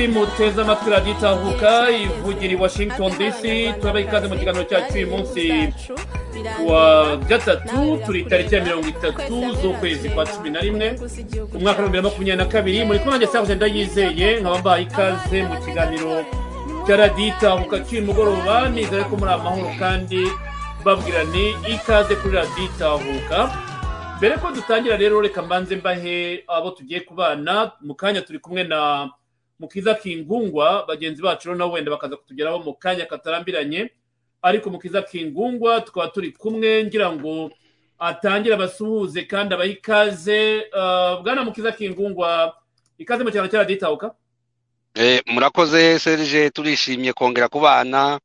[0.00, 3.42] inshuti muteze amatwi radiyo itahuka ivugira i washington dc
[3.80, 5.72] turabaha ikaze mu kiganiro cyacu uyu munsi
[6.66, 10.96] wa gatatu turi tariki ya mirongo itatu z'ukwezi kwa cumi na rimwe
[11.54, 15.42] umwaka w'ibihumbi bibiri na makumyabiri na kabiri muri kumwe nanjye saje ndayizeye nkaba mbahaye ikaze
[15.42, 16.24] mu kiganiro
[16.86, 20.22] cya radiyo itahuka cy'uyu mugoroba nizere ko muri amahoro kandi
[20.84, 23.38] babwira ni ikaze kuri radiyo itahuka
[24.18, 29.10] mbere ko dutangira rero reka mbanze mbahe abo tugiye kubana mu kanya turi kumwe na
[29.60, 33.90] mukiza kingungwa bagenzi bacu rero nabo wenda bakaza kutugeraho mu kanya katarambiranye.
[34.42, 37.52] Ariko mukiza kingungwa tukaba turi kumwe ngira ngo
[37.98, 40.64] atangire abasuhuze kandi abahe ikaze.
[41.22, 42.56] Bwana mukiza kingungwa
[42.98, 44.14] ikaze mu cyaro cya radiyo itahuka
[45.26, 48.16] murakoze serije turishimye kongera kubana.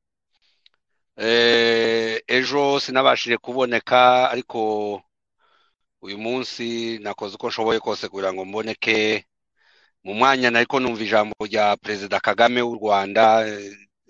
[2.28, 5.02] Ejo sinabashije kuboneka ariko
[6.02, 9.26] uyu munsi nakoze uko nshoboye kose kugira ngo mboneke.
[10.06, 13.24] Mu mwanya ariko numva ijambo rya perezida kagame w'u rwanda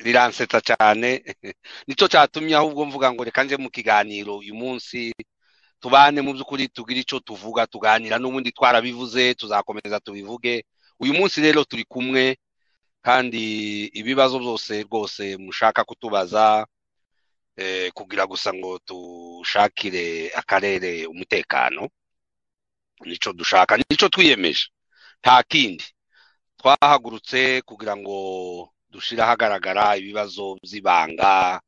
[0.06, 1.10] riransetsa cyane.
[1.88, 5.14] Nicyo cyatumye ahubwo mvuga ngo reka nje mu kiganiro uyu munsi
[5.80, 10.64] tubane mu by'ukuri tugire icyo tuvuga tuganira n'ubundi twarabivuze tuzakomeza tubivuge.
[11.00, 12.36] Uyu munsi rero turi kumwe
[13.02, 13.44] kandi
[14.00, 16.68] ibibazo byose rwose mushaka kutubaza
[17.96, 21.88] kugira gusa ngo dushakire akarere umutekano.
[23.08, 24.75] Nicyo dushaka ni cyo twiyemeje.
[25.22, 25.86] Nta kindi
[26.60, 28.18] twahagurutse kugira ngo
[28.90, 31.62] dushyire ahagaragara ibibazo by'ibanga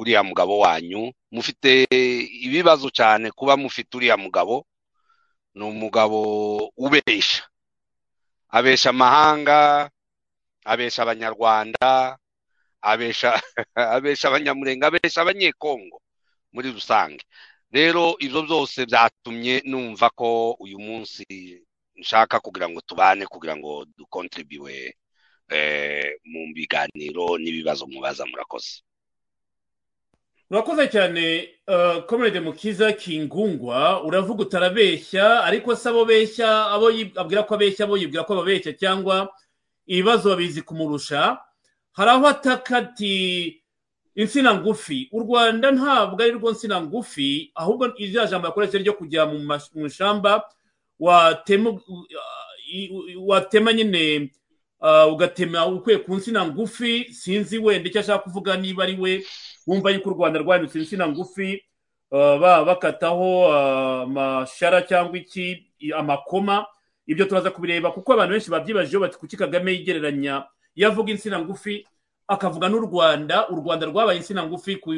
[0.00, 1.12] uriya mugabo wanyu.
[1.32, 1.86] Mufite
[2.46, 4.66] ibibazo cyane kuba mufite uriya mugabo.
[5.54, 6.18] Ni umugabo
[6.76, 7.44] ubesha
[8.48, 9.88] abesha amahanga
[10.64, 12.18] abesha abanyarwanda
[12.80, 13.30] abesha
[13.96, 16.00] abesha abanyamurenge abesha abanyekongo
[16.52, 17.24] muri rusange.
[17.72, 21.24] Rero ibyo byose byatumye numva ko uyu munsi
[22.02, 24.74] nshaka kugira ngo tubane kugira ngo dukontribiwe
[26.24, 28.82] mu biganiro n'ibibazo mubaza murakoze.
[30.50, 31.48] Urakoze cyane
[32.06, 38.24] komerede mukiza kingungwa uravuga utarabeshya ariko se abo beshya abo abwira ko abeshya abo yibwira
[38.28, 39.32] ko babeshya cyangwa
[39.86, 41.40] ibibazo babizi kumurusha
[41.96, 43.14] hari aho ataka ati
[44.14, 45.08] insina ngufi.
[45.12, 49.40] U rwanda ntabwo ari rwo nsina ngufi ahubwo irya jambo yakoresheje ryo kujya mu
[49.88, 50.44] ishyamba
[53.26, 54.30] watema nyine
[55.12, 59.24] ugatema ukuye ku nsina ngufi sinzi wenda icyo ashaka kuvuga niba ari we
[59.66, 61.64] wumva yuko u rwanda rwahindutse insina ngufi
[62.10, 65.66] baba bakataho amashara cyangwa iki
[65.96, 66.66] amakoma
[67.06, 70.44] ibyo turaza kubireba kuko abantu benshi babyibajeho bati kuki kagame yigereranya
[70.74, 71.86] iyo avuga insina ngufi?
[72.28, 74.90] Akavuga n'u rwanda u rwanda rwabaye insina ngufi ku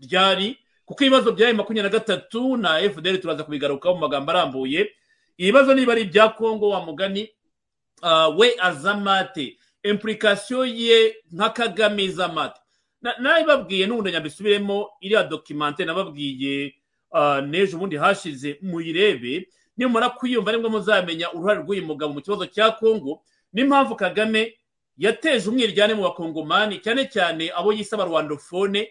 [0.00, 4.90] ryari kuko ibibazo bya makumyabiri na gatatu na fdr turaza kubigarukaho mu magambo arambuye
[5.36, 7.30] ibibazo niba ari ibya kongo wa mugani
[8.36, 12.60] we azamate impurikasiyo ye nka kagame izamate
[13.18, 16.74] nabibabwiye n'ubundi nyabisubiremo iriya dokimante nababwiye
[17.46, 19.48] n'ejo ubundi hashize muyirebe.
[19.76, 23.22] Nimara kuyumva ni bwo muzamenya uruhare rw'uyu mugabo mu kibazo cya kongo
[23.52, 24.54] n'impamvu kagame
[24.96, 28.88] yateje umwiryane mu bakongomani cyane cyane abo yise abarwandofone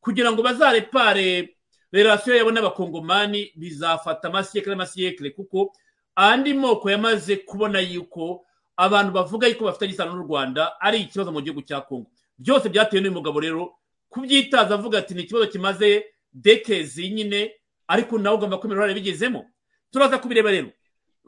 [0.00, 1.54] kugira ngo bazarepare
[1.92, 5.72] relasiyo yabo n'abakongomani bizafata amasiyekere n'amasiyekere kuko
[6.16, 8.44] andi moko yamaze kubona yuko
[8.76, 13.00] abantu bavuga yuko bafitanye isano n'u rwanda ari ikibazo mu gihugu cya kongo byose byatewe
[13.02, 13.74] n'uyu mugabo rero
[14.08, 17.52] kubyitaza avuga ati ni ikibazo kimaze dekezi nyine
[17.88, 19.46] ariko nawe ugomba kumenya uruhare bigezemo.
[19.90, 20.68] Turaza kubireba rero.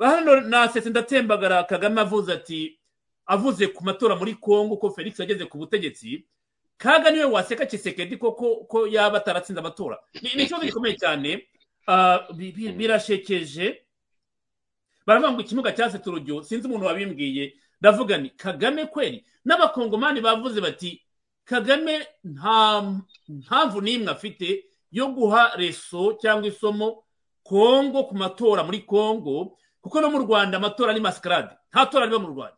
[0.01, 2.79] Hano nasetse ndatembagara kagame avuze ati
[3.27, 6.25] avuze ku matora muri congo ko felix yageze ku butegetsi
[6.77, 9.99] kaga ni we waseka kisekedi koko ko yaba ataratsinze amatora.
[10.23, 11.47] Ni ikibazo gikomeye cyane.
[12.77, 13.84] Birashekeje.
[15.07, 17.55] Baravuga ngo ikimuga cyasetse urujyo sinzi umuntu wabimbwiye.
[17.81, 19.25] Ndavuga ni kagame kweri?
[19.45, 21.03] N'abakongomani bavuze bati
[21.45, 22.83] kagame nta
[23.29, 27.05] mpamvu n'imwe afite yo guha reso cyangwa isomo
[27.43, 32.19] kongo ku matora muri kongo kuko no mu rwanda amatora ni masikarade nta tora riba
[32.19, 32.57] mu rwanda.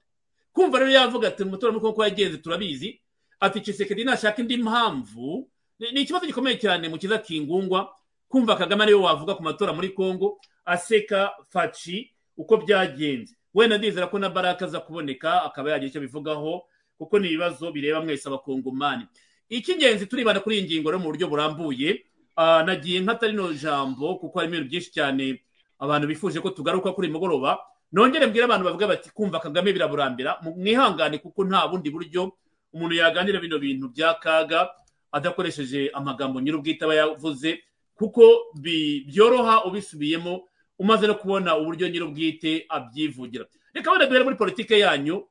[0.52, 3.00] Kumva rero yavuga ati amatora muri kongo yagenze turabizi.
[3.40, 5.48] Ati cisekedi nashaka indi mpamvu.
[5.78, 7.90] Ni ikibazo gikomeye cyane mu kiza kingungwa
[8.28, 13.34] kumva kagame ari we wavuga ku matora muri kongo aseka faci uko byagenze.
[13.54, 16.64] Wenda ndizera ko na baraka aza kuboneka akaba yagira icyo abivugaho
[16.98, 19.06] kuko ni ibibazo bireba mwese abakongomani
[19.48, 22.02] icy'ingenzi turibanda kuri iyi ngingo rero mu buryo burambuye
[22.36, 25.40] nagiye nk'atari no jambo kuko harimo ibintu byinshi cyane
[25.78, 27.58] abantu bifuje ko tugaruka kuri mugoroba.
[27.92, 30.36] Nongere mbwira abantu bavuga bati kumva kagame biraburambira.
[30.42, 32.32] Mwihangane kuko nta bundi buryo
[32.74, 34.68] umuntu yaganira bino bintu bya kaga
[35.12, 37.62] adakoresheje amagambo nyir'ubwite aba yavuze
[37.94, 38.22] kuko
[38.54, 40.48] byoroha ubisubiyemo
[40.78, 43.44] umaze no kubona uburyo nyir'ubwite abyivugira.
[43.74, 45.24] Reka wenda duhere muri politike yanyu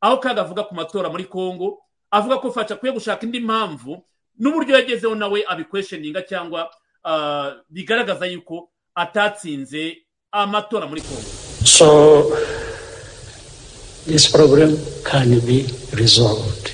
[0.00, 1.78] aho kaga avuga ku matora muri congo
[2.10, 4.02] avuga ko faca akwiye gushaka indi mpamvu
[4.38, 6.70] n'uburyo yagezeho nawe abikwesheninga cyangwa
[7.70, 9.96] bigaragaza yuko atatsinze
[10.32, 11.28] amatora muri congo.
[11.64, 11.86] So
[14.06, 16.70] this problem can be resolved.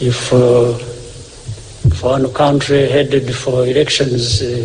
[0.00, 0.72] If uh,
[2.02, 4.64] one country headed for elections uh,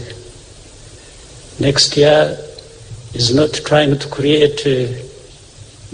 [1.60, 2.38] next year
[3.14, 4.88] is not trying to create uh,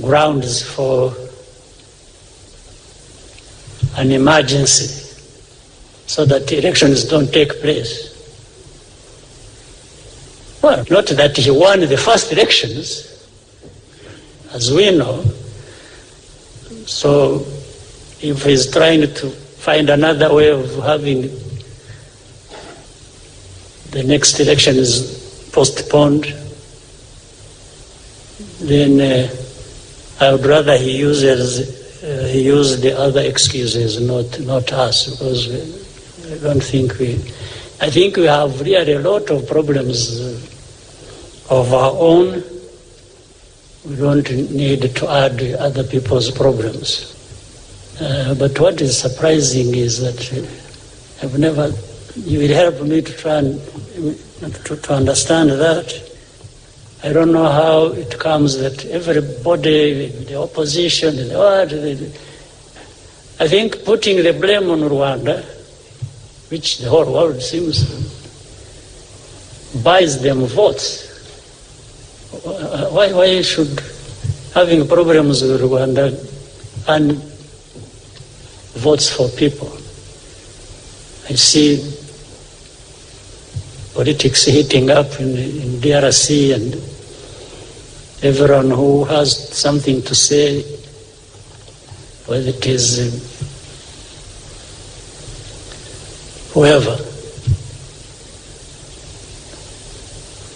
[0.01, 1.13] grounds for
[3.97, 4.97] an emergency
[6.07, 8.09] so that elections don't take place.
[10.61, 13.07] Well, not that he won the first elections,
[14.53, 15.23] as we know.
[16.85, 17.45] So
[18.21, 21.21] if he's trying to find another way of having
[23.91, 25.20] the next election is
[25.51, 26.25] postponed,
[28.59, 29.35] then uh,
[30.19, 35.49] I would rather he uses uh, he use the other excuses, not not us, because
[36.31, 37.15] I don't think we.
[37.79, 40.19] I think we have really a lot of problems
[41.49, 42.43] of our own.
[43.85, 47.17] We don't need to add other people's problems.
[47.99, 50.19] Uh, but what is surprising is that
[51.21, 51.71] I've never.
[52.15, 53.61] You will help me to try and
[54.65, 56.09] to, to understand that.
[57.03, 62.11] I don't know how it comes that everybody, the opposition, the what, the,
[63.39, 65.43] I think putting the blame on Rwanda,
[66.49, 67.85] which the whole world seems
[69.83, 71.07] buys them votes.
[72.91, 73.81] Why, why should
[74.53, 76.09] having problems with Rwanda
[76.87, 77.13] and
[78.73, 79.71] votes for people?
[81.29, 81.99] I see
[83.93, 86.75] politics heating up in, in DRC and
[88.23, 90.61] everyone who has something to say,
[92.27, 93.11] whether it is uh,
[96.53, 96.95] whoever,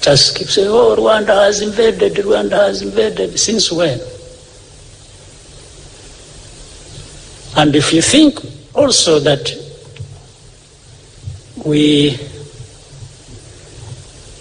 [0.01, 3.39] just keep saying, oh, Rwanda has invaded, Rwanda has invaded.
[3.39, 3.99] Since when?
[7.57, 8.39] And if you think
[8.75, 9.51] also that
[11.65, 12.19] we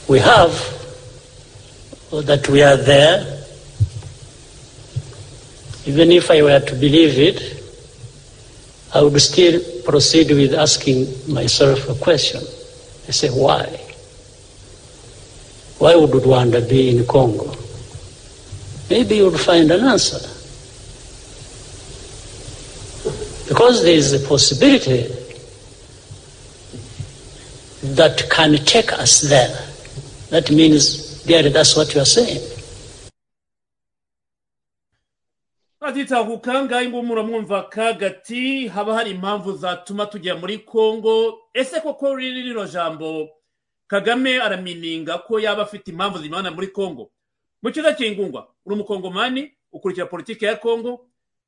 [0.09, 0.53] we have,
[2.11, 3.43] that we are there,
[5.87, 7.63] even if I were to believe it,
[8.95, 12.43] I would still proceed with asking myself a question.
[13.09, 13.67] I say, why?
[15.79, 17.55] Why would Rwanda be in Congo?
[18.89, 20.21] Maybe you would find an answer.
[23.49, 25.13] Because there is a possibility
[27.95, 29.74] that can take us there.
[30.35, 32.43] That means, Gary, that's what you are saying.
[35.81, 42.67] batitahuka ngaho ngo muramwumva kagati haba hari impamvu zatuma tujya muri congo ese koko rino
[42.67, 43.29] jambo?
[43.87, 47.11] Kagame aramininga ko yaba afite impamvu zimana muri congo
[47.63, 51.07] mu cyiza cy'ingungwa uri umukongomani ukurikira politiki ya congo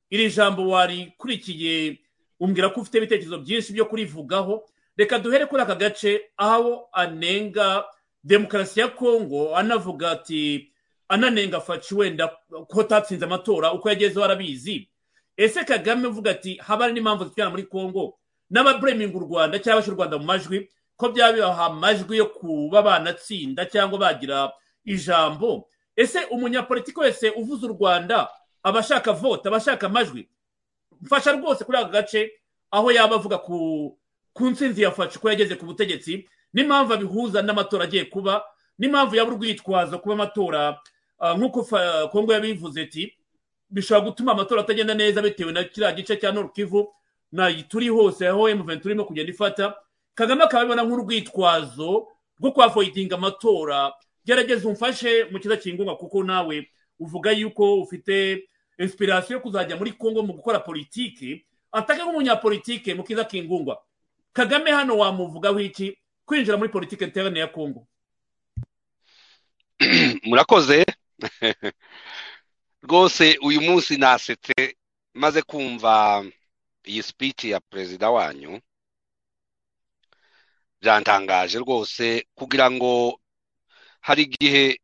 [0.09, 1.99] iri jambo warikurikiye
[2.39, 4.63] umbwira ko ufite ibitekerezo byinshi byo kurivugaho.
[4.97, 7.85] Reka duhere kuri aka gace aho anenga
[8.27, 10.71] demokarasi ya congo anavuga ati
[11.07, 12.27] ananenga faci wenda
[12.67, 14.89] ko tatsinze amatora uko yagezeho arabizi
[15.37, 18.17] ese kagame uvuga ati haba hari n'impamvu zitujyana muri congo
[18.51, 22.81] n'ababureminga u rwanda cyangwa bashyira u rwanda mu majwi ko byaba bibaha amajwi yo kuba
[22.81, 24.51] banatsinda cyangwa bagira
[24.85, 25.69] ijambo.
[25.95, 28.29] Ese umunyapolitiki wese uvuze u rwanda
[28.63, 30.29] aba ashaka vote aba ashaka amajwi
[31.01, 32.31] mfasha rwose kuri aka gace
[32.71, 33.97] aho yaba avuga ku
[34.33, 38.43] ku nsinzi ya faci ko yageze ku butegetsi n'impamvu abihuza n'amatora agiye kuba
[38.79, 40.79] n'impamvu yaba urwitwazo kuba amatora
[41.37, 41.63] nk'uko
[42.11, 43.13] kongo yabivuze ati
[43.69, 46.93] bishobora gutuma amatora atagenda neza bitewe na kiriya gice cya Kivu
[47.31, 49.75] na turi hose aho emuventi turimo kugenda ifata.
[50.15, 52.07] Kagame akaba abibona nk'urwitwazo
[52.39, 53.91] rwo kwafoyitinga amatora.
[54.25, 58.47] Gerageza umfashe mu kiza kingunga kuko nawe uvuga yuko ufite
[58.79, 63.81] inspiration yo kuzajya muri congo mu gukora politiki ataka nk'umunyapolitike mu kiza kingungwa
[64.33, 65.97] kagame hano wamuvugaho iki?
[66.27, 67.87] Kwinjira muri politiki interne ya congo.
[70.27, 70.85] Murakoze.
[72.83, 74.77] Rwose uyu munsi nasetse
[75.13, 76.25] maze kumva
[76.85, 78.59] iyi speech ya perezida wanyu.
[80.81, 83.19] Byantangaje rwose kugira ngo
[84.01, 84.79] hari igihe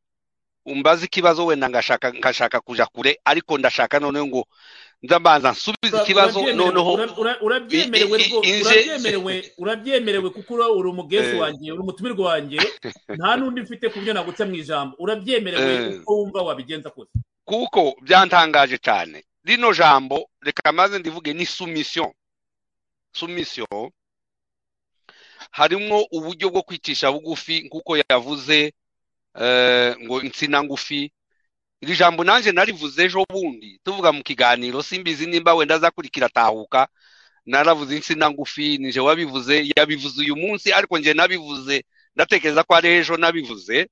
[0.66, 4.48] umbaze ikibazo wenda ngashaka kuja kure ariko ndashaka noneho ngo
[5.04, 6.92] ndabanza nsubiza ikibazo noneho
[9.58, 12.58] urabyemerewe kuko uri umugezi wanjye uri umutumirwa wanjye
[13.18, 14.94] nta n'undi mfite ku buryo naguca mu ijambo.
[15.04, 17.12] Urabyemerewe uko wumva wabigenza kose.
[17.46, 19.18] Kuko byantangaje cyane.
[19.44, 22.14] Rino jambo reka maze ndivuge ni sumisiyo
[23.12, 23.92] sumisiyo
[25.52, 28.74] harimo uburyo bwo kwicisha bugufi nk'uko yavuze
[30.04, 31.12] ngo insina ngufi
[31.84, 33.80] iri jambo nanjye narivuze ejo bundi.
[33.84, 36.88] Tuvuga mu kiganiro simbizi nimba wenda azakurikira atahuka.
[37.46, 41.84] Naravuze insina ngufi nije wabivuze yabivuze uyu munsi ariko njye nabivuze.
[42.16, 43.88] Ndatekereza ko ari ejo nabivuze.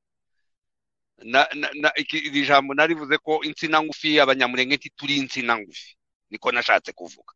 [2.14, 5.96] Iri jambo narivuze ko insina ngufi abanyamurenge ntituri insina ngufi.
[6.30, 7.34] Niko nashatse kuvuga.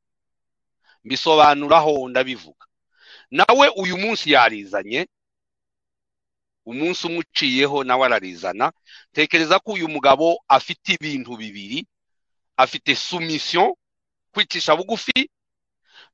[1.03, 2.65] Mbisobanuraho ndabivuga.
[3.31, 5.07] Nawe uyu munsi yarizanye
[6.65, 8.71] umunsi umuciyeho nawe ararizana
[9.13, 11.85] tekereza ko uyu mugabo afite ibintu bibiri.
[12.57, 13.77] Afite sumisiyo
[14.31, 15.29] kwicisha bugufi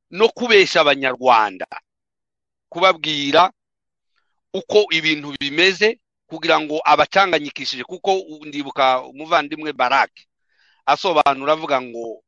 [0.10, 1.67] no kubeshya abanyarwanda.
[2.70, 3.51] Kubabwira
[4.53, 8.12] uko ibintu bimeze kugira ngo abacanganyikishije kuko
[8.48, 10.27] ndibuka umuvandimwe barake
[10.86, 12.24] asobanura avuga ngo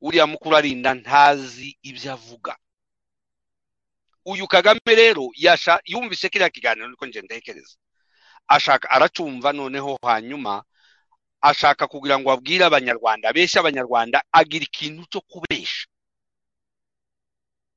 [0.00, 2.56] uriya mukuru arinda ntazi ibyo avuga.
[4.26, 5.24] Uyu kagame rero
[5.86, 7.76] yumvise kiriya kiganiro niko njye ntekereza.
[8.48, 10.64] Ashaka aracumva noneho hanyuma
[11.40, 15.86] ashaka kugira ngo abwire abanyarwanda abeshye abanyarwanda agira ikintu cyo kubesha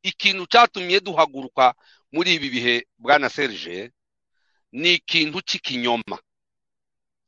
[0.04, 1.74] ikintu cyatumye duhaguruka
[2.14, 3.92] muri ibi bihe bwana serge
[4.72, 6.18] ni ikintu cy'ikinyoma.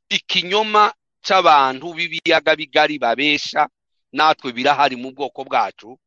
[0.08, 0.92] Ikinyoma
[1.26, 3.68] cy'abantu b'ibiyaga bigari babesha
[4.12, 5.98] natwe birahari mu bwoko bwacu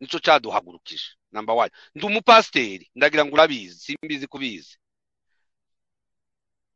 [0.00, 1.08] ni cyo cyaduhagurukije.
[1.34, 3.78] Namba wani ndi umupasiteri ndagira ngo urabizi.
[3.84, 4.76] Simbizi kubizi.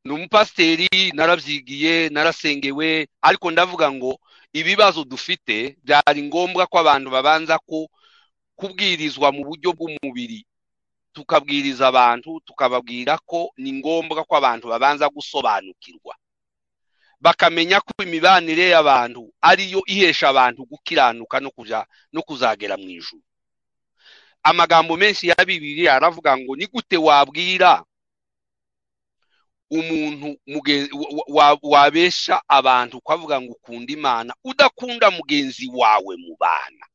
[0.04, 4.18] Ni umupasiteri narabyigiye narasengewe ariko ndavuga ngo
[4.52, 7.88] ibibazo dufite byari ngombwa ko abantu babanza ko
[8.58, 10.40] kubwirizwa mu buryo bw'umubiri.
[11.12, 16.14] Tukabwiriza abantu tukababwira ko ni ngombwa ko abantu babanza gusobanukirwa.
[17.20, 21.36] Bakamenya ko imibanire y'abantu ariyo ihesha abantu gukiranuka
[22.12, 23.22] no kuzagera mu ijuru.
[24.49, 27.85] Amagambo menshi ya bibiri aravuga ngo ni gute wabwira
[29.71, 30.28] umuntu
[31.62, 34.33] wabesha abantu ukavuga ngo ukunda imana?
[34.45, 36.87] Udakunda mugenzi wawe mu bana.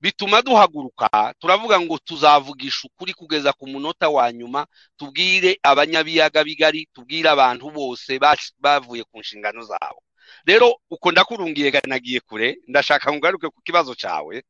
[0.00, 4.66] Bituma duhaguruka turavuga ngo tuzavugisha ukuri kugeza ku munota wa nyuma
[4.98, 8.18] tubwire abanyabiyaga bigari tubwire abantu bose
[8.60, 10.02] bavuye ku nshingano zabo.
[10.44, 14.42] Rero uko ndakurungiye nagiye kure ndashaka ngo ugaruke ku kibazo cyawe.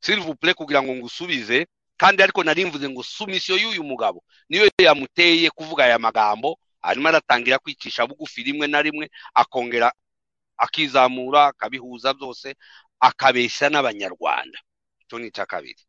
[0.00, 4.24] Silivupure kugira ngo ngusubize kandi ariko nari mvuze ngo sumisiyo y'uyu mugabo.
[4.48, 9.92] Niyo yamuteye kuvuga aya magambo arimo aratangira kwicisha bugufi rimwe na rimwe akongera
[10.56, 12.54] akizamura akabihuza byose
[13.00, 14.58] akabeshya n'abanyarwanda.
[15.02, 15.82] Icyo ni icya kabiri.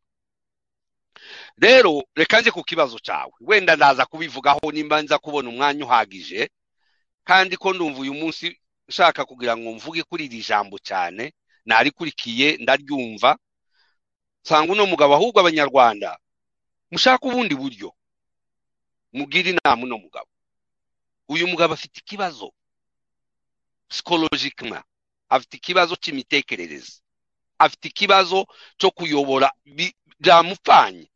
[1.58, 3.32] Rero reka nze ku kibazo cyawe.
[3.40, 6.50] Wenda ndaza kubivugaho nimba nza kubona umwanya uhagije
[7.24, 8.56] kandi ko ndumva uyu munsi
[8.88, 11.32] nshaka kugira ngo mvuge kuri iri jambo cyane
[11.64, 13.38] narikurikiye ndaryumva
[14.44, 16.18] nsanga uno mugabo ahubwo abanyarwanda
[16.90, 17.94] mushaka ubundi buryo.
[19.12, 20.30] Mubwire inama uno mugabo.
[21.28, 22.52] Uyu mugabo afite ikibazo
[23.88, 24.82] psikologikima
[25.28, 27.00] afite ikibazo cy'imitekerereze
[27.58, 28.46] afite ikibazo
[28.78, 29.52] cyo kuyobora
[30.20, 31.06] byamupfanye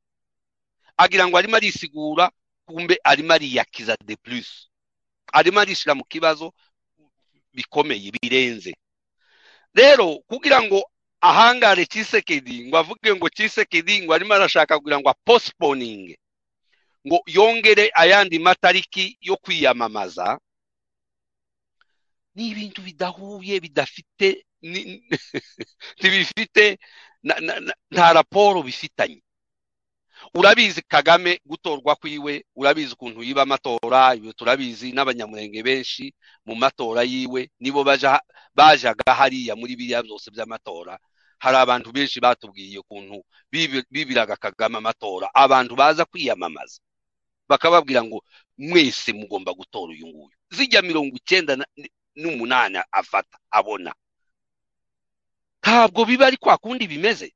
[0.97, 2.31] agira ngo arimo arisigura
[2.66, 4.69] kumbe arimo ariyakiza de plus.
[5.33, 6.54] Arimo arishyira mu kibazo
[7.54, 8.75] bikomeye birenze.
[9.75, 10.78] Rero kugira ngo
[11.28, 16.16] ahangare kisekedi ngo avuge ngo kisekedi ngo arimo arashaka kugira ngo aposiponinge
[17.07, 20.38] ngo yongere ayandi matariki yo kwiyamamaza
[22.35, 24.28] ni ibintu bidahuye bidafite
[25.99, 26.78] ntibifite
[27.90, 29.23] nta raporo bifitanye.
[30.35, 36.14] Urabizi kagame gutorwa kwiwe urabizi ukuntu yiba amatora turabizi n'abanyamurenge benshi
[36.47, 37.85] mu matora yiwe nibo
[38.54, 40.99] bajaga hariya muri biriya byose by'amatora.
[41.38, 43.25] Hari abantu benshi batubwiye ukuntu
[43.91, 45.31] bibiraga kagame amatora.
[45.35, 46.81] Abantu baza kwiyamamaza.
[47.49, 48.25] Bakababwira ngo
[48.59, 50.37] mwese mugomba gutora uyu nguyu.
[50.50, 51.57] Zijya mirongo icyenda
[52.17, 53.93] n'umunani afata abona.
[55.62, 57.35] Ntabwo biba ari kwa kundi bimeze.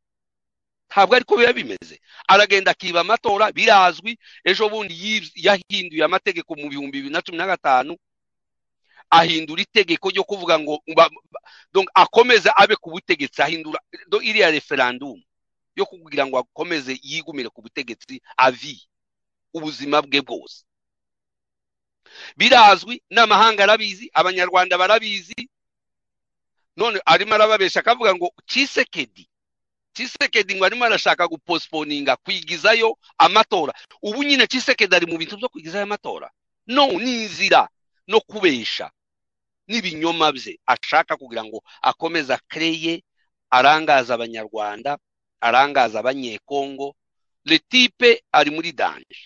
[0.90, 2.00] Ntabwo ariko biba bimeze.
[2.28, 4.18] Aragenda akiba amatora birazwi.
[4.44, 4.94] Ejo bundi
[5.34, 7.96] yahinduye amategeko mu bihumbi bibiri na cumi na gatanu.
[9.10, 10.82] Ahindura itegeko ryo kuvuga ngo
[11.94, 13.80] akomeze abe ku butegetsi ahindura
[14.22, 15.22] iriya referandumu
[15.76, 18.82] yo kugira ngo akomeze yigumire ku butegetsi avi
[19.54, 20.64] ubuzima bwe bwose.
[22.36, 25.48] Birazwi n'amahanga arabizi abanyarwanda barabizi
[26.76, 29.28] none arimo arababesha akavuga ngo cisekedi
[29.92, 33.72] cisekedi ngo arimo arashaka guposiponinga kwigizayo amatora.
[34.02, 36.30] Ubu nyine cisekedi ari mu bintu byo kwigizayo amatora?
[36.66, 37.68] No ni inzira
[38.06, 38.90] no kubesha.
[39.68, 43.02] N'ibinyoma bye ashaka kugira ngo akomeze akereye
[43.50, 44.98] arangaza abanyarwanda
[45.40, 46.94] arangaza abanyekongo.
[47.44, 49.20] Letipe ari muri danje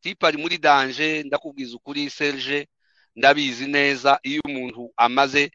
[0.00, 2.68] tipe ari muri danje ndakubwiza ukuri serge
[3.16, 5.50] ndabizi neza iyo umuntu amaze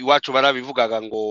[0.00, 1.22] iwacu barabivugaga ngo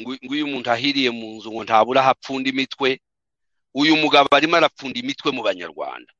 [0.00, 3.00] ngo iyo umuntu ahiriye mu nzu ngo ntabura aho apfunda imitwe
[3.74, 6.12] uyu mugabo arimo arapfunda imitwe mu banyarwanda.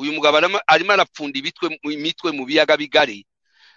[0.00, 1.36] Uyu mugabo arimo arapfunda
[1.84, 3.26] imitwe mu biyaga bigari.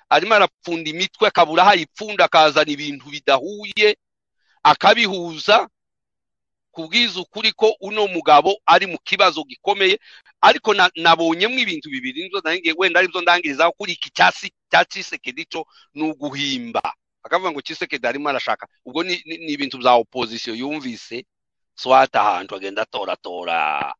[0.10, 3.98] Arimo arapfunda imitwe akabura aho ayipfunda akazana ibintu bidahuye
[4.64, 5.68] akabihuza
[6.72, 10.00] kubwiza ukuri ko uno mugabo ari mu kibazo gikomeye.
[10.42, 12.32] Ariko nabonyemo ibintu bibiri
[12.78, 14.10] wenda ari byo ndangirizaho kuri iki
[14.72, 16.82] cya cisekedi cyo ni uguhimba.
[17.24, 18.68] Akavuga ngo cisekedi arimo arashaka.
[18.86, 19.14] Ubwo ni
[19.54, 21.26] ibintu bya opozisiyo yumvise
[21.76, 23.94] swata ahantu agenda atoratora.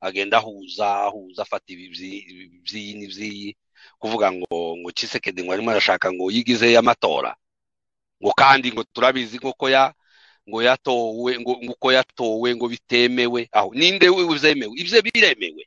[0.00, 3.56] Agenda ahuza ahuza afata iby'iyi n'iby'iyi
[3.98, 7.36] kuvuga ngo ngo cisekedi ngo arimo arashaka ngo yigizeyo amatora
[8.22, 9.94] ngo kandi ngo turabizi nk'uko ya
[10.48, 13.48] ngo yatowe ngo uko yatowe ngo bitemewe.
[13.52, 14.72] Aho ninde uzemewe?
[14.78, 15.62] Ibyo biremewe.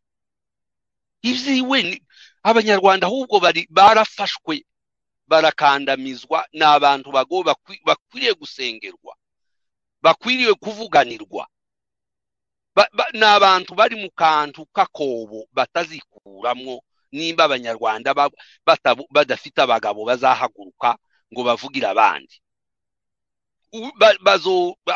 [1.21, 1.99] Ibyiwe
[2.43, 4.63] abanyarwanda ahubwo bari barafashwe
[5.27, 7.43] barakandamizwa ni abantu bago
[7.85, 9.13] bakwiriye gusengerwa
[10.01, 11.43] bakwiriye kuvuganirwa.
[13.13, 18.13] Ni abantu bari mu kantu k'akobo batazikuramwo nimba abanyarwanda
[19.15, 20.97] badafite abagabo bazahaguruka
[21.33, 22.35] ngo bavugire abandi.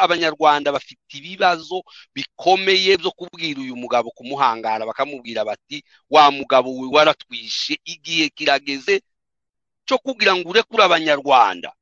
[0.06, 1.84] Abanyarwanda bafite ibibazo
[2.16, 9.02] bikomeye byo kubwira uyu mugabo kumuhangara bakamubwira bati wa mugabo we waratwishe igihe kirageze
[9.86, 11.74] cyo kugira ngo urekure abanyarwanda.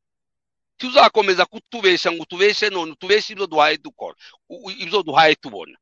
[0.78, 4.16] Tuzakomeza kutubesha ngo tubeshe none tubeshe ibyo duhaye dukora
[4.84, 5.78] ibyo duhaye tubona.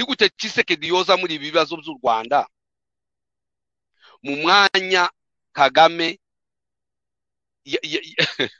[0.00, 2.48] Ni gute cisekedi yoza muri ibi bibazo by'u rwanda?
[4.22, 5.10] Mu mwanya
[5.52, 6.18] kagame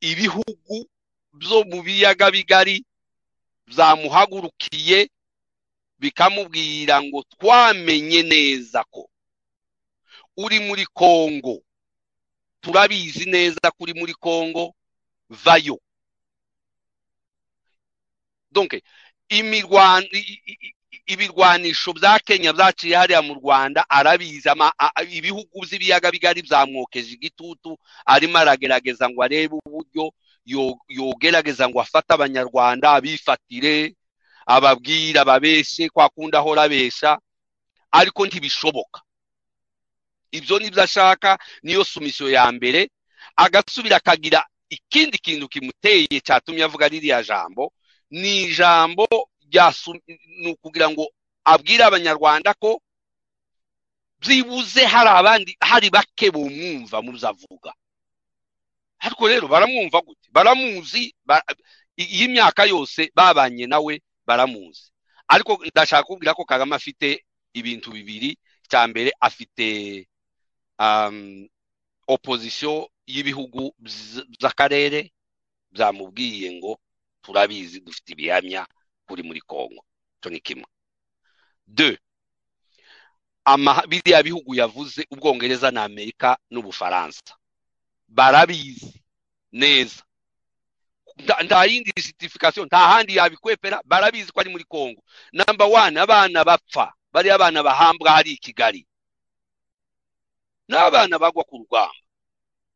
[0.00, 0.88] ibihugu
[1.32, 2.84] byo mu biyaga bigari
[3.68, 5.10] byamuhagurukiye
[6.00, 9.10] bikamubwira ngo twamenye neza ko
[10.36, 11.60] uri muri kongo
[12.60, 14.72] turabizi neza ko uri muri kongo
[15.28, 15.76] vayo.
[18.50, 18.80] Donke
[21.06, 24.48] ibirwanisho bya kenya byaciye hariya mu rwanda arabizi
[25.10, 30.04] ibihugu by'ibiyaga bigari byamwokeje igitutu arimo aragerageza ngo arebe uburyo
[30.88, 33.94] yogerageza ngo afate abanyarwanda abifatire
[34.46, 37.18] ababwira ababeshe kwa kundi ahora abesha
[37.92, 39.00] ariko ntibishoboka.
[40.32, 42.90] Ibyo ni byo ashaka niyo sumisiyo ya mbere
[43.36, 47.72] agasubira akagira ikindi kintu kimuteye cyatumye avuga ririya jambo
[48.20, 49.06] ni ijambo
[50.40, 51.04] ni ukugira ngo
[51.44, 52.70] abwire abanyarwanda ko
[54.22, 57.70] byibuze hari abandi hari bake bumwumva mu byo avuga.
[59.04, 60.26] Ariko rero baramwumva gute?
[60.32, 61.12] Baramuzi
[61.96, 63.94] iyi myaka yose babanye nawe
[64.26, 64.88] baramuzi.
[65.28, 68.38] Ariko ndashaka kubwira ko kagame afite ibintu bibiri.
[68.70, 69.66] Cya mbere afite
[72.08, 73.74] opozisiyo y'ibihugu
[74.32, 75.12] by'akarere
[75.72, 76.80] byamubwiye ngo
[77.24, 78.66] turabizi dufite ibihamya
[79.08, 79.80] kuri muri kongo
[80.20, 80.66] icyo ni kimwe
[81.66, 81.98] de
[83.88, 87.34] biriya bihugu yavuze ubwongereza na amerika n'ubufaransa
[88.08, 89.02] barabizi
[89.52, 90.02] neza
[91.44, 95.00] nta yindi sitifikasiyo nta handi yabikwepera barabizi ko ari muri kongo
[95.32, 98.82] namba wani abana bapfa bariya abana bahambwa hari i kigali
[100.68, 101.94] n'abana bagwa ku rugamba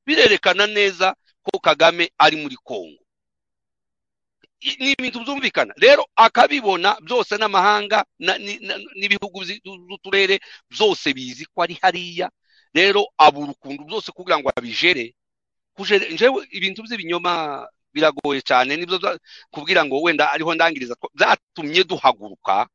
[0.07, 3.03] birerekana neza ko kagame ari muri kongo
[4.81, 5.75] ni ibintu byumvikana.
[5.77, 8.05] Rero akabibona byose n'amahanga
[8.99, 10.41] n'ibihugu by'uturere
[10.71, 12.31] byose bizi ko ari hariya.
[12.75, 15.15] Rero abura ukuntu byose kugira ngo abijere.
[16.11, 18.99] Njyewe ibintu by'ibinyoma biragoye cyane ni byo
[19.51, 22.67] kubwira ngo wenda ariho ndangiriza byatumye duhaguruka.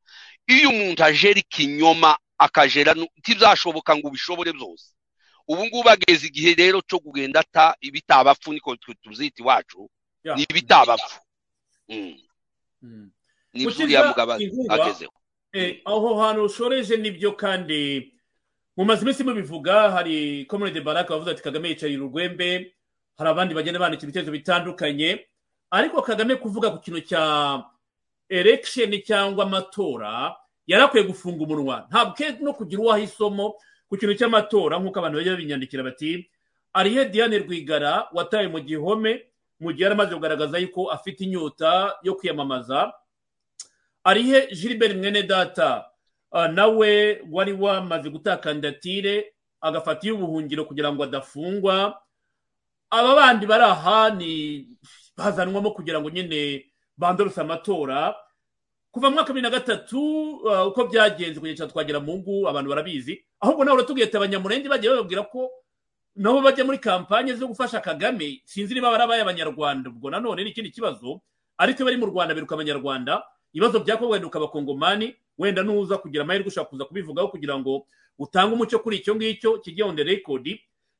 [0.48, 4.86] Iyo umuntu ajera ikinyoma akajera ntibzashoboka ngo ubishobore byose.
[5.48, 9.90] Ubu ngubu ageze igihe rero cyo kugenda ata ibitabapfu niko tuzita iwacu
[10.36, 11.20] ni ibitabapfu
[11.88, 15.12] ni uriya mugabo agezeho.
[15.84, 18.12] aho hantu ushoreje ni byo kandi
[18.76, 22.74] mumaze iminsi mubivuga hari komunide baraka bavuze ati kagame yicaye urwembe
[23.18, 25.26] hari abandi bagenda bandika ibitekerezo bitandukanye.
[25.70, 27.62] Ariko kagame kuvuga ku kintu cya
[28.28, 30.34] erekisheni cyangwa amatora
[30.66, 31.86] yari akwiye gufunga umunwa.
[31.90, 33.54] Ntabwo no kugira uwo isomo
[33.88, 36.30] ku kintu cy'amatora nk'uko abantu bajya babinyandikira bati
[36.74, 39.22] arihe diane rwigara wataye mu gihome?
[39.60, 42.92] Mu gihe yari amaze kugaragaza yuko afite inyota yo kwiyamamaza
[44.04, 45.86] arihe gilbert mwene data
[46.32, 48.10] ah, nawe wari wamaze
[48.42, 51.96] kandidatire agafata iy'ubuhungiro kugira ngo adafungwa.
[52.90, 54.68] Aba bandi bari aha ni
[55.16, 58.14] bazanwamo kugira ngo nyine bandorose amatora.
[58.92, 59.98] Kuva mu mwaka wa bibiri na gatatu
[60.44, 63.24] uh, uko byagenze kugeza twagera mu ngo abantu barabizi.
[63.40, 65.50] Ahubwo nawe uratubwiye ati abanyamurenge bagiye bababwira ko
[66.16, 69.90] nabo bajya muri kampanye zo gufasha kagame sinzi niba barabaye abanyarwanda.
[69.90, 71.20] Ubwo nanone ni ikindi kibazo
[71.58, 73.22] ariko bari mu rwanda biruka abanyarwanda
[73.52, 77.86] ibibazo byakorwa biruka abakongomani wenda nuza kugira amahirwe ushobora kuza kubivugaho kugira ngo
[78.18, 80.46] utange umucyo kuri icyo ngicyo kijye on the record.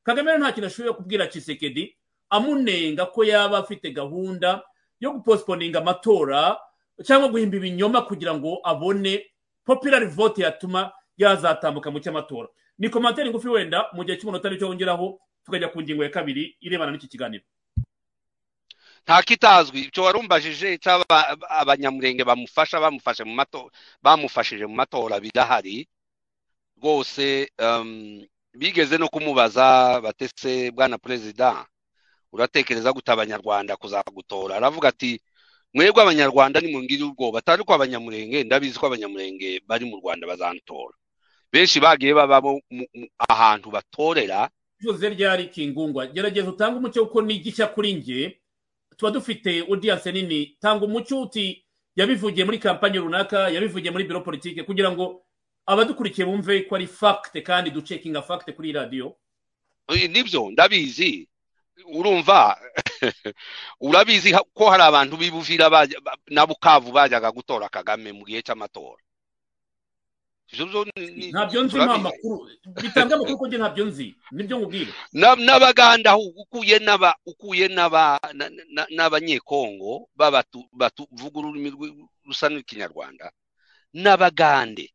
[0.03, 1.95] Kagame nta kintu ashoboye kubwira Tshisekedi
[2.29, 4.63] amunenga ko yaba afite gahunda
[4.99, 6.57] yo guposiponinga amatora
[7.03, 9.25] cyangwa guhimba ibinyoma kugira ngo abone
[9.65, 12.47] popular vote yatuma yazatambuka mu cy'amatora.
[12.77, 16.57] Ni komantere ngufi wenda mu gihe cy'umunota ni cyo wongeraho tukajya ku ngingo ya kabiri
[16.59, 17.43] irebana n'iki kiganiro.
[19.05, 19.79] Nta kitazwi.
[19.87, 23.69] Icyo warumbajije cy'aba abanyamurenge bamufasha bamufashe mu matora
[24.01, 25.87] bamufashije mu matora birahari
[26.77, 31.65] rwose um, bigeze no kumubaza batese bwana perezida
[32.33, 34.55] uratekereza gute abanyarwanda kuzagutora?
[34.57, 35.21] Aravuga ati
[35.73, 40.97] mwebwe abanyarwanda nimungire ubwoba atari ko abanyamurenge ndabizi ko abanyamurenge bari mu rwanda bazantora.
[41.55, 42.41] Benshi bagiye baba
[43.29, 44.49] ahantu batorera.
[44.79, 48.41] Bivuze ryari kingungwa gerageza utange umucyo kuko ni gishya kuri nge
[48.97, 50.57] tuba dufite audience nini.
[50.59, 51.65] Tanga umucyo uti
[51.95, 55.23] yabivugiye muri kampani runaka yabivugiye muri biro politike kugira ngo
[55.65, 59.15] abadukurikiye bumve ko ari fact kandi ducekinga fact kuri radiyo
[60.11, 61.29] ni byo ndabizi.
[61.87, 62.55] Urumva
[63.79, 68.99] urabizi ko hari abantu b'ibuvira bajya- ba- na bukavu bajyaga gutora kagame mu gihe cy'amatora
[69.03, 69.03] Ivyo byo
[69.83, 70.34] ni- ni-
[71.31, 71.99] ntabyo nzi turabizi.
[71.99, 72.35] nta makuru.
[72.81, 78.19] Bitange amakuru ko njye ntabyo nzi ni byo nkubwira Na- n'abaganda ukuye n'aba ukuye n'aba
[78.33, 81.69] na- na- n'abanyekongo babatu- batuvuga ururimi
[82.25, 83.31] rusa n'ikinyarwanda
[83.93, 84.91] n'abagande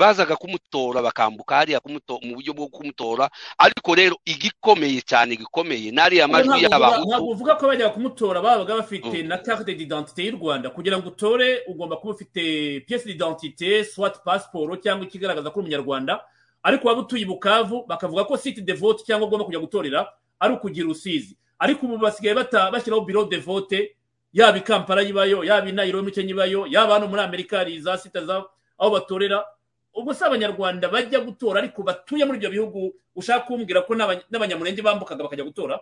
[0.00, 2.00] bazaga kumutora bakambuka hariya mu
[2.34, 7.08] buryo bwo kumutora ariko rero igikomeye cyane gikomeye n'ariya majwi y'abahutu.
[7.08, 9.28] ntabwo uvuga ko bajyaga kumutora babaga bafite Mm.
[9.28, 10.70] na carte d'identité y'u rwanda.
[10.70, 16.20] Kugira ngo utore ugomba kuba ufite pièce d'identité soit passport cyangwa ikigaragaza ko uri umunyarwanda.
[16.62, 20.08] Ariko waba utuye i bukavu bakavuga ko site de vote cyangwa ugomba kujya gutorera
[20.40, 22.34] ari ukugira usizi ariko ubu basigaye
[22.72, 23.96] bashyiraho bureau de vote
[24.32, 27.98] yaba i kampala yibayo yaba i nairobi kenya ibayo yaba hano muri amerika hari za
[27.98, 28.44] site za
[28.78, 29.44] aho batorera.
[29.94, 34.82] Ubwo si abanyarwanda bajya gutora ariko batuye muri ibyo bihugu ushaka kumbwira ko n'aba- n'abanyamurenge
[34.82, 35.80] bambukaga bakajya gutora?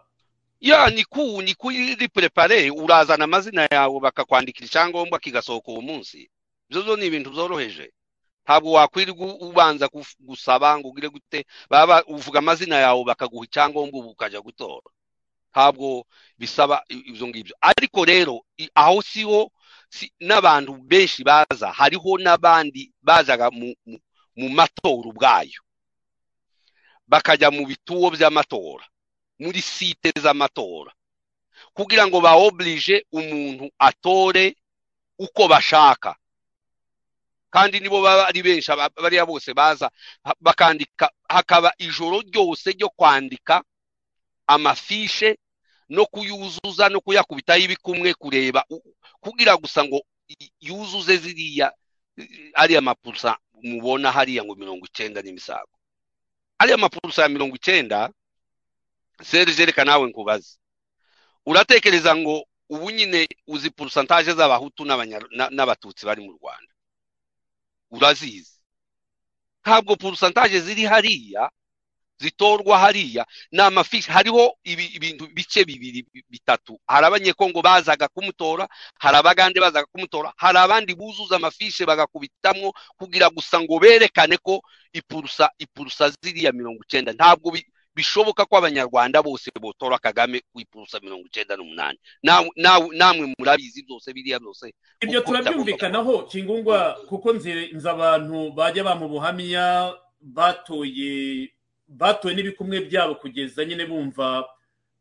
[0.61, 6.27] Ya ni ku ni kuri prepare urazana amazina yawe bakakwandikira icyangombwa kigasohoka uwo munsi.
[6.71, 7.93] Ibyo byo ni ibintu byoroheje.
[8.45, 9.87] Ntabwo wakwirirwa ubanza
[10.19, 14.89] gusaba ngo ugire gute baba uvuga amazina yawe bakaguha icyangombwa ubu ukajya gutora.
[15.53, 16.05] Ntabwo
[16.39, 17.55] bisaba ibyo ngibyo.
[17.61, 18.41] Ariko rero
[18.75, 19.51] aho siho si,
[20.21, 23.75] n'abantu benshi baza hariho n'abandi bazaga mu,
[24.51, 25.61] matora ubwayo
[27.09, 28.85] bakajya mu bituwo by'amatora
[29.39, 30.93] muri site z'amatora.
[31.75, 34.57] Kugira ngo baoblije umuntu atore
[35.19, 36.15] uko bashaka.
[37.51, 38.71] Kandi nibo baba ari benshi
[39.03, 39.91] bariya bose baza
[40.41, 43.63] bakandika hakaba ijoro ryose ryo kwandika
[44.47, 45.39] amafishe
[45.89, 48.15] no kuyuzuza no kuyakubitaho ibikumwe
[48.71, 50.01] u- kugira gusa ngo
[50.61, 51.73] yuzuze ziriya
[52.55, 55.73] ariya mapurusa mubona hariya ngo mirongo icyenda n'imisago.
[56.59, 58.11] Ariya mapurusa ya mirongo icyenda
[59.23, 60.59] serije nawe nkubaze.
[61.47, 64.85] Uratekereza ngo ubu nyine uzi porosantaje z'abahutu
[65.51, 66.73] n'abatutsi bari mu rwanda?
[67.91, 68.61] Urazizi?
[69.65, 71.51] Ntabwo porosantaje ziri hariya
[72.21, 73.27] zitorwa hariya.
[73.53, 76.79] Ni amafishi hariho ibi- ibintu bice bibiri bi- bitatu.
[76.87, 83.61] Hari abanyekongo bazaga kumutora hari abagande bazaga kumutora hari abandi buzuza amafishe bagakubitamo kugira gusa
[83.61, 89.99] ngo berekane ko ipurusa ipurusa ziriya mirongo icyenda ntabwo bi- bishoboka ko abanyarwanda bose botora
[89.99, 91.99] kagame ku ipurusa mirongo icyenda n'umunani.
[92.23, 94.71] Namwe murabizi byose biriya byose
[95.03, 101.51] ibyo turabyumvikanaho kingungwa kuko nzi abantu bajya bamu buhamya batoye
[101.89, 104.45] batoye n'ibikumwe byabo kugeza nyine bumva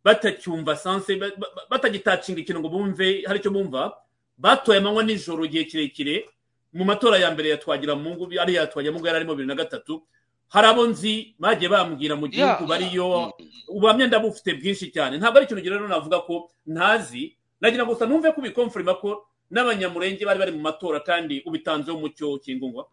[0.04, 3.92] batacyumva sanse ba- ba- batagitacinga ikintu ngo bumve hari icyo bumva.
[4.38, 6.30] Batoye amanywa nijoro igihe kirekire.
[6.74, 10.04] Mu matora ya mbere ya twagiramungu ariya ya twagiramungu yari arimo bibiri na gatatu.
[10.50, 13.34] Hari abo nzi bagiye bambwira mu gihugu bariyo
[13.68, 15.18] ubuhamya ndabufite bwinshi cyane.
[15.18, 17.36] Ntabwo ari ikintu rero navuga ko ntazi.
[17.60, 22.86] Nagira gusa numve ko ubikomfurima ko n'abanyamurenge bari bari mu matora kandi ubitanzeho umucyo kingungwa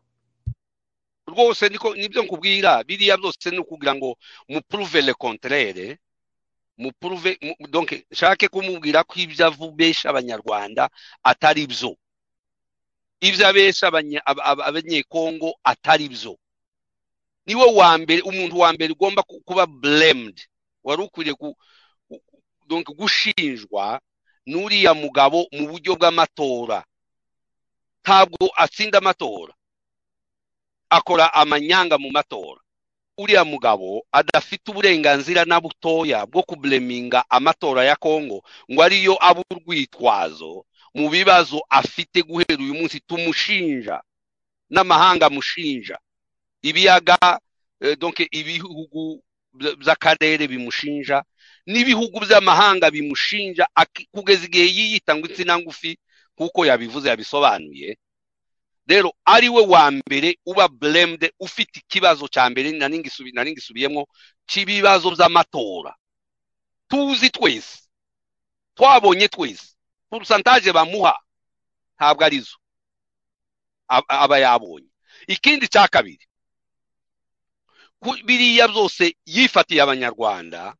[1.26, 5.98] rwose ni byo nkubwira biriya byose ni ukugira ngo mupuruve le contraire
[6.76, 7.38] mupuruve
[8.10, 10.90] nshake kumubwira ko ibyo avubesha abanyarwanda
[11.22, 11.96] atari byo.
[13.20, 13.86] Ibyo abesha
[14.68, 16.36] abanyekongo atari byo.
[17.46, 20.36] Niwe wa mbere umuntu wa mbere ugomba ku- kuba blamed.
[20.84, 21.36] Wari ukwiriye
[22.98, 24.00] gushinjwa
[24.46, 26.84] n'uriya mugabo mu buryo bw'amatora.
[28.04, 29.54] Ntabwo atsinda amatora.
[30.90, 32.60] Akora amanyanga mu matora.
[33.18, 40.66] Uriya mugabo adafite uburenganzira na butoya bwo kubureminga amatora ya kongo ngo ariyo aba urwitwazo
[40.94, 43.00] mu bibazo afite guhera uyu munsi.
[43.06, 44.02] Tumushinja
[44.70, 45.98] n'amahanga amushinja.
[46.62, 47.18] Ibiyaga
[47.80, 49.22] eh, donc ibihugu
[49.54, 51.22] bya- by'akarere bimushinja
[51.66, 53.66] n'ibihugu by'amahanga bimushinja
[54.10, 55.98] kugeza igihe yiyita ngo insina ngufi
[56.34, 57.94] kuko yabivuze yabisobanuye
[58.86, 64.06] rero ari we wa mbere uba blamed ufite ikibazo cya mbere nari ngisubi- nari ngisubiyemo
[64.46, 65.92] cy'ibibazo by'amatora.
[66.88, 67.88] Tuzi twese.
[68.76, 69.72] Twabonye twese.
[70.10, 71.16] Porusantaje bamuha
[71.96, 72.56] ntabwo ari zo.
[73.88, 74.88] Ab- aba yabonye.
[75.26, 76.24] Ikindi cya kabiri
[78.24, 80.76] biriya byose yifatiye abanyarwanda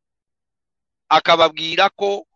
[1.09, 2.27] akababwira ko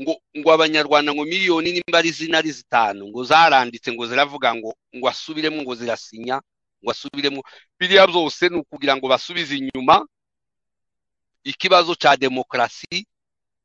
[0.00, 4.70] ngo ngo abanyarwanda ngo miliyoni nimba ari zina ari zitanu ngo zaranditse ngo ziravuga ngo
[4.96, 6.36] ngo asubiremo ngo zirasinya
[6.82, 7.40] ngo asubiremo.
[7.78, 10.06] Biriya byose ni ukugira ngo basubize inyuma
[11.44, 13.06] ikibazo cya demokarasi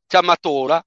[0.10, 0.84] cy'amatora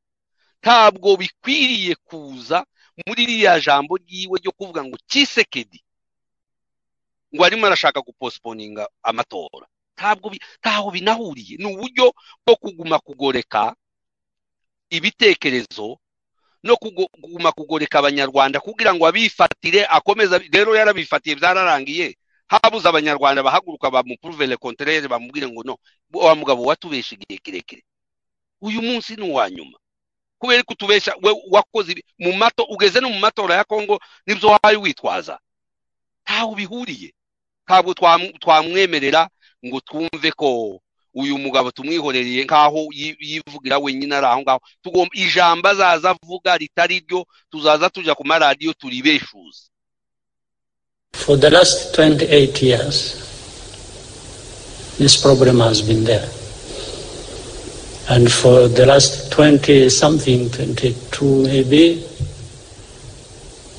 [0.62, 2.62] ntabwo bikwiriye kuza
[3.07, 5.81] muri ririya jambo ryiwe ryo kuvuga ngo kisekedi
[7.35, 9.66] ngo arimo arashaka guposiponinga amatora.
[9.96, 11.57] Ntabwo ntaho binahuriye.
[11.59, 12.14] Ni uburyo
[12.46, 13.74] bwo kuguma kugoreka
[14.96, 15.98] ibitekerezo
[16.62, 22.16] no kuguma kugoreka abanyarwanda kugira ngo abifatire akomeza rero yarabifatiye byararangiye.
[22.46, 25.74] Habuze abanyarwanda bahaguruka bamupuruve le contraire bamubwire ngo no
[26.12, 27.83] wa mugabo watubesha igihe kirekire.
[28.61, 29.78] Uyu munsi ni uwa nyuma.
[30.38, 34.48] Kubera ko utubesha we wakoze mu mato ugeze no mu matora ya kongo ni byo
[34.52, 35.38] wabaye witwaza.
[36.24, 37.14] Ntaho bihuriye
[37.66, 39.28] ntabwo twam- twamwemerera
[39.66, 40.78] ngo twumve ko
[41.14, 42.88] uyu mugabo tumwihorereye nk'aho
[43.20, 48.72] yivugira wenyine ari aho ngaho tugomba ijambo azaza avuga ritari ryo tuzaza tujya ku maradiyo
[51.12, 52.96] For the last 28 years,
[54.98, 56.29] this problem has been there.
[58.09, 62.03] And for the last 20 something, 22 maybe,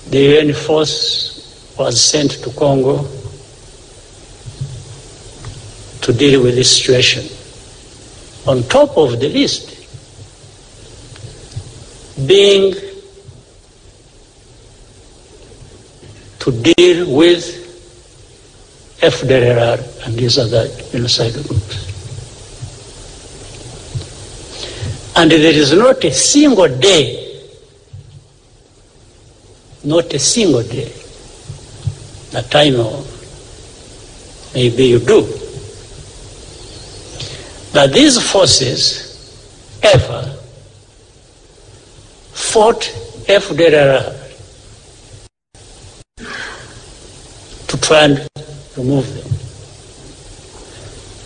[0.10, 3.04] the UN force was sent to Congo
[6.04, 7.26] to deal with this situation.
[8.46, 9.70] On top of the list,
[12.28, 12.74] being
[16.40, 17.44] to deal with
[19.00, 21.90] FDLR and these other genocide groups.
[25.16, 27.48] And there is not a single day,
[29.86, 30.92] not a single day
[32.32, 33.06] that I know,
[34.54, 35.43] maybe you do,
[37.74, 39.10] that these forces
[39.82, 40.38] ever
[42.32, 42.82] fought
[43.28, 44.20] FDLR
[47.68, 48.28] to try and
[48.78, 49.32] remove them.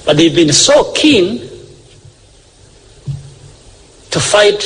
[0.05, 1.39] But they've been so keen
[4.10, 4.63] to fight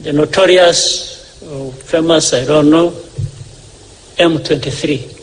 [0.00, 2.90] the notorious, or famous, I don't know,
[4.18, 5.14] M23.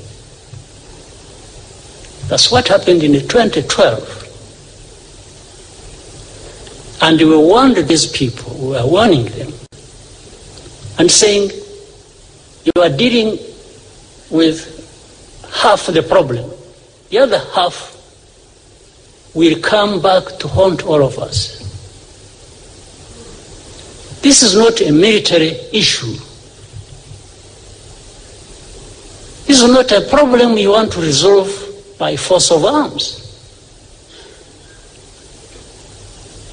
[2.28, 4.23] That's what happened in 2012.
[7.04, 9.52] And we warned these people, we were warning them,
[10.98, 11.52] and saying,
[12.64, 13.38] you are dealing
[14.30, 14.58] with
[15.54, 16.50] half the problem.
[17.10, 17.92] The other half
[19.34, 21.60] will come back to haunt all of us.
[24.22, 26.14] This is not a military issue.
[29.46, 31.52] This is not a problem you want to resolve
[32.00, 33.23] by force of arms.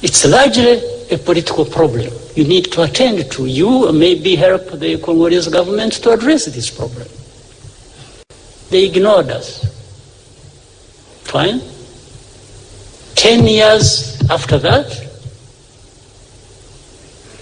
[0.02, 3.46] It's largely a political problem you need to attend to.
[3.46, 7.06] You and maybe help the Congolese government to address this problem.
[8.70, 9.66] They ignored us.
[11.24, 11.60] Fine.
[13.14, 14.88] Ten years after that,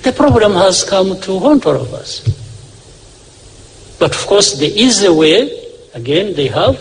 [0.03, 2.23] the problem has come to haunt all of us.
[3.99, 5.51] But of course, the easy way,
[5.95, 6.79] again, they have,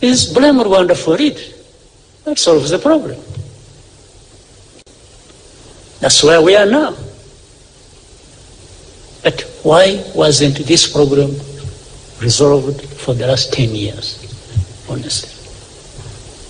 [0.00, 1.54] is blame Rwanda for it.
[2.24, 3.18] That solves the problem.
[6.00, 6.96] That's where we are now.
[9.22, 11.30] But why wasn't this problem
[12.20, 14.30] resolved for the last 10 years?
[14.90, 15.30] honestly.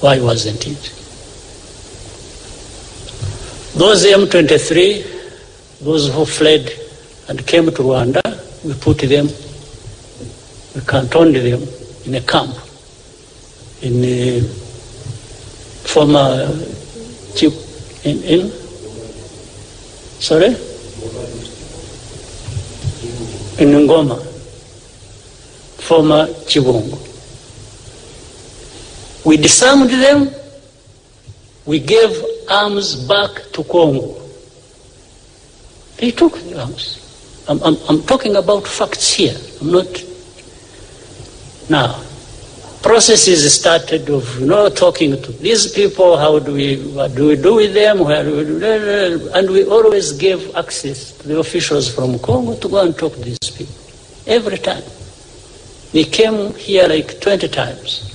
[0.01, 0.83] Why wasn't it?
[3.79, 6.71] Those M23, those who fled
[7.29, 8.23] and came to Rwanda,
[8.65, 9.29] we put them,
[10.75, 11.63] we cantoned them
[12.07, 12.55] in a camp
[13.83, 14.41] in a
[15.87, 16.49] former
[17.35, 17.55] chief,
[18.05, 18.51] in, in
[20.20, 20.54] sorry?
[23.59, 24.22] In Ngoma,
[25.80, 26.98] former Chibungo.
[29.24, 30.30] We disarmed them,
[31.66, 34.20] we gave arms back to Congo.
[35.96, 37.44] They took the arms.
[37.48, 39.37] I'm, I'm, I'm talking about facts here.
[39.61, 40.04] I'm not.
[41.68, 42.02] Now,
[42.83, 46.16] processes started of you know talking to these people.
[46.16, 48.01] How do we what do we do with them?
[48.01, 52.69] Where do we do, and we always gave access to the officials from Congo to
[52.69, 53.75] go and talk to these people
[54.27, 54.83] every time.
[55.93, 58.07] we came here like 20 times.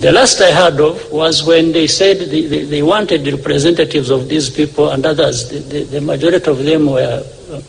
[0.00, 4.28] The last I heard of was when they said they, they, they wanted representatives of
[4.28, 5.48] these people and others.
[5.48, 7.62] The, the, the majority of them were, uh,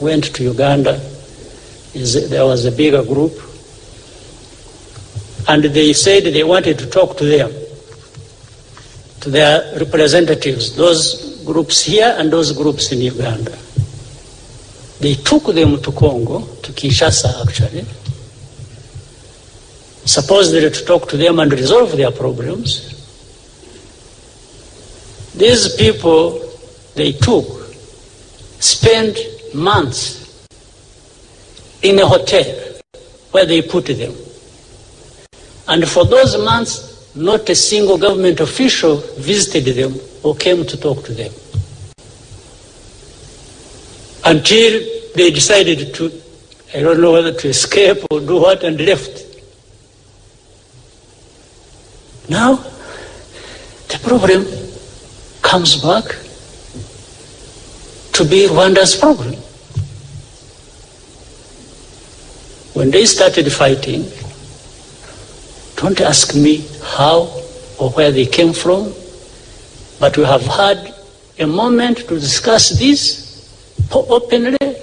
[0.00, 1.00] went to Uganda.
[1.96, 3.32] Is, there was a bigger group.
[5.48, 7.50] And they said they wanted to talk to them,
[9.20, 13.56] to their representatives, those groups here and those groups in Uganda.
[15.00, 17.86] They took them to Congo, to Kinshasa actually,
[20.04, 22.92] supposedly to talk to them and resolve their problems.
[25.34, 26.42] These people
[26.94, 27.46] they took
[28.58, 29.18] spent
[29.54, 30.25] months
[31.82, 32.44] in a hotel
[33.32, 34.14] where they put them.
[35.68, 41.04] And for those months, not a single government official visited them or came to talk
[41.04, 41.32] to them.
[44.24, 44.80] Until
[45.14, 46.12] they decided to,
[46.74, 49.24] I don't know whether to escape or do what, and left.
[52.28, 52.56] Now,
[53.88, 54.44] the problem
[55.42, 56.04] comes back
[58.12, 59.36] to be Rwanda's problem.
[62.76, 64.04] When they started fighting,
[65.76, 67.22] don't ask me how
[67.78, 68.92] or where they came from,
[69.98, 70.94] but we have had
[71.38, 73.50] a moment to discuss this
[73.90, 74.76] openly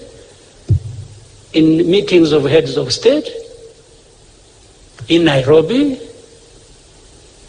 [1.54, 3.30] in meetings of heads of state
[5.08, 6.00] in Nairobi,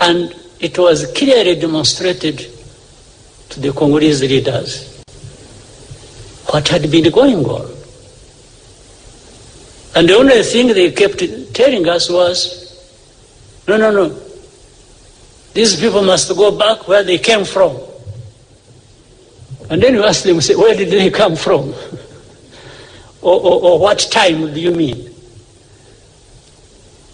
[0.01, 2.37] and it was clearly demonstrated
[3.49, 5.03] to the Congolese leaders
[6.51, 7.74] what had been going on.
[9.95, 11.23] And the only thing they kept
[11.55, 12.65] telling us was
[13.67, 14.21] no, no, no.
[15.55, 17.79] These people must go back where they came from.
[19.71, 21.69] And then you ask them, say, where did they come from?
[23.23, 25.15] or, or, or what time do you mean?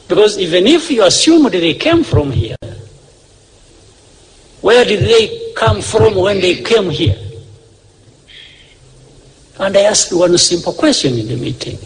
[0.08, 2.56] Because even if you assume that they came from here,
[4.60, 7.16] where did they come from when they came here?
[9.58, 11.78] And I asked one simple question in the meeting.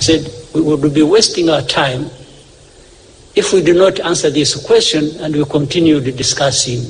[0.00, 2.10] Said, we would be wasting our time
[3.34, 6.80] if we do not answer this question and we continue discussing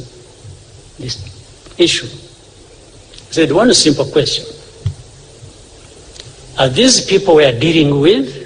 [0.98, 2.06] this issue.
[2.06, 4.46] I said, one simple question.
[6.58, 8.36] Are these people we are dealing with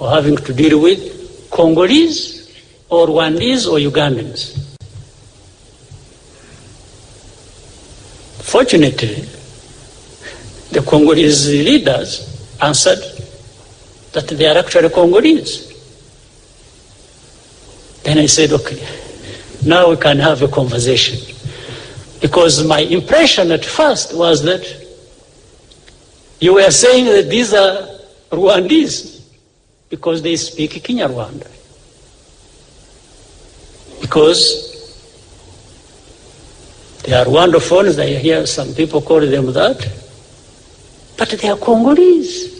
[0.00, 2.50] or having to deal with Congolese
[2.88, 4.58] or Rwandese or Ugandans?
[8.42, 9.28] Fortunately,
[10.70, 12.33] the Congolese leaders
[12.64, 12.98] answered
[14.12, 15.72] that they are actually Congolese.
[18.02, 18.86] Then I said, okay,
[19.64, 21.18] now we can have a conversation.
[22.20, 24.64] Because my impression at first was that
[26.40, 27.88] you were saying that these are
[28.30, 29.22] Rwandese
[29.88, 31.50] because they speak Kinyarwanda.
[34.00, 34.70] Because
[37.04, 40.03] they are Rwandophones, I hear some people call them that,
[41.16, 42.54] but they are Congolese.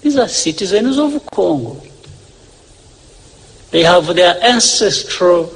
[0.00, 1.80] These are citizens of Congo.
[3.70, 5.50] They have their ancestral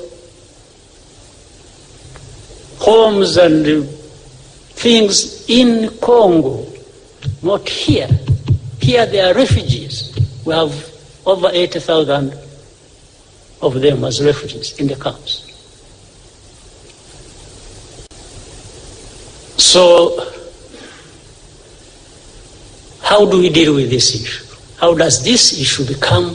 [2.78, 6.66] homes and things in Congo,
[7.42, 8.08] not here.
[8.80, 10.14] Here they are refugees.
[10.44, 10.72] We have
[11.26, 12.32] over 80,000
[13.62, 15.42] of them as refugees in the camps.
[19.58, 20.35] So,
[23.06, 24.44] how do we deal with this issue?
[24.80, 26.34] How does this issue become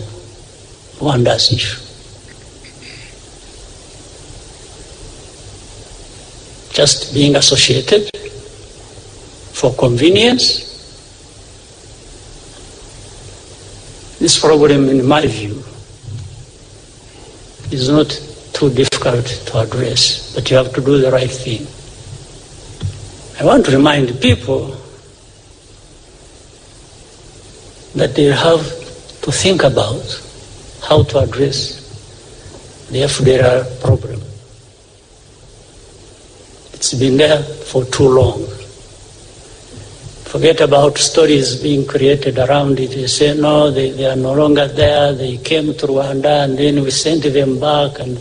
[0.99, 1.81] Rwanda's issue?
[6.71, 8.09] Just being associated
[9.51, 10.69] for convenience?
[14.19, 15.61] This problem, in my view,
[17.69, 18.09] is not
[18.53, 21.67] too difficult to address, but you have to do the right thing.
[23.41, 24.80] I want to remind people
[27.95, 28.61] that they have
[29.21, 30.03] to think about
[30.83, 31.79] how to address
[32.89, 34.21] the FDR problem.
[36.73, 38.45] It's been there for too long.
[40.25, 42.91] Forget about stories being created around it.
[42.91, 45.13] They say, no, they, they are no longer there.
[45.13, 47.99] They came to Rwanda and then we sent them back.
[47.99, 48.17] And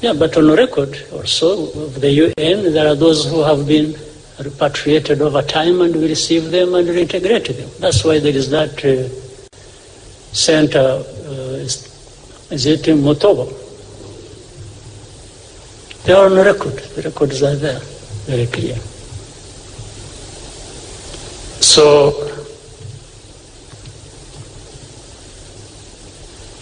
[0.00, 3.94] yeah, but on record also of the UN, there are those who have been
[4.38, 7.70] repatriated over time and we receive them and reintegrate them.
[7.78, 9.08] That's why there is that uh,
[10.32, 13.62] center, uh, is, is it in Motobo?
[16.04, 16.74] They are on record.
[16.74, 17.80] The records are there,
[18.26, 18.76] very clear.
[21.60, 22.12] So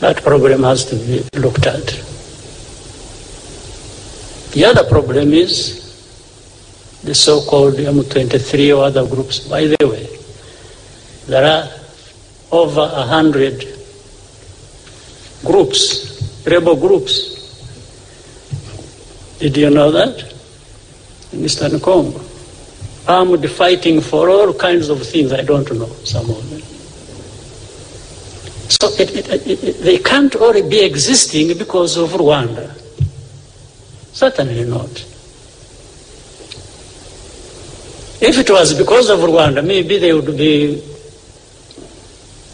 [0.01, 1.85] that problem has to be looked at.
[4.53, 5.84] The other problem is
[7.05, 9.41] the so-called M23 or other groups.
[9.41, 10.09] By the way,
[11.27, 11.69] there are
[12.51, 13.61] over a hundred
[15.45, 17.33] groups, rebel groups.
[19.39, 20.33] Did you know that?
[21.33, 21.81] In Eastern.
[23.07, 26.61] Armed fighting for all kinds of things, I don't know some of them.
[28.71, 32.73] So it, it, it, they can't all be existing because of Rwanda.
[34.15, 35.14] Certainly not.
[38.21, 40.83] If it was because of Rwanda, maybe they would be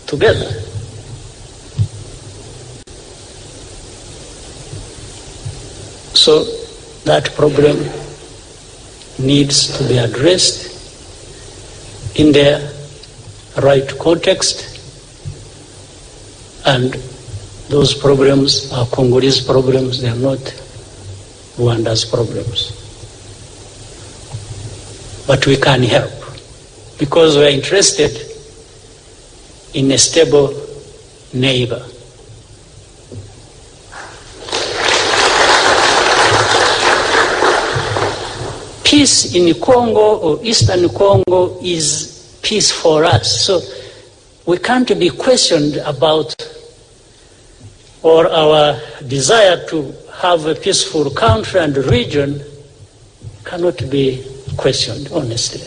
[0.07, 0.51] together.
[6.15, 6.45] So
[7.05, 7.77] that problem
[9.19, 10.69] needs to be addressed
[12.19, 12.73] in their
[13.63, 14.67] right context
[16.67, 16.95] and
[17.69, 20.39] those problems are Congolese problems, they are not
[21.57, 22.80] Rwanda's problems.
[25.31, 26.11] But we can help
[26.99, 28.11] because we are interested
[29.75, 30.49] in a stable
[31.33, 31.81] neighbor.
[38.83, 43.45] Peace in Congo or Eastern Congo is peace for us.
[43.45, 43.61] So
[44.47, 46.35] we can't be questioned about
[48.03, 52.43] or our desire to have a peaceful country and region
[53.45, 54.27] cannot be
[54.57, 55.63] questioned, honestly.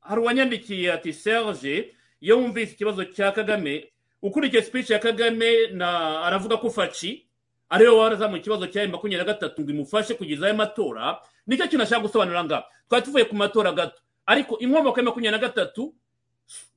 [0.00, 6.56] hari uwanyandikiye ati serge iyo wumvise ikibazo cya kagame ukurikiye speech ya kagame na aravuga
[6.56, 7.26] ko faci
[7.70, 11.68] ari we warazamuye ikibazo cya makumyabiri na gatatu ngo imufashe kugeza ayo matora ni cyo
[11.68, 15.94] kintu ashaka gusobanura ngaha twari tuvuye ku matora gato ariko inkomoko ya makumyabiri na gatatu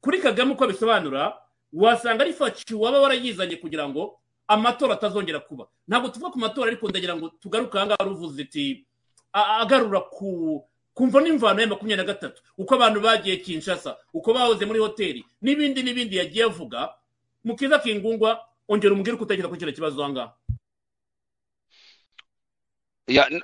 [0.02, 1.34] kuri kagame uko abisobanura
[1.74, 6.90] wasanga ari faci waba warayizanye kugira ngo amatora atazongera kuba ntabwo tuvuga ku matora ariko
[6.90, 8.86] ndagira ngo tugaruke aha ngaha uvuze iti
[9.36, 10.64] agarura ku
[10.96, 12.40] kumva n'imvano ya makumyabiri na gatatu.
[12.58, 16.96] Uko abantu bagiye kinshasa uko bahoze muri hoteli n'ibindi n'ibindi yagiye avuga.
[17.44, 20.34] Mukiza kingungwa ongera umubwire uko utekereza kuri kino kibazo aha ngaha.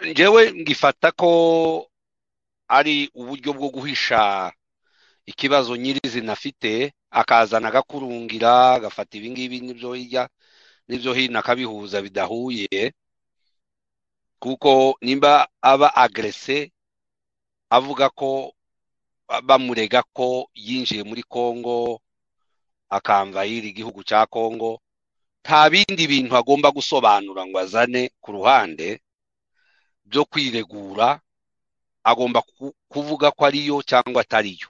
[0.10, 1.30] Njyewe ngifata ko
[2.68, 4.52] ari uburyo bwo guhisha
[5.26, 10.24] ikibazo nyirizina afite akazana agakurungira agafata ibingibi n'ibyo hirya
[10.88, 12.94] n'ibyo hino akabihuza bidahuye.
[14.42, 16.72] Kuko nimba aba agrese
[17.70, 18.54] avuga ko
[19.46, 22.02] bamurega ko yinjiye muri congo
[22.90, 24.82] akamvayira igihugu cya congo
[25.46, 29.00] nta bindi bintu agomba gusobanura ngo azane ku ruhande
[30.10, 31.22] byo kwiregura
[32.04, 32.42] agomba
[32.92, 34.68] kuvuga ko ariyo cyangwa atariyo.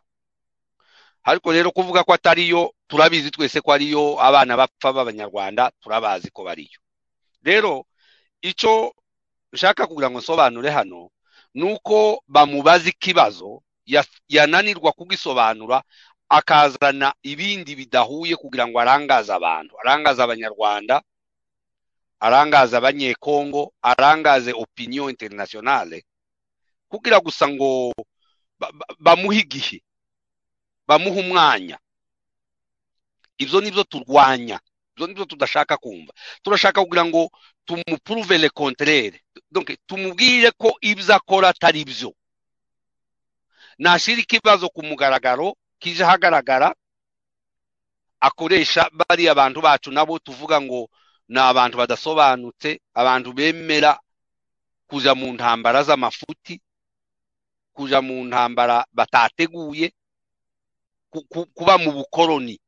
[1.24, 6.80] Ariko rero kuvuga ko atariyo turabizi twese ko ariyo abana bapfa b'abanyarwanda turabazi ko bariyo.
[7.44, 7.86] Rero
[8.44, 8.94] icyo
[9.54, 11.10] nshaka kugira ngo nsobanure hano
[11.54, 13.64] ni uko bamubaza ikibazo
[14.30, 15.84] yananirwa kugisobanura
[16.30, 19.76] akazana ibindi bidahuye kugira ngo arangaze abantu.
[19.84, 21.04] Arangaze abanyarwanda
[22.20, 26.06] arangaze abanyekongo arangaze opinion internationale.
[26.88, 27.92] Kugira gusa ngo
[29.00, 29.84] bamuhe igihe
[30.88, 31.78] bamuhe umwanya.
[33.38, 34.60] Ibyo ni byo turwanya
[34.96, 36.14] ibyo ni byo tudashaka kumva.
[36.44, 37.28] Turashaka kugira ngo
[37.66, 39.22] tumupuruve le contraire
[39.88, 42.14] tumubwire ko ibyo akora atari byo.
[43.78, 46.76] Nashyira ikibazo ku mugaragaro kije ahagaragara
[48.20, 50.90] akoresha bariya abantu bacu nabo tuvuga ngo
[51.28, 54.00] ni abantu badasobanutse abantu bemera
[54.88, 56.62] kujya mu ntambara z'amafuti
[57.74, 59.94] kujya mu ntambara batateguye
[61.56, 62.60] kuba mu bukoroni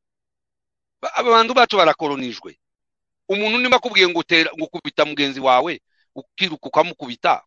[1.00, 2.58] abantu bacu barakoronijwe.
[3.28, 5.80] Umuntu niba akubwiye ngo utera ngo ukubita mugenzi wawe
[6.14, 7.42] ukiruka ukamukubita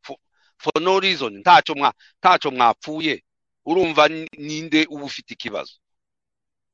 [0.57, 3.23] for no reason ntacyo mwa ntacyo mwapfuye
[3.65, 4.07] urumva
[4.37, 5.73] ninde uba ufite ikibazo.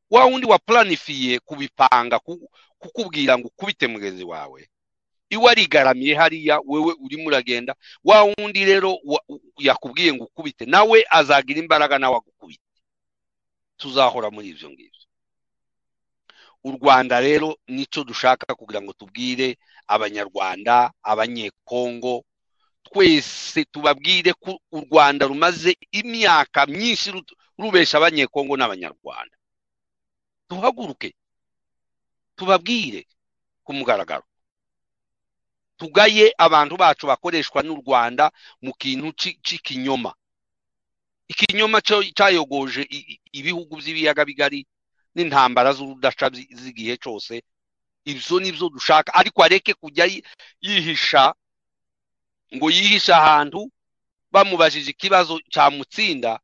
[0.10, 2.20] Wa wundi wapuranifiye kubipanga
[2.80, 4.70] kukubwira ngo ukubite mugenzi wawe.
[5.30, 9.00] Iwe arigaramiye hariya wewe urimo uragenda wa wundi rero
[9.58, 12.62] yakubwiye ngo ukubite nawe azagira imbaraga nawe agukubite.
[13.78, 15.03] Tuzahora muri ibyo ngibyo
[16.64, 19.58] u rwanda rero ni cyo dushaka kugira ngo tubwire
[19.88, 22.24] abanyarwanda abanyekongo
[22.84, 27.12] twese tubabwire ko u rwanda rumaze imyaka myinshi
[27.60, 29.36] rubesha abanyekongo n'abanyarwanda.
[30.50, 31.16] Duhaguruke
[32.36, 33.08] tubabwire
[33.64, 34.24] ku mugaragaro.
[35.78, 40.14] Tugaye abantu bacu bakoreshwa n'u rwanda mu kintu cy'ikinyoma
[41.28, 41.82] ikinyoma
[42.16, 42.84] cyayogoje
[43.32, 44.68] ibihugu by'ibiyaga bigari
[45.16, 47.44] n'intambara z'urudaca z'igihe cyose
[48.06, 49.14] ibyo ni byo dushaka.
[49.14, 50.06] Ariko areke kujya
[50.62, 51.34] yihisha
[52.56, 53.72] ngo yihishe ahantu
[54.32, 56.40] bamubajije ikibazo cyamutsinda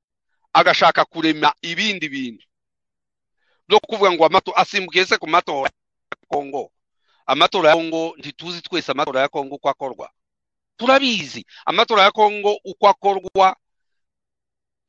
[0.53, 2.45] agashaka kurema ibindi bintu.
[3.67, 4.23] Byo kuvuga ngo
[4.55, 5.69] asimbukiye se ku matora
[6.11, 6.71] ya kongo
[7.25, 10.09] amatora ya kongo ntituzi twese amatora ya kongo uko akorwa.
[10.77, 13.55] Turabizi amatora ya kongo uko akorwa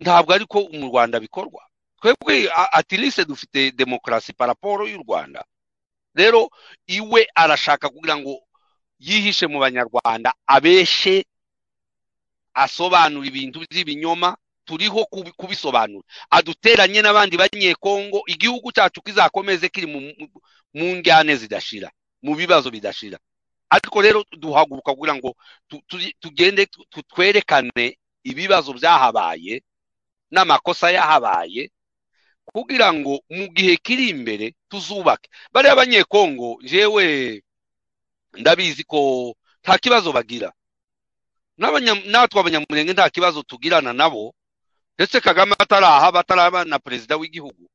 [0.00, 1.69] ntabwo ariko mu rwanda bikorwa.
[2.00, 5.44] Twebwe atirise dufite demokarasi paraporo y'u rwanda
[6.14, 6.50] rero
[6.86, 8.40] iwe arashaka kugira ngo
[8.98, 11.24] yihishe mu banyarwanda abeshe
[12.54, 14.36] asobanura ibintu by'ibinyoma
[14.66, 15.04] turiho
[15.36, 19.86] kubisobanura aduteranye n'abandi banyekongo igihugu cyacu kizakomeze kiri
[20.74, 21.90] mu njyane zidashira
[22.22, 23.18] mu bibazo bidashira.
[23.70, 25.30] Ariko rero duhaguruka kugira ngo
[26.20, 26.66] tugende
[27.08, 29.62] twerekane ibibazo byahabaye
[30.30, 31.70] n'amakosa yahabaye
[32.44, 35.30] kugira ngo mu gihe kiri imbere tuzubake.
[35.52, 37.42] Bariya abanyekongo jewe
[38.38, 40.52] ndabizi ko nta kibazo bagira.
[41.58, 44.34] Natwe abanyamurenge nta kibazo tugirana nabo.
[44.96, 47.70] Ndetse kagame ataraha bataraba na perezida w'igihugu.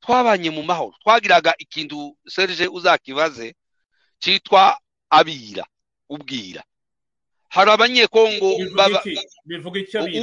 [0.00, 0.94] Twabanye mu mahoro.
[1.02, 3.54] Twagiraga ikintu serge uzakibaze
[4.18, 4.78] cyitwa
[5.10, 5.66] abira
[6.08, 6.62] ubwira.
[7.48, 8.48] Hari abanyekongo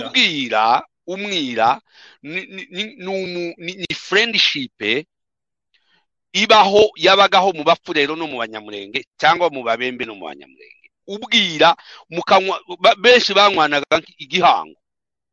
[0.07, 0.83] ubwira
[1.13, 1.81] umwira
[2.21, 4.77] ni friendship
[6.33, 10.87] ibaho yabagaho mu bapfurero no mu banyamurenge cyangwa mu babembe no mu banyamurenge.
[11.09, 11.73] Ubwira
[13.01, 14.77] benshi banywanaga igihango.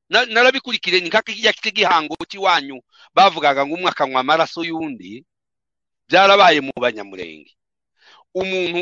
[0.09, 2.81] Narabikurikire ni kakijya cy'igihango cy'iwanyu
[3.12, 5.24] bavugaga ngo umwe akanywa amaraso y'undi
[6.09, 7.53] byarabaye mu banyamurenge.
[8.37, 8.80] Umuntu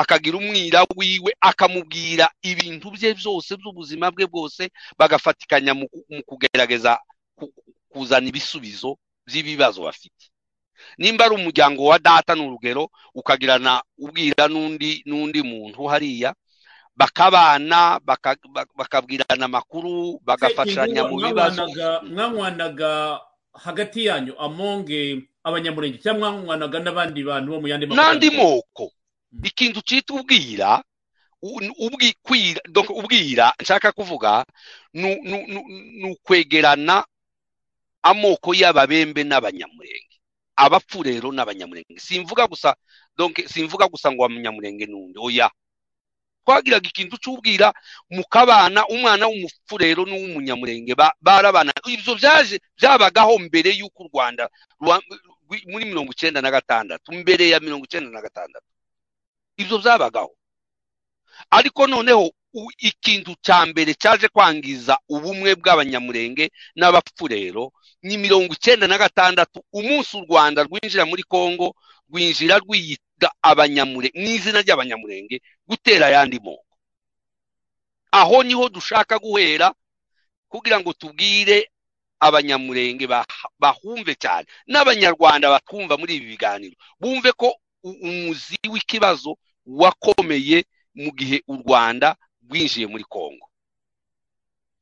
[0.00, 4.68] akagira umwira wiwe akamubwira ibintu bye byose by'ubuzima bwe bwose
[4.98, 5.86] bagafatikanya mu
[6.28, 7.00] kugerageza
[7.88, 10.24] kuzana ibisubizo by'ibibazo bafite.
[10.98, 16.34] Nimba ari umuryango wa data ni urugero ukagirana ubwira n'undi n'undi muntu hariya
[16.96, 18.00] bakabana
[18.76, 21.64] bakabwirana amakuru bagafashanya mu bibazo.
[22.04, 23.20] mwanywanaga
[23.54, 25.98] hagati yanyu amonge abanyamurenge.
[26.00, 28.92] Cyangwa mwanywanaga n'abandi bantu bo mu yandi n'andi moko.
[29.42, 30.82] Ikintu cyitwa ubwira
[32.98, 34.44] ubwira nshaka kuvuga
[34.92, 37.04] ni ukwegerana
[38.02, 40.16] amoko y'ababembe n'abanyamurenge.
[40.56, 41.98] Abapfurero n'abanyamurenge.
[42.00, 42.76] Simvuga gusa
[43.46, 45.18] simvuga gusa ngo abanyamurenge n'undi.
[45.20, 45.50] Oya.
[46.44, 47.72] Twagiraga ikintu cy'ubwira
[48.12, 51.72] mukabana umwana w'umupfurero n'uw'umunyamurenge barabana.
[51.88, 54.44] Ibyo byaje byabagaho mbere y'uko u rwanda
[55.70, 58.66] muri mirongo icyenda na gatandatu mbere ya mirongo icyenda na gatandatu.
[59.56, 60.32] Ibyo byabagaho.
[61.50, 62.30] Ariko noneho
[62.78, 67.72] ikintu cya mbere cyaje kwangiza ubumwe bw'abanyamurenge n'abapfurero
[68.06, 71.74] ni mirongo icyenda na gatandatu umunsi u rwanda rwinjira muri congo
[72.10, 75.36] rwinjira rwiyita abanyamurenge mu izina ry'abanyamurenge
[75.68, 76.74] gutera ayandi moko.
[78.14, 79.74] Aho ni ho dushaka guhera
[80.48, 81.70] kugira ngo tubwire
[82.26, 83.04] abanyamurenge
[83.62, 84.46] bahumve cyane.
[84.70, 86.76] N'abanyarwanda batwumva muri ibi biganiro.
[87.00, 87.48] Bumve ko
[87.84, 90.64] umuzi w'ikibazo wakomeye
[90.94, 92.16] mu gihe u rwanda
[92.48, 93.46] rwinjiye muri congo.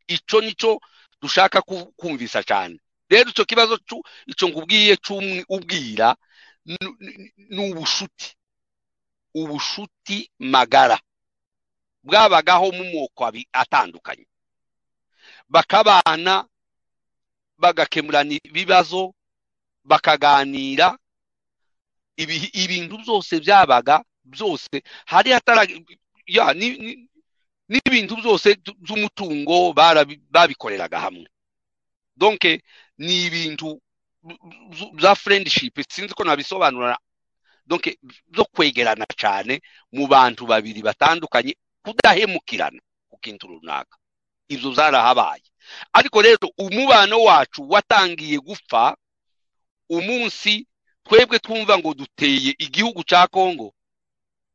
[0.07, 0.81] Icyo ni cyo
[1.23, 1.63] dushaka
[1.99, 2.77] kumvisa cyane.
[3.11, 3.75] Rero icyo kibazo
[4.27, 4.97] icyo ngubwiye
[5.49, 6.17] ubwira
[7.51, 8.29] ni ubushuti.
[9.35, 10.99] Ubushuti magara.
[12.05, 14.27] Bwabagaho mu moko atandukanye.
[15.49, 16.45] Bakabana
[17.63, 19.15] bagakemurana ibibazo
[19.85, 20.99] bakaganira
[22.63, 24.75] ibintu byose byabaga byose.
[25.07, 25.31] Hari
[27.73, 28.49] n'ibintu byose
[28.85, 29.73] by'umutungo
[30.35, 31.27] babikoreraga hamwe.
[32.17, 32.63] Donke
[32.99, 33.81] ni ibintu
[35.03, 36.97] za friendship sinzi ko nabisobanura.
[37.67, 37.85] Donc
[38.37, 39.61] zo kwegerana cyane
[39.93, 41.55] mu bantu babiri batandukanye
[41.85, 43.97] kudahemukirana ku kintu runaka.
[44.49, 45.47] Ibyo zarahabaye
[45.93, 48.97] ariko rero umubano wacu watangiye gupfa
[49.89, 50.67] umunsi
[51.05, 53.75] twebwe twumva ngo duteye igihugu cya kongo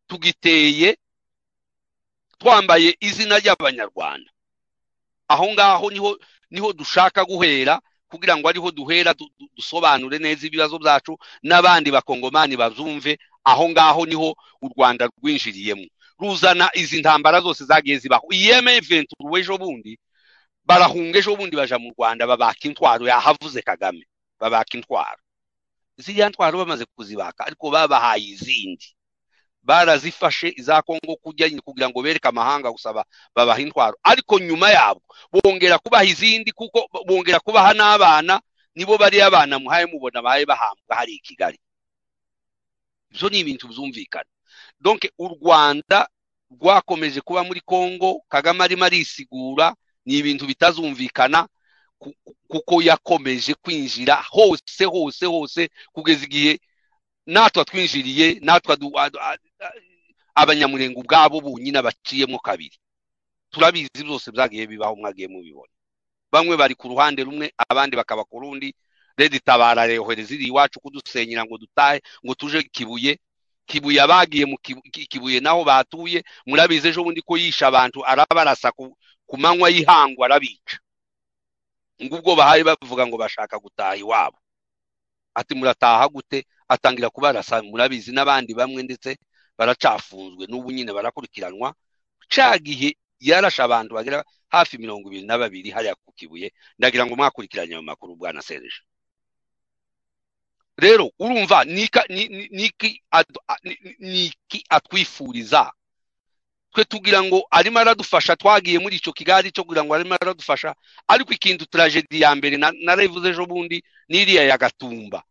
[0.08, 0.97] tugiteye
[2.39, 4.32] twambaye izina ry'abanyarwanda.
[5.28, 6.18] Aho ngaho ni ho
[6.51, 9.12] ni ho dushaka guhera kugira ngo ariho duhera
[9.55, 15.86] dusobanure neza ibibazo byacu n'abandi bakongomani bazumve aho ngaho ni ho u rwanda rwinjiriyemo.
[16.20, 18.28] Ruzana izi ntambara zose zagiye zibaho.
[18.32, 19.99] Iyeme ventura ejo bundi
[20.68, 24.03] barahunga ejo bundi baja mu rwanda babaka intwaro yahavuze kagame
[24.39, 25.22] babaka intwaro.
[25.97, 28.88] Ziriya ntwaro bamaze kuzibaka ariko babahaye izindi.
[29.63, 33.03] Barazifashe iza kongo kugira ngo bereke amahanga gusaba
[33.36, 33.95] babaha intwaro.
[34.03, 35.01] Ariko nyuma yabo
[35.32, 38.39] bongera kubaha izindi kuko bongera kubaha n'abana
[38.76, 41.59] nibo bari abana muhaye mubona bahaye bahambwa hari i kigali.
[43.11, 44.30] Ibyo ni ibintu byumvikana.
[44.80, 46.07] Donc u rwanda
[46.51, 49.76] rwakomeje kuba muri kongo kagame arimo arisigura
[50.08, 51.47] ni ibintu bitazumvikana
[52.47, 56.60] kuko yakomeje kwinjira hose hose hose kugeza igihe
[57.26, 58.78] natwe twinjiriye natwe
[60.36, 62.78] abanyamurenga ubwabo bunyine baciyemo kabiri.
[63.51, 65.74] Turabizi byose byagiye bibaho mwagiye mubibona.
[66.32, 68.72] Bamwe bari ku ruhande rumwe abandi bakaba ku rundi.
[69.18, 73.18] Redi tabara rehohereza iri iwacu kudusenyera ngo dutahe ngo tuje kibuye.
[73.66, 74.58] Kibuye abagiye mu
[75.10, 76.24] kibuye naho batuye.
[76.45, 78.72] Murabizi ejo bundi ko yisha abantu arabarasa
[79.28, 80.76] ku manywa y'ihangu arabica.
[82.04, 84.38] Ngubwo bahaye bavuga ngo bashaka gutaha iwabo.
[85.36, 86.46] Ati murataha gute?
[86.68, 89.18] Atangira kubarasa murabizi n'abandi bamwe ndetse
[89.58, 91.76] baracafunzwe n'ubu nyine barakurikiranwa.
[92.30, 97.16] Cya gihe yarashe abantu bagera hafi mirongo ibiri na babiri hariya ku kibuye ndagira ngo
[97.16, 98.82] mwakurikiranye ayo makuru bwana sereje
[100.78, 101.64] rero urumva
[104.00, 105.74] niki atwifuriza
[106.74, 110.76] twe tugira ngo arimo aradufasha twagiye muri icyo kigali cyo kugira ngo arimo aradufasha
[111.07, 115.24] ariko ikintu turajedi ya mbere narayivuze ejo bundi n'iriya ya gatumba.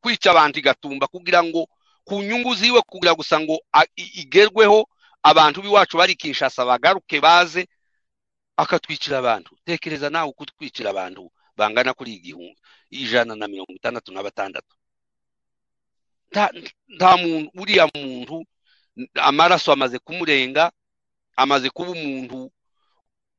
[0.00, 1.66] Kwica abantu igatumba kugira ngo
[2.04, 3.56] ku nyungu ziwe kugira gusa ngo
[3.96, 4.84] igerweho
[5.24, 7.66] abantu b'iwacu bari kinshasa bagaruke baze
[8.56, 9.56] akatwicira abantu.
[9.64, 12.60] Tekereza nawe kutwicira abantu bangana kuri igihumbi
[12.92, 14.74] ijana na mirongo itandatu na batandatu.
[16.96, 18.44] Nta muntu uriya muntu
[19.14, 20.72] amaraso amaze kumurenga
[21.36, 22.50] amaze kuba umuntu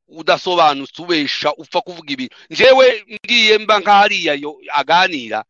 [0.07, 4.33] udasobanutse ubesha upfa kuvuga ibintu njyewe ngiye mba nk'ahariya
[4.73, 5.43] aganira.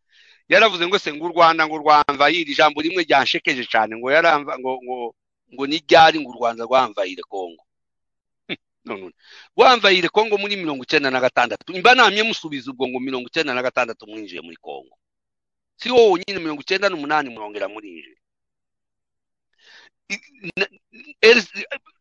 [0.49, 4.72] Yaravuze ngo se ngo u rwanda ngo rwamvayire ijambo rimwe ryanshekeje cyane ngo yaramva ngo
[4.84, 4.97] ngo
[5.53, 7.64] ngo ni ryari ngo u rwanda rwamvayire kongo
[9.58, 11.74] rwamvayire kongo muri mirongo icyenda na gatandatu.
[11.74, 14.93] Imba namye musubiza ubwo ngo mirongo icyenda na gatandatu mwinjiye muri kongo
[15.82, 18.18] si wowe nyine mirongo icyenda n'umunani mwongera murinjiye.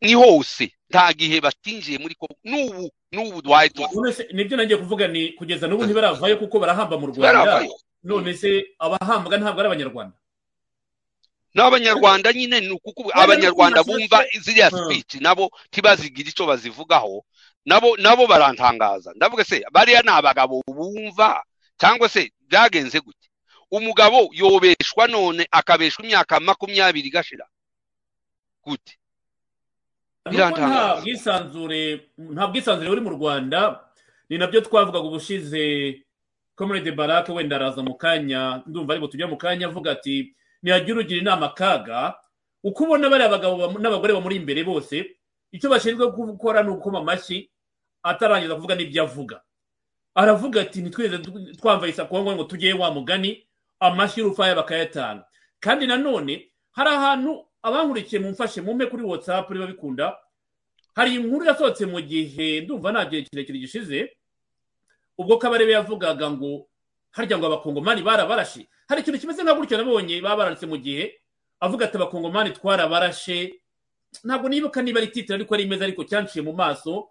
[0.01, 3.71] Ni hose nta gihe batinjiye muri kongo n'ubu n'ubu duhaye
[4.33, 7.67] ni byo nagiye kuvuga ni kugeza n'ubu ntibaravayo kuko barahamba mu rwanda
[8.05, 10.17] none se abahambwa ntabwo ari abanyarwanda
[11.55, 17.25] n'abanyarwanda nyine ni ukuko abanyarwanda bumva ziriya speech nabo ntibazigira icyo bazivugaho
[17.65, 21.43] nabo nabo barantangaza ndavuga se bariya ni abagabo bumva
[21.81, 23.29] cyangwa se byagenze gute
[23.71, 27.47] umugabo yobeshwa none akabeshwa imyaka makumyabiri igashira
[28.67, 28.99] gute
[30.33, 33.81] nta bwisanzure nta bwisanzure buri mu rwanda
[34.29, 36.01] ni na byo twavugaga ubushize
[36.57, 41.21] komerede barake wenda araza mu kanya ndumva ariko tujya mu kanya avuga ati ntihagire ugira
[41.21, 42.15] inama kaga
[42.65, 45.17] uko ubona bariya abagabo n'abagore bamuri imbere bose
[45.53, 47.51] icyo bashinzwe gukora ni ukuma amashyi
[48.03, 49.41] atarangiza kuvuga n'ibyo avuga.
[50.15, 51.19] Aravuga ati ntitwize
[51.61, 53.45] twambaye isakongo ngo tujye wa mugani
[53.81, 55.25] amashyi y'urufaya bakayatanga
[55.61, 60.17] kandi nanone hari ahantu abankurikiye mumfashe mumpe kuri watsapu niba bikunda
[60.95, 64.17] hari inkuru yasohotse mu gihe ndumva nta gihe kirekire gishize.
[65.19, 66.67] Ubwo kabarebe yavugaga ngo
[67.11, 68.69] harya ngo abakongomani barabarashe.
[68.89, 71.15] Hari ikintu kimeze nka gutyo nabonye baba baranditse mu gihe.
[71.61, 73.55] Avuga ati abakongomani twarabarashe.
[74.25, 77.09] Ntabwo nibuka niba ari titire ariko ari imeze ariko cyanciye mu maso.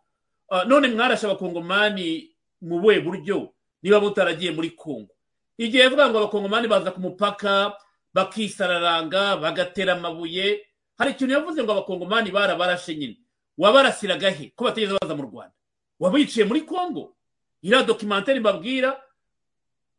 [0.67, 3.51] None mwarashe abakongomani mu buhe buryo.
[3.83, 5.11] Niba mutaragiye muri kongo
[5.57, 7.77] igihe yavuga ngo abakongomani baza ku mupaka
[8.13, 10.65] bakisararanga bagatera amabuye.
[10.97, 13.17] Hari ikintu yavuze ngo abakongomani barabarashe nyine.
[13.57, 15.53] Wabarasiraga he ko batigeze baza mu rwanda.
[15.99, 17.15] Wabiciye muri kongo
[17.63, 18.99] iriya dokimentari mbabwira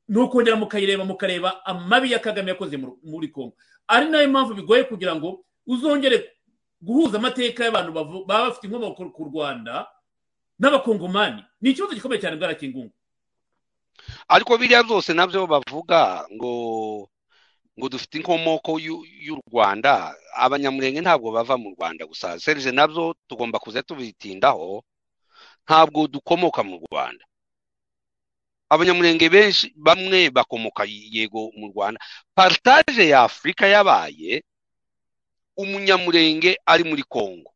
[0.08, 3.56] ni ukongera mukayireba mukareba amabi ya kagame yakoze muri kongo
[3.88, 6.32] ari na yo mpamvu bigoye kugira ngo uzongere
[6.82, 9.86] guhuza amateka y'abantu baba bafite inkomoko ku rwanda
[10.58, 11.44] n'abakongomani.
[11.60, 12.92] Ni ikibazo gikomeye cyane bwarakingungu
[14.28, 17.08] ariko biriya byose na byo bavuga ngo
[17.78, 19.02] ngo dufite inkomoko y'u-
[19.50, 22.38] rwanda abanyamurenge ntabwo bava mu rwanda gusa.
[22.38, 24.84] Serije na byo tugomba kuza tubitindaho
[25.66, 27.24] ntabwo dukomoka mu rwanda.
[28.70, 31.98] Abanyamurenge benshi bamwe bakomoka yego mu rwanda.
[32.34, 34.42] Partage ya afurika yabaye
[35.56, 37.50] umunyamurenge ari muri kongo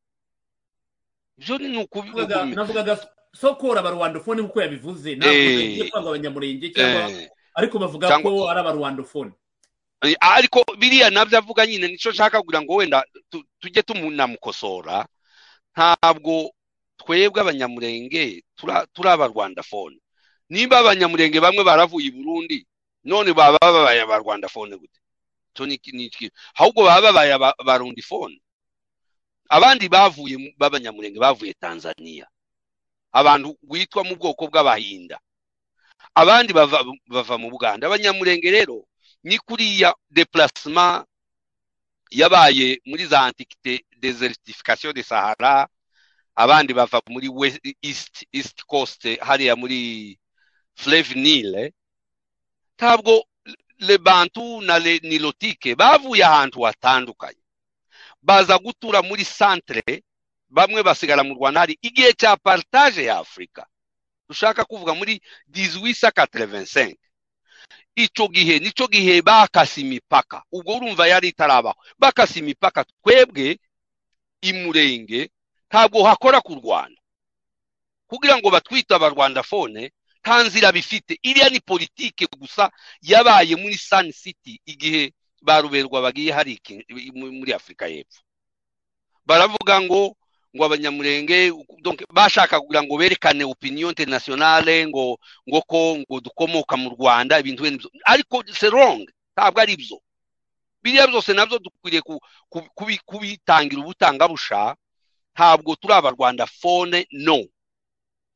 [1.38, 2.98] ibyo ni ukubi- navugaga
[3.34, 5.14] sokora abarwandofone nk'uko yabivuze.
[5.14, 5.60] Ntabwo Eh.
[5.62, 7.30] yagiye kwanga abanyamurenge cyangwa Eh.
[7.54, 9.30] ariko bavuga ko ari abarwandofone
[10.20, 15.06] ariko biriya na byo avuga nyine ni cyo nshaka kugira ngo wenda tu- tujye tumunamukosora
[15.74, 16.50] ntabwo
[16.98, 18.42] twebwe abanyamurenge
[18.94, 19.98] turi abarwandafone
[20.48, 22.58] nimba abanyamurenge bamwe baravuye i burundi
[23.04, 24.02] none baba babaye
[24.78, 24.98] gute?
[25.58, 26.30] Iki- ni iki?
[26.54, 28.38] Ahubwo baba babaye aba- abarundifone
[29.50, 32.26] abandi bavuye mu- b'abanyamurenge bavuye tanzania.
[33.12, 35.18] Abantu witwa mu bwoko bw'abahinda.
[36.14, 37.86] Abandi bava mu buganda.
[37.88, 38.86] Abanyamurenge rero
[39.24, 41.06] ni kuriya deplacement
[42.10, 45.68] yabaye muri za antiquite desertification de sahara
[46.34, 47.28] abandi bava muri
[47.82, 50.18] east, east coast hariya muri
[50.74, 51.72] fleuve nile
[52.76, 53.24] ntabwo
[53.78, 57.42] le bantu na le nilotike bavuye ahantu hatandukanye.
[58.22, 60.02] Baza gutura muri centre
[60.48, 63.66] bamwe basigara mu rwanda hari igihe cya partage ya afurika
[64.28, 66.96] dushaka kuvuga muri 1885
[68.04, 73.58] icyo gihe ni cyo gihe bakase imipaka ubwo urumva yari itarabaho bakase imipaka twebwe
[74.40, 75.30] imurenge
[75.70, 77.00] ntabwo hakora ku rwanda
[78.08, 79.92] kugira ngo batwite abarwandafone
[80.22, 81.14] nta nzira bifite.
[81.22, 82.70] Iriya ni politike gusa
[83.02, 86.58] yabaye muri sun city igihe ba ruberwa bagiye hari
[87.14, 88.20] muri afurika y'epfo.
[89.26, 90.16] Baravuga ngo
[90.56, 91.52] ngo abanyamurenge
[92.12, 95.18] bashaka kugira ngo berekane opinion internationale ngo
[95.48, 97.62] ngo ko ngo dukomoka mu rwanda ibintu
[98.08, 99.04] ariko c'est wrong
[99.36, 100.00] ntabwo ari byo.
[100.82, 104.74] Biriya byose na byo dukwiriye ku- ku- kubi- kubitangira ubutangabusha
[105.34, 107.44] ntabwo turi abarwanda fone no.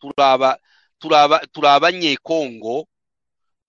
[0.01, 0.59] Turaba
[0.99, 2.87] turaba turi abanyekongo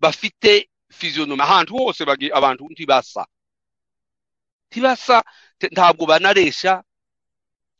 [0.01, 1.41] bafite physionomie.
[1.45, 3.25] Ahantu hose abantu ntibasa.
[4.69, 5.23] Ntibasa
[5.71, 6.83] ntabwo banaresha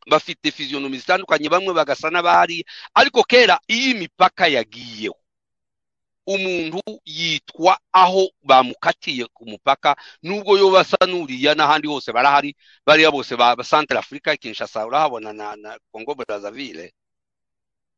[0.07, 5.15] bafite physionomie zitandukanye bamwe bagasa n'abari ariko kera iyo imipaka yagiyeho.
[6.25, 12.55] Umuntu yitwa aho bamukatiye ku mupaka nubwo yo basa n'uriya n'ahandi hose barahari
[12.87, 16.93] bariya bose ba centre africa kinshasa urahabona na, congo brazzaville.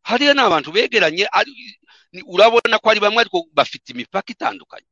[0.01, 1.28] Hariya ni abantu begeranye
[2.26, 4.88] urabona ko ari bamwe ariko bafite imipaka itandukanye.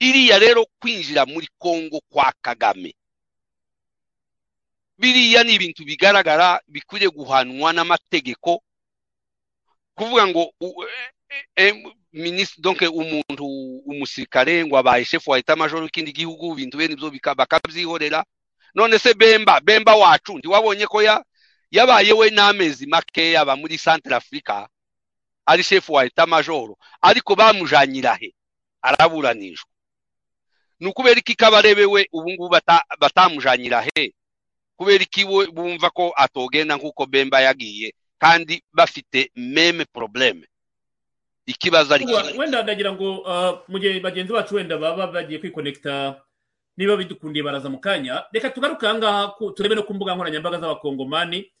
[0.00, 2.94] Iriya rero kwinjira muri congo kwa kagame
[5.02, 8.62] biriya ni ibintu bigaragara bikwiriye guhanwa n'amategeko
[9.98, 10.54] kuvuga ngo
[11.30, 11.82] e- e-
[12.14, 13.44] minis- donc umuntu
[13.90, 18.24] umusirikare ngo abaye shefu wa eta majoro w'ikindi gihugu ibintu bene ibyo bakabyihorera.
[18.74, 21.24] None se bemba bemba wacu ntiwabonye ko ya
[21.70, 24.68] yabaye we n'amezi makeya aba muri centre africa
[25.46, 28.32] ari shefu wa eta majoro ariko bamujanyira he?
[28.82, 29.68] Araburanishwa.
[30.80, 34.14] Ni ukubera iki kabarebe we ubu ngubu bata- batamujanyira he?
[34.82, 35.22] Kubera iki
[35.54, 40.46] bumva ko atogenda nk'uko bemba yagiye kandi bafite meme probleme
[41.46, 46.18] ikibazo ari kimwe wenda ndagira ngo uh, mu gihe bagenzi bacu wenda baba bagiye kwikonekita
[46.76, 48.24] niba bidukundiye baraza mu kanya.
[48.32, 51.52] Reka tugaruke aha ngaha turebe no ku mbuga nkoranyambaga z'abakongomani.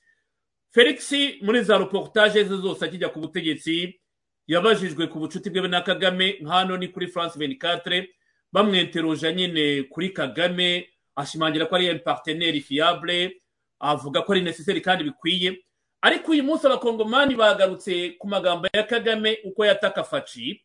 [0.70, 1.12] Felix
[1.42, 4.00] muri za reportage ze zose akijya ku butegetsi
[4.46, 6.40] yabajijwe ku bucuti bwe na kagame.
[6.48, 8.08] Hano ni kuri france 24
[8.52, 10.88] bamwenteroja nyine kuri kagame.
[11.16, 13.40] Ashimangira ko ari un partenaire fiable
[13.80, 15.58] avuga ko ari necessaire kandi bikwiye.
[16.02, 20.62] Ariko uyu munsi abakongomani bagarutse ku magambo ya kagame uko yataka faci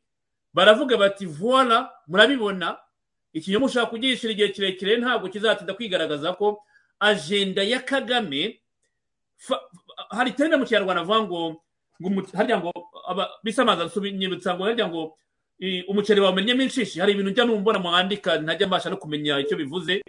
[0.54, 2.78] baravuga bati voila murabibona.
[3.34, 6.64] Ikinyoma ushaka kugishira igihe kirekire ntabwo kizatinda kwigaragaza ko
[7.00, 8.60] ajenda ya kagame.
[10.10, 11.42] Hari terime mu kinyarwanda avuga ngo
[12.34, 12.72] harya ngo
[13.08, 15.18] aba- bisamaza nsubanyibutsa ngo harya ngo
[15.90, 17.00] umuceri bawumennyemo inshishi.
[17.00, 20.02] Hari ibintu njya numbona mwandika ntajya mbasha no kumenya icyo bivuze.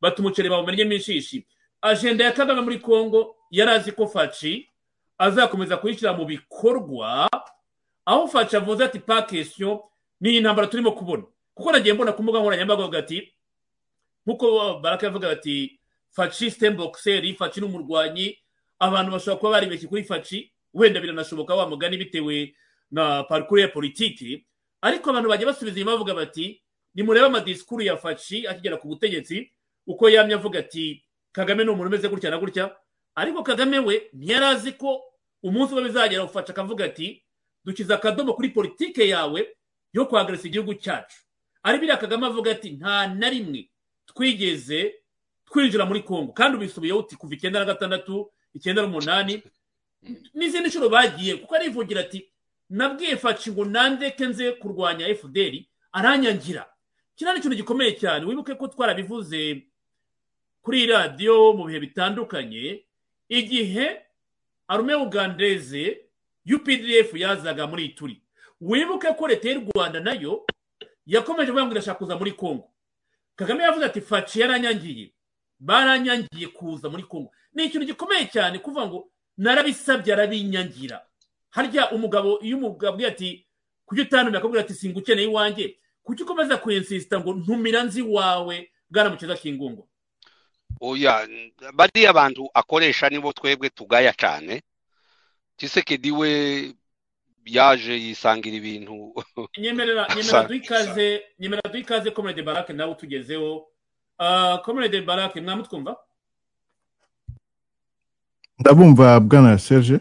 [0.00, 1.46] Bati umuceri bawumennyemo inshishi
[1.82, 4.68] ajenda ya kagame muri congo yari azi ko faci
[5.18, 7.28] azakomeza kuyishyira mu bikorwa
[8.06, 9.84] aho faci avuze ati pa kesiyo
[10.20, 11.22] ni intambara turimo kubona.
[11.54, 13.32] Kuko nagiye mbona ku mbuga nkoranyambaga bavuga ati
[14.26, 15.80] nk'uko baraka yavuga ati
[16.10, 18.38] faci sitembokiseri faci ni umurwanyi
[18.78, 22.54] abantu bashobora kuba baribeshye kuri faci wenda biranashoboka wa mugani bitewe
[22.90, 24.46] na parikuru ya politiki.
[24.82, 26.62] Ariko abantu bajya basubiza inyuma bavuga bati
[26.94, 29.52] nimurebe amadisikuru ya faci akigera ku butegetsi
[29.90, 32.70] uko yamye avuga ati kagame ni umuntu umeze gutya na gutya.
[33.14, 35.02] Ariko kagame we ntiyari azi ko
[35.42, 37.22] umunsi umwe bizagera ufasha akavuga ati
[37.64, 39.48] dukiza akadomo kuri politike yawe
[39.92, 41.18] yo kwagarisa igihugu cyacu.
[41.62, 43.68] Ari biriya kagame avuga ati nta na rimwe
[44.06, 44.94] twigeze
[45.50, 46.32] twinjira muri congo.
[46.32, 49.42] Kandi ubisubiyeho uti kuva icyenda na gatandatu icyenda n'umunani
[50.34, 52.30] n'izindi nshuro bagiye kuko arivugira ati
[52.70, 55.54] nabwiye faci ngo nandeke nze kurwanya fdr
[55.92, 56.66] aranyangira.
[57.16, 59.66] Kiriya ni ikintu gikomeye cyane wibuke ko twarabivuze
[60.62, 62.84] kuri radiyo mu bihe bitandukanye
[63.28, 64.00] igihe
[64.68, 66.00] arume ugandeze
[66.54, 68.22] updf yazaga muri turi
[68.60, 70.44] wibuke ko leta y'u rwanda na yo
[71.06, 72.70] yakomeje kuvuga ngo irashaka kuza muri congo.
[73.36, 75.12] Kagame yavuze ati faci yaranyangiye.
[75.60, 77.32] Baranyangiye kuza muri congo.
[77.54, 81.00] Ni ikintu gikomeye cyane kuvuga ngo narabisabye arabinyangira.
[81.50, 83.46] Harya umugabo iyo umugabo ati
[83.86, 85.76] kujya utantumira akabwira ati singa ukeneye iwanjye.
[86.04, 89.88] Kuki ukomeza kuyensisita ngo ntumira nzi wawe bwana mukiza kingungo.
[90.80, 91.28] Oya
[91.74, 94.62] bariya bantu akoresha nibo twebwe tugaya cyane
[95.56, 96.30] kisekedi we
[97.44, 99.14] yaje yisangira ibintu.
[99.58, 103.66] Nyemerera nyemerera duhe ikaze nyemerera duhe ikaze komerede barake nawe utugezeho.
[104.64, 105.96] Komerede barake mwamutwumva
[108.58, 110.00] ndabumva bwana serge.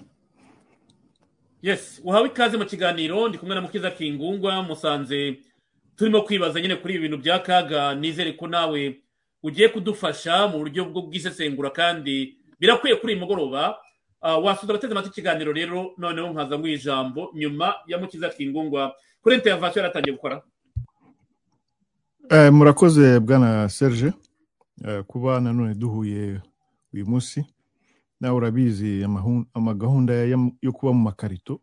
[1.62, 5.40] Yes uhawe ikaze mu kiganiro ndi kumwe na mukiza kingungwa musanze
[5.96, 7.96] turimo kwibaza nyine kuri ibi bintu bya kaga.
[7.96, 9.02] Nizere ko nawe
[9.44, 13.78] ugiye kudufasha mu buryo bwo bwisesengura kandi birakwiye kuri uyu mugoroba.
[14.22, 19.82] Wasuza abateze amatwi ikiganiro rero noneho nkaza mu ijambo nyuma ya mukiza kingungwa kuri interivasiyo
[19.84, 20.42] yaratangiye gukora.
[22.52, 24.14] Murakoze bwana serge.
[25.08, 26.42] Kuba nanone duhuye
[26.94, 27.46] uyu munsi.
[28.20, 29.04] Nawe urabizi
[29.54, 30.14] amagahunda
[30.62, 31.62] yo kuba mu makarito.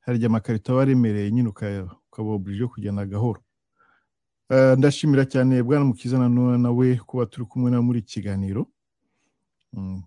[0.00, 3.40] Harya amakarito aba aremereye nyine ukaba oburije kugenda gahoro.
[4.50, 8.66] Ndashimira cyane bwana mukiza nanone nawe kuba turi kumwe nawe muri iki kiganiro.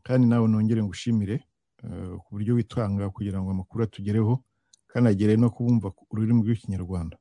[0.03, 1.39] Kandi nawe nongere ngushimire
[2.23, 4.43] ku buryo witanga kugira ngo amakuru atugereho
[4.87, 7.17] kandi agere no kubumva ururimi rw'ikinyarwanda.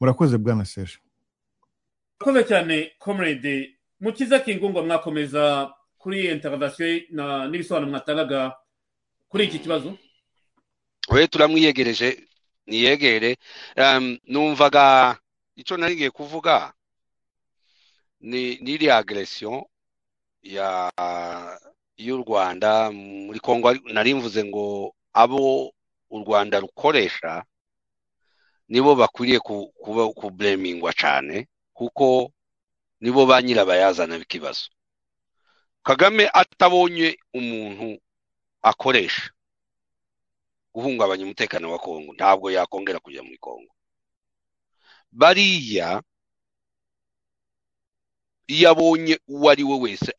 [0.00, 0.98] Murakoze bwana serge.
[2.20, 6.86] Murakoze cyane comrade mukiza kingungo mwakomeza kuri interivasiyo
[7.50, 8.54] n'ibisobanuro mwatangaga
[9.28, 9.98] kuri iki kibazo.
[11.10, 12.28] We turamwiyegereje
[12.66, 13.36] niyegere.
[14.26, 15.18] Numvaga
[15.56, 16.72] icyo narigiye kuvuga
[18.20, 19.68] ni n'iriya agresiyo
[21.96, 22.90] y'u rwanda
[23.26, 25.72] muri congo nari mvuze ngo abo
[26.10, 27.44] u rwanda rukoresha
[28.68, 29.38] nibo bakwiriye
[30.18, 32.32] kuburemingwa cyane kuko
[33.00, 34.68] nibo ba nyirabayazana b'ikibazo
[35.82, 37.98] kagame atabonye umuntu
[38.62, 39.30] akoresha
[40.74, 43.73] guhungabanya umutekano wa kongo ntabwo yakongera kujya muri kongo
[45.20, 46.02] bariya
[48.54, 50.10] iyo abonye uwo ari we wese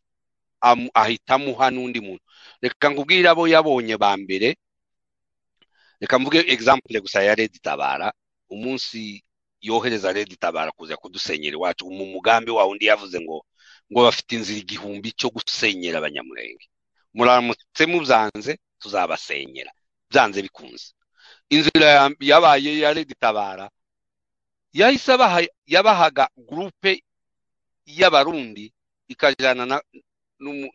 [0.93, 2.23] ahita amuha n'undi muntu.
[2.63, 4.57] Reka nkubwire abo yabonye ba mbere.
[6.01, 8.09] Reka mvuge egisampure gusa ya redi tabara.
[8.49, 9.21] Umunsi
[9.61, 11.85] yohereza redi tabara kuza kudusenyera iwacu.
[11.91, 13.45] Mu mugambi wa undi yavuze ngo
[13.91, 16.65] ngo bafite inzira igihumbi cyo gusenyera abanyamurenge.
[17.13, 19.71] Muramutse mubyanze tuzabasenyera.
[20.09, 20.87] Byanze bikunze.
[21.53, 23.69] Inzira yabaye ya redi tabara
[24.79, 25.11] yahise
[25.73, 26.91] yabahaga gurupe
[27.85, 28.73] y'abarundi
[29.07, 29.63] ikajyana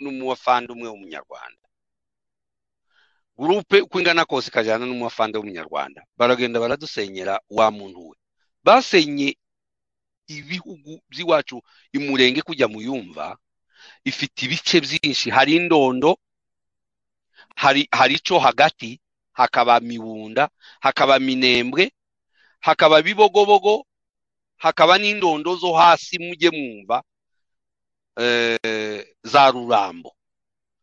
[0.01, 1.67] n'umuwafandi umwe w'umunyarwanda.
[3.37, 6.01] Gurupe uko ingana kose ikajyana n'umuwafandi w'umunyarwanda.
[6.17, 8.17] Baragenda baradusenyera wa muntu we.
[8.65, 9.37] Basenye
[10.27, 11.57] ibihugu by'iwacu
[11.93, 13.37] imurenge kujya mu yumva
[14.05, 15.27] ifite ibice byinshi.
[15.31, 16.17] Hari indondo
[17.57, 19.01] hari hari icyo hagati
[19.33, 20.49] hakaba mibunda
[20.81, 21.93] hakaba minembwe
[22.61, 23.87] hakaba bibogobogo
[24.61, 27.03] hakaba n'indondo zo hasi mujye mwumva
[29.33, 30.13] za rurambo.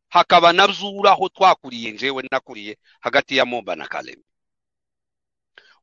[0.09, 4.23] Hakaba na byura aho twakuriye njyewe nakuriye hagati ya moba na kareme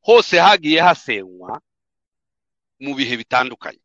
[0.01, 1.61] hose hagiye hasenywa
[2.80, 3.80] mu bihe bitandukanye.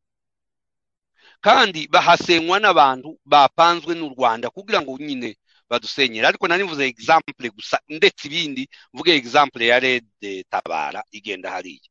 [1.42, 5.38] Kandi bahasenywa n'abantu bapanzwe n'u rwanda kugira ngo nyine
[5.70, 6.28] badusenyere.
[6.28, 11.88] Ariko nari mvuze egisampure gusa ndetse ibindi mvuge egisampure ya rede tabara igenda hariya.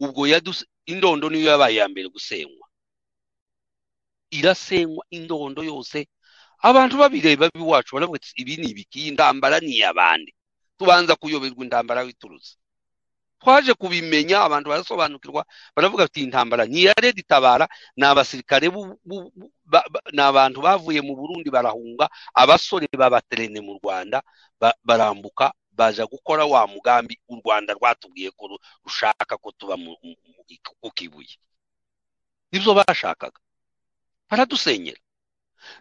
[0.00, 0.26] Ubwo
[0.92, 2.66] indondo niyo yabaye iya mbere gusenywa
[4.30, 5.98] irasenywa indondo yose.
[6.68, 10.30] Abantu babireba b'iwacu baravuga ibi ni ibiki iyi ndambara ni iy'abandi
[10.78, 12.54] tubanza kuyoberwa intambara witurutse
[13.40, 15.42] twaje kubimenya abantu barasobanukirwa
[15.76, 18.66] baravuga ati intambara ni iya redi tabara ni abasirikare
[20.12, 24.18] ni abantu bavuye mu burundi barahunga abasore babaterene mu rwanda
[24.82, 29.74] barambuka baje gukora wa mugambi u rwanda rwatubwiye ko rushaka ko tuba
[30.80, 31.36] ku kibuye.
[32.50, 33.40] Nibyo bashakaga.
[34.28, 35.00] Baradusenyera.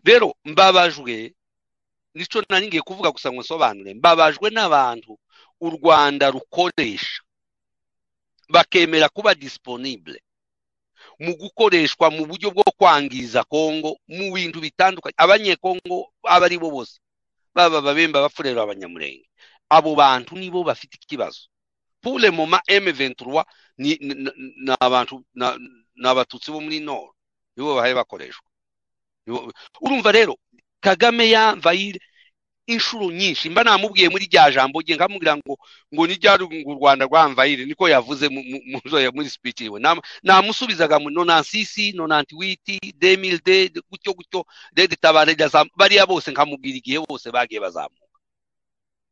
[0.03, 1.33] Rero mbabajwe
[2.13, 5.17] ni cyo ngiye kuvuga gusa ngo nsobanure mbabajwe n'abantu
[5.61, 7.21] u rwanda rukoresha.
[8.49, 10.21] Bakemera kuba disponible
[11.19, 15.17] mu gukoreshwa mu buryo bwo kwangiza kongo mu bintu bitandukanye.
[15.17, 16.95] Abanyekongo abo ari bo bose
[17.55, 19.25] baba ababemba abafurero abanyamurenge
[19.69, 21.47] abo bantu nibo bafite ikibazo.
[22.01, 23.43] Pure moma M23
[23.77, 27.11] ni ni- abantu ni abatutsi bo muri nord
[27.57, 28.45] nibo bahaye bakoreshwa.
[29.81, 30.37] Urumva rero
[30.79, 31.99] kagame yamvayire
[32.67, 33.49] inshuro nyinshi.
[33.49, 35.55] Mba namubwiye muri rya jambo rye nkamubwira ngo
[35.93, 41.91] ngo ni ngo u rwanda rwamvayire niko yavuze muri speech iwe Nam- namusubizaga mu nonansisi
[41.95, 44.45] nonantiwiti demilde gutyo gutyo
[44.75, 45.35] rede tabare
[45.75, 48.06] bariya bose nkamubwira igihe bose bagiye bazamuka.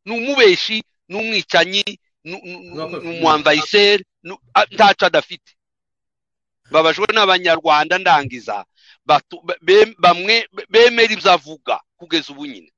[0.05, 1.83] Ni umubeshi ni umwicanyi
[2.23, 2.41] ni-
[3.09, 4.03] umwamvayiseri
[4.71, 5.51] ntaco adafite
[6.71, 8.65] babajwe n'abanyarwanda ndangiza.
[10.01, 12.71] Bamwe bemera ibyo avuga kugeza ubu nyine.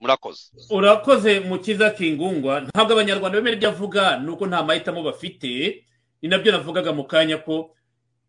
[0.00, 0.50] Murakoze.
[0.70, 2.60] Urakoze mu kiza kingungwa.
[2.66, 5.84] Ntabwo abanyarwanda bemera ibyo avuga ni uko nta mahitamo bafite.
[6.22, 7.70] Ni na byo navugaga mu kanya ko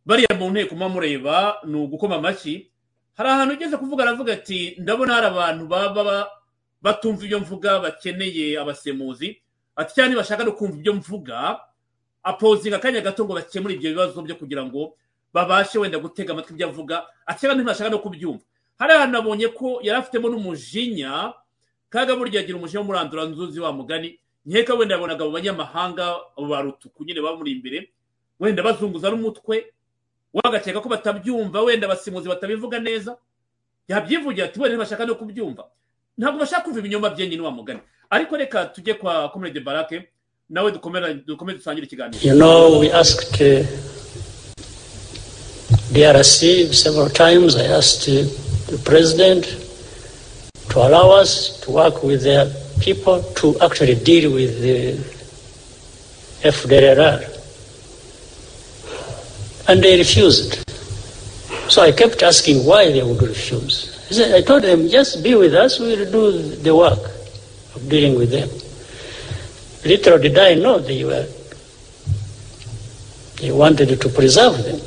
[0.06, 2.70] bariya mu nteko muba mureba ni ugukoma amashyi.
[3.18, 6.30] Hari ahantu ugeze kuvuga aravuga ati ndabona hari abantu baba ba-
[6.82, 9.42] batumva ibyo mvuga bakeneye abasemuzi.
[9.76, 11.60] Ati cyane bashaka no kumva ibyo mvuga
[12.24, 14.96] apozinga akanya gato ngo bakemure ibyo bibazo byo kugira ngo
[15.34, 17.08] babashe wenda gutega amatwi ibyo avuga.
[17.40, 18.44] Cyangwa ntibashaka no kubyumva.
[18.80, 21.34] Hari ahantu nabonye ko yari afitemo n'umujinya
[21.90, 24.20] kaga burya agira umujinya w'umurandura nzuzi wa mugani.
[24.46, 26.06] Nkeka wenda yabonaga abo banyamahanga
[26.50, 27.92] ba rutuku nyine bamuri imbere.
[28.40, 29.68] Wenda bazunguza n'umutwe
[30.34, 33.18] wagakeka ko batabyumva wenda abasimuzi batabivuga neza.
[33.88, 35.64] Yabyivugira ati wenda ntibashaka no kubyumva.
[36.20, 39.98] Ntabwo bashaka kumva ibinyoma byenyine wa mugani ariko reka tujye kwa komerede barake
[40.50, 40.72] nawe
[41.28, 43.64] dukomeze dusangire ikiganiro You know, we asked uh,
[45.94, 47.56] DRC several times.
[47.56, 48.24] I asked uh,
[48.72, 49.44] the president
[50.70, 52.46] to allow us to work with their
[52.82, 54.98] people to actually deal with the
[56.48, 57.20] FDLR.
[59.68, 60.64] And they refused.
[61.70, 63.89] So I kept asking why they would refuse.
[64.10, 67.00] I, said, I told them, just be with us, we will do the work
[67.76, 68.50] of dealing with them.
[69.86, 71.28] Little did I know they were
[73.40, 74.82] they wanted to preserve them.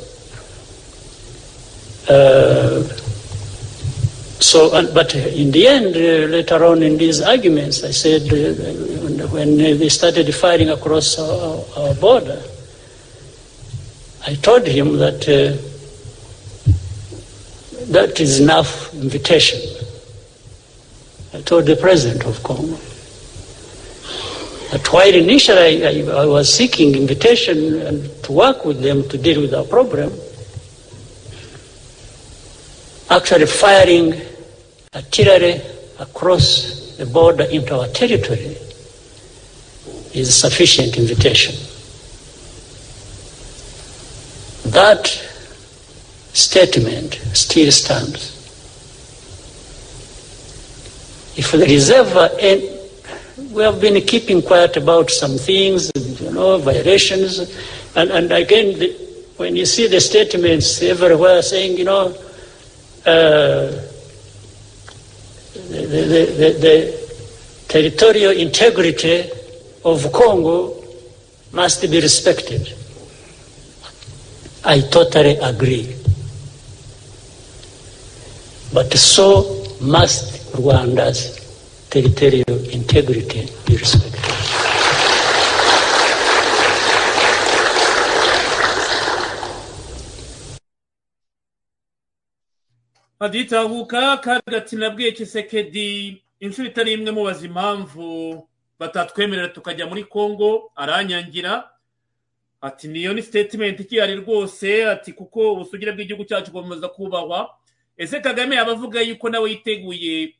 [2.07, 2.83] Uh,
[4.39, 8.53] so, but in the end, uh, later on in these arguments, I said uh,
[9.01, 12.41] when- when they started firing across our, our border,
[14.27, 15.57] I told him that uh,
[17.91, 19.59] that is enough invitation.
[21.33, 22.77] I told the president of Congo.
[24.71, 29.17] That while initially I, I, I was seeking invitation and to work with them to
[29.17, 30.11] deal with our problem,
[33.09, 34.19] actually firing
[34.95, 35.61] artillery
[35.99, 38.57] across the border into our territory
[40.13, 41.55] is sufficient invitation.
[44.71, 45.32] That
[46.33, 48.31] statement still stands.
[51.37, 52.73] If there is ever any
[53.53, 57.39] we have been keeping quiet about some things, you know, violations,
[57.95, 58.91] and, and again, the,
[59.37, 62.07] when you see the statements everywhere saying, you know,
[63.05, 63.71] uh,
[65.69, 69.29] the, the, the, the territorial integrity
[69.85, 70.83] of Congo
[71.51, 72.73] must be respected.
[74.63, 76.02] I totally agree.
[78.73, 81.39] But so must Rwanda's
[81.89, 84.13] territorial integrity be respected.
[93.19, 98.07] haditahuka kagati nabwiye kisekedi inshuro itari imwe mubaza impamvu
[98.79, 101.69] batatwemerera tukajya muri congo aranyangira.
[102.61, 104.85] Ati niyo ni statement ikihari rwose.
[104.89, 107.49] Ati kuko ubusugire bw'igihugu cyacu bukomeza kubahwa.
[107.97, 110.35] Ese kagame yaba avuga yuko nawe yiteguye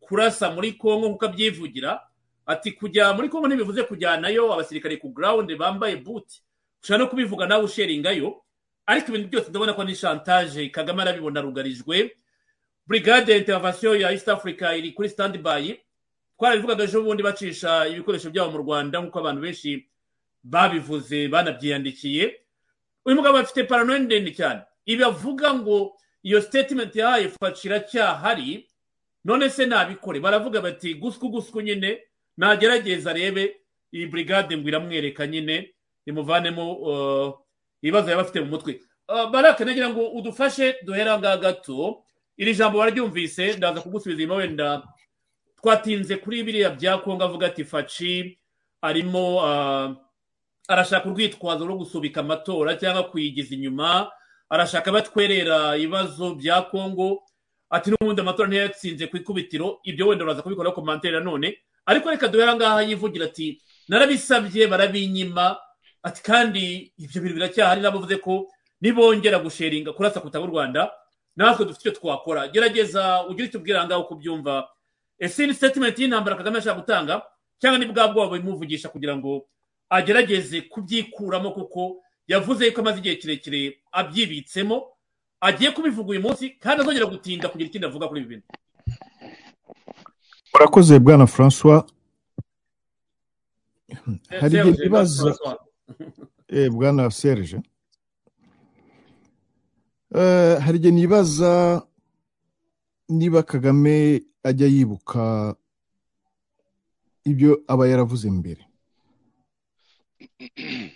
[0.00, 2.00] kurasa muri congo nk'uko abyivugira
[2.46, 6.42] ati kujya muri congo ntibivuze kujyanayo abasirikare ku ground bambaye buti
[6.82, 8.42] ushobora no kubivuga nawe usheringayo
[8.86, 10.68] ariko ibintu byose ndabona ko ni chantage.
[10.70, 12.14] Kagame arabibona arugarijwe.
[12.86, 15.74] Brigade ya intervention ya east africa iri kuri standby.
[16.38, 19.88] Twarabivugaga ejo bundi bacisha ibikoresho byabo mu rwanda nk'uko abantu benshi
[20.42, 22.40] babivuze banabyiyandikiye
[23.04, 24.60] uyu mugabo afite paranoia ndende cyane.
[24.86, 28.66] Ibi avuga ngo iyo statement yahaye facira cyahari
[29.24, 30.20] none se nabikore?
[30.20, 32.02] Baravuga bati gusku gusku nyine
[32.36, 33.56] nagerageza arebe.
[33.92, 35.70] Iyi brigade ngo iramwereka nyine
[36.06, 37.34] imuvanemo uh,
[37.82, 38.80] ibibazo yaba afite mu mutwe.
[39.08, 42.02] Uh, barake nagira ngo udufashe duhera ngaha gato.
[42.36, 44.82] Iri jambo wararyumvise ndaza kugusubiza inyuma wenda.
[45.62, 48.38] Twatinze kuri biriya bya kongo avuga ati faci
[48.82, 49.94] arimo uh,
[50.68, 54.10] arashaka urwitwazo rwo gusubika amatora cyangwa kuyigiza inyuma.
[54.48, 57.22] Arashaka batwerera ibibazo bya kongo
[57.70, 59.80] ati n'ubundi amatora ntiyatsinze ku ikubitiro.
[59.84, 65.56] Ibyo wenda uraza kubikora komantere nanone ariko reka duhere ngaha yivugira ati narabisabye barabinyima.
[66.02, 67.80] Ati kandi ibyo bintu biracyahari.
[67.82, 68.46] Nabavuze ko
[68.80, 70.90] nibongera gusheringa kurasa ku butaka bw'u rwanda.
[71.36, 72.48] Natwe dufite icyo twakora.
[72.48, 74.68] Gerageza ugire icyo ubwira ngaho uko ubyumva.
[75.18, 77.22] Ese ni sitatimenti y'intambara kagame ashaka gutanga?
[77.58, 79.48] Cyangwa ni bwa bwoba bimuvugisha kugira ngo
[79.90, 84.76] agerageze kubyikuramo kuko yavuze ko amaze igihe kirekire abyibitsemo
[85.40, 88.46] agiye kubivuga uyu munsi kandi azongera gutinda kugira ikindi avuga kuri ibi bintu
[90.56, 91.84] urakoze bwana francois.
[94.40, 95.58] Hari igihe François.
[96.48, 97.60] eh, bwana serge.
[100.14, 101.82] Eh, hari igihe nibaza
[103.08, 105.54] niba kagame ajya yibuka
[107.24, 108.62] ibyo aba yaravuze mbere.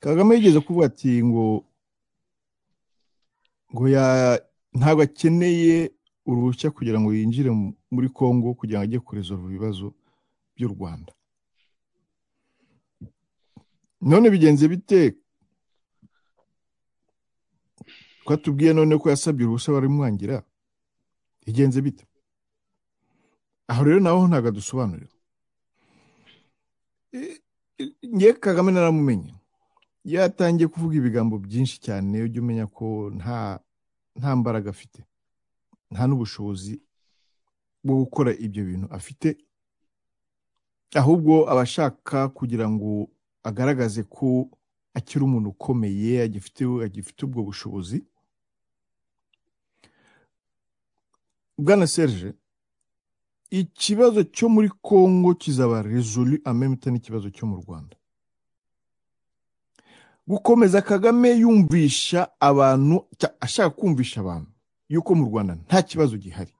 [0.00, 1.64] kagame yigeze kuvuga ati ngo
[3.74, 4.04] ngo ya
[4.72, 5.90] ntabwo akeneye
[6.26, 9.94] uruhushya kugira ngo yinjire mu- muri congo kugira ngo ajye kuresolva ibibazo
[10.56, 11.12] by'u rwanda.
[14.00, 15.16] None bigenze bite?
[18.24, 20.42] Ko atubwiye none ko yasabye uruhushya barimwangira?
[21.46, 22.04] Bigenze bite?
[23.68, 25.12] Aho rero naho ntabwo adusobanurira.
[27.12, 27.38] Eh,
[27.78, 29.34] eh, ngewe kagame naramumenye.
[30.04, 33.60] Yatangiye kuvuga ibigambo byinshi cyane ujya umenya ko nta
[34.18, 35.00] nta mbaraga afite
[35.90, 36.80] nta n'ubushobozi
[37.84, 39.28] bwo gukora ibyo bintu afite
[41.00, 43.08] ahubwo aba ashaka kugira ngo
[43.42, 44.48] agaragaze ko
[44.94, 48.04] akiri umuntu ukomeye agifite agifite ubwo bushobozi.
[51.58, 52.32] Bwana serge
[53.50, 57.96] ikibazo cyo muri congo kizaba resolu amemta n'ikibazo cyo mu rwanda.
[60.30, 63.06] Gukomeza kagame yumvisha abantu
[63.40, 64.50] ashaka kumvisha abantu
[64.88, 66.54] yuko mu rwanda nta kibazo gihari.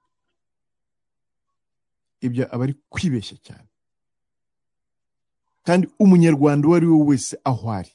[2.21, 3.69] Ibyo aba ari kwibeshya cyane.
[5.63, 7.93] Kandi umunyarwanda uwo ari we wese aho ari.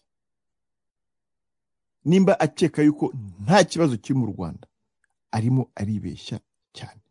[2.05, 3.13] Nimba akeka yuko
[3.43, 4.67] nta kibazo kiri mu rwanda
[5.32, 6.39] arimo aribeshya
[6.73, 7.01] cyane.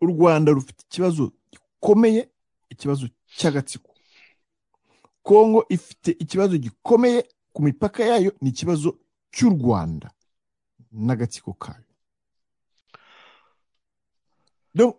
[0.00, 2.28] U rwanda rufite ikibazo gikomeye
[2.68, 3.95] ikibazo cy'agatsiko.
[5.26, 8.98] Kongo ifite ikibazo gikomeye ku mipaka yayo ni ikibazo
[9.34, 10.10] cy'u rwanda
[10.92, 11.82] n'agatsiko kayo.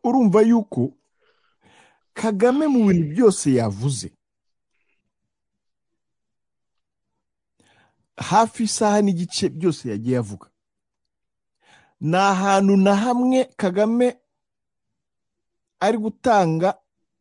[0.04, 0.92] Urumva yuko
[2.14, 4.08] kagame mu bintu byose yavuze
[8.18, 10.48] hafi isaha n'igice byose yagiye avuga
[12.02, 14.18] nta hantu na hamwe kagame
[15.80, 16.74] ari gutanga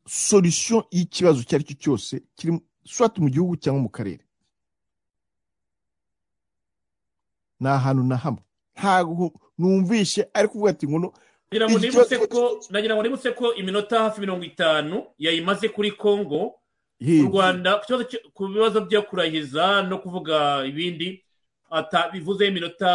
[0.08, 2.52] solution y'ikibazo icyo ari cyo cyose kiri
[2.86, 4.24] swat mu gihugu cyangwa mu karere
[7.60, 8.42] nta hantu na hamwe
[8.76, 11.12] ntabwo numvishe ari kuvuga ati ngo
[12.70, 16.54] nagira ngo nibutse ko iminota hafi mirongo itanu yayimaze kuri congo
[17.00, 17.80] Ye- u rwanda
[18.34, 21.22] ku bibazo byo kurahiza no kuvuga ibindi
[22.12, 22.88] bivuze iminota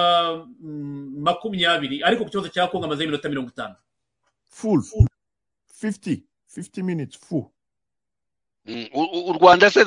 [0.59, 2.03] mm, makumyabiri.
[2.03, 3.75] Ariko ku kibazo cya kongo amaze iminota mirongo itanu.
[5.81, 7.17] 50 50 minutes.
[7.19, 7.45] Full.
[7.45, 7.47] Mm,
[8.93, 9.83] u- u- rwanda se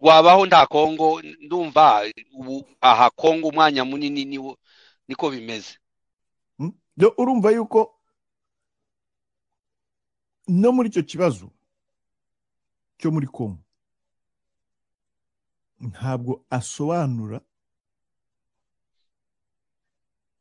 [0.00, 4.58] rwabaho nta kongo ndumva ubu aha kongo umwanya munini niwo
[5.08, 5.78] niko bimeze
[6.58, 6.72] Mm?
[7.18, 7.94] Urumva yuko
[10.48, 11.50] no muri icyo kibazo
[12.98, 13.62] cyo muri congo
[15.80, 17.40] ntabwo asobanura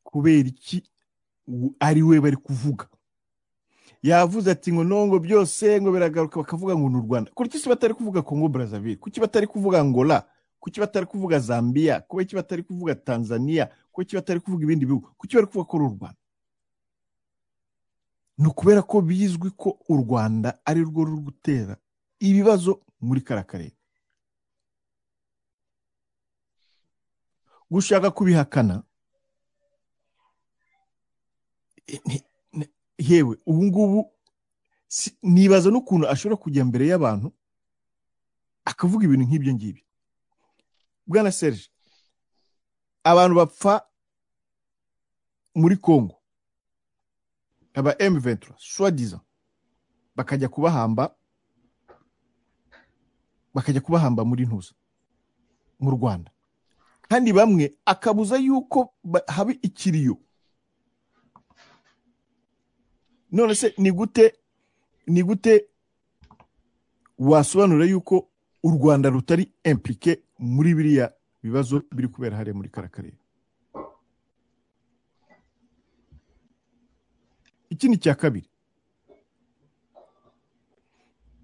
[0.03, 0.83] kubera iki
[1.79, 2.89] ari we bari kuvuga
[4.03, 7.93] yavuze ati ngo nongo byose ngo biragaruka bakavuga ngo ni u rwanda kuki se batari
[7.93, 8.95] kuvuga congo brazzaville?
[8.95, 10.23] Kuki batari kuvuga angola?
[10.59, 11.99] Kuki batari kuvuga zambia?
[12.01, 13.69] Kuki batari kuvuga tanzania?
[13.91, 15.09] Kuki batari kuvuga ibindi bihugu?
[15.17, 16.17] Kuki bari kuvuga ko ari u rwanda?
[18.37, 21.77] Ni ukubera ko bizwi ko u rwanda ari rwo ruri gutera
[22.19, 23.73] ibibazo muri kariya karere
[27.71, 28.83] gushaka kubihakana
[32.97, 34.11] yewe ubu ngubu
[35.21, 37.31] nibaza n'ukuntu ashobora kujya mbere y'abantu
[38.65, 39.83] akavuga ibintu nk'ibyo ngibyo.
[41.07, 41.69] Bwana serge
[43.03, 43.81] abantu bapfa
[45.55, 46.15] muri congo.
[47.73, 49.21] Aba M23 soi-disant
[50.15, 51.15] bakajya kubahamba
[53.53, 54.73] bakajya kubahamba muri ntuza
[55.79, 56.31] mu Rwanda.
[57.07, 60.17] Kandi bamwe akabuza yuko ba- haba ikiriyo
[63.31, 64.33] none se ni gute
[65.07, 65.65] ni gute
[67.19, 68.27] wasobanura yuko
[68.63, 71.13] u rwanda rutari implike muri biriya
[71.43, 73.17] bibazo biri kubera hariya muri kara karere
[77.69, 78.47] ikindi cya kabiri.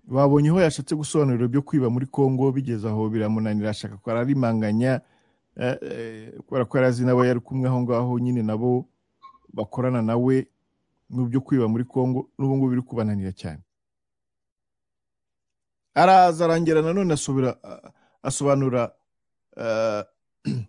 [0.08, 5.02] Babonye aho yashatse gusobanurira byo kwiba muri congo bigeze aho biramunanira ashaka ko ararimanganya
[5.58, 8.86] eh, eh, kubera ko yari azi nabo yari kumwe aho ngaho nyine nabo
[9.54, 10.48] bakorana nawe.
[11.30, 13.64] Byo kwiba muri congo n'ubu ngubu biri kubananira cyane.
[15.94, 17.14] Araza arangira nanone
[18.24, 18.82] asobanura
[19.58, 20.04] eh,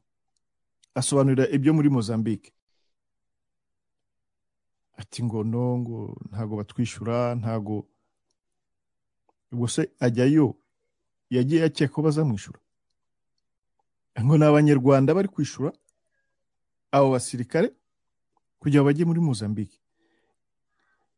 [1.01, 2.53] asobanurira ibyo muri mozambique.
[4.97, 5.99] Ati ngo no ngo
[6.31, 7.89] ntago batwishyura ntago
[9.53, 10.55] ubwo se ajyayo
[11.31, 12.61] yagiye akeka ko bazamwishyura
[14.23, 15.73] ngo ni abanyarwanda bari kwishyura
[16.93, 17.69] abo basirikare
[18.59, 19.84] kugira ngo bajye muri mozambique.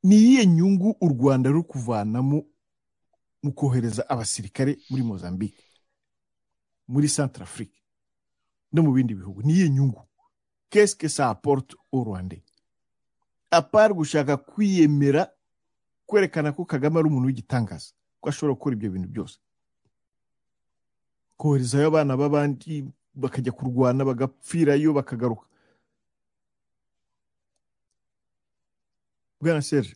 [0.06, 2.38] Ni iyihe nyungu u rwanda ruri kuvanamo
[3.42, 5.64] mu kohereza abasirikare muri mozambique
[6.88, 7.74] muri centre afrique
[8.72, 9.42] no mu bindi bihugu?
[9.42, 10.02] Ni iyihe nyungu?
[10.70, 12.42] Qu'est-ce que ça apporte au rwandais
[13.50, 15.30] apart gushaka kwiyemera
[16.06, 19.38] kwerekana ko kagame ari umuntu w'igitangaza ko ashobora gukora ibyo bintu byose.
[21.36, 22.84] Koherezayo abana b'abandi
[23.14, 25.46] bakajya kurwana bagapfirayo bakagaruka.
[29.47, 29.94] Bwana serge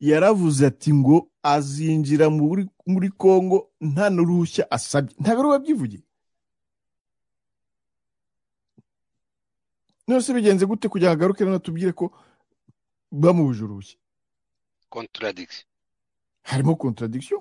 [0.00, 5.14] yaravuze ati ngo azinjira muri, muri congo nta n'uruhushya asabye.
[5.20, 6.02] Ntabwo ari we wabyivugiye.
[10.06, 12.12] None se bigenze gute kugira ngo agaruke rero tubwire ko
[13.12, 13.98] bamubuje uruhushya?
[14.88, 15.66] Contradiction.
[16.42, 17.40] Harimo contradiction?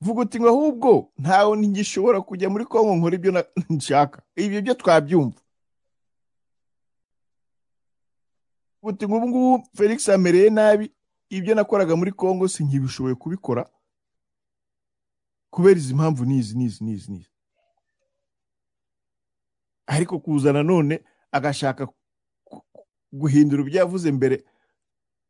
[0.00, 3.30] Vuga uti ngo ahubwo ntawe ntigishobora kujya muri kongo nkora ibyo
[3.70, 4.22] nshaka.
[4.36, 5.40] Ibyo byo twabyumva.
[8.82, 10.92] Uti ngo ubu ngubu felix amereye nabi
[11.30, 13.70] ibyo nakoraga muri kongo sinkibishoboye kubikora
[15.50, 17.30] kubera izi mpamvu n'izi n'izi n'izi n'izi.
[19.86, 21.88] Ariko kuza none agashaka
[23.12, 24.44] guhindura ibyo yavuze mbere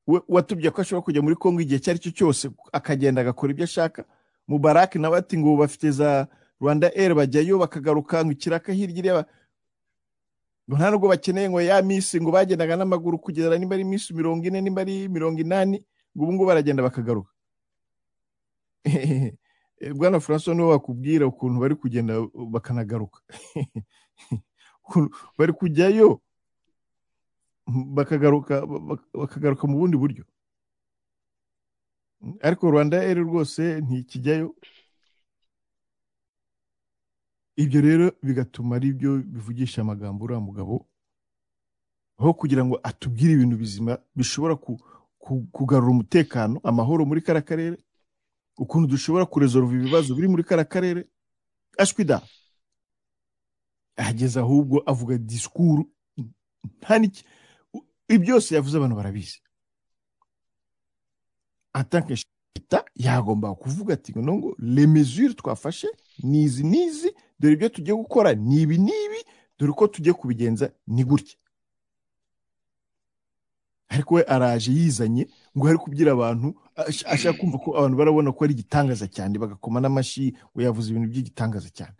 [0.06, 4.04] watubye ko ashobora kujya muri kongo igihe icyo ari cyo cyose akagenda agakora ibyo ashaka.
[4.48, 6.26] Mubarake nawe ati ngo bafite za
[6.60, 9.24] rwanda air bajyayo bakagaruka ngo ikiraka hirya ngo
[10.76, 14.60] nta nubwo bakeneye ngo ya minsi ngo bagendaga n'amaguru kugeza nimba ari iminsi mirongo ine
[14.60, 15.84] nimba ari mirongo inani
[16.16, 17.30] ngo ubu ngubu baragenda bakagaruka.
[19.96, 22.14] Bwana francois ni we wakubwira ukuntu bari kugenda
[22.50, 23.20] bakanagaruka.
[24.86, 26.20] Ukuntu bari kujyayo
[27.66, 30.24] bakagaruka bak- bakagaruka mu bundi buryo.
[32.40, 34.54] Ariko rwanda air rwose ntikijyayo.
[37.56, 40.86] Ibyo rero bigatuma ari byo bivugisha amagambo uriya mugabo
[42.18, 44.80] aho kugira ngo atubwire ibintu bizima bishobora ku-
[45.18, 47.76] ku- kugarura umutekano amahoro muri kara karere
[48.58, 51.04] ukuntu dushobora kurezorva ibibazo biri muri kara karere
[51.78, 52.22] ashwida
[53.96, 55.84] ahageze ahubwo avuga disikuru
[56.80, 57.24] nta n'iki
[58.20, 59.40] byose yavuze abantu barabizi.
[61.72, 62.14] Atanke
[62.56, 65.88] leta yagomba kuvuga ati ngo mesures twafashe
[66.22, 67.10] ni izi n'izi
[67.40, 68.34] dore ibyo tugiye gukora.
[68.34, 69.20] Ni ibi n'ibi
[69.58, 71.36] dore uko tugiye kubigenza ni gutya.
[73.88, 78.44] Ariko we araje yizanye ngo ari kubwira abantu ash- ashaka kumva ko abantu barabona ko
[78.44, 81.96] ari igitangaza cyane bagakoma n'amashyi ngo yavuze ibintu by'igitangaza cyane.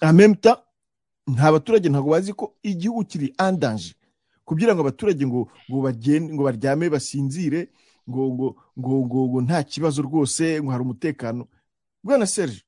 [0.00, 0.58] Temps
[1.28, 3.94] nta baturage ntabwo bazi ko igihugu kiri andanje
[4.44, 7.68] kugira ngo abaturage ngo ngo bagende ngo baryame basinzire
[8.08, 8.46] ngo ngo
[8.78, 11.46] ngo ngo nta kibazo rwose ngo hari umutekano.
[12.02, 12.62] Bwana serge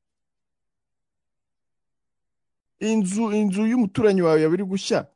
[2.80, 5.06] inzu inzu y'umuturanyi wawe yaba iri gushya?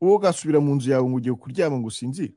[0.00, 2.34] Wowe ugasubira mu nzu yawe ngo ugiye kuryama ngo usinzire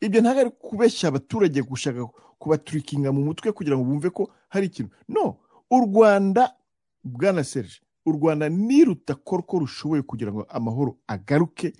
[0.00, 2.00] ibyo ntabwo ari kubeshya abaturage gushaka
[2.38, 4.90] kubaturikinga mu mutwe kugira ngo bumve ko hari ikintu.
[5.08, 5.38] No
[5.70, 6.56] u rwanda
[7.04, 11.72] bwana serge u rwanda nirutakora uko rushoboye kugira ngo amahoro agaruke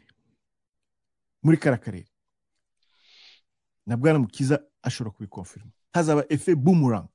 [1.42, 2.06] muri kara karere.
[3.86, 7.08] Na bwana mukiza ashobora kubikonfirima hazaba efe boomerang.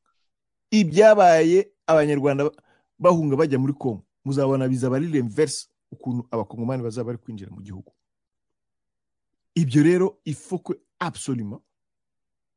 [0.71, 2.55] Ibyabaye abanyarwanda ba-
[2.99, 7.93] bahunga bajya muri kongo muzabona bizaba ari renverse ukuntu abakongomani bazaba bari kwinjira mu gihugu.
[9.55, 11.61] Ibyo rero ifokwe absolument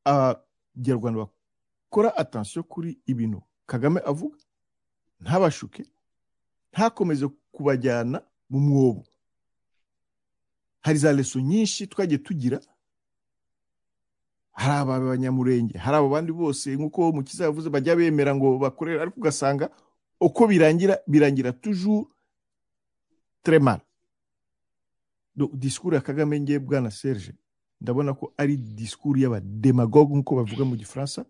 [0.05, 3.41] abanyarwanda bakora attention kuri ibintu.
[3.65, 4.37] Kagame avuga
[5.19, 5.85] ntabashuke
[6.71, 9.03] ntakomeze kubajyana mu mwobo.
[10.81, 12.59] Hari za leso nyinshi twagiye tugira
[14.51, 15.77] hari aba banyamurenge.
[15.77, 19.69] Hari abo bandi bose nk'uko mukiza yavuze bajya bemera ngo bakorere ariko ugasanga
[20.19, 21.53] uko birangira birangira
[23.59, 23.79] mal.
[25.35, 27.33] Donc, disikuru ya kagame ngiye bwana serge
[27.81, 31.25] ndabona ko ari disikuru y'abademagogue nk'uko bavuga mu gifaransa.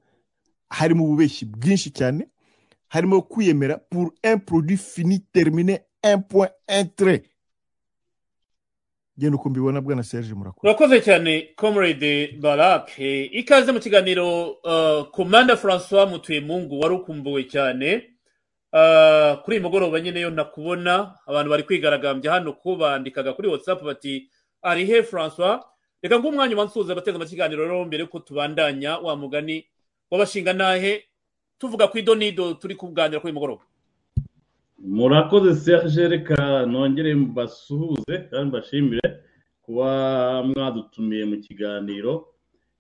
[0.70, 2.28] Harimo ububeshyi bwinshi cyane.
[2.88, 5.80] Harimo kwiyemera pour un produit fini terminé
[9.18, 10.68] genda uko mbibona bwana serge murakoze.
[10.68, 13.00] Urakoze cyane comrade barak
[13.32, 18.08] ikaze mu kiganiro uh, komanda francois mutuyemungu wari ukumbuwe cyane.
[18.74, 23.84] Uh, kuri uyu mugoroba nyine yo nakubona abantu bari kwigaragambya hano ko bandikaga kuri whatsapp
[23.84, 24.30] bati
[24.62, 25.60] ari he francois?
[26.02, 29.66] Reka ngo umwanya ubansuhuza abateze amakiganiro rero mbere ko tubandanya wa mugani
[30.12, 31.04] w'abashinga nahe
[31.60, 33.64] tuvuga ku idonido turi kuganira kuri uyu mugoroba.
[34.84, 39.08] Murakoze serge reka nongere mbasuhuze kandi mbashimire
[39.62, 39.90] kuba
[40.44, 42.28] mwadutumiye mu kiganiro.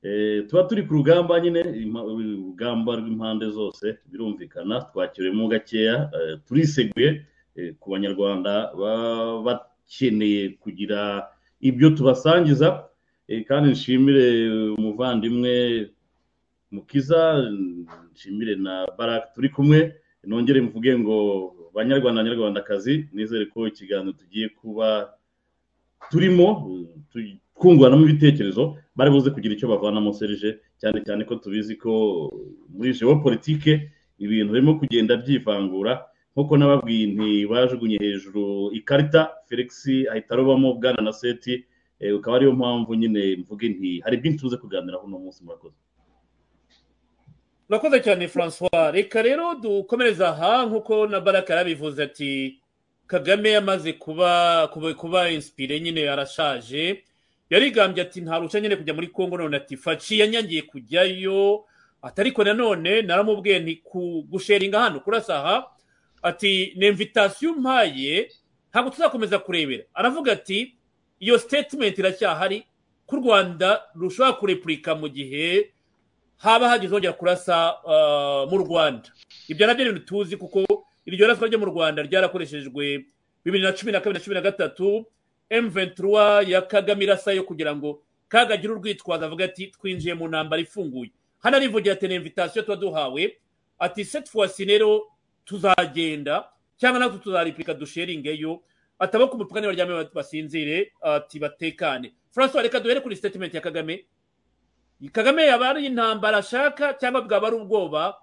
[0.04, 7.22] Eh, tuba turi ku rugamba nyine urugamba rw'impande zose birumvikana twakiriwemo gakeya eh, turiseguye
[7.56, 11.28] eh, ku banyarwanda baba bakeneye kugira
[11.62, 12.88] ibyo tubasangiza.
[13.48, 15.88] Kandi nshimire umuvandimwe
[16.72, 17.46] mukiza
[18.12, 19.94] nshimire na barak turi kumwe.
[20.24, 21.18] Nongere mvuge ngo
[21.76, 25.14] banyarwanda banyarwandakazi nizere ko ikiganiro tugiye kuba
[26.12, 26.48] turimo
[27.12, 31.92] tu- twunguranamo ibitekerezo bari buze kugira icyo bavanamo serije cyane cyane ko tubizi ko
[32.74, 36.06] muri geopolitike ibintu birimo kugenda byivangura.
[36.34, 39.70] Nk'uko nababwiye nti bajugunye hejuru ikarita felix
[40.12, 41.66] ahita arobamo bwana na seti
[42.00, 45.76] eh, ukaba ariyo mpamvu nyine mvuge nti hari byinshi tuze kuganiraho uno munsi murakoze.
[47.72, 48.92] Urakoze cyane francois.
[48.94, 52.60] Reka rero dukomereze aha nk'uko na baraka yarabivuze ati
[53.08, 54.68] kagame yamaze kuba
[54.98, 57.04] kuba inspire nyine arashaje
[57.50, 61.66] yarigambye ati nta ruhushya nyine kujya muri congo none ati faci yanyangiye kujyayo.
[62.02, 63.84] Ati ariko nanone naramubwiye nti
[64.30, 65.68] gusheringa hano kurasa aha.
[66.22, 68.32] Ati ni invitasiyo mpaye
[68.70, 69.84] ntabwo tuzakomeza kurebera.
[69.94, 70.76] Aravuga ati
[71.20, 72.64] iyo statement iracyahari
[73.06, 75.72] ko u rwanda rushobora kurepurika mu gihe
[76.42, 77.56] haba hagize hongera kurasa
[77.88, 79.10] ah, mu rwanda.
[79.48, 80.66] Ibyo na byo ni ibintu tuzi kuko
[81.06, 83.06] iryo raswa ryo mu rwanda ryarakoreshejwe
[83.46, 85.06] bibiri na cumi na kabiri na cumi na gatatu
[85.52, 91.12] M23 ya kagame irasayo kugira ngo kagagire urwitwazo avuga ati twinjiye mu ntambara ifunguye.
[91.40, 93.38] Hano arivugira ati ni invitation tuba duhawe
[93.80, 95.08] ati ci rero
[95.46, 98.62] tuzagenda cyangwa natwe tuzaripika dusheringeyo
[99.00, 102.14] ataba ku mupaka nibaryame basinzire ati batekane.
[102.32, 104.06] Francois reka duhere kuri statement ya kagame.
[105.10, 108.14] Kagame yaba ari intambara ashaka cyangwa bwaba ari ubwoba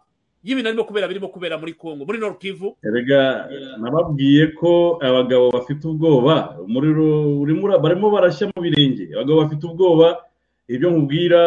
[0.45, 2.77] y'ibintu arimo kubera birimo kubera muri congo muri kivu?
[2.87, 3.51] Erega
[3.83, 9.11] nababwiye ko abagabo bafite ubwoba umuriro urimo barimo barashya mu birenge.
[9.15, 10.23] Abagabo bafite ubwoba
[10.71, 11.41] ibyo nkubwira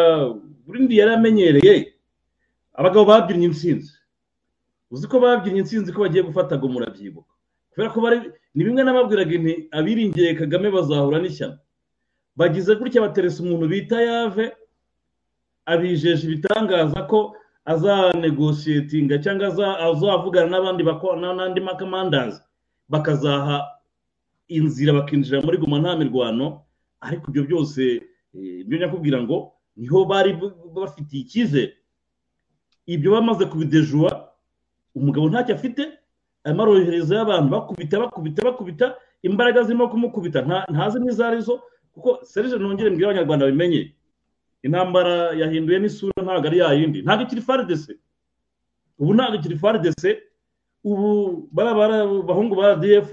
[0.66, 1.92] burindi yari amenyereye.
[2.76, 3.92] Abagabo babyinnye intsinzi.
[4.92, 7.32] Uzi ko babyinnye intsinzi ko bagiye gufata ngo murabyibuka
[7.72, 8.18] kubera ko bari
[8.54, 9.32] ni bimwe n'ababwiraga
[9.72, 11.56] abiringiye kagame bazahura n'ishyano.
[12.36, 14.52] Bagize gutya bateresa umuntu bita yave
[15.66, 17.34] abijeje ibitangaza ko
[17.64, 22.40] azanegoshiyetinga cyangwa aza- azavugana n'abandi n'andi makamandazi
[22.88, 23.56] bakazaha
[24.48, 26.62] inzira bakinjira muri guma nta mirwano.
[27.00, 27.82] Ariko ibyo byose
[28.34, 30.36] eh, ibyo nyakubwira ngo ni ho bari
[30.74, 31.72] bafitiye icyizere.
[32.86, 34.10] Ibyo bamaze kubidejuwa
[34.94, 35.82] umugabo ntacyo afite.
[36.44, 38.86] Arimo aroherezayo abantu bakubita bakubita bakubita.
[39.22, 41.62] Imbaraga zirimo kumukubita nta- ntazi n'izo ari zo
[41.94, 43.94] kuko serije nongere mbwira abanyarwanda bimenye
[44.62, 47.02] intambara yahinduye n'isura ntabwo ari yayindi.
[47.02, 47.92] Ntabwo ikiri faridese
[48.98, 50.10] ubu ntabwo ikiri faridese
[50.84, 53.10] ubu bariya bara- bahungu ba rdf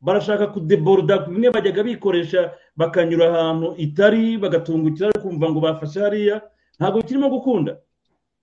[0.00, 6.42] barashaka kudeboroda bimwe bajyaga bikoresha bakanyura ahantu itari bagatungukira kumva ngo bafashe hariya.
[6.78, 7.78] Ntabwo kirimo gukunda.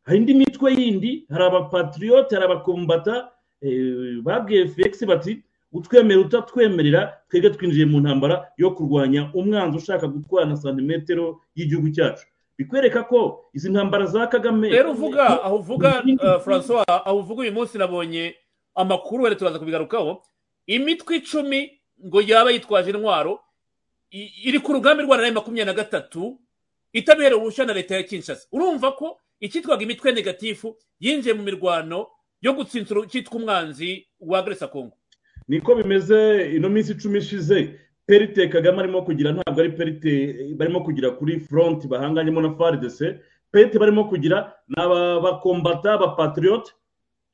[0.03, 3.29] Hari indi mitwe yindi hari abapatriyote hari abakombata
[3.61, 10.45] eh, babwiye felix bati utwemera utatwemerera twebwe twinjiye mu ntambara yo kurwanya umwanzi ushaka gutwara
[10.45, 12.25] na santimetero y'igihugu cyacu.
[12.57, 17.53] Bikwereka ko izi ntambara za kagame rero uvuga aho uvuga uh, francois aho uvuga uyu
[17.53, 18.35] munsi nabonye
[18.75, 20.23] amakuru wenda turaza kubigarukaho.
[20.67, 23.39] Imitwe icumi ngo yaba yitwaje intwaro
[24.43, 26.39] iri ku rugamba rwa na makumyabiri na gatatu
[26.93, 28.47] itabiherewe uruhushya na leta ya kinshasa.
[28.51, 32.07] Urumva ko icyitwaga imitwe negatifu yinjiye mu mirwano
[32.41, 34.97] yo gutsinsura cyitwa umwanzi wa congo
[35.51, 37.75] niko bimeze ino minsi icumi ishize
[38.07, 40.11] perite kagame arimo kugira ntabwo ari perite
[40.55, 43.19] barimo kugira kuri front bahanganyemo na faridese
[43.51, 46.71] perite barimo kugira ni abakombata abapatriyote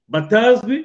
[0.07, 0.77] batazwi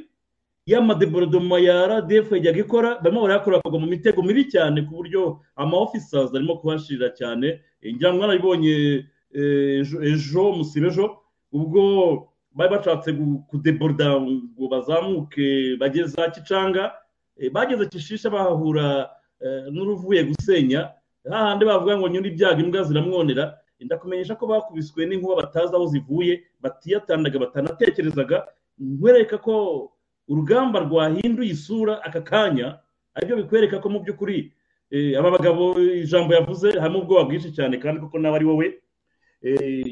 [0.67, 5.77] y'amadeborodoma ya rdf yajyaga ikora barimo barayakora bakagwa mu mitego mibi cyane ku buryo ama
[5.77, 7.61] officers arimo kuhashirira cyane.
[7.83, 9.05] Eh, ngira ngo mwarabibonye
[9.35, 11.19] eh, ejo- musibe ejo.
[11.53, 13.11] Ubwo bari bashatse
[13.51, 17.02] kudeboroda ngo bazamuke bageze za kicanga Eh,
[17.53, 19.11] bageze kishisha bahahura
[19.41, 20.91] eh, n'uruvuye gusenya.
[21.31, 23.59] Hahandi bavuga ngo nyine ibyago imbwa ziramwonera.
[23.81, 28.47] Ndakumenyesha ko bakubiswe n'inkuba batazi aho zivuye batiyatandaga batanatekerezaga.
[28.79, 29.55] Nkwereka ko
[30.29, 32.79] urugamba rwahinduye isura aka kanya
[33.15, 34.53] ari byo bikwereka ko mu by'ukuri
[35.19, 38.67] aba bagabo ijambo yavuze harimo ubwoba bwinshi cyane kandi koko nawe ari wowe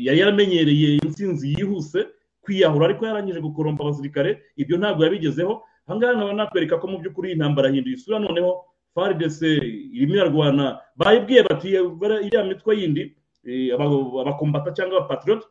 [0.07, 2.07] yari yaramenyereye intsinzi yihuse
[2.41, 4.39] kwiyahura ariko yarangije gukoromba abasirikare.
[4.57, 5.63] Ibyo ntabwo yabigezeho.
[5.87, 9.49] Ahangaha nkaba nakwereka ko mu by'ukuri intambara yahinduye isura noneho faridese
[9.95, 10.79] irimo irarwana.
[10.97, 11.69] Bayibwiye bati
[12.27, 13.03] iriya mitwe yindi
[14.21, 15.47] abakombata cyangwa abapatiroti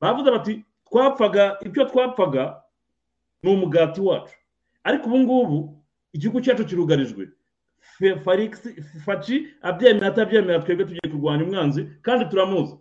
[0.00, 2.62] bavuze bati twapfaga ibyo twapfaga
[3.42, 4.34] ni umugati wacu.
[4.84, 5.58] Ariko ubu ngubu
[6.12, 7.28] igihugu cyacu kirugarijwe.
[9.04, 12.76] Faci abyemera atabyemera twebwe tugiye kurwanya umwanzi kandi turamuzi.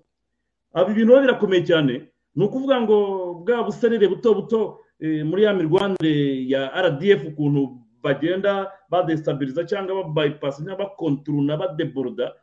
[0.74, 1.94] Aba ibintu biba birakomeye cyane
[2.36, 2.98] ni ukuvuga ngo
[3.44, 10.86] bwa buserere buto buto muri ya mirwanire ya rdf ukuntu bagenda badestabiriza cyangwa babayipasi cyangwa
[10.86, 12.34] bakonturuna badeboroda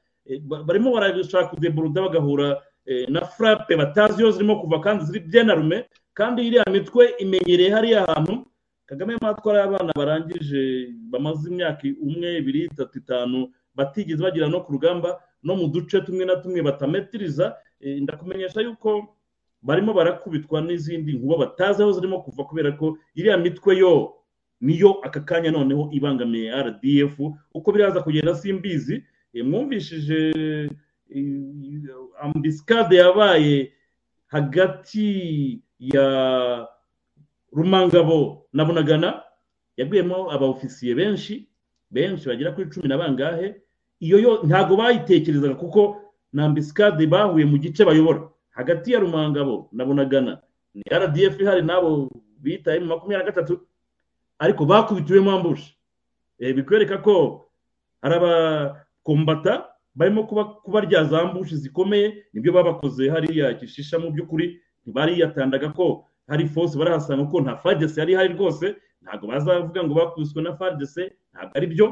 [0.66, 2.48] barimo barashaka kudeboroda bagahura
[3.08, 8.46] na furape batazi iyo zirimo kuva kandi ziri byenarume kandi iriya mitwe imenyereye hariya hantu.
[8.86, 15.20] Kagame matwara y'abana barangije bamaze imyaka umwe ibiri itatu itanu batigeze bagera no ku rugamba
[15.42, 19.14] no mu duce tumwe na tumwe batametiriza ndakumenyesha yuko
[19.62, 24.14] barimo barakubitwa n'izindi nkuba batazi aho zirimo kuva kubera ko iriya mitwe yo
[24.60, 27.14] niyo aka kanya noneho ibangamiye rdf
[27.54, 29.04] uko biraza kugenda simbizi
[29.44, 30.32] mwumvishije
[32.20, 33.72] ambisikade yabaye
[34.26, 36.66] hagati ya
[37.52, 39.22] rumangabo na bunagana
[39.76, 41.48] yaguyemo abaofisiye benshi
[41.90, 43.54] benshi bagera kuri cumi na bangahe.
[44.00, 45.96] Iyo yo ntabwo bayitekerezaga kuko
[46.32, 48.28] na ambisikade bahuye mu gice bayobora.
[48.58, 50.42] Hagati ya rumangabo na bunagana.
[50.74, 52.10] Ni rdf ihari n'abo
[52.42, 53.54] bitaye mu makumyabiri na gatatu
[54.38, 55.74] ariko bakubitiwemo ambushi
[56.38, 57.46] bikwereka ko
[58.02, 60.22] hari abakombata barimo
[60.62, 66.78] kubarya za mbushi zikomeye ni byo babakoze hariya gishisha mu by'ukuri ntibariyatandaga ko hari fose
[66.78, 68.76] barahasanga ko nta fagese yari ihari rwose.
[69.02, 71.86] Ntabwo bazavuga ngo bakubiswe na fagese ntabwo ari byo.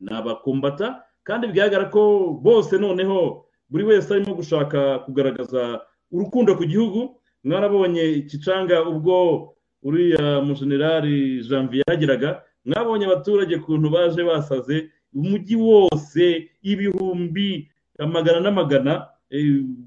[0.00, 5.80] Ni abakombata kandi bigaragara ko bose noneho buri wese arimo gushaka kugaragaza
[6.16, 7.20] urukundo ku gihugu.
[7.44, 17.68] Mwarabonye kicanga ubwo uriya mujenerali janvier yageraga mwabonye abaturage ukuntu baje basaze umujyi wose ibihumbi
[17.98, 19.06] amagana n'amagana.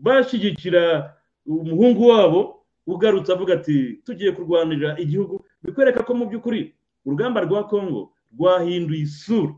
[0.02, 1.14] Bashyigikira
[1.46, 5.46] umuhungu wabo ugarutse avuga ati tugiye kurwanirira igihugu.
[5.64, 6.74] Bikwereka ko mu by'ukuri
[7.06, 9.54] urugamba rwa kongo rwahinduye isura.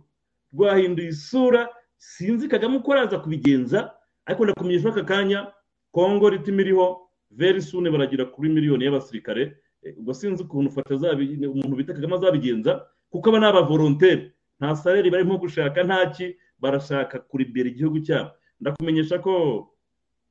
[0.54, 1.70] Rwahinduye isura.
[1.98, 3.94] Sinzi kagame uko araza kubigenza
[4.26, 5.48] ariko ndakumenyesha aka kanya
[5.92, 9.58] kongo ritimo iriho veri sune baragira kuri miliyoni y'abasirikare.
[9.98, 15.38] Ubwo sinzi ukuntu ufata umuntu bita kagame azabigenza kuko aba ni abavoronteri nta sareri barimo
[15.38, 18.30] gushaka ntaki barashaka kuribera igihugu cyabo.
[18.62, 19.34] Ndakumenyesha ko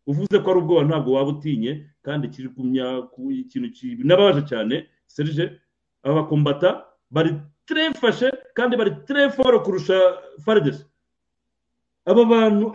[0.06, 4.86] uvuze ko ari ubwoba ntabwo waba utinye kandi kiri ku ikintu kinababaje cyane.
[5.06, 5.58] Serije
[6.02, 7.34] aba bakombata bari
[7.66, 9.98] terefashe kandi bari tereforo kurusha
[10.46, 10.84] faridesi
[12.06, 12.72] aba bantu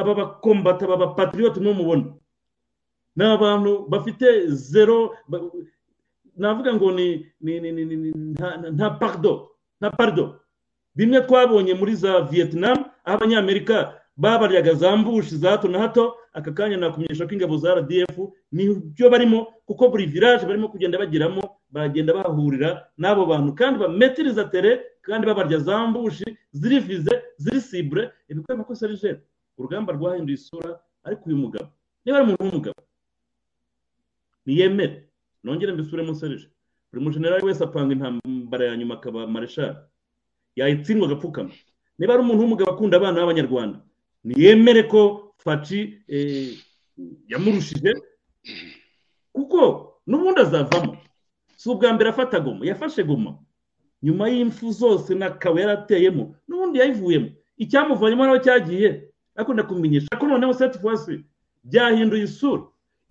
[0.00, 2.04] aba bakombata aba bapatiriyoti mubona.
[3.16, 5.14] Ni abantu bafite zero
[6.36, 7.26] navuga ngo ni
[8.76, 9.50] nta parido
[9.80, 10.40] nta parido
[10.94, 16.52] bimwe twabonye muri za vietnam aho abanyamerika babaryaga za mbushi za hato na hato aka
[16.52, 18.18] kanya nakumenyesha ko ingabo za rdf
[18.52, 24.44] ni byo barimo kuko buri village barimo kugenda bagiramo bagenda bahurira n'abo bantu kandi bametiriza
[24.52, 29.20] tere kandi babarya za mbushi ziri vize ziri sibure ibikwereka ko serije
[29.58, 31.68] urugamba rwahinduye isura ariko uyu mugabo
[32.04, 32.80] niba ari umuntu w'umugabo
[34.46, 35.08] niyemere
[35.44, 36.48] nongere mbisubiremo serije
[36.92, 39.76] buri mujenerali wese apanga intambara ya nyuma akaba mareshali
[40.56, 41.52] yayitsindwa agapfukama.
[41.98, 43.78] Niba ari umuntu w'umugabo akunda abana b'abanyarwanda
[44.24, 46.00] niyemere ko faci
[47.28, 47.92] yamurushije.
[49.32, 49.60] Kuko
[50.06, 50.96] n'ubundi azavamo.
[51.58, 53.34] Si ubwa mbere afata goma yafashe goma
[54.02, 57.28] nyuma y'impfu zose n'akaba yarateyemo n'ubundi yayivuyemo.
[57.58, 59.10] Icyamuvanyemo nawe cyagiye.
[59.34, 61.24] Ariko ndakumenyesha ko noneho seti fasi
[61.66, 62.62] byahinduye isura.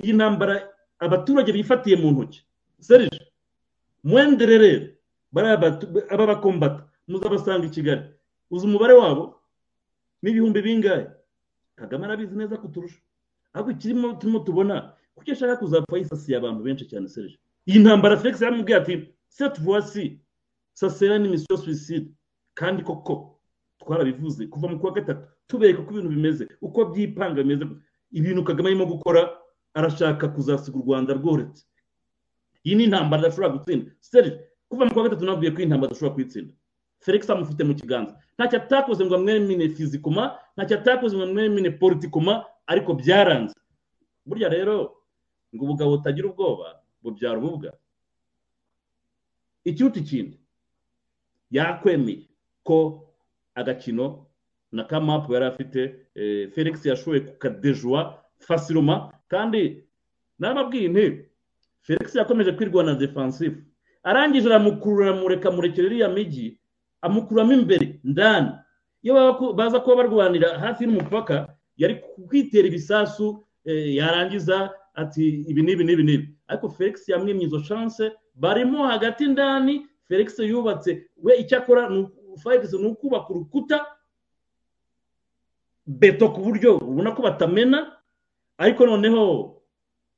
[0.03, 0.63] Iyi ntambara
[0.99, 2.39] abaturage bifatiye mu ntoki.
[2.79, 3.19] Serije
[4.03, 4.95] mwenderere
[6.09, 6.87] aba bakombata.
[7.07, 8.01] Muzabasanga i kigali.
[8.51, 9.35] Uzi umubare wabo?
[10.23, 11.07] N'ibihumbi bingahe?
[11.75, 12.99] Kagame arabizi neza kuturusha.
[13.53, 17.37] Ariko ikirimo turimo tubona kuko ashaka kuzapfa yisasiye abantu benshi cyane serije
[17.67, 18.93] iyi ntambara felix yaramubwiye ati
[19.27, 20.19] seti voisi
[20.73, 22.07] sasera n'imisiyo suwiside
[22.53, 23.39] kandi koko
[23.79, 24.47] twarabivuze.
[24.47, 27.65] Kuva mu kwa gatatu tubereka uko ibintu bimeze uko byipanga bimeze.
[28.11, 29.29] Ibintu kagame arimo gukora
[29.73, 31.65] arashaka kuzasiga u rwanda rworetse.
[32.63, 33.91] Iyi ni intambara adashobora gutsinda.
[33.99, 34.39] Serije
[34.69, 36.53] kuva mu kwa gatatu nabwiye ko iyi ntambara adashobora kuyitsinda
[36.99, 38.15] felix amufite mu kiganza.
[38.37, 43.53] Ntacyo atakoze ngo amwemine fizikoma ntacyo atakoze ngo amwemine politikoma ariko byaranze.
[44.25, 44.97] Burya rero
[45.55, 47.73] ngo ubugabo butagira ubwoba bubyara ububwa
[49.63, 50.39] ikiruta ikindi
[51.51, 52.27] yakwemeye
[52.63, 53.07] ko
[53.55, 54.25] agakino
[54.71, 55.95] na kamapu yari afite
[56.53, 59.83] felix yashoboye kukadejuwa fasiroma kandi
[60.39, 61.05] narababwiye nti
[61.81, 63.63] felix yakomeje kwirwana defensive
[64.03, 66.59] arangije aramukurura amureka murekera iriya migi
[67.01, 68.51] amukuramo imbere ndani.
[69.03, 69.13] Iyo
[69.53, 71.95] baza kuba barwanira hafi y'umupaka yari
[72.27, 76.27] kwitera ibisasu yarangiza ati ibi n'ibi n'ibi n'ibi.
[76.47, 81.09] Ariko felix yamwimye izo chance barimo hagati ndani felix yubatse.
[81.23, 82.07] We icyo akora ni
[82.87, 83.85] ukubaka urukuta
[85.87, 87.95] beto ku buryo ubona ko batamena
[88.57, 89.23] ariko noneho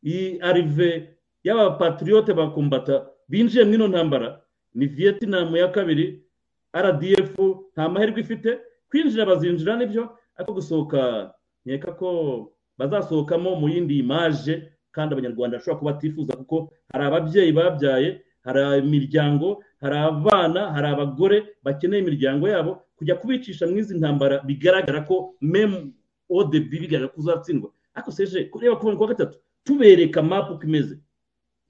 [0.03, 4.41] iyi arive y'abapatiriyote bakumbata binjiye muri ino ntambara
[4.73, 6.23] ni vietnam ya kabiri
[6.73, 7.34] rdf
[7.73, 11.34] nta mahirwe ifite kwinjira bazinjira ni byo ariko gusohoka
[11.65, 12.10] nkeka ko
[12.77, 16.57] bazasohokamo mu yindi imaje kandi abanyarwanda bashobora kuba batifuza kuko
[16.91, 18.09] hari ababyeyi babyaye
[18.45, 25.01] hari imiryango hari abana hari abagore bakeneye imiryango yabo kujya kubicisha mu izi ntambara bigaragara
[25.07, 25.93] ko memu
[26.30, 27.69] odebi bigaragara ko uzatsindwa.
[27.95, 30.95] Ariko seje kureba ku wa gatatu tubereka mapu uko imeze.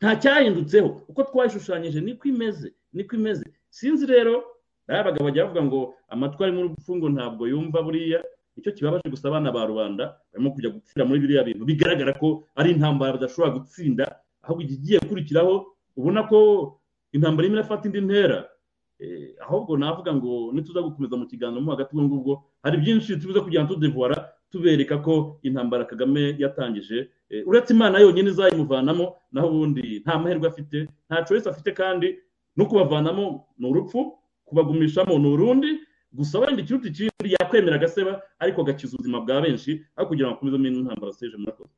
[0.02, 0.90] Nta cyahindutseho.
[1.08, 3.46] Uko twayishushanyije niko imeze niko imeze.
[3.70, 4.44] Sinzi rero
[4.88, 5.80] aya bagabo bajya bavuga ngo
[6.10, 8.20] amatwi ari muri ngo ntabwo yumva buriya.
[8.60, 11.66] Icyo kibabaje gusa abana ba rubanda barimo kujya gupfira muri biriya bintu.
[11.66, 14.06] Bigaragara ko ari intambara badashobora gutsinda
[14.44, 15.66] ahubwo igiye kurikiraho
[15.98, 16.40] ubona ko
[17.16, 18.46] intambara irimo irafata indi ntera.
[19.42, 24.28] Ahubwo navuga ngo nituza gukomeza mu kiganiro mo hagati ngubwo hari byinshi tubuze kugenda tudevuwara
[24.52, 27.08] tubereka ko intambara kagame yatangije.
[27.48, 30.78] Uretse imana yonyine izayimuvanamo naho ubundi nta mahirwe afite
[31.08, 32.18] nta choice afite kandi
[32.58, 35.72] no kubavanamo ni urupfu kubagumishamo ni urundi.
[36.12, 40.58] Gusa wenda ikiruta ikindi yakwemera agaseba ariko agakiza ubuzima bwa benshi aho kugira ngo akomeze
[40.58, 41.70] muri ntambara seje murakoze.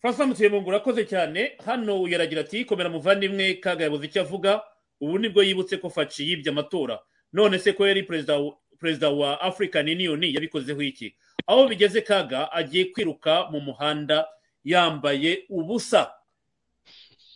[0.00, 1.52] Francois mutuyempungu urakoze cyane.
[1.64, 4.62] Hano yaragira ati komera muvandimwe kaga yabuze icyo avuga.
[5.00, 6.98] Ubu ni bwo yibutse ko faci yibye amatora.
[7.32, 11.14] None se ko yari perezida wa african union yabikozeho iki?
[11.46, 14.26] Aho bigeze kaga agiye kwiruka mu muhanda
[14.64, 16.10] yambaye ubusa.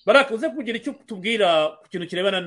[0.06, 2.40] Barakoze kugira icyo tubwira ku kintu kirebana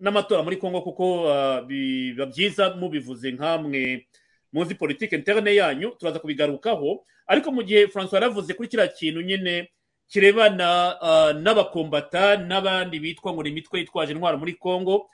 [0.00, 1.26] n'amatora muri congo kuko
[1.66, 4.06] biba byiza mubivuze nk'amwe
[4.52, 7.04] muzi politiki interne yanyu turaza kubigarukaho.
[7.26, 9.68] Ariko mu gihe francois yaravuze kuri kiriya kintu nyine
[10.08, 10.96] kirebana
[11.40, 15.08] n'abakombata n'abandi bitwa ngo ni imitwe yitwaje intwaro muri congo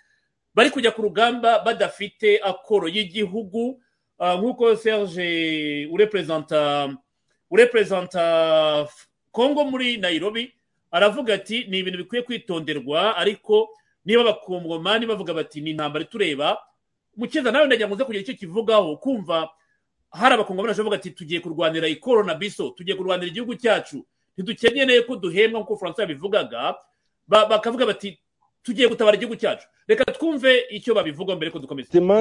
[0.54, 3.78] bari kujya ku rugamba badafite akoro y'igihugu
[4.18, 5.86] nk'uko serge
[7.50, 8.88] ureperezanta
[9.32, 10.52] congo muri nairobi
[10.90, 13.68] aravuga ati ni ibintu bikwiye kwitonderwa ariko
[14.04, 16.58] niba abakongomani bavuga bati ni intambara itureba
[17.16, 18.96] mukiza nawe ndagira ngo uze kugira icyo kivugaho.
[18.96, 19.48] Kumva
[20.10, 24.06] hari abakongomani bashobora ati tugiye kurwanira ikoro na biso tugiye kurwanira igihugu cyacu.
[24.36, 26.74] Ntidukeneye ko duhembwa nk'uko francois yabivugaga.
[27.28, 28.18] Bakavuga bati
[28.62, 29.36] tugiye gutabara igihugu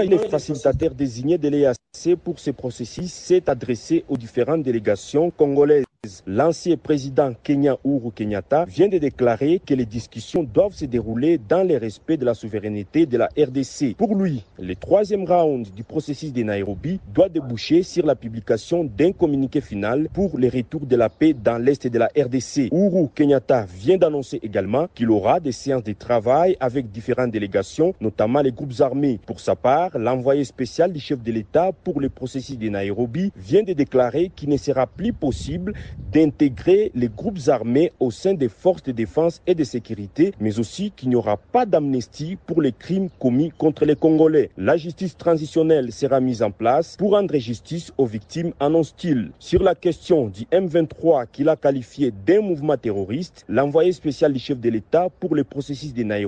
[0.09, 5.85] le facilitateur désigné de l'EAC pour ce processus s'est adressé aux différentes délégations congolaises.
[6.25, 11.67] L'ancien président Kenya Uhuru Kenyatta vient de déclarer que les discussions doivent se dérouler dans
[11.67, 13.97] le respect de la souveraineté de la RDC.
[13.97, 19.11] Pour lui, le troisième round du processus de Nairobi doit déboucher sur la publication d'un
[19.11, 22.69] communiqué final pour le retour de la paix dans l'est de la RDC.
[22.71, 26.28] Uhuru Kenyatta vient d'annoncer également qu'il aura des séances de travail
[26.59, 29.19] avec différentes délégations, notamment les groupes armés.
[29.25, 33.63] Pour sa part, l'envoyé spécial du chef de l'État pour le processus de Nairobi vient
[33.63, 35.73] de déclarer qu'il ne sera plus possible
[36.11, 40.91] d'intégrer les groupes armés au sein des forces de défense et de sécurité, mais aussi
[40.91, 44.49] qu'il n'y aura pas d'amnistie pour les crimes commis contre les Congolais.
[44.57, 49.31] La justice transitionnelle sera mise en place pour rendre justice aux victimes, annonce-t-il.
[49.39, 54.59] Sur la question du M23 qu'il a qualifié d'un mouvement terroriste, l'envoyé spécial du chef
[54.59, 56.18] de l'État pour le processus de Nairobi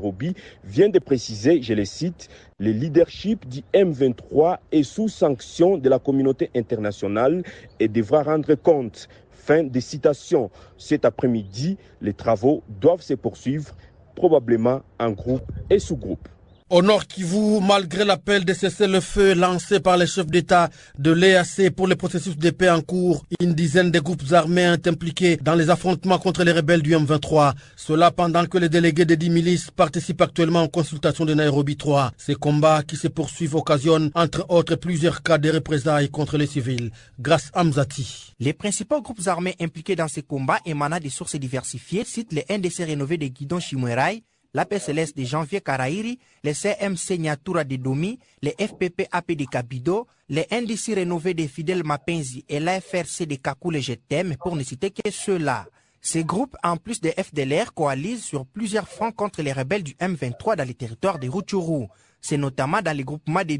[0.63, 5.99] vient de préciser, je le cite, le leadership du M23 est sous sanction de la
[5.99, 7.43] communauté internationale
[7.79, 9.07] et devra rendre compte.
[9.31, 10.51] Fin de citation.
[10.77, 13.75] Cet après-midi, les travaux doivent se poursuivre,
[14.15, 16.27] probablement en groupe et sous-groupe.
[16.71, 21.11] Au Nord Kivu, malgré l'appel de cesser le feu lancé par les chefs d'État de
[21.11, 25.35] l'EAC pour le processus de paix en cours, une dizaine de groupes armés sont impliqués
[25.35, 27.55] dans les affrontements contre les rebelles du M23.
[27.75, 32.13] Cela pendant que les délégués des 10 milices participent actuellement aux consultations de Nairobi 3.
[32.15, 36.91] Ces combats qui se poursuivent occasionnent entre autres plusieurs cas de représailles contre les civils.
[37.19, 38.33] Grâce à Mzati.
[38.39, 42.85] Les principaux groupes armés impliqués dans ces combats émanant des sources diversifiées citent les NDC
[42.85, 44.23] rénovés de Guidon Chimwerai,
[44.53, 50.47] l'APCLS de Janvier Karairi, le CMC Nyatura de Domi, le FPP AP de Kabido, les
[50.51, 55.65] NDC rénovés de Fidel Mapenzi et l'AFRC de Kakule Jetem, pour ne citer que ceux-là.
[56.01, 60.55] Ces groupes, en plus des FDLR, coalisent sur plusieurs fronts contre les rebelles du M23
[60.55, 61.85] dans les territoires de Rutshuru.
[62.19, 63.59] C'est notamment dans les groupements de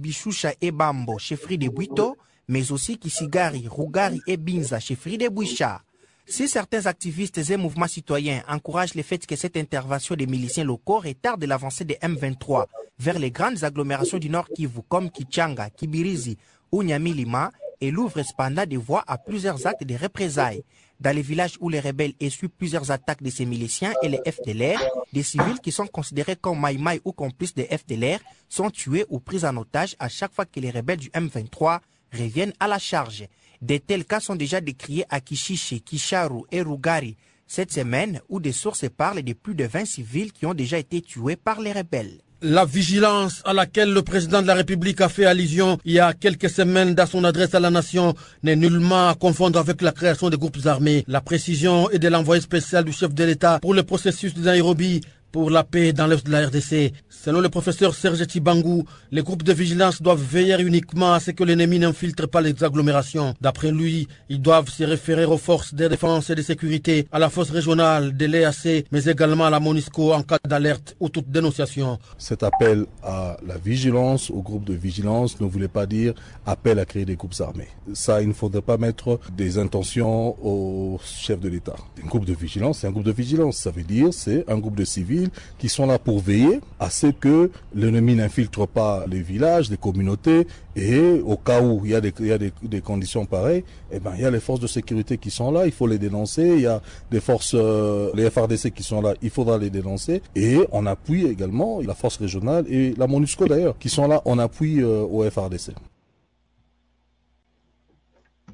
[0.61, 5.83] et Bambo, chefferie de Buito, mais aussi Kisigari, Rugari et Binza, chefferie de Boucha.
[6.27, 10.99] Si certains activistes et mouvements citoyens encouragent le fait que cette intervention des miliciens locaux
[10.99, 12.65] retarde l'avancée des M23
[12.99, 16.37] vers les grandes agglomérations du Nord Kivu comme Kichanga, Kibirizi
[16.71, 20.63] ou Nyamilima, et l'ouvre cependant des voies à plusieurs actes de représailles.
[20.99, 24.79] Dans les villages où les rebelles essuient plusieurs attaques de ces miliciens et les FDLR,
[25.11, 29.43] des civils qui sont considérés comme maïmaï ou complices des FDLR sont tués ou pris
[29.43, 31.79] en otage à chaque fois que les rebelles du M23
[32.13, 33.25] reviennent à la charge.
[33.61, 37.15] De tels cas sont déjà décriés à Kishishi, Kisharu et Rugari
[37.51, 41.01] cette semaine où des sources parlent de plus de 20 civils qui ont déjà été
[41.01, 42.21] tués par les rebelles.
[42.41, 46.13] La vigilance à laquelle le président de la République a fait allusion il y a
[46.13, 50.29] quelques semaines dans son adresse à la nation n'est nullement à confondre avec la création
[50.29, 51.03] des groupes armés.
[51.07, 55.01] La précision est de l'envoyé spécial du chef de l'État pour le processus de Nairobi
[55.31, 56.93] pour la paix dans l'est de la RDC.
[57.09, 61.43] Selon le professeur Serge Tibangou, les groupes de vigilance doivent veiller uniquement à ce que
[61.43, 63.33] l'ennemi n'infiltre pas les agglomérations.
[63.41, 67.29] D'après lui, ils doivent se référer aux forces de défense et de sécurité, à la
[67.29, 71.99] force régionale de l'EAC, mais également à la MONUSCO en cas d'alerte ou toute dénonciation.
[72.17, 76.13] Cet appel à la vigilance, au groupe de vigilance, ne voulait pas dire
[76.45, 77.69] appel à créer des groupes armés.
[77.93, 81.75] Ça, il ne faudrait pas mettre des intentions au chef de l'État.
[82.03, 83.57] Un groupe de vigilance, c'est un groupe de vigilance.
[83.57, 85.20] Ça veut dire c'est un groupe de civils
[85.57, 90.47] qui sont là pour veiller à ce que l'ennemi n'infiltre pas les villages, les communautés,
[90.75, 94.31] et au cas où il y a des, conditions pareilles, eh ben, il y a
[94.31, 97.19] les forces de sécurité qui sont là, il faut les dénoncer, il y a des
[97.19, 101.81] forces, euh, les FRDC qui sont là, il faudra les dénoncer, et on appuie également
[101.81, 105.71] la force régionale et la MONUSCO d'ailleurs, qui sont là, on appuie euh, au FRDC.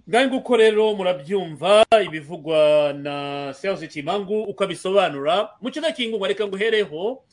[0.09, 7.23] Ngaho nguko rero murabyumva ibivugwa na serge kimangu uko abisobanura mu kigo cy'ingunga reka nguhereho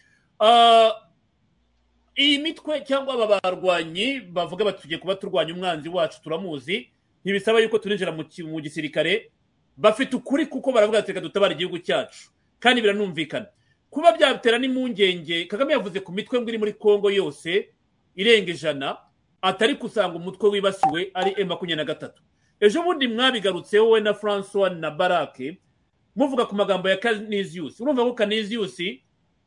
[2.18, 6.90] iyi mitwe cyangwa aba barwanyi bavuga bati tugiye kuba turwanya umwanzi wacu turamuzi
[7.24, 9.30] ntibisaba yuko turinjira mu gisirikare
[9.76, 13.46] bafite ukuri kuko baravuga ati reka dutabare igihugu cyacu kandi biranumvikana.
[13.90, 17.68] Kuba byatera n'impungenge kagame yavuze ku mitwe ngo iri muri congo yose
[18.16, 18.96] irenga ijana
[19.42, 22.22] atari kusanga umutwe wibasiwe ari e makumyabiri na gatatu.
[22.60, 25.58] Ejo bundi mwabigarutseho we na francois na barake
[26.16, 29.02] muvuga ku magambo ya kaniziyusi urumva ko kaniziyusi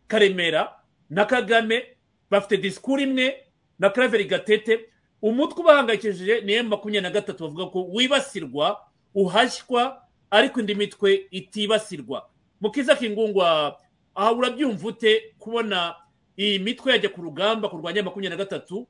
[0.08, 0.74] karemera
[1.10, 1.84] na kagame
[2.30, 3.44] bafite disikuru imwe
[3.80, 4.90] na karaveri gatete.
[5.22, 8.80] Umutwe ubahangayikishije ni emu makumyabiri na gatatu bavuga ko wibasirwa
[9.16, 12.30] uhashywa ariko indi mitwe itibasirwa.
[12.62, 13.78] Mukiza kingungwa
[14.16, 15.96] aha urabyumva ute kubona
[16.38, 18.88] iyi mitwe yajya ku rugamba kurwanya makumyabiri na gatatu?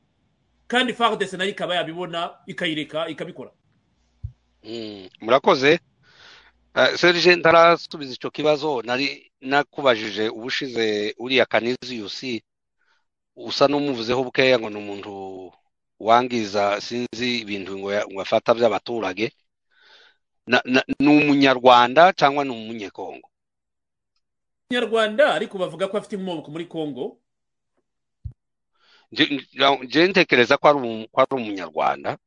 [0.68, 3.52] Kandi fardese na yo ikaba yabibona ikayireka ikabikora.
[5.22, 5.80] Murakoze.
[6.96, 12.44] Serije ntarasubiza icyo kibazo nari nakubajije ubushize uriya kaniziyusi
[13.36, 15.14] usa n'umuvuzeho bukeya ngo ni umuntu
[16.00, 19.32] wangiza sinzi ibintu ngo afata by'abaturage.
[21.00, 23.28] Ni umunyarwanda cyangwa ni umunyekongo?
[24.70, 27.18] Umunyarwanda ariko bavuga ko afite inkomoko muri kongo
[30.10, 30.66] ntekereza ko
[31.18, 32.18] ari umunyarwanda.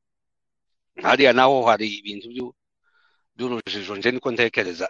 [0.99, 2.27] Hariya naho hari ibintu
[3.37, 4.87] by'urujijo nje niko ntekereza.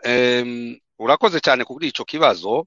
[0.99, 2.67] Urakoze cyane kuri icyo kibazo.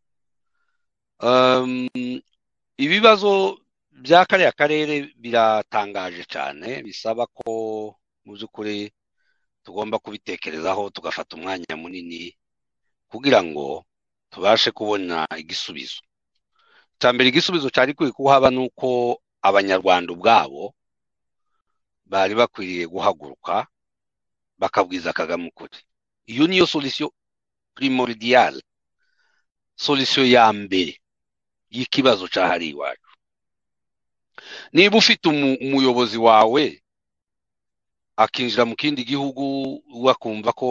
[2.77, 3.57] Ibibazo
[3.91, 7.49] bya kariya karere biratangaje cyane bisaba ko
[8.26, 8.89] mu by'ukuri
[9.64, 12.34] tugomba kubitekerezaho tugafata umwanya munini
[13.11, 13.85] kugira ngo
[14.34, 16.01] tubashe kubona igisubizo.
[16.99, 20.73] Cya mbere igisubizo cyari kuri kuhaba ni uko abanyarwanda ubwabo
[22.14, 23.65] bari bakwiriye guhaguruka
[24.61, 25.77] bakabwiza kagame ukuri.
[26.30, 27.10] Iyo niyo solisiyo
[27.73, 28.61] primordial
[29.76, 30.94] solisiyo ya mbere
[31.73, 33.10] y'ikibazo cyahariye iwacu.
[34.73, 35.26] Niba ufite
[35.65, 36.64] umuyobozi wawe
[38.15, 39.44] akinjira mu kindi gihugu
[40.06, 40.69] wakumva ko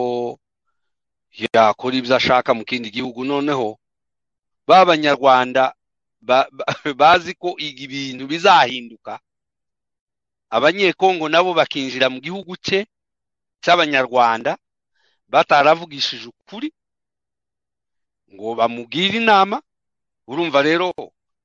[1.53, 3.75] yakora ibyo ashaka mu kindi gihugu noneho
[4.67, 5.75] ba banyarwanda
[6.95, 9.19] bazi ko ibintu bizahinduka
[10.55, 12.79] abanyekongo nabo bakinjira mu gihugu cye
[13.63, 14.51] cy'abanyarwanda
[15.31, 16.69] bataravugishije ukuri
[18.33, 19.57] ngo bamubwire inama
[20.29, 20.87] urumva rero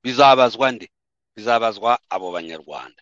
[0.03, 0.87] bizabazwa nde?
[1.35, 3.01] Bizabazwa abo banyarwanda.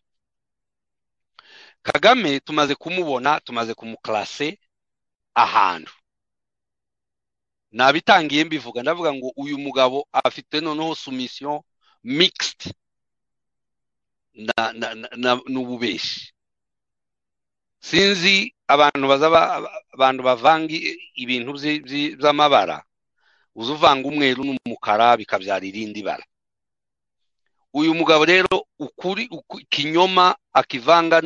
[1.87, 4.59] Kagame tumaze kumubona tumaze kumukarase
[5.35, 5.91] ahantu.
[7.71, 11.63] Nabitangiye mbivuga ndavuga ngo uyu mugabo afite noneho sumisiyo
[12.03, 12.61] mixed
[14.37, 16.33] na n'ububeshi.
[17.79, 19.27] Sinzi abantu baza
[19.93, 20.73] abantu bavanga
[21.15, 21.51] ibintu
[22.19, 22.83] by'amabara.
[23.57, 26.25] Uza uvanga umweru n'umukara bikabyara irindi bara.
[27.73, 29.29] Uyu mugabo rero ukuri
[29.69, 31.21] kinyoma akivanga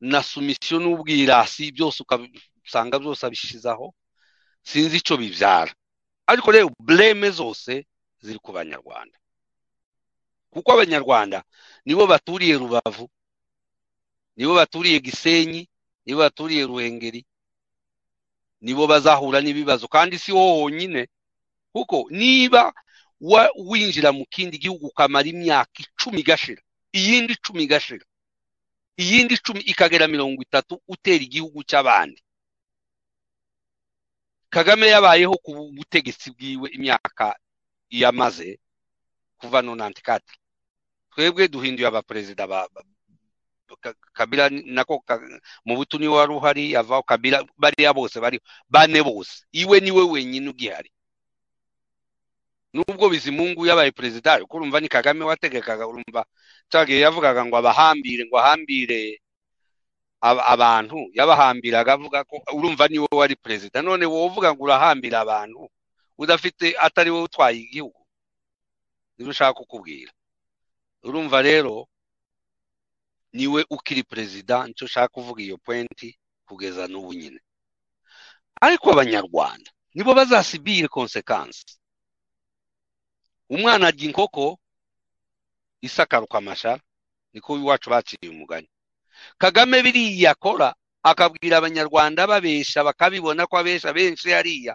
[0.00, 3.94] na sumisiyo n'ubwirasi byose ukasanga byose abishizaho
[4.62, 5.72] sinzi icyo bibyara.
[6.26, 7.86] Ariko rero bureme zose
[8.22, 9.18] ziri ku banyarwanda.
[10.50, 11.42] Kuko abanyarwanda
[11.84, 13.10] nibo baturiye rubavu.
[14.36, 15.68] Nibo baturiye gisenyi.
[16.06, 17.24] Nibo baturiye ruhengeri.
[18.60, 19.88] Nibo bazahura n'ibibazo.
[19.88, 21.08] Kandi si ho honyine.
[21.72, 22.72] Kuko niba
[23.56, 26.62] winjira mu kindi gihugu ukamara imyaka icumi igashira
[26.92, 28.04] iyindi icumi igashira
[29.00, 32.20] iyindi icumi ikagera mirongo itatu utera igihugu cy'abandi.
[34.50, 37.38] Kagame yabayeho ku butegetsi bwiwe imyaka
[37.90, 38.58] yamaze
[39.40, 40.34] kuva nonanti kati
[41.14, 42.66] twebwe duhinduye abaperezida ba
[44.12, 45.02] kabila nako
[45.64, 48.38] mu butu ni we wari uhari avaho kabila bariya bose bari
[48.68, 49.46] bane bose.
[49.52, 50.90] Iwe ni we wenyine ugihari.
[52.74, 56.26] Nubwo bizimungu yabaye perezida ariko urumva ni kagame wategekaga urumva
[56.70, 59.22] cyagiye yavugaga ngo abahambire ngo ahambire
[60.20, 60.98] abantu.
[61.14, 65.70] Yabahambiraga avuga ko urumva ni we wari perezida none wowe uvuga ngo urahambira abantu
[66.18, 68.00] udafite atari wowe utwaye igihugu.
[69.18, 70.12] Niba ushaka kukubwira.
[71.04, 71.88] Urumva rero
[73.32, 77.40] ni we ukiri perezida ni cyo ushaka kuvuga iyo pointi kugeza n'ubu nyine.
[78.60, 81.64] Ariko abanyarwanda nibo bazasibire konsekansi
[83.50, 84.58] umwana arya inkoko
[85.80, 86.82] isakaruka amashara
[87.32, 88.68] niko iwacu baciye umugani.
[89.38, 94.74] Kagame biriya akora akabwira abanyarwanda babesha bakabibona ko abesha benshi hariya.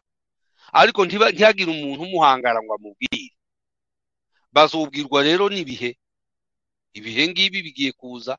[0.71, 3.33] Ariko ntihagire umuntu umuhangara ngo amubwire.
[4.53, 5.97] Bazubwirwa rero n'ibihe
[6.93, 8.37] ibihe ngibi bigiye kuza?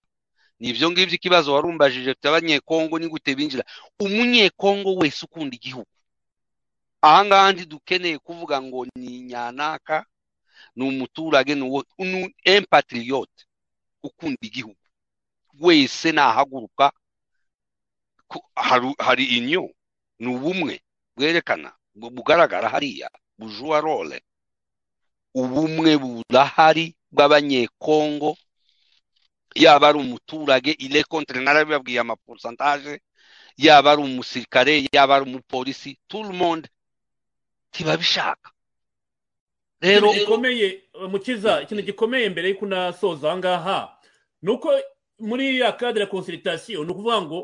[0.60, 3.64] Ni ibyo ngibyo ikibazo warumbajije abanyekongo ni gute binjira?
[4.00, 5.88] Umunyekongo wese ukunda igihugu.
[7.02, 10.04] Ahangaha ntidukeneye kuvuga ngo ni nyanaka
[10.76, 13.44] ni umuturage ni empatiriyote
[14.02, 14.76] ukunda igihugu.
[15.60, 16.92] Wese nahaguruka
[18.98, 19.70] hari inyo
[20.18, 20.80] ni ubumwe
[21.16, 24.22] bwerekana bugaragara hariya bujuwa role.
[25.34, 28.36] Ubumwe burahari bw'abanyekongo
[29.54, 33.00] yaba ari umuturage ile kontre narabibabwiye amaporusantaje
[33.56, 35.98] yaba ari umusirikare yaba ari umupolisi
[36.32, 36.68] monde
[37.72, 38.50] ntibabishaka
[39.80, 43.78] rero gikomeye mukiza ikintu gikomeye mbere y'uko unasoza aha ngaha
[44.42, 44.68] ni uko
[45.18, 47.38] muri ya kadire konsiritasiyo ni ukuvuga ngo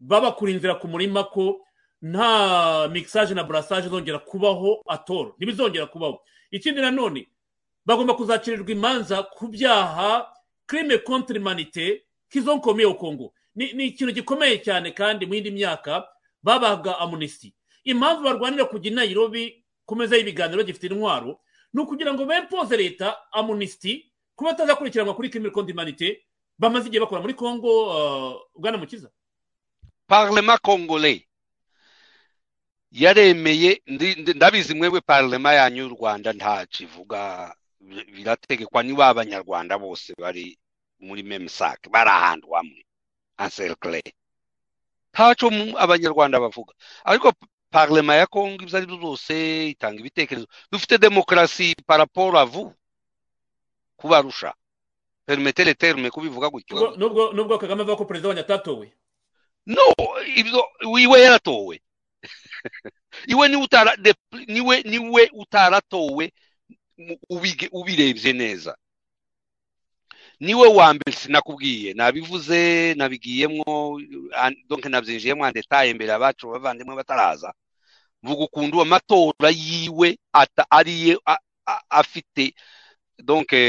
[0.00, 1.60] babakura inzira ku murima ko
[2.02, 6.20] nta mikisaje na burasaje zongera kubaho atoro ntibizongera kubaho.
[6.50, 7.28] Ikindi nanone
[7.86, 10.26] bagomba kuzacirirwa imanza ku byaha
[10.68, 16.04] kirime kontiri manite k'izo nkomeye kongo ni ikintu gikomeye cyane kandi mu yindi myaka
[16.42, 17.54] babaga amunisiti
[17.86, 21.40] impamvu barwanira kujya i nayirobi ku meza y'ibiganiro gifite intwaro
[21.72, 26.26] ni ukugira ngo bempoze leta amunisiti kuba batazakurikiranwa kuri kirime kontiri manite
[26.58, 27.70] bamaze igihe bakora muri kongo
[28.54, 29.08] bwana mukiza.
[30.06, 31.26] Parlema kongole
[32.90, 33.82] yaremeye
[34.34, 37.54] ndabizi mwebwe parlema yanyu y'u rwanda ntacyo ivuga
[37.86, 40.58] birategekwa niba abanyarwanda bose bari
[41.06, 42.80] muri memusake bari ahantu hamwe
[43.36, 44.02] anserikire
[45.12, 45.48] ntacyo
[45.84, 46.72] abanyarwanda bavuga
[47.04, 47.32] ariko
[47.70, 49.34] parlema ya kongo ibyo ari byo byose
[49.74, 52.74] itanga ibitekerezo dufite demokarasi paraporo avu
[53.96, 54.54] kubarusha
[55.26, 56.96] perimetere terme kubivuga gutyo
[57.36, 58.86] nubwo kagame avuga ko perezida wanyu atatowe
[59.66, 59.86] no
[60.36, 60.62] ibyo
[61.04, 61.74] iwe yaratowe
[63.32, 66.32] iwe ni we ni we utaratowe
[67.70, 68.76] ubirebye neza.
[70.40, 71.94] Niwe wa mbere sinakubwiye.
[71.94, 74.00] Nabivuze nabigiyemo
[74.68, 77.52] donke nabyinjiyemo andetaye imbere abacu bavandimwe bataraza.
[78.22, 80.18] Mvuga ukuntu amatora yiwe
[80.70, 81.18] ariye
[81.90, 82.54] afite
[83.18, 83.60] donke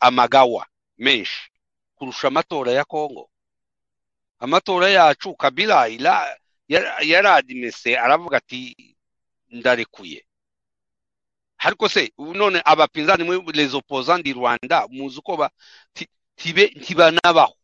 [0.00, 0.66] amagawa
[0.98, 1.50] menshi
[1.96, 3.30] kurusha amatora ya kongo
[4.38, 5.88] amatora yacu kabila
[7.02, 8.76] yaradimese aravuga ati
[9.50, 10.26] ndarekuye.
[11.64, 15.48] Ariko se none abapinzani mwe les opposants di rwanda muzi uko
[16.76, 17.54] ntibanabaho.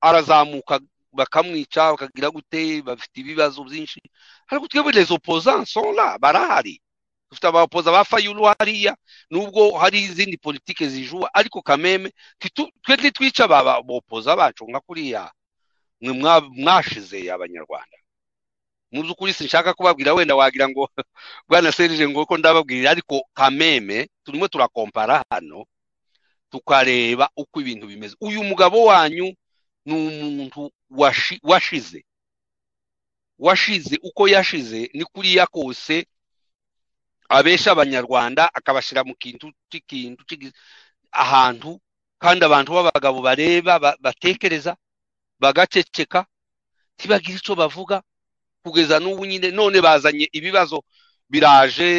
[0.00, 0.80] Arazamuka
[1.12, 4.00] bakamwica bakagira gute bafite ibibazo byinshi.
[4.48, 6.80] Ariko twebwe les opposants sont là barahari.
[7.30, 8.96] Dufite abapoza ba fayulu hariya
[9.30, 12.10] nubwo hari izindi politike zijuwa ariko kameme
[12.82, 13.44] twe ntitwica
[13.76, 15.32] abopoza bacu nka kuriya.
[16.00, 16.12] Mwe
[16.50, 17.96] mwashize abanyarwanda.
[18.92, 20.88] Mu by'ukuri sinshaka kubabwira wenda wagira ngo
[21.48, 25.64] bwana serije ngo ko ndababwirira ariko kameme turimo turakompara hano
[26.50, 28.16] tukareba uko ibintu bimeze.
[28.20, 29.30] Uyu mugabo wanyu
[29.86, 32.02] ni umuntu washi- washize.
[33.38, 36.06] Washize uko yashize ni kuriya kose
[37.30, 40.22] abesha abanyarwanda akabashyira mu kintu cy'ikintu
[41.14, 41.78] ahantu
[42.18, 44.74] kandi abantu b'abagabo bareba ba- batekereza
[45.38, 46.26] bagaceceka
[46.98, 48.02] ntibagire icyo bavuga.
[48.64, 50.84] Kugeza n'ubu nyine none bazanye ibibazo
[51.30, 51.90] biraje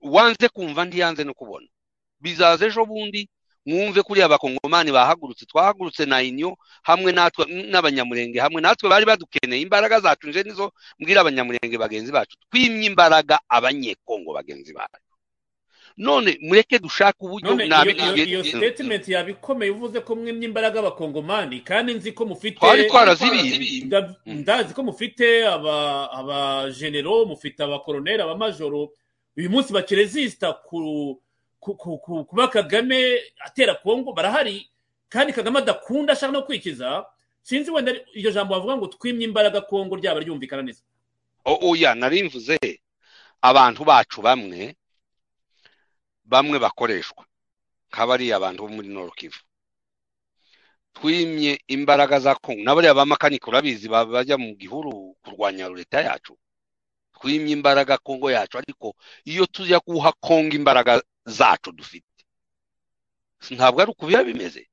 [0.00, 1.66] wanze kumva ntiyanze no kubona.
[2.20, 3.28] Bizaza ejo bundi
[3.66, 9.62] mwumve kuriya abakongomani bahagurutse twahagurutse na inyo hamwe natwe n'abanyamurenge hamwe natwe bari badukeneye.
[9.62, 15.05] Imbaraga zacu nje nizo mbwira abanyamurenge bagenzi bacu twimye imbaraga abanyekongo bagenzi bacu.
[15.96, 17.54] None mureke dushake uburyo
[18.16, 23.84] iyo, iyo statement yabikomeye uvuze ko mwimye imbaraga abakongomani kandi nzi ko mufite twari twarazibiye
[23.84, 28.90] Nda- ndazi ko mufite aba abajenero mufite abakoroneri abamajoro
[29.36, 31.20] uyu munsi bakiresisita ku
[31.60, 34.68] ku- ku- ku- kuba kagame atera kongo barahari.
[35.08, 37.06] Kandi kagame adakunda ashaka no kwikiza.
[37.42, 40.82] Sinzi wenda iryo jambo bavuga ngo twimye imbaraga kongo ryaba ryumvikana neza.
[41.44, 42.58] Oya nari mvuze
[43.42, 44.76] abantu bacu bamwe
[46.26, 47.22] bamwe bakoreshwa.
[47.90, 49.40] Nk'abariya abantu bo muri Nord Kivu.
[50.94, 56.38] Twimye imbaraga za Kongo bamakanika urabizi ba- bajya mu gihuru kurwanya leta yacu.
[57.20, 62.06] Twimye imbaraga Kongo yacu ariko iyo tujya guha Kongo imbaraga zacu dufite
[63.50, 64.68] ntabwo ari uku biba bimeze.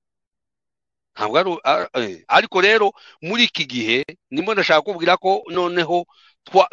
[1.16, 1.52] Ntabwo ari
[1.94, 2.88] eh, ariko rero
[3.22, 6.06] muri iki gihe nimo ndashaka kubwira ko noneho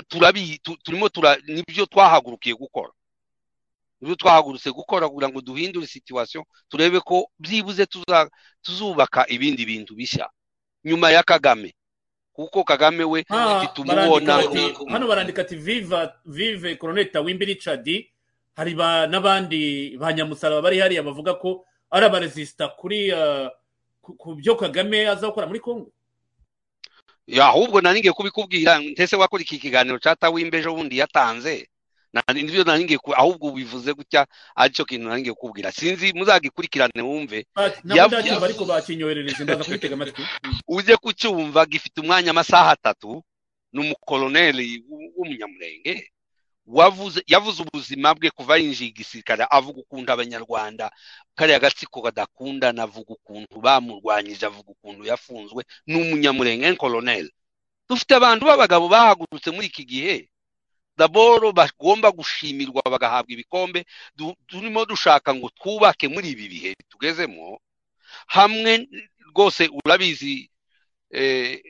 [0.09, 1.09] turabi tu- turimo
[1.47, 2.93] ni byo twahagurukiye gukora.
[4.01, 6.45] Ni byo twahagurutse gukora kugira ngo duhindure situation.
[6.69, 7.87] Turebe ko byibuze
[8.63, 10.29] tuzubaka ibindi bintu bishya
[10.85, 11.75] nyuma ya kagame.
[12.33, 17.87] Kuko kagame we Ah, bati- hano barandika ati viva vive koroneli tawimbi richard.
[18.57, 23.51] Hari ba- n'abandi ba nyamusaraba bari hariya bavuga ko ari abaresisita kuri ah,
[24.01, 25.93] ku- byo kagame aza gukora muri kongo
[27.27, 31.69] ya ahubwo nari ngiye kubikubwira ntese wakora iki kiganiro cya tawimbe ejo bundi yatanze?
[32.35, 34.27] Ni byo ku- ahubwo ubivuze gutya
[34.57, 35.73] ari cyo kintu nari ngiye kukubwira.
[35.73, 37.47] Sinzi muzagikurikirane wumve.
[40.69, 43.23] Ujye kucyumva gifite umwanya amasaha atatu
[43.73, 46.11] ni umukoloneli w- w'umunyamurenge
[47.27, 50.91] yavuze ubuzima bwe kuva yinjiye igisirikare avuga ukuntu abanyarwanda
[51.35, 57.31] kariya gatsiko kadakundana avuga ukuntu bamurwanyije avuga ukuntu yafunzwe ni umunyamurenge koloneli
[57.89, 60.17] dufite abantu b'abagabo bahagurutse muri iki gihe.
[61.01, 63.81] Daboro bagomba gushimirwa bagahabwa ibikombe.
[64.49, 67.59] Turimo dushaka ngo twubake muri ibi bihe tugezemo
[68.27, 68.89] hamwe
[69.33, 70.51] rwose urabizi
[71.11, 71.63] eh,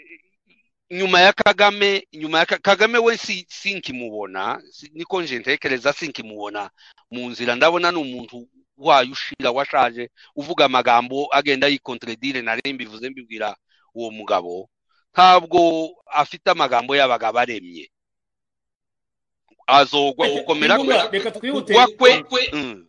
[0.91, 6.71] nyuma ya kagame nyuma ya Ka- kagame we si sinkimubona si- niko nje ntekereza sinkimubona
[7.11, 7.55] mu nzira.
[7.57, 13.57] Ndabona ni umuntu wayo ushira washaje uvuga amagambo agenda yikontredire nari mbivuze mbibwira
[13.95, 14.71] uwo mugabo.
[15.13, 15.61] Ntabwo
[16.07, 17.91] afite amagambo y'abagabo aremye
[19.71, 22.87] azogwa gukomera kwe reka twihute kugwa kwe mm,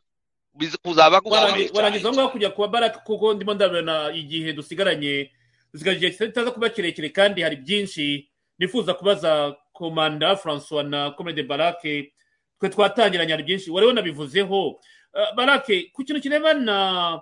[0.58, 5.32] biza- kuzaba gukomeye Warangi- warangiza aho ngaho kujya kuba baraka kuko ndimo ndabona igihe dusigaranye.
[5.74, 8.28] Dusigaje igihe kitaza kuba kirekire kandi hari byinshi
[8.60, 12.14] nifuza kubaza komanda francois na komede barake
[12.60, 13.72] twe twatangiranye hari byinshi.
[13.72, 14.68] Wari wanabivuzeho.
[15.14, 17.22] Uh, barake ku kintu kirebana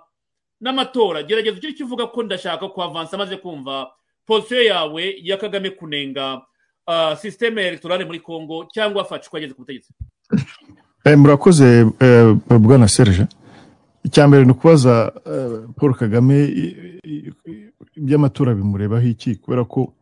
[0.60, 3.90] n'amatora gerageza icyo uvuga ko ndashaka kuhavansa amaze kumva
[4.26, 6.42] posiyo yawe ya kagame kunenga.
[7.20, 9.92] Sisiteme elegtorale muri congo cyangwa faci ko ageze ku butegetsi?
[11.04, 13.26] Eh, murakoze eh, bwana serge.
[14.04, 16.36] Icya mbere ni ukubaza eh, paul kagame
[17.96, 19.36] iby'amatora bimurebaho iki?
[19.36, 19.92] Kubera ko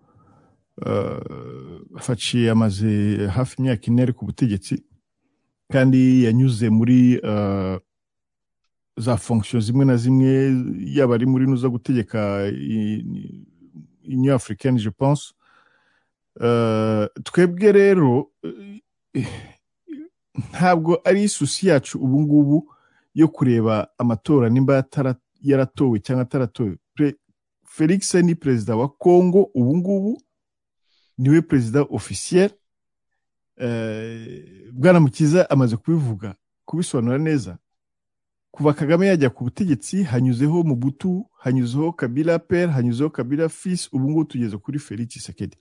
[1.98, 4.82] faci amaze hafi imyaka ine ari ku butegetsi
[5.72, 7.18] kandi yanyuze muri
[8.96, 10.54] za fonction zimwe na zimwe
[10.94, 12.46] yaba ari muri nuza gutegeka
[14.06, 15.34] union africaine je pense.
[17.24, 18.30] Twebwe rero
[19.14, 19.26] eh,
[20.50, 22.74] ntabwo ari isusi yacu ubu ngubu
[23.14, 24.84] yo kureba amatora nimba
[25.42, 26.76] yaratowe cyangwa ataratowe.
[27.64, 30.22] Felix ni perezida wa congo ubu ngubu
[31.18, 32.50] ni we perezida officiel.
[33.56, 36.34] Eh, bwana mukiza amaze kubivuga
[36.64, 37.58] kubisobanura neza.
[38.50, 44.24] Kuva kagame yajya ku butegetsi hanyuzeho mubutu hanyuzeho kabila pere hanyuzeho kabila fils ubu ngubu
[44.24, 45.56] tugeze kuri felix tshisekedi.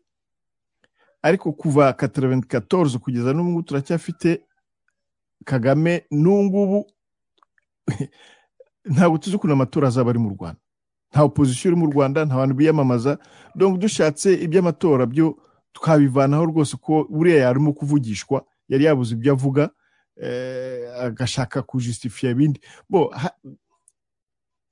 [1.22, 4.44] Ariko kuva 94 kugeza n'ubu turacyafite
[5.46, 6.88] kagame n'ubu ngubu
[8.94, 10.60] ntabwo tuzi ukuntu amatora azaba ari mu rwanda.
[11.12, 13.18] Nta opozisiyo iri mu rwanda nta bantu biyamamaza.
[13.56, 15.38] Donc dushatse iby'amatora byo
[15.74, 19.70] twabivanaho rwose ko buriya yarimo kuvugishwa yari yabuze ibyo avuga
[20.16, 22.60] eh, agashaka kujustifia ibindi.
[22.90, 23.12] Bo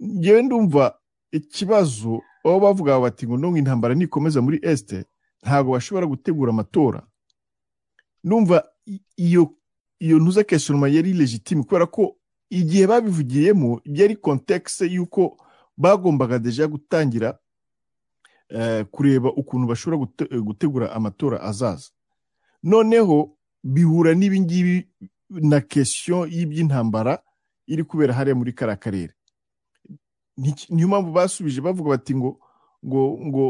[0.03, 0.99] ngewe ndumva
[1.31, 5.05] ikibazo baba bavuga bati ngo intambara nikomeza muri este
[5.45, 7.05] ntabwo bashobora gutegura amatora.
[8.23, 8.65] Numva
[9.17, 9.53] iyo
[10.01, 12.17] iyo ntuza kesonoma yari legitime kubera ko
[12.49, 15.37] igihe babivugiyemo byari kontekste y'uko
[15.77, 17.37] bagombaga deja gutangira
[18.49, 21.89] eh, kureba ukuntu bashobora gute- gutegura amatora azaza.
[22.63, 24.75] Noneho bihura n'ibi ngibi
[25.29, 27.21] na question y'iby'intambara
[27.67, 29.13] iri kubera hariya muri kariya karere
[30.69, 32.39] niyo mpamvu basubije bavuga bati ngo
[32.85, 33.45] ngo ngo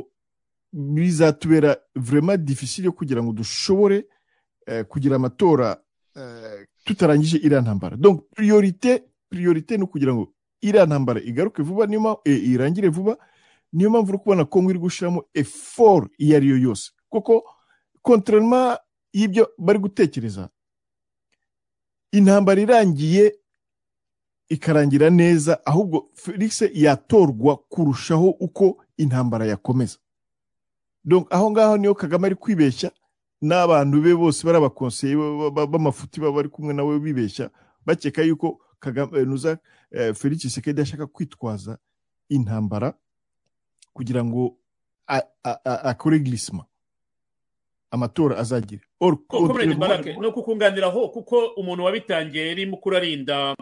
[0.75, 4.07] bizatubera vraiment difficile kugira ngo dushobore
[4.67, 5.81] eh, kugira amatora
[6.15, 7.97] eh, tutarangije iriya ntambara.
[7.97, 13.17] Donc priorite priorite ni ukugira ngo iriya ntambara igaruke vuba niyo eh, irangire vuba
[13.73, 16.91] niyo mpamvu uri kubona kongo iri gushyiramo effort iyo ari yo yose.
[17.09, 17.43] Kuko
[18.01, 18.77] contrairement
[19.13, 20.49] y'ibyo bari gutekereza
[22.11, 23.35] intambara irangiye
[24.49, 29.97] ikarangira neza ahubwo felix yatorwa kurushaho uko intambara yakomeza.
[31.29, 32.91] Aho ngaho niyo kagame ari kwibeshya
[33.41, 37.49] n'abantu be bose bari abakonseye ba- ba- b'amafuti baba bari kumwe nawe bibeshya
[37.85, 39.57] bakeka yuko kagame eh, nuza
[39.91, 41.77] eh, felix tshisekedi ashaka kwitwaza
[42.29, 42.93] intambara
[43.93, 44.57] kugira ngo
[45.63, 46.65] akore glissement.
[47.91, 48.35] Amatora
[49.79, 53.55] barake ni ukukunganiraho kuko umuntu wabitangiye yari mukuru arinda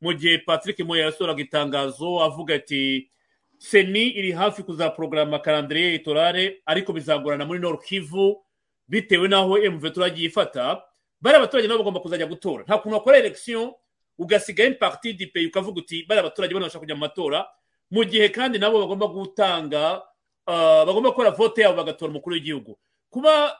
[0.00, 3.10] mu gihe patrick moya yasohoraga itangazo avuga ati
[3.58, 8.42] seni iri hafi kuzaporogaramu karandiriye etorare ariko bizagorana muri nord kivu
[8.88, 10.82] bitewe n'aho mv turagiye ifata
[11.20, 12.62] bariya abaturage nabo bagomba kuzajya gutora.
[12.64, 13.72] Nta kuntu wakora election
[14.18, 17.46] ugasigaho parti du pays ukavuga uti bariya abaturage bo bashaka kujya mu matora.
[17.90, 20.02] Mu gihe kandi nabo bagomba gutanga
[20.46, 22.78] ah, bagomba gukora vote yabo bagatora umukuru w'igihugu.
[23.10, 23.58] Kuba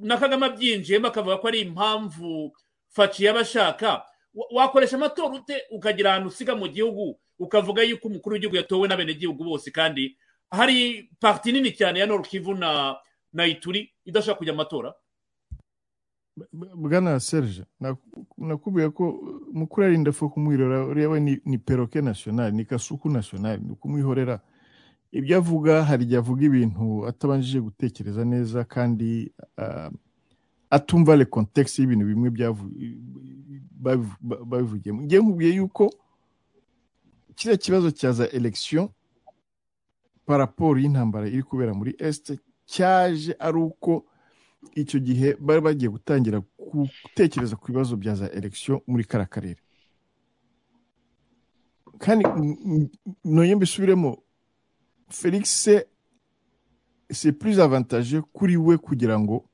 [0.00, 2.52] na kagame abyinjiyemo akavuga ko ari impamvu
[2.88, 4.02] faci yaba ashaka
[4.34, 5.62] wa- wakoresha amatora ute?
[5.70, 7.20] Ukagira ahantu usiga mu gihugu.
[7.38, 10.16] Ukavuga yuko umukuru w'igihugu yatowe n'abenegihugu bose kandi
[10.50, 12.96] hari parti nini cyane ya Kivu na
[13.32, 14.94] na ituri idashaka kujya mu matora
[16.76, 19.04] bwana serge naku- nakubwiye ko
[19.52, 24.40] mukuru arinda fo kumwirora ureba ni, peroke national ni kasuku national ni ukumwihorera
[25.12, 29.88] ibyo avuga hari igihe avuga ibintu atabanjije gutekereza neza kandi uh,
[30.70, 32.30] atumva le contexte y'ibintu bimwe
[33.80, 35.90] babivugiyemo ngiye nkubwiye yuko
[37.36, 38.88] kiriya kibazo cya za election
[40.26, 42.32] par rapport y'intambara iri kubera muri est
[42.66, 44.04] cyaje ari uko
[44.74, 49.60] icyo gihe bari bagiye gutangira gutekereza ku bibazo bya za election muri kara karere
[51.98, 52.90] kandi n- n-
[53.24, 54.22] nongeye mbisubiremo
[55.08, 55.68] felix
[57.12, 59.44] c'est plus avantageux kuri we kugira ngo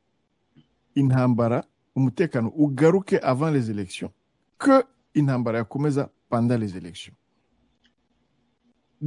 [0.95, 1.65] intambara
[1.95, 4.11] umutekano ugaruke avant les élections
[4.59, 4.85] que
[5.15, 7.22] intambara yakomeza pendant les élections donc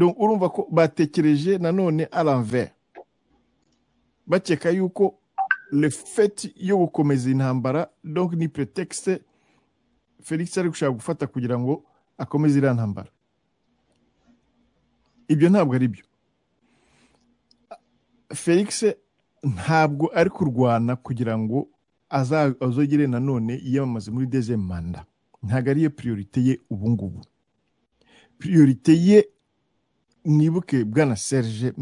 [0.04, 2.72] urumva ko batekereje nanone à l'envers.
[4.28, 5.20] Bakeka yuko
[5.90, 9.22] fait yo gukomeza intambara donc ni pretexte
[10.22, 11.84] felix ari gushaka gufata kugira ngo
[12.18, 13.10] akomeze iriya ntambara.
[15.28, 16.04] Ibyo ntabwo ari byo.
[18.34, 18.86] Felix
[19.44, 21.68] ntabwo ari kurwana kugira ngo
[22.10, 25.06] azogere nanone yiyamamaze muri deuxième manda
[25.44, 27.22] ntabwo ariyo priorite ye ubu ngubu
[28.38, 29.28] priorite ye
[30.26, 31.74] mwibuke bwana serge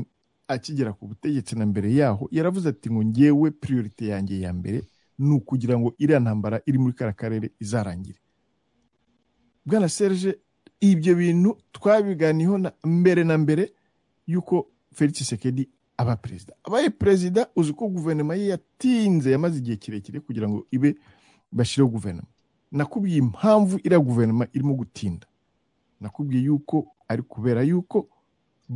[0.48, 4.84] akigera ku butegetsi na mbere yaho yaravuze ati ngo ngewe priorite yanjye ya mbere
[5.20, 8.20] ni ukugira ngo iriya ntambara iri muri kara karere izarangire.
[9.65, 10.36] Bwana serge
[10.82, 13.72] ibyo bintu twabiganiyeho mbere na mbere
[14.28, 20.20] y'uko felix sekedi aba perezida abaye perezida uzi ko guverinoma ye yatinze yamaze igihe kirekire
[20.20, 20.95] kugira ngo ibe
[21.52, 22.28] bashyireho guverinoma.
[22.72, 25.28] Nakubwiye impamvu iriya guverinoma irimo gutinda.
[26.02, 28.10] Nakubwiye yuko ari kubera yuko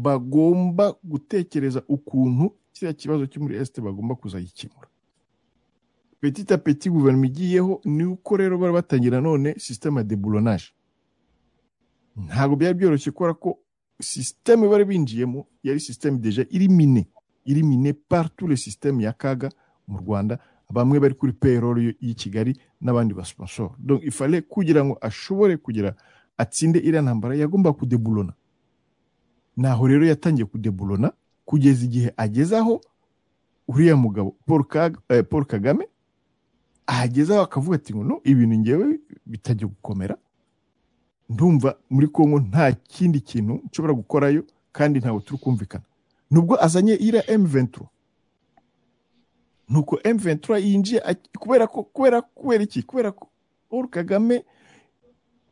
[0.03, 4.87] bagomba gutekereza ukuntu kiriya kibazo cyo muri esite bagomba kuzagikemura
[6.21, 10.65] petit a petit guverinoma igiyeho ni uko rero bari batangira none sisiteme ya deburonage
[12.15, 13.57] ntabwo byari byoroshye kubera ko
[14.01, 17.07] sisiteme bari binjiyemo yari sisiteme deja iri mine
[17.45, 19.49] iri mine partout le système ya kaga
[19.87, 25.57] mu rwanda bamwe bari kuri payroll y'i kigali n'abandi basponsor donc ifale kugira ngo ashobore
[25.57, 25.95] kugira
[26.37, 28.33] atsinde iriya ntambara yagomba kudeburona
[29.57, 31.11] naho rero yatangiye kudeburona
[31.45, 32.81] kugeza igihe ageze aho
[33.67, 34.65] uriya mugabo paul,
[35.09, 35.87] eh, kagame
[36.87, 40.17] ahagezeho akavuga ati ngo ibintu ngewe bitajya gukomera.
[41.29, 45.83] Ndumva muri kongo nta kindi kintu nshobora gukorayo kandi ntabwo turi kumvikana.
[46.31, 47.81] Nubwo azanye iriya M23
[49.69, 52.83] nuko M23 yinjiye ak- kubera ko kubera kubera iki?
[52.83, 53.27] Kubera ko
[53.69, 54.45] Paul Kagame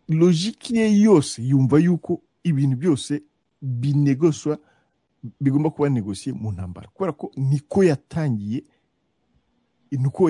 [0.07, 3.21] logike ye yose yumva yuko ibintu byose
[3.65, 4.57] binegoswa
[5.41, 6.87] bigomba kuba negosiye mu ntambara.
[6.93, 8.63] Kubera ko niko yatangiye
[9.91, 10.29] niko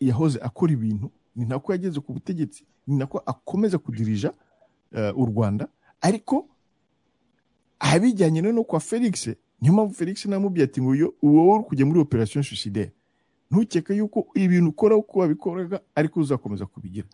[0.00, 4.32] yahoze akora ibintu ni nako yageze ku butegetsi ni nako akomeza kudirija
[4.92, 5.68] eh, u rwanda.
[6.00, 6.48] Ariko
[7.78, 9.28] abijyanye no kwa felix
[9.60, 12.92] niyo mpamvu felix namubwiye ati ngo wowe uri kujya muri operation suicidaire.
[13.50, 17.08] Ntukeke yuko ibintu ukora uko wabikoraga ariko uzakomeza kubigira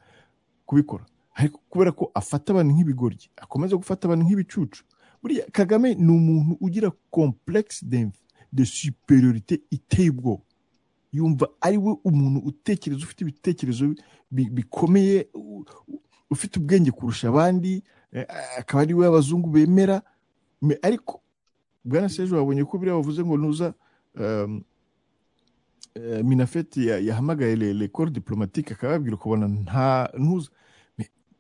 [0.67, 1.05] kubikora.
[1.37, 4.85] Ariko kubera ko afata abantu nk'ibigoryi akomeza gufata abantu nk'ibicucu
[5.23, 8.09] buriya kagame ni umuntu ugira complexe de,
[8.65, 10.43] superiorité iteye ubwoba.
[11.13, 13.95] Yumva ari we umuntu utekereza ufite ibitekerezo
[14.31, 15.29] bi- bikomeye
[16.31, 17.83] ufite ubwenge kurusha abandi
[18.13, 18.27] eh,
[18.59, 20.03] akaba ari we abazungu bemera.
[20.63, 21.21] Me- ariko
[21.85, 23.75] bwana sejo wabonye ko biriya bavuze ngo nuza
[24.15, 24.63] um,
[25.95, 30.51] eh, minafeti ya- yahamagaye le, corps diplomatique akababwira ukabona nta ntuza.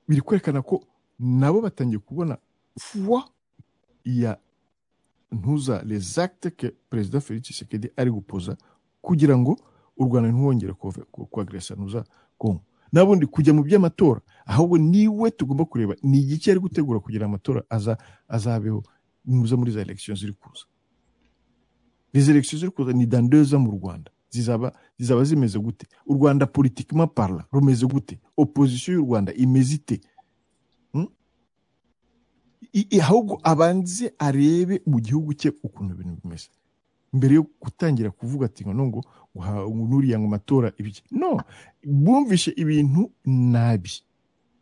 [0.09, 0.85] Biri kwerekana ko
[1.19, 2.39] nabo batangiye kubona
[2.79, 3.23] foi
[4.05, 4.39] ya
[5.33, 5.83] ntuza
[6.23, 8.57] actes que perezida felix tshisekedi ari gupoza
[9.03, 9.57] kugira ngo
[9.97, 10.73] u rwanda ntiwongere
[11.31, 12.05] kuagresa ntuza
[12.39, 12.63] kongo
[12.93, 17.63] nabundi kujya mu by'amatora ahubwo ni we tugomba kureba ni igiki ari gutegura kugira amatora
[17.71, 18.83] aza azabeho
[19.25, 20.65] nuza muri za elections ziri kuza.
[22.13, 24.11] Les elections ziri kuza ni ans mu rwanda.
[24.37, 25.87] Zizaba zizaba zimeze gute?
[26.07, 28.19] U rwanda politiquement parla rumeze gute?
[28.37, 30.01] Opposition y'u rwanda imeze ite?
[30.93, 31.09] Hmm?
[33.01, 36.49] Ahubwo abanze arebe mu gihugu cye ukuntu ibintu bimeze.
[37.13, 39.01] Mbere yo gutangira kuvuga ati ngo ngo
[39.89, 41.03] nuriya ngo amatora ibiki?
[41.11, 41.41] No
[41.85, 43.91] bumvishe ibintu nabi.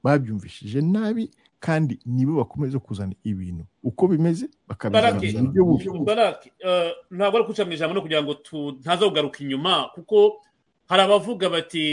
[0.05, 1.31] Babyumvishije nabi
[1.65, 3.65] kandi nibo bakomeza kuzana ibintu.
[3.83, 6.13] Uko bimeze bakabizana mu buryo bubi
[6.61, 8.37] eh, ntabwo ari guca mu ijambo no kugira ngo
[8.85, 10.45] ntaza kugaruka inyuma kuko
[10.89, 11.85] hari abavuga bati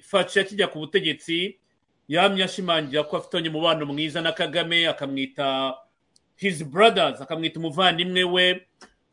[0.00, 1.60] faci akijya ku butegetsi
[2.08, 5.76] yamye ashimangira ko afitanye umubano mwiza na kagame akamwita
[6.40, 8.64] his brothers akamwita umuvandimwe we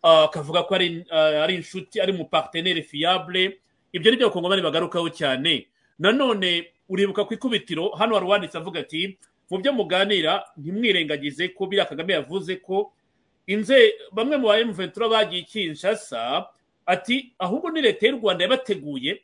[0.04, 3.60] ah, akavuga ko ari ah, ari inshuti ari umupartenere fiable.
[3.92, 5.68] Ibyo ni byo abakongomani bagarukaho cyane.
[6.00, 9.20] Nanone uribuka ku ikubitiro hano hari uwanditse avuga ati
[9.50, 12.94] mu byo muganira ntimwirengagize ko biriya kagame yavuze ko
[13.48, 16.46] inze bamwe mu ba M23 bagiye Kinshasa
[16.86, 19.22] ati ahubwo ni leta y'u Rwanda yabateguye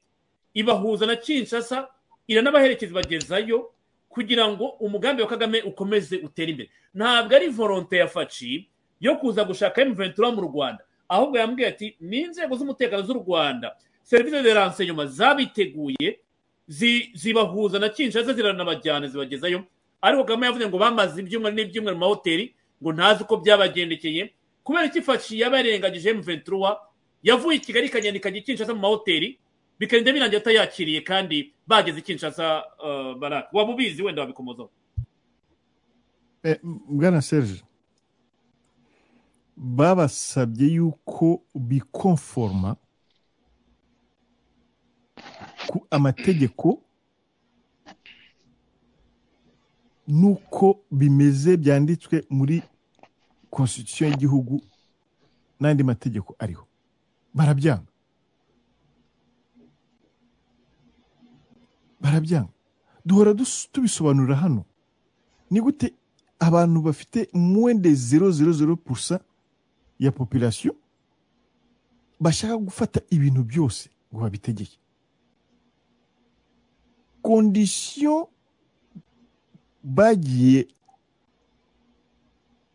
[0.54, 1.88] ibahuza na Kinshasa
[2.28, 3.72] iranabaherekeza ibagezayo
[4.10, 6.70] kugira ngo umugambi wa Kagame ukomeze utere imbere.
[6.94, 8.70] Ntabwo ari volonte ya faci
[9.00, 13.76] yo kuza gushaka M23 mu Rwanda ahubwo yambwiye ati ni inzego z'umutekano z'u Rwanda.
[14.04, 16.20] Serivisi de renseignement zabiteguye
[16.68, 19.64] zi- zibahuza na Kinshasa ziranabajyana zibagezayo
[20.02, 24.34] ariko Kagame yavuze ngo bamaze ibyumweru n'ibyumweru mu mahoteli ngo ntazi uko byabagendekeye.
[24.64, 26.78] Kubera iki faci yabarengagije M23
[27.24, 29.40] yavuye i Kigali ikagenda ikajya Kinshasa mu mahoteli
[29.80, 34.70] bikagenda birangira atayakiriye kandi bageze i Kinshasa uh, baraka waba ubizi wenda wabikomozaho?
[36.44, 36.58] Eh,
[36.90, 37.62] bwana serge
[39.58, 42.76] babasabye yuko bikonforma
[45.68, 46.82] ku amategeko
[50.12, 52.62] nuko bimeze byanditswe muri
[53.50, 54.62] constitution y'igihugu
[55.60, 56.68] n'andi mategeko ariho.
[57.34, 57.92] Barabyanga.
[62.02, 62.52] Barabyanga.
[63.06, 63.34] Duhora
[63.72, 64.66] tubisobanurira hano.
[65.50, 65.94] Ni gute
[66.40, 69.20] abantu bafite moins de 0,00%
[70.00, 70.76] ya population
[72.20, 74.78] bashaka gufata ibintu byose ngo babitegeke?
[77.22, 78.26] Condition
[79.84, 80.68] bagiye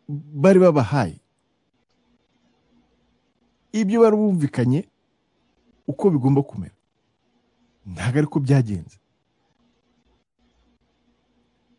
[0.08, 1.18] bari babahaye.
[3.72, 4.88] Ibyo bari bumvikanye
[5.86, 6.74] uko bigomba kumera.
[7.86, 8.98] Ntabwo ariko byagenze.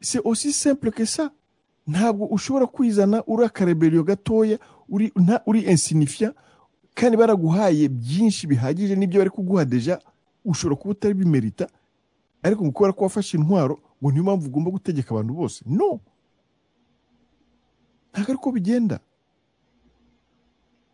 [0.01, 1.31] C'est aussi simple que ça.
[1.87, 4.59] Ntabwo ushobora kwizana uri akareberiyo gatoya
[5.45, 6.35] uri insignifiant
[6.95, 9.99] kandi baraguhaye byinshi bihagije n'ibyo bari kuguha deja
[10.45, 11.67] ushobora kuba utari bimerita.
[12.43, 15.63] Ariko ngo kubera ko wafashe intwaro ngo niyo mpamvu ugomba gutegeka abantu bose.
[15.65, 15.99] No!
[18.13, 18.99] Ntabwo ariko bigenda.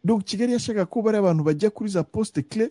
[0.03, 2.69] Donc kigali yashakaga ko bari abantu bajya kuri za poste clé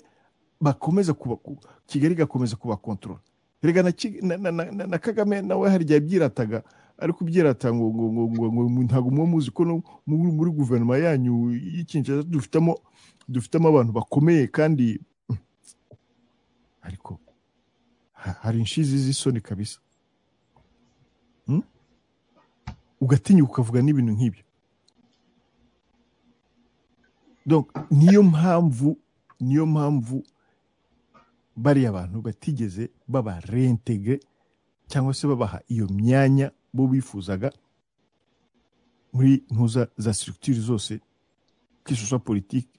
[0.60, 3.20] bakomeza kuba ku- kigali igakomeza kubakontorora
[3.62, 6.62] rega na, kagame nawe hari igihe abyirataga
[6.98, 9.64] ari kubyirata ngo ngo ngo ngo ngo ntabwo muba muzi ko
[10.06, 12.78] muri, guverinoma yanyu y'ikinshasa dufitemo
[13.28, 15.00] dufitemo abantu bakomeye kandi
[16.86, 17.18] ariko
[18.12, 19.80] ha- hari inshizi z'isoni kabisa.
[23.02, 24.44] Ugatinyuka ukavuga n'ibintu nk'ibyo.
[27.90, 28.98] Niyo mpamvu
[29.40, 30.22] niyo mpamvu
[31.56, 34.20] bariya bantu batigeze baba reintegre
[34.86, 37.50] cyangwa se babaha iyo myanya bo bifuzaga
[39.12, 41.00] muri ntuza za structure zose
[41.94, 42.70] soit politique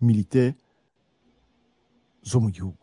[0.00, 0.54] militaire
[2.22, 2.78] zo mu gihugu.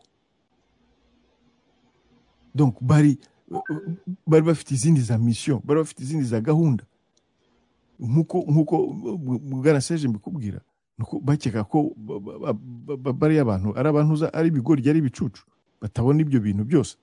[2.80, 3.18] Bari
[4.44, 6.84] bafite izindi za mission bari bafite izindi za gahunda.
[8.00, 8.76] Nk'uko nk'uko
[9.62, 10.60] bwana seje mbikubwira
[11.22, 15.42] bakeka ko ba- ba- ba- ba- bariya abantu ari abantu ari ibigori ari ibicucu
[15.80, 16.96] batabona ibyo bintu byose.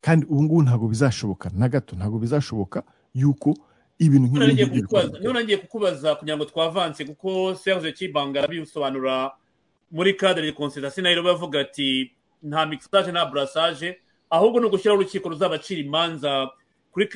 [0.00, 2.82] Kandi ubu ngubu ntabwo bizashoboka na gato ntabwo bizashoboka
[3.14, 3.54] yuko
[3.98, 4.38] ibintu nk'ibi
[5.24, 9.32] none ngiye kukubaza- kugira ngo twavanse kuko serge kibanga arabisobanura
[9.90, 12.12] muri cadre de consultation na yo bavuga ati
[12.42, 13.98] nta mixage nta brassage.
[14.30, 16.50] Ahubwo ni ugushyiraho urukiko ruzabacira imanza
[16.92, 17.06] kuri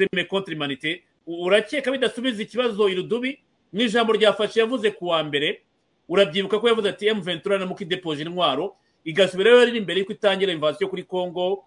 [0.55, 3.39] humanité U- urakeka bidasubiza ikibazo irudubi
[3.73, 5.63] mu ijambo ryafashe yavuze ku wa mbere
[6.09, 8.77] urabyibuka ko yavuze ati M23 na muki depoje intwaro.
[9.05, 11.65] Igasubirayo yari imbere y'uko itangira invasion kuri Congo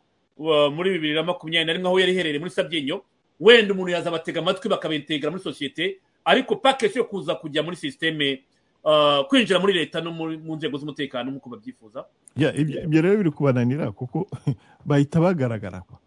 [0.76, 3.02] muri bibiri na makumyabiri na rimwe aho yari iherereye muri Sabyinyo.
[3.40, 8.44] Wenda umuntu yaza abatega amatwi bakabitegera muri sosiyete ariko pakesi yo kuza kujya muri sisiteme
[8.84, 12.06] uh, kwinjira muri leta no mu nzego z'umutekano nk'uko babyifuza.
[12.36, 14.28] Ibyo rero biri kubananira kuko
[14.86, 15.98] bahita bagaragara kwa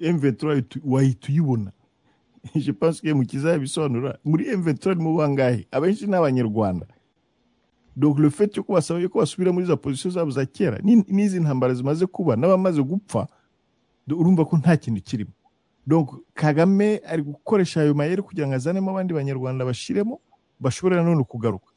[0.00, 1.72] M23 wahita uyibona.
[2.54, 5.66] Je pense que mukiza yabisobanura muri M23 ni mu bangahe?
[5.70, 6.86] Abenshi ni abanyarwanda.
[7.96, 11.40] Donc le fait yo kubasaba yuko basubira muri za position zabo za kera ni- n'izi
[11.40, 13.28] ntambara zimaze kuba n'abamaze gupfa
[14.10, 15.30] urumva ko nta kintu kirimo.
[15.86, 20.20] Donc kagame ari gukoresha ayo mayeri kugira ngo azanemo abandi banyarwanda bashiremo
[20.60, 21.68] bashobore nanone kugaruka.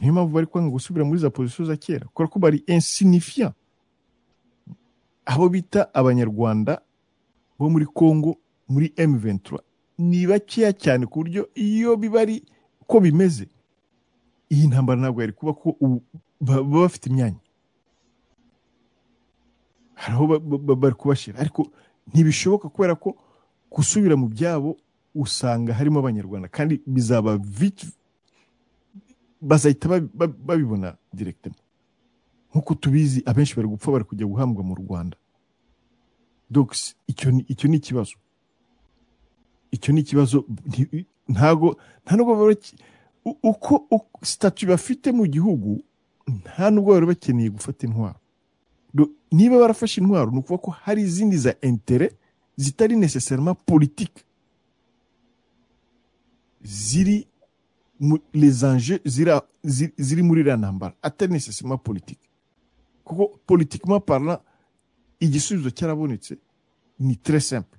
[0.00, 3.54] Niyo mpamvu bari kwanga gusubira muri za position za kera kubera ko bari insignifiant.
[5.26, 6.80] Abo bita abanyarwanda
[7.58, 8.36] bo muri congo
[8.68, 9.58] muri m23.
[9.98, 12.44] Ni bakeya cyane ku buryo iyo biba ari
[12.86, 13.48] ko bimeze
[14.50, 15.76] iyi ntambara ntabwo yari kuba ko
[16.40, 17.40] baba bafite imyanya.
[19.94, 21.38] Hari aho ba- ba- ba- bari kubashyira.
[21.40, 21.66] Ariko
[22.12, 23.16] ntibishoboka kubera ko
[23.72, 24.76] gusubira mu byabo
[25.14, 26.48] usanga harimo abanyarwanda.
[26.48, 27.38] Kandi bizaba
[29.40, 31.58] bazahita babi- babi- babibona directement.
[32.52, 35.16] Nk'uko tubizi abenshi bari gupfa bari kujya guhambwa mu rwanda.
[36.50, 36.94] Ni
[37.48, 38.16] icyo ni ikibazo.
[39.70, 40.44] Icyo ni ikibazo.
[41.28, 42.54] Ntago nta nubwo baba
[43.42, 43.86] uko
[44.22, 45.82] statu bafite mu gihugu
[46.28, 48.18] nta nubwo bari bakeneye gufata intwaro.
[49.32, 52.12] Niba barafashe intwaro ni ukuvuga ko hari izindi za intere
[52.56, 54.22] zitari necessairement politique
[56.62, 57.26] ziri
[59.64, 62.20] zi- ziri muri iriya ntambara atari necessairement politique
[63.04, 64.40] kuko politiquement parlant
[65.20, 66.38] igisubizo cyarabonetse
[66.98, 67.75] ni très simple.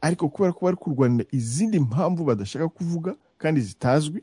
[0.00, 4.22] Ariko kubera ko bari kurwanira izindi mpamvu badashaka kuvuga kandi zitazwi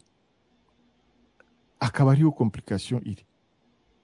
[1.79, 3.25] akaba ariho complication iri.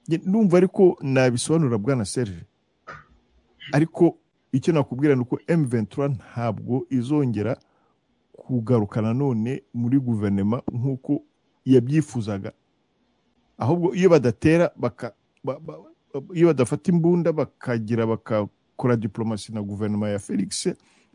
[0.10, 2.46] Nge ndumva ariko nabisobanura bwana serge.
[3.72, 4.18] Ariko
[4.52, 7.58] icyo nakubwira ni uko M23 ntabwo izongera
[8.32, 11.22] kugaruka nanone muri guverinoma nk'uko
[11.66, 12.52] yabyifuzaga.
[13.58, 15.14] Ahubwo iyo badatera baka,
[15.44, 15.74] ba, ba,
[16.34, 20.68] iyo badafata imbunda bakagira bakakora diplomasi na guverinoma ya felix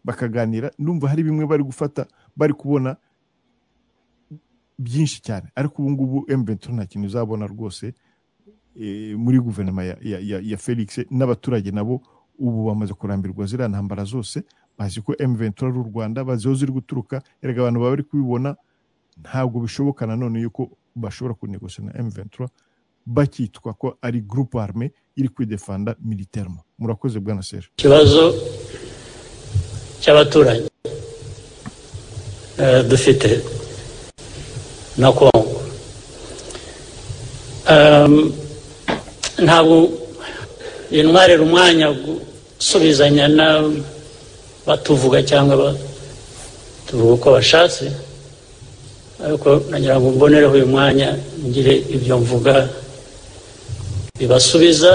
[0.04, 2.06] bakaganira ndumva hari bimwe bari gufata
[2.36, 2.96] bari kubona
[4.78, 5.48] byinshi cyane.
[5.54, 7.94] Ariko ubu ngubu M23 nta kintu uzabona rwose
[8.80, 12.02] eh, muri guverinoma ya, felix n'abaturage nabo
[12.38, 14.42] ubu bamaze kurambirwa ziriya ntambara zose
[14.78, 18.56] bazi ko M23 ari u Rwanda bazi aho ziri guturuka erega abantu baba bari kubibona
[19.20, 22.48] ntabwo bishoboka nanone yuko bashobora kunegosya na M23
[23.06, 26.62] bakitwa ko ari groupe armé iri kwidefanda militairement.
[26.78, 27.68] Murakoze bwana Serge.
[27.78, 28.32] Ikibazo
[30.02, 30.68] cy'abaturanyi
[32.62, 33.30] eh, dufite
[35.00, 35.58] na kongo
[39.46, 39.76] ntabwo
[40.90, 43.46] intwarira umwanya gusubizanya na
[44.66, 47.84] batuvuga cyangwa batuvuga uko bashatse
[49.24, 51.08] ariko nagira ngo mbonereho uyu mwanya
[51.46, 52.54] ngire ibyo mvuga
[54.18, 54.92] bibasubiza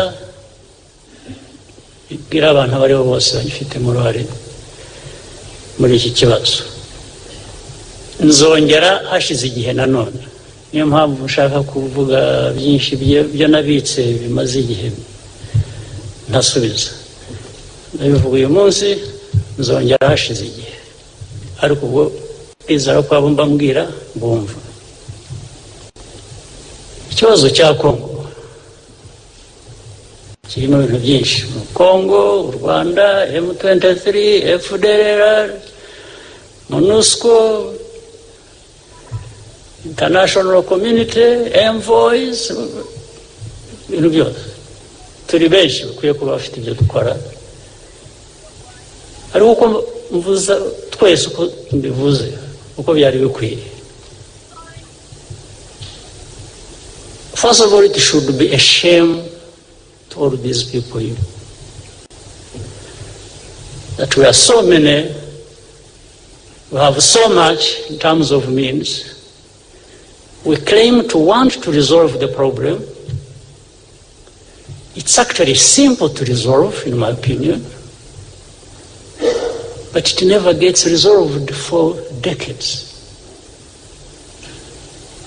[2.10, 4.22] bibwira abantu abo ari bo bose bagifitemo uruhare
[5.80, 6.64] muri iki kibazo.
[8.28, 10.22] Nzongera hashize igihe nanone.
[10.72, 12.20] Niyo mpamvu nshaka kuvuga
[12.58, 14.88] byinshi byo- nabitse bimaze igihe.
[16.30, 16.90] Ntasubiza.
[17.94, 18.88] Ndabivuga uyu munsi
[19.60, 20.74] nzongera hashize igihe.
[21.64, 22.04] Ariko ubwo
[22.66, 23.84] kwizera ko abo mba mbwira
[24.20, 24.56] bumva
[27.12, 28.10] ikibazo cya kongo
[30.50, 31.38] kirimo ibintu byinshi.
[31.74, 33.06] Kongo u rwanda
[33.46, 34.08] m23
[34.66, 35.48] fdrr
[36.70, 37.34] monusco
[39.86, 41.28] international community
[41.66, 42.40] envoys
[43.90, 44.40] ibintu byose.
[45.28, 47.14] Turi benshi bakwiye kuba bafite ibyo dukora.
[49.34, 49.66] Ariko uko
[50.12, 50.54] mvuza
[50.94, 51.42] twese uko
[51.72, 52.28] mbivuze
[52.78, 53.64] uko byari bikwiye.
[57.36, 57.98] First of all it
[60.14, 61.00] to all these people
[63.98, 65.14] that we are so many
[66.72, 69.12] we have so much in terms of means.
[70.44, 72.82] We claim to want to resolve the problem.
[74.96, 77.64] It's actually simple to resolve in my opinion
[79.94, 82.90] but it never gets resolved for decades.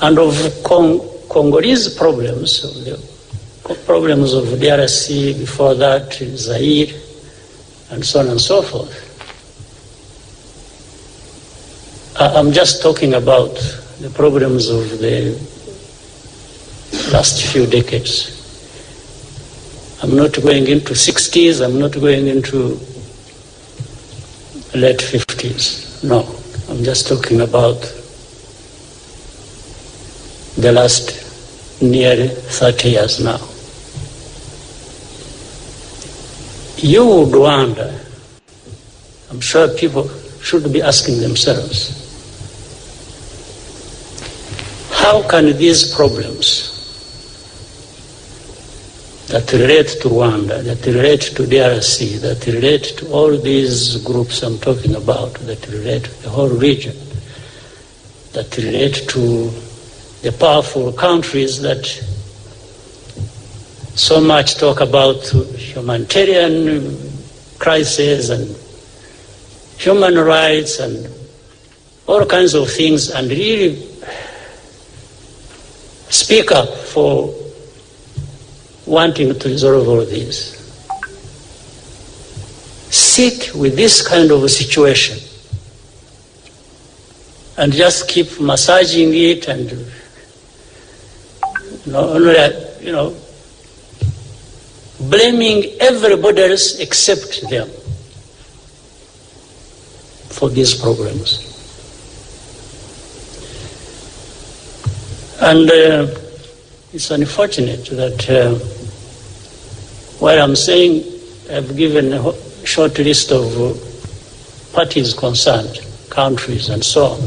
[0.03, 0.35] And of
[0.65, 2.65] Cong- Congolese problems,
[3.75, 6.95] problems of DRC, before that, Zaire,
[7.91, 9.03] and so on and so forth.
[12.19, 13.55] I'm just talking about
[14.01, 15.33] the problems of the
[17.13, 18.33] last few decades.
[20.03, 22.79] I'm not going into 60s, I'm not going into
[24.75, 26.05] late 50s.
[26.05, 26.21] No,
[26.71, 27.81] I'm just talking about
[30.57, 33.39] the last nearly 30 years now.
[36.79, 37.99] You would wonder,
[39.31, 40.09] I'm sure people
[40.43, 42.03] should be asking themselves,
[44.93, 46.75] how can these problems
[49.29, 54.59] that relate to Rwanda, that relate to DRC, that relate to all these groups I'm
[54.59, 56.97] talking about, that relate to the whole region,
[58.35, 59.51] that relate to
[60.23, 61.85] the powerful countries that
[63.97, 65.25] so much talk about
[65.57, 66.99] humanitarian
[67.59, 68.55] crisis and
[69.79, 71.09] human rights and
[72.07, 73.75] all kinds of things and really
[76.11, 77.35] speak up for
[78.85, 80.53] wanting to resolve all these.
[82.91, 85.19] Sit with this kind of a situation
[87.57, 89.71] and just keep massaging it and
[91.87, 92.19] you know,
[92.79, 93.17] you know
[95.01, 97.69] blaming everybody else except them
[100.31, 101.53] for these problems.
[105.41, 106.07] And uh,
[106.93, 108.59] it's unfortunate that uh,
[110.27, 111.05] I'm saying
[111.51, 112.33] I've given a
[112.67, 113.75] short list of uh,
[114.75, 117.21] parties concerned, countries, and so on.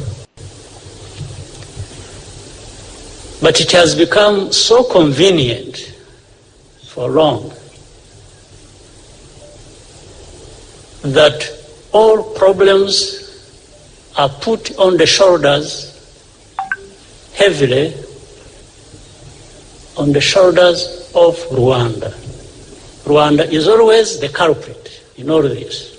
[3.41, 5.95] But it has become so convenient
[6.87, 7.53] for long
[11.01, 11.49] that
[11.91, 13.25] all problems
[14.17, 15.95] are put on the shoulders
[17.33, 17.93] heavily
[19.97, 22.11] on the shoulders of Rwanda.
[23.05, 25.95] Rwanda is always the culprit in all this.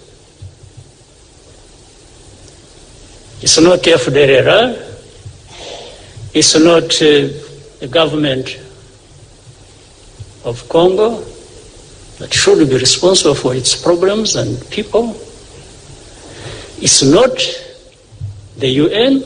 [3.42, 4.76] It's not FDLR,
[6.34, 7.28] it's not uh,
[7.80, 8.60] the government
[10.44, 11.24] of Congo
[12.20, 15.16] that should be responsible for its problems and people.
[16.78, 17.34] It's not
[18.58, 19.24] the UN,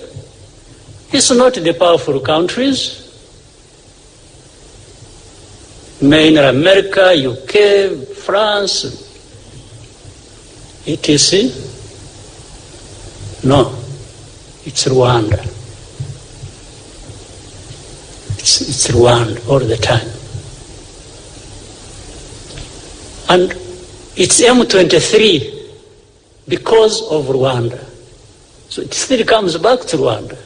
[1.13, 3.01] it's not the powerful countries,
[6.01, 8.85] mainly America, UK, France,
[10.87, 11.41] etc.
[11.41, 11.53] Eh?
[13.43, 13.75] No,
[14.65, 15.43] it's Rwanda.
[18.39, 20.14] It's, it's Rwanda all the time.
[23.29, 23.53] And
[24.17, 25.55] it's M23
[26.49, 27.83] because of Rwanda.
[28.69, 30.39] So it still comes back to Rwanda.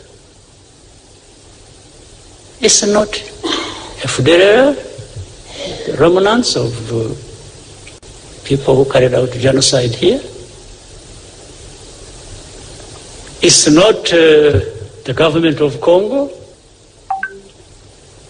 [2.60, 3.08] It's not
[4.02, 4.76] FDLR,
[5.98, 7.14] remnants of uh,
[8.44, 10.20] people who carried out genocide here.
[13.40, 14.60] It's not uh,
[15.04, 16.28] the government of Congo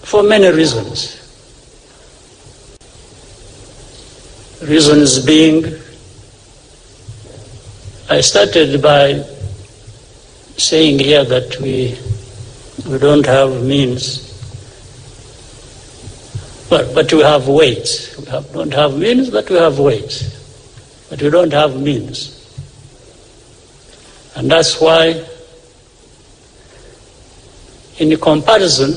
[0.02, 1.17] for many reasons.
[4.62, 5.64] Reasons being,
[8.10, 9.22] I started by
[10.56, 11.96] saying here that we,
[12.90, 14.24] we don't have means,
[16.68, 18.16] but, but we have weights.
[18.18, 20.24] We have, don't have means, but we have weights.
[21.08, 22.34] But we don't have means.
[24.34, 25.24] And that's why,
[27.98, 28.90] in comparison,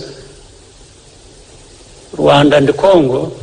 [2.18, 3.41] Rwanda and Congo,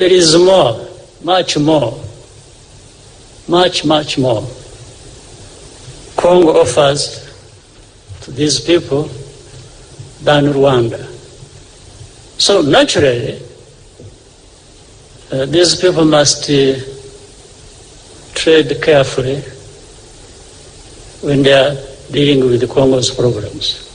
[0.00, 0.88] there is more,
[1.22, 1.92] much more,
[3.46, 4.40] much, much more.
[6.16, 7.28] Congo offers
[8.22, 9.02] to these people
[10.22, 11.04] than Rwanda.
[12.40, 13.42] So naturally,
[15.32, 16.76] uh, these people must uh,
[18.34, 19.42] tread carefully
[21.20, 21.76] when they are
[22.10, 23.86] dealing with the Congo's problems.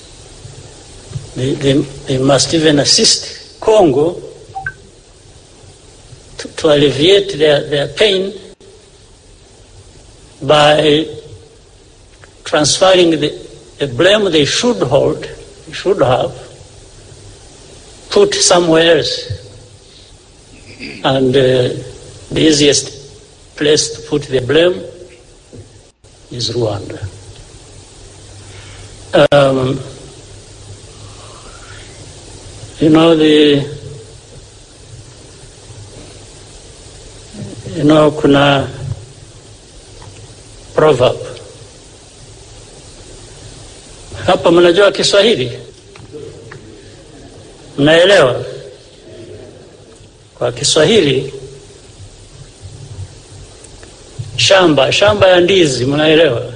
[1.35, 1.73] They, they,
[2.07, 4.24] they must even assist Congo
[6.45, 8.33] to, to alleviate their, their pain
[10.41, 11.05] by
[12.43, 13.29] transferring the,
[13.79, 15.25] the blame they should hold,
[15.71, 16.31] should have,
[18.09, 19.41] put somewhere else.
[21.03, 21.69] And uh,
[22.31, 24.73] the easiest place to put the blame
[26.31, 27.01] is Rwanda.
[29.31, 29.79] Um,
[32.79, 33.84] you know the
[37.75, 38.67] you know kuna
[40.75, 41.15] proverb.
[44.25, 45.59] Hapa mnajua kiswahili?
[47.77, 48.43] Mnaelewa?
[50.37, 51.33] Kwa kiswahili
[54.37, 56.53] shamba shamba ya ndizi mnaelewa?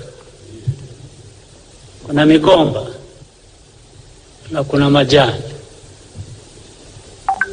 [2.08, 2.86] Kuna migomba
[4.52, 5.41] na kuna majani.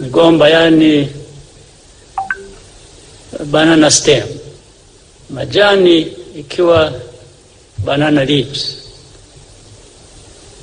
[0.01, 1.09] Migomba yani
[3.45, 4.27] banana stem.
[5.31, 6.01] Majani
[6.37, 6.93] ikiwa
[7.85, 8.77] banana leaves.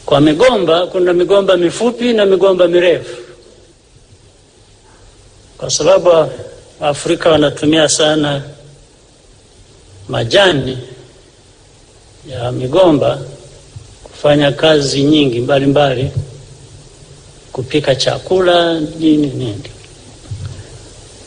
[0.06, 3.18] Kwa migomba kuna migomba mifupi na migomba mirefu.
[5.58, 6.32] Kwa sababu
[6.82, 8.42] Afrika wanatumia sana
[10.10, 10.78] majani
[12.30, 13.20] ya migomba
[14.04, 16.22] kufanya kazi nyingi mbalimbali mbali,
[17.52, 19.64] kupika chakula nini nini.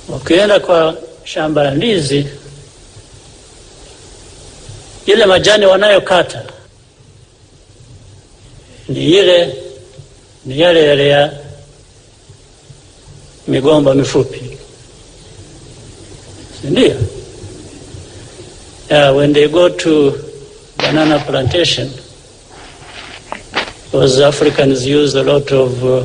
[0.08, 0.94] Ukienda kwa
[1.26, 2.26] shamba la ndizi,
[5.06, 6.42] ile majani wanayokata
[8.88, 9.54] ni ile
[10.44, 11.32] ni yale yale ya
[13.48, 14.40] migomba mifupi,
[16.60, 16.94] si ndio?
[18.90, 20.12] Yeah, when they go to
[20.76, 21.90] banana plantation,
[23.90, 26.04] because Africans use a lot of uh,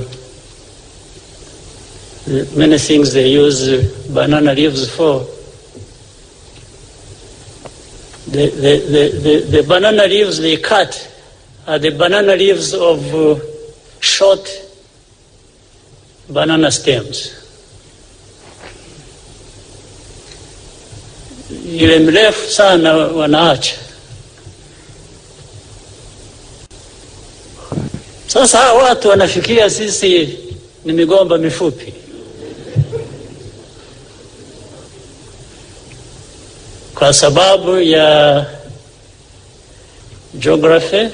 [2.55, 3.83] many things they use uh,
[4.13, 5.25] banana leaves for.
[8.27, 11.07] The, the, the, the, the banana leaves they cut
[11.67, 13.39] are the banana leaves of uh,
[13.99, 14.47] short
[16.29, 17.37] banana stems.
[21.73, 23.75] Ile mrefu sana wanaacha.
[28.27, 30.37] Sasa hawa watu wanafikiria sisi
[30.85, 31.93] ni migomba mifupi.
[37.01, 38.45] Kwa sababu ya
[40.33, 41.09] geography,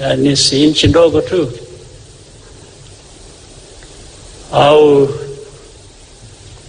[0.00, 1.52] yani si nchi ndogo tu,
[4.52, 5.08] au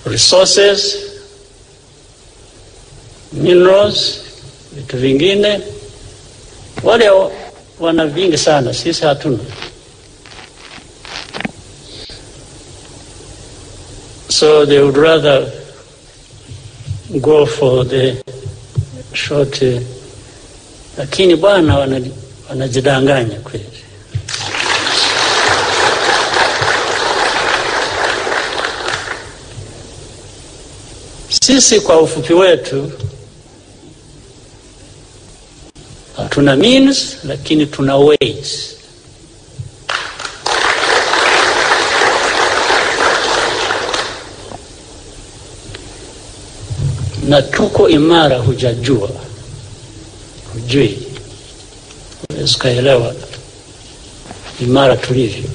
[0.05, 0.95] resources,
[3.33, 4.19] minerals,
[4.75, 5.61] vitu vingine,
[6.83, 7.09] wale
[7.79, 9.39] wana vingi sana, sisi hatuna.
[14.29, 15.62] So they would rather
[17.21, 18.15] go for the
[19.13, 19.61] short,
[20.97, 21.77] lakini bwana
[22.49, 23.65] wanajidanganya kweli.
[31.41, 32.91] Sisi kwa ufupi wetu
[36.17, 38.75] hatuna means, lakini tuna ways.
[47.27, 49.09] Na tuko imara, hujajua,
[50.53, 50.97] hujui,
[52.29, 53.15] huwezi ukaelewa
[54.61, 55.49] imara tulivyo.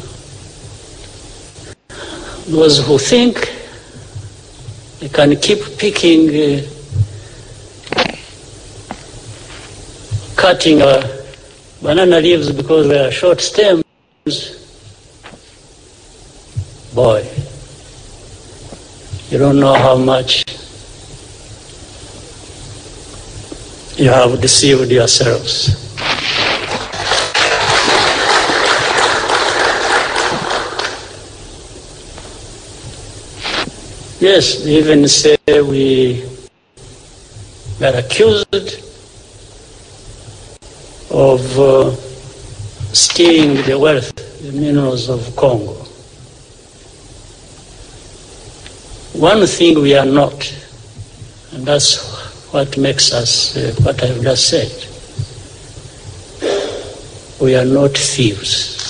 [2.51, 3.36] Those who think
[5.01, 6.61] they can keep picking uh,
[10.36, 11.03] cutting uh,
[11.82, 13.85] banana leaves because they are short stems,
[16.95, 17.23] boy,
[19.31, 20.45] you don't know how much
[23.98, 25.74] you have deceived yourselves.
[34.20, 36.24] Yes, even say we
[37.82, 38.54] are accused
[41.10, 41.90] of uh,
[42.92, 45.74] stealing the wealth, the minerals of Congo.
[49.18, 50.54] One thing we are not,
[51.52, 54.72] and that's what makes us uh, what I've just said.
[57.40, 58.88] We are not thieves.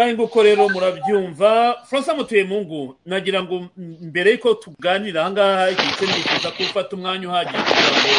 [0.00, 1.76] Ngaho nguko rero murabyumva.
[1.84, 7.60] Francois mutuyemungu nagira ngo mbere y'uko tuganira aha ngaha igice nifuza ko ufata umwanya uhagije
[7.62, 8.10] kugira ngo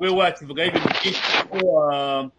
[0.00, 1.20] we wakivugaho ibintu byinshi.
[1.50, 2.30] Kuko wa-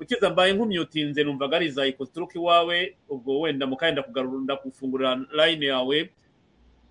[0.00, 6.10] ukiza mbaye nkumyutinze numvaga ari za ikoturuka iwawe ubwo wenda mukayenda kugarura ndakufungurira line yawe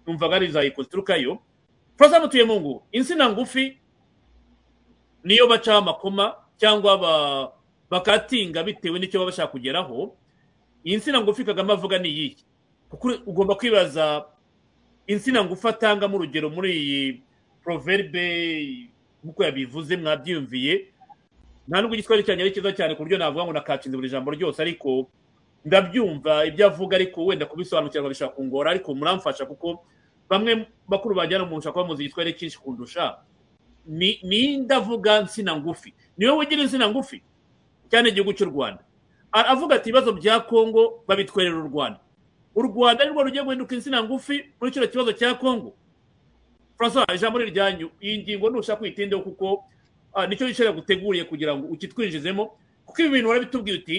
[0.07, 1.39] numvaga ari za ikoturuka yo
[1.97, 3.77] francois mutuyemungu insina ngufi
[5.23, 7.51] niyo bacaho amakoma cyangwa ba-
[7.89, 10.15] bakatinga bitewe n'icyo baba bashaka kugeraho.
[10.85, 12.35] Iyi nsina ngufi kagame avuga ni iyihe
[12.89, 14.25] kuko ugomba kwibaza
[15.07, 17.21] insina ngufi atangamo urugero muri iyi
[17.63, 18.25] proverbe
[19.23, 20.87] nk'uko yabivuze mwabyiyumviye.
[21.67, 24.59] Nta nubwo igiswahili cyanjye ari cyiza cyane ku buryo navuga ngo nakacinze buri jambo ryose
[24.61, 25.07] ariko
[25.65, 29.79] ndabyumva ibyo avuga ariko wenda kubisobanukirwa bishobora kungora ariko muramfasha kuko
[30.29, 33.15] bamwe bakuru bajyana umuntu ushobora kuba muzi igiswahili cyinshi kundusha.
[33.87, 35.93] Ni ndavuga nsina ngufi.
[36.17, 37.23] Niwe wigira insina ngufi?
[37.91, 38.83] Cyane igihugu cy'u rwanda.
[39.33, 41.99] A- avuga ati ibibazo bya kongo babitwerera u rwanda.
[42.55, 45.73] U rwanda nirwo rugiye guhinduka insina ngufi muri kino kibazo cya kongo.
[46.77, 49.65] Francois ijambo ni ryanyu iyi ngingo ntushaka kuyitindeho kuko
[50.29, 52.51] ni cyo yicara guteguriye kugira ngo ukitwinjizemo
[52.85, 53.97] kuko ibi bintu warabitubwiye uti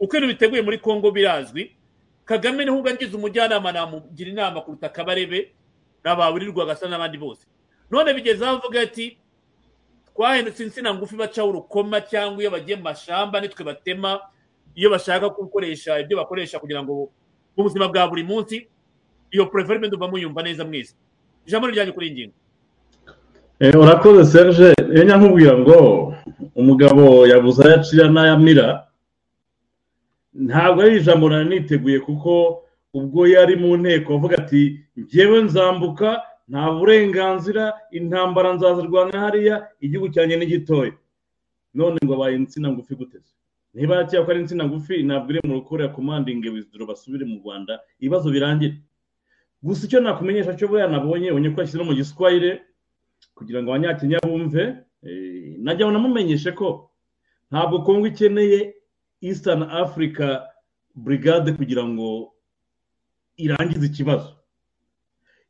[0.00, 1.72] uko ibintu biteguye muri kongo birazwi
[2.24, 5.52] kagame ni ho ugangiza umujyanama namugira inama kuruta kabarebe
[6.04, 7.46] n'ababurirwa agasa n'abandi bose.
[7.90, 9.16] None bigeze aho avuga ati
[10.14, 14.20] twahindutse insina ngufi bacaho urukoma cyangwa iyo bagiye mu mashamba nitwe batema
[14.78, 17.10] iyo bashaka gukoresha ibyo bakoresha kugira ngo
[17.56, 18.56] mu buzima bwa buri munsi
[19.34, 20.94] iyo preferme ndumva muyumva neza mwese
[21.46, 22.34] ijambo ni ryanyu kuri iyi ngingo.
[23.60, 24.70] Eh, urakoze serge.
[24.94, 25.78] Iyo nkubwira ngo
[26.54, 28.86] umugabo yabuze ayo acira n'ayamira
[30.46, 32.62] ntabwo ari ijambo nari niteguye kuko
[32.94, 34.62] ubwo yari mu nteko avuga ati
[34.96, 37.64] njyewe nzambuka nta burenganzira
[37.98, 40.94] intambara nzazirwanya hariya igihugu cyanjye ni gitoya.
[41.74, 43.32] None ngo abaye insina ngufi guteze
[43.74, 47.36] niba yakira ko ari insina ngufi ntabwo iri mu rukore ya komandingi wizidoro basubire mu
[47.44, 48.82] rwanda ibibazo birangire.
[49.62, 52.62] Gusa icyo nakumenyesha cyo buriya nabonye ubonye ko yashyize no mu giswahire
[53.34, 54.62] kugira ngo abanyakenya bumve
[55.02, 56.90] eh, najya namumenyeshe ko
[57.50, 58.74] ntabwo kongo ikeneye
[59.20, 60.46] eastern africa
[60.94, 62.32] brigade kugira ngo
[63.36, 64.34] irangize ikibazo.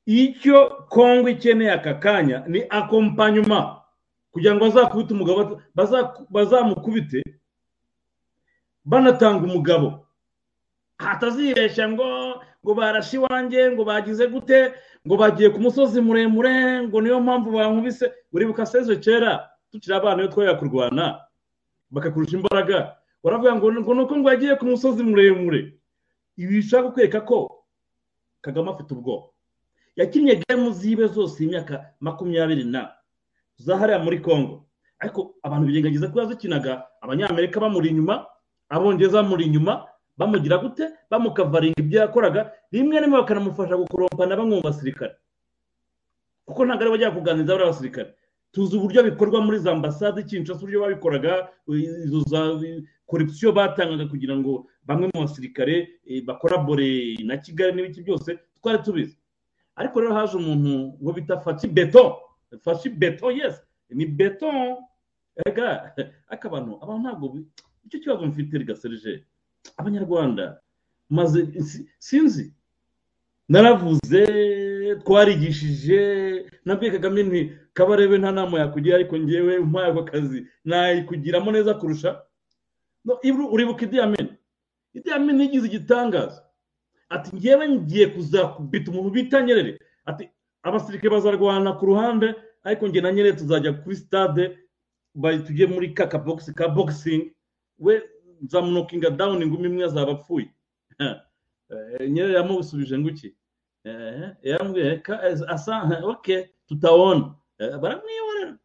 [0.07, 3.81] Icyo kongo ikeneye aka kanya ni akompanyuma
[4.33, 7.21] kugira ngo bazakubite umugabo baza- bazamukubite
[8.89, 9.89] banatanga umugabo.
[10.99, 12.09] Hatazibeshya ngo
[12.65, 14.73] ngo barashe iwanjye ngo bagize gute
[15.07, 18.07] ngo bagiye ku musozi muremure ngo niyo mpamvu bankubise.
[18.33, 21.21] Uribuka sezo kera tukiri abana iyo twajya kurwana
[21.91, 22.97] bakakurusha imbaraga.
[23.23, 25.79] Baravuga ngo ngo nuko ngo yagiye ku musozi muremure.
[26.37, 27.63] Ibi bishaka kwereka ko
[28.43, 29.27] kagame afite ubwoba.
[29.97, 32.91] Yakinnye gemu zibe zose imyaka makumyabiri na.
[33.59, 34.67] Zahariya muri congo.
[34.99, 38.27] Ariko abantu birengagiza ko yazikinaga abanyamerika bamuri inyuma
[38.69, 39.87] abongereza bamuri inyuma
[40.19, 40.85] bamugira gute?
[41.11, 45.15] Bamukavaringa ibyo yakoraga rimwe rimwe bakanamufasha gukorompa na bamwe mu basirikare.
[46.47, 48.11] Kuko ntabwo ari bajya kuganiriza bariya basirikare.
[48.53, 52.41] Tuzi uburyo bikorwa muri za ambasade kinshasa uburyo babikoraga izo za
[53.07, 59.17] korupsiyo batangaga kugira ngo bamwe mu basirikare eh, bakorabore na kigali n'ibiki byose twari tubizi.
[59.77, 62.19] Ariko rero haje umuntu ngo bita faci beto.
[62.65, 63.63] Faci beto yes.
[63.91, 64.49] Ni beto.
[65.47, 65.93] Ega
[66.29, 66.71] ariko abantu
[67.03, 67.39] ntabwo
[67.89, 69.25] icyo kibazo mfite rigaserije
[69.77, 70.61] abanyarwanda
[71.11, 72.53] maze si- sinzi.
[73.49, 74.21] Naravuze
[75.05, 76.01] twarigishije.
[76.65, 77.41] Nabwiye kagame nti
[77.73, 80.47] kabarebe nta nama yakugira ariko ngewe umpaye ako kazi.
[80.65, 82.23] Nayikugiramo neza kurusha.
[83.53, 84.29] Uribuka idi amen
[84.95, 86.45] idi amen yigize igitangaza.
[87.09, 89.81] Ati ngewe ngiye kuzakubita umuntu bita nyerere.
[90.05, 90.29] Ati
[90.63, 92.35] abasirikare bazarwana ku ruhande
[92.65, 94.59] ariko njye na nyerere tuzajya kuri stade
[95.47, 97.33] tujye muri ka kabogisi ka boxing.
[97.79, 98.03] We
[98.43, 100.51] nzamunokinga down ingumi imwe azaba apfuye
[101.71, 103.35] Eh, nyerere yamusubije ngo iki
[103.85, 108.59] Eh, yarambwiye ka asa ok tutawona Eh, baramwihorera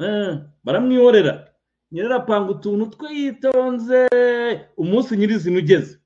[0.00, 1.48] Eh, baramwihorera
[1.92, 4.08] nyerere apanga utuntu twe yitonze
[4.76, 5.98] umunsi nyirizina ugeze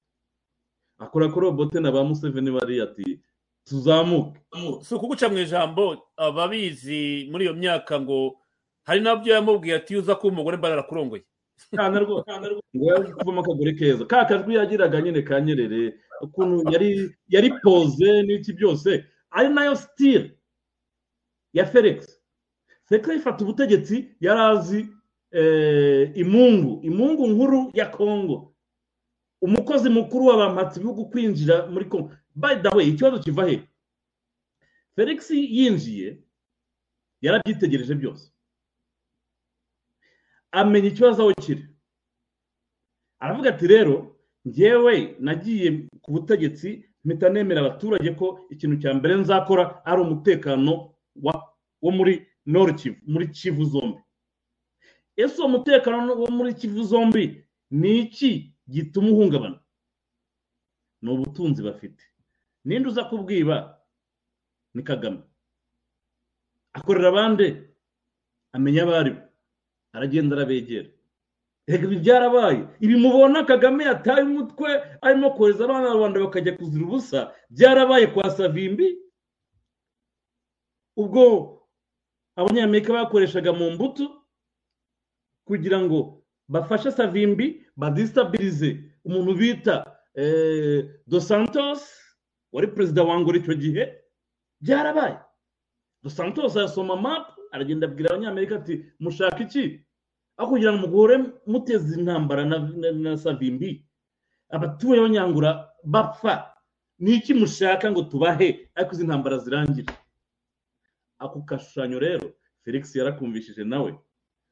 [0.98, 3.20] akora kuri robote na ba museveni bari ati
[3.64, 4.40] tuzamuke
[4.82, 8.36] si ukuguca mu ijambo ababizi muri iyo myaka ngo
[8.86, 10.68] hari n'abyo yamubwiye ati uza kuba umugore mba
[11.74, 18.22] cyane rwose kuvamo akagore keza ka kajwi yagiraga nyine ka nyerere ukuntu yari yari poze
[18.22, 20.38] n'iki byose ari na yo sitire
[21.52, 22.20] ya felix.
[22.88, 24.80] Felix ifata ubutegetsi yari azi
[25.30, 26.80] eh, imungu.
[26.82, 28.54] Imungu nkuru ya kongo
[29.42, 33.62] umukozi mukuru w'abampatsi bihugu kwinjira muri kongo by the way ikibazo kiva he?
[34.96, 36.18] Felix yinjiye
[37.20, 38.32] yarabyitegereje byose.
[40.52, 41.64] Amenya ikibazo aho kiri
[43.20, 44.16] aravuga ati rero
[44.48, 50.94] ngewe nagiye ku butegetsi mpita nemera abaturage ko ikintu cya mbere nzakora ari umutekano
[51.82, 52.26] wo muri
[52.76, 54.00] kivu muri kivu zombi.
[55.16, 59.60] Ese uwo mutekano wo muri kivu zombi ni iki gituma uhungabana?
[61.02, 62.02] Ni ubutunzi bafite.
[62.64, 63.78] Ninde uza kubwiba?
[64.74, 65.22] Ni kagame.
[66.72, 67.56] Akorera abandi
[68.52, 69.22] amenya abo ari bo
[69.92, 70.88] aragenda arabegera
[71.68, 72.64] reka ibi byarabaye.
[72.80, 74.68] Ibi mubona kagame yataye umutwe
[75.04, 77.20] arimo kohereza abana rwanda bakajya kuzira ubusa
[77.50, 78.88] byarabaye kwa savimbi.
[80.96, 81.22] Ubwo
[82.36, 84.24] abanyamerika bakoreshaga mu mbuto
[85.44, 89.76] kugira ngo bafashe savimbi badistabirize umuntu bita
[91.06, 91.84] dos santos
[92.52, 93.84] wari perezida wa ngoro icyo gihe.
[94.60, 95.18] Byarabaye.
[96.02, 99.80] Dos santos arasoma mapu aragenda abwira abanyamerika ati mushaka iki?
[100.38, 103.84] Aho kugira ngo muhore muteze intambara na savimbi
[104.50, 105.50] abatuye b'abanyangura
[105.84, 106.54] bapfa.
[106.98, 108.70] Ni iki mushaka ngo tubahe?
[108.74, 109.90] Ariko izi ntambara zirangire.
[111.18, 112.26] Ako gashushanyo rero
[112.64, 113.94] felix yarakumvishije nawe.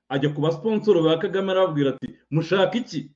[0.09, 3.11] Ajya ku basiponsoro ba kagame arababwira ati mushaka iki?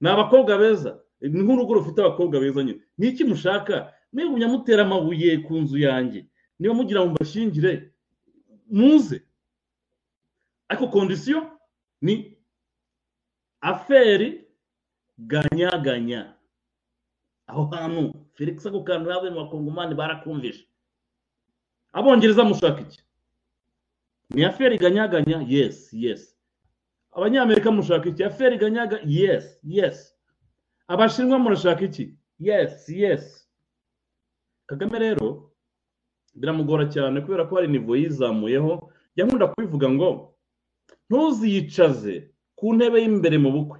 [0.00, 0.98] Ni abakobwa beza.
[1.20, 2.80] Ni nk'urugo rufite abakobwa beza nyine.
[2.98, 3.92] Ni iki mushaka?
[4.12, 6.26] Mwigumya mutera amabuye ku nzu yanjye
[6.58, 7.92] niba mugira ngo mbashingire
[8.70, 9.22] muze.
[10.68, 11.58] Ariko kondisiyo
[12.02, 12.38] ni
[13.60, 14.44] aferi
[15.18, 16.34] ganyaganya.
[17.46, 20.68] Aho hantu felix ako kantu yavuye mu bakongomani barakumvishe
[21.92, 23.00] abongereza mushaka iki?
[24.30, 25.40] Ni aferi ganyaganya?
[25.48, 26.36] Yesi yesi
[27.12, 28.24] abanyamerika mushaka iki?
[28.24, 30.12] Aferi ganyaga yesi yesi
[30.88, 32.14] abashinwa murashaka iki?
[32.38, 33.48] Yesi yesi
[34.66, 35.47] kagame rero
[36.40, 38.72] biramugora cyane kubera ko hari nivo yizamuyeho.
[39.18, 40.08] Nkunda kubivuga ngo
[41.10, 42.14] ntuziyicaze
[42.58, 43.78] ku ntebe y'imbere mu bukwe.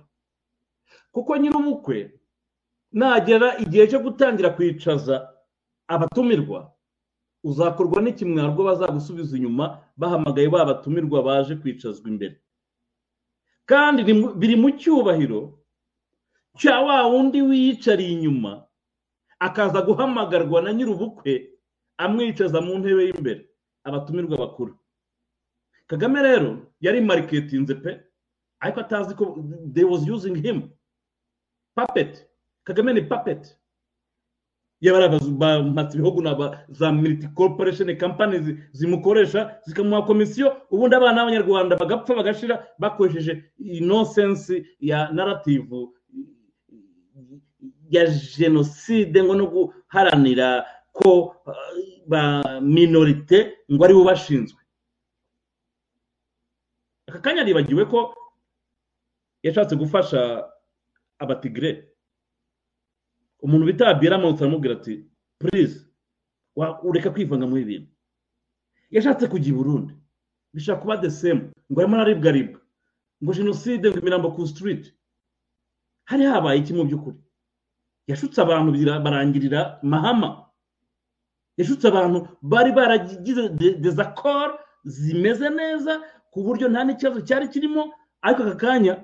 [1.15, 1.99] Kuko nyir'ubukwe
[2.93, 5.15] nagera igihe cyo gutangira kwicaza
[5.89, 6.73] abatumirwa
[7.45, 9.65] uzakorwa n'ikimwarwa bazagusubiza inyuma
[9.97, 12.37] bahamagaye ba batumirwa baje kwicazwa imbere.
[13.71, 14.01] Kandi
[14.41, 15.41] biri mu cyubahiro
[16.59, 18.67] cya wa wundi wiyicariye inyuma
[19.39, 21.33] akaza guhamagarwa na nyir'ubukwe
[21.99, 23.49] amwicaza mu ntebe y'imbere.
[23.85, 24.79] Abatumirwa bakuru.
[25.87, 28.01] Kagame rero yari mariketinze pe
[28.61, 29.39] ariko atazi ko
[29.75, 30.71] they was using him.
[31.77, 32.27] Puppet.
[32.65, 33.57] Kagame ni puppet.
[34.81, 36.23] Yaba bampatse ibihugu
[36.69, 45.11] za militi corporation companies zimukoresha zikamuha komisiyo ubundi abana b'abanyarwanda bagapfa bagashira bakoresheje inosensi ya
[45.13, 45.89] narrative
[47.91, 48.07] ya
[48.39, 50.65] jenoside ngo no guharanira
[50.99, 51.35] ko
[52.11, 53.39] ba minorite
[53.71, 54.59] ngo ari bo bashinzwe.
[57.09, 58.15] Aka kanya ribagiwe ko
[59.43, 60.45] yashatse gufasha
[61.19, 61.89] abatigire
[63.43, 65.07] umuntu bita biramutse aramubwira ati
[65.39, 65.87] purize
[66.83, 67.91] ureka kwivanga muri ibintu
[68.91, 69.95] yashatse kujya i burundi.
[70.55, 71.53] Bishobora kuba same.
[71.71, 72.61] Ngo arimo araribwaribwa
[73.23, 74.91] ngo jenoside ngo imirambo ku sitiriti
[76.09, 77.19] hari habaye iki mu by'ukuri?
[78.09, 78.73] Yashutse abantu
[79.05, 80.48] barangirira mahama.
[81.59, 83.49] Yashutse abantu bari baragize
[83.83, 85.93] dezakoro zimeze neza
[86.33, 87.83] ku buryo nta n'ikibazo cyari kirimo.
[88.23, 88.95] Ariko aka kanya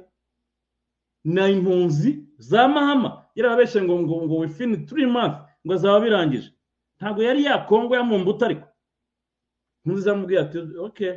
[1.24, 6.50] ni impunzi za mahama yarababeshye ngo ngo ngo wifini turi mafi ngo azaba birangije
[6.98, 8.66] ntabwo yari yakongo yamumbuta ariko.
[9.84, 11.08] Impunzi zamubwiye ati oke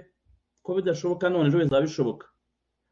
[0.63, 2.25] ko bidashoboka none ejo bizaba bishoboka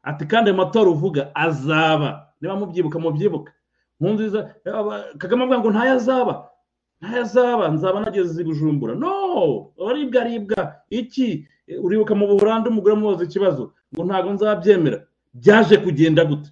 [0.02, 2.10] ati kandi ayo matora uvuga azaba.
[2.40, 2.98] Niba mubyibuka.
[2.98, 3.52] Mubyibuka
[5.18, 6.34] kagame avuga ngo ntayo azaba.
[7.00, 8.94] Ntayo azaba nzaba nageze i bujumbura.
[8.94, 9.12] No!
[9.88, 10.60] Aribwa aribwa.
[10.90, 11.28] Iki?
[11.84, 13.62] Uribuka mu buhorandi umugore amubaza ikibazo?
[13.92, 14.98] Ngo ntabwo nzabyemera.
[15.34, 16.50] Byaje kugenda gute?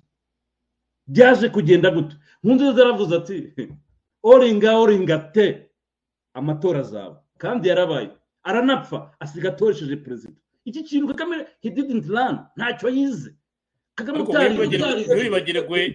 [1.13, 2.15] Byaje kugenda gute?
[2.43, 3.37] Nkunzi yaravuze ati
[4.33, 5.47] oringa oringa te
[6.39, 8.11] amatora azaba kandi yarabaye.
[8.49, 10.37] Aranapfa asiga atoresheje perezida.
[10.65, 12.07] Iki kintu kagame he didn't
[12.57, 13.31] ntacyo yize.
[13.95, 14.19] Kagame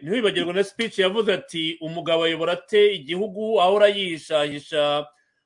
[0.03, 5.05] ntiwibagirwe na speech yavuze ati umugabo ayobora ate igihugu ahora yihishahisha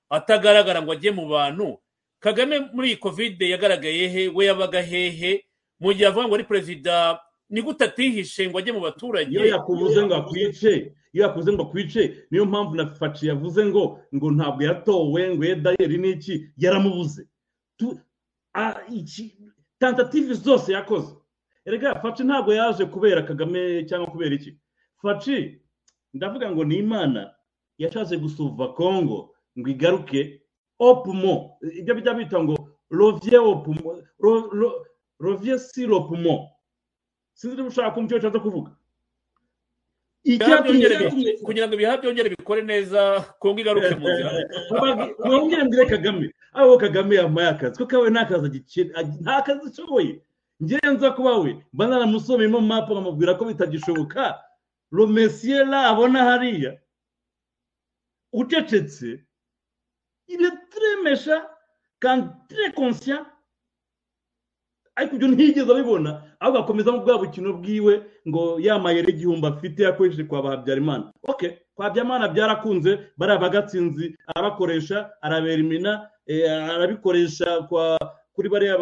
[0.10, 1.78] atagaragara ngo ajye mu bantu?
[2.20, 4.28] Kagame muri iyi kovide yagaragaye he?
[4.30, 5.44] We yabaga hehe
[5.80, 9.32] mu gihe avuga ngo ari perezida ni gute atihishe ngo ajye mu baturage?
[9.34, 12.02] Iyo yakubuze ngo akwice iyo yakuze ngo akwice
[12.32, 17.26] niyo mpamvu na faci yavuze ngo ngo ntabwo yatowe ngo ye dayeri n'iki yaramubuze.
[19.80, 21.16] Tentative zose yakoze.
[21.66, 24.58] Erega faci ntabwo yaje kubera kagame cyangwa kubera iki
[25.02, 25.62] faci
[26.14, 27.34] ndavuga ngo ni imana
[27.78, 30.42] yashatse gusuva kongo ngo igaruke
[30.80, 32.56] opumo ibyo bijya bita ngo
[32.90, 34.02] rovye opumo
[35.20, 36.50] rovye si ropumo
[37.34, 38.72] sinzi niba ushaka kumva icyo nshatse kuvuga
[41.44, 44.30] kugira ngo ibihaha byongere bikore neza kongo igaruke mu nzira
[45.26, 50.22] mwongere mbwire kagame aho kagame yambaye akazi ko kawe nta kazi agikira nta kazi ashoboye
[50.64, 51.52] ngewe nza kuba we.
[51.74, 54.40] Mba naramusomeyemo mapu nkamubwira ko bitagishoboka.
[54.92, 56.80] Romesiye la abona hariya.
[58.34, 59.24] Ucecetse.
[61.04, 61.44] Méchant
[62.00, 63.26] kandi conscient.
[64.96, 66.22] Ariko ibyo ntiyigeze abibona.
[66.40, 67.94] Ahubwo akomeza mu bwa bukino bwiwe
[68.28, 71.12] ngo yamayere igihumbi afite yakoresheje kwa habyarimana.
[71.28, 77.68] Ok kwa habyarimana byarakunze bariya bagatsinzi arabakoresha arabera imina eh, arabikoresha
[78.34, 78.78] kuri bariya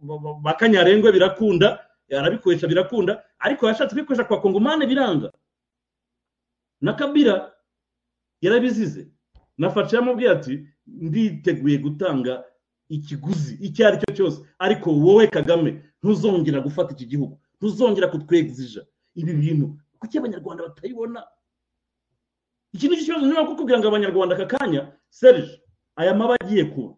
[0.00, 5.32] ba ba- ba- ba kanyarengwe birakunda arabikoresha birakunda ariko yashatse kubikoresha kwa kongomane biranga.
[6.80, 7.52] Na kabira
[8.40, 9.08] yarabizize.
[9.58, 12.44] Nafashe yamubwiye ati nditeguye gutanga
[12.88, 14.38] ikiguzi icyo ari cyo cyose.
[14.58, 17.38] Ariko wowe kagame ntuzongera gufata iki gihugu.
[17.58, 21.26] Ntuzongera kutwegzija ibi bintu kuki abanyarwanda batayibona?
[22.72, 23.26] Iki ni cyo kibazo?
[23.26, 25.60] Niba kukubwira ngo abanyarwanda aka kanya serge
[25.96, 26.94] aya maba agiye kuba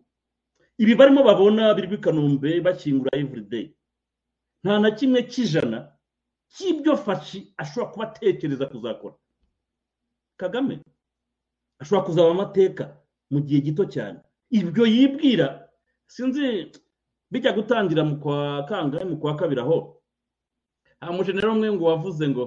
[0.80, 3.66] ibi barimo babona biri i kanombe bakingura everyday
[4.64, 5.78] nta na kimwe cy'ijana
[6.54, 9.14] cy'ibyo fashi ashobora kuba atekereza kuzakora.
[10.36, 10.80] Kagame
[11.80, 12.84] ashobora kuzaba amateka
[13.30, 14.18] mu gihe gito cyane.
[14.50, 15.68] Ibyo yibwira
[16.06, 16.72] sinzi
[17.30, 20.02] bijya gutangira mu kwa kangahe mu kwa kabiri aho
[21.00, 22.44] nta mujenera umwe ngo wavuze ngo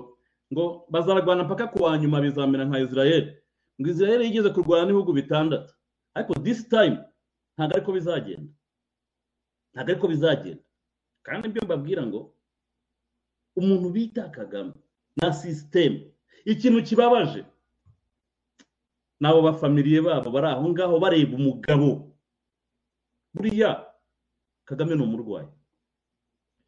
[0.53, 3.23] ngo bazarwana mpaka ku wa nyuma bizamera nka israel.
[3.81, 5.73] Ngo israel yigeze kurwana n'ibihugu bitandatu.
[6.15, 6.97] Ariko this time
[7.55, 8.51] ntabwo ariko bizagenda.
[9.73, 10.63] Ntabwo ariko bizagenda.
[11.23, 12.33] Kandi ibyo mbabwira ngo
[13.55, 14.73] umuntu bita kagame
[15.15, 16.11] na sisiteme
[16.45, 17.45] ikintu kibabaje.
[19.21, 22.11] N'abo bafamiliye babo bari aho ngaho bareba umugabo.
[23.33, 23.85] Buriya
[24.65, 25.47] kagame ni umurwayi.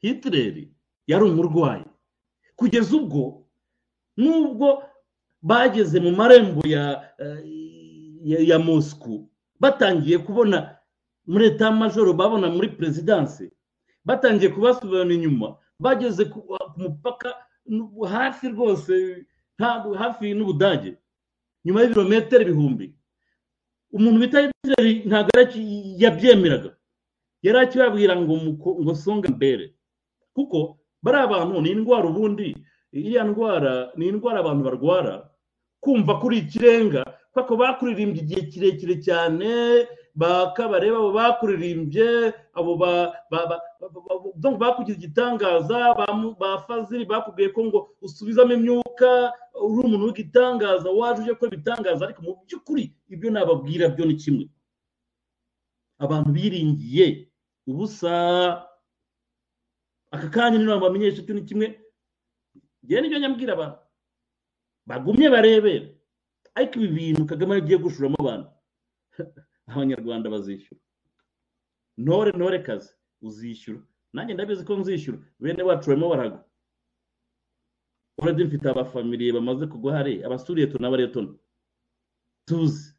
[0.01, 0.71] Hitireri
[1.07, 1.83] yari umurwayi.
[2.55, 3.43] Kugeza ubwo
[4.17, 4.83] nubwo
[5.41, 7.11] bageze mu marembo ya
[8.23, 9.27] ya, ya moscou
[9.59, 10.77] batangiye kubona
[11.27, 13.51] muri eta majoro babona muri perezidanse
[14.05, 15.57] batangiye kubasubirana inyuma.
[15.79, 16.39] Bageze ku
[16.77, 17.35] mupaka
[18.09, 19.25] hafi rwose
[19.97, 20.97] hafi n'ubudage.
[21.65, 22.93] Nyuma y'ibirometero ibihumbi.
[23.91, 26.71] Umuntu bita Hitler ntabwo yari- yabyemeraga.
[27.41, 28.35] Yari akibabwira ngo
[28.81, 29.73] ngo songa mbere.
[30.33, 32.55] Kuko bari abantu ni indwara ubundi
[32.91, 35.29] iriya ndwara ni indwara abantu barwara
[35.81, 37.03] kumva kuri ikirenga
[37.35, 39.49] kuko bakuririmbye igihe kirekire cyane
[40.15, 42.71] ba kabareba abo bakuririmbye abo
[44.59, 51.21] bakugize igitangaza ba mu- ba fazili bakubwiye ko ngo usubizamo imyuka uri umuntu w'igitangaza waje
[51.21, 54.45] uje gukora ibitangaza ariko mu by'ukuri ibyo nababwira byo ni kimwe.
[55.99, 57.27] Abantu biringiye
[57.67, 58.11] ubusa
[60.11, 61.67] aka kanya niba bamenyesha cyo ni kimwe.
[62.85, 63.77] Ngewe ni byo nyabwira abantu.
[64.87, 65.87] Bagumye barebera
[66.55, 68.49] ariko ibi bintu kagame agiye gushoramo abantu
[69.71, 70.81] abanyarwanda bazishyura.
[71.97, 73.81] Ntore ntore kazi uzishyura.
[74.13, 75.19] Nanjye ndabizi ko nzishyura.
[75.39, 76.41] Bene wacu barimo baragwa.
[78.21, 80.27] Urabye mfite abafamiliye bamaze kugwa hariya.
[80.27, 81.33] Abasuriye tunabaretona
[82.47, 82.95] tuzi.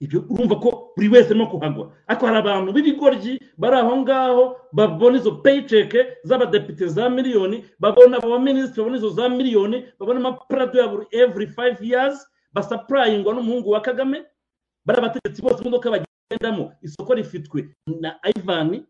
[0.00, 1.92] Ibyo urumva ko buri wese arimo kuhagwa.
[2.06, 8.80] Ariko hari abantu b'ibigoryi bari aho ngaho babona izo peyiceke z'abadepite za miliyoni babona abaminisitiri
[8.80, 14.18] babona izo za miliyoni babona amaparado ya buri evuri fayive yazi basapurayingwa n'umuhungu wa kagame
[14.86, 18.86] bari abategetsi bose imodoka bagendamo isoko rifitwe na ayivani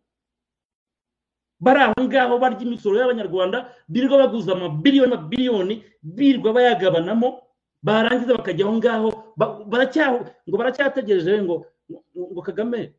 [1.60, 7.28] bari aho ngaho barya imisoro y'abanyarwanda birirwa baguza amabiliyoni amabiliyoni birirwa bayagabanamo
[7.82, 9.08] barangiza bakajya aho ngaho
[10.48, 11.66] ngo baracyategereje ngo
[12.32, 12.92] ngo kagame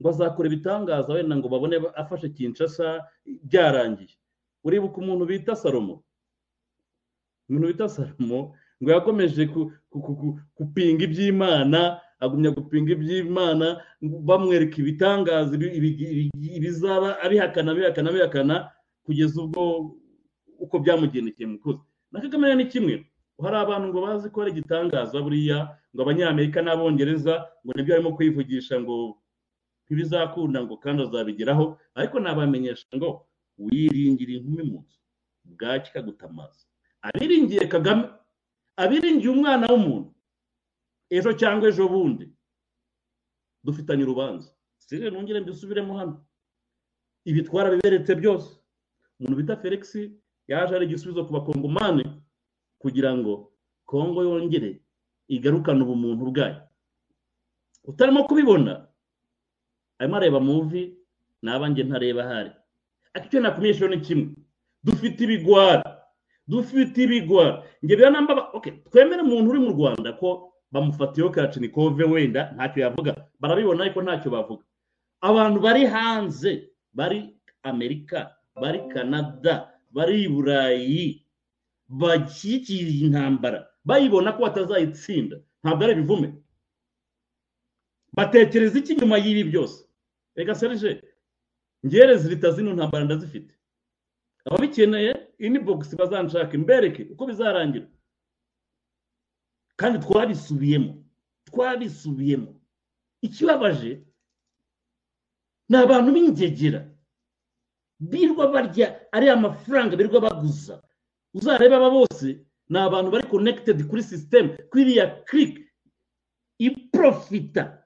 [0.00, 4.16] ngo azakora ibitangaza wenda ngo babone afashe kinshasa byarangiye.
[4.64, 6.04] Uribuka umuntu bita salomo?
[7.48, 9.42] Umuntu bita salomo ngo yakomeje
[10.56, 15.96] gupinga iby'imana agumya gupinga iby'imana bamwereka ibitangaza ibi- ibi-
[16.34, 18.54] ibi- ibizaba abihakana abihakana abihakana
[19.04, 19.62] kugeza ubwo
[20.60, 21.80] uko byamugendekeye mukozi.
[22.12, 23.06] Na kagame ni kimwe.
[23.42, 25.58] Hari abantu ngo bazi ko ari igitangaza buriya
[25.96, 29.16] ngo abanyamerika n'abongereza ngo ni byo barimo kwivugisha ngo
[29.88, 33.24] ntibizakunda ngo kandi azabigeraho ariko nabamenyesha ngo
[33.58, 34.98] wiringira inkumi mu nzu
[35.56, 36.64] bwaki kagutamaza
[37.02, 38.04] abiringiye kagame.
[38.82, 40.10] Abiringiye umwana w'umuntu
[41.16, 42.26] ejo cyangwa ejo bundi
[43.64, 44.48] dufitanye urubanza.
[44.78, 46.16] Sire nongere mbisubiremo hano.
[47.24, 48.50] Ibi twarabiberetse byose.
[49.18, 49.82] Umuntu bita felix
[50.48, 52.04] yaje ari igisubizo ku bakongomani
[52.80, 53.52] kugira ngo
[53.84, 54.80] kongo yongere
[55.28, 56.60] igarukane ubumuntu bwayo.
[57.84, 58.88] Utarimo kubibona
[59.98, 60.82] arimo areba muvi
[61.42, 62.50] naba njye ntareba ahari.
[63.14, 64.34] Ariko icyo nakumenyeshaho ni kimwe.
[64.84, 65.84] Dufite ibigwara
[66.50, 70.28] dufite ibigwari njye biranamba okay twemere umuntu uri mu rwanda ko
[70.72, 73.10] bamufatiyeho kacinikove wenda ntacyo yavuga.
[73.40, 74.62] Barabibona ariko ntacyo bavuga.
[75.20, 76.52] Abantu bari hanze
[76.94, 77.18] bari
[77.62, 78.18] amerika
[78.62, 79.54] bari canada
[79.90, 81.04] bari i burayi
[81.88, 83.66] bashyigikiye intambara.
[83.84, 85.36] Bayibona ko batazayitsinda.
[85.62, 86.28] Ntabwo ari ibivume
[88.16, 89.84] batekereza iki nyuma y'ibi byose?
[90.36, 91.02] Reka serije
[91.86, 93.54] ngereza zita zino ntambara ndazifite.
[94.44, 97.86] Ababikeneye inibogisi bazanshake mbereke uko bizarangira.
[99.76, 101.04] Kandi twabisubiyemo
[101.44, 102.60] twabisubiyemo.
[103.22, 104.02] Ikibabaje
[105.68, 106.80] ni abantu b'ingegera
[108.00, 110.82] birwa barya ariya mafaranga birwa baguza.
[111.34, 115.64] Uzareba aba bose ni abantu bari konekitedi kuri sisiteme kuri iriya kiriki
[116.58, 117.76] iprofita.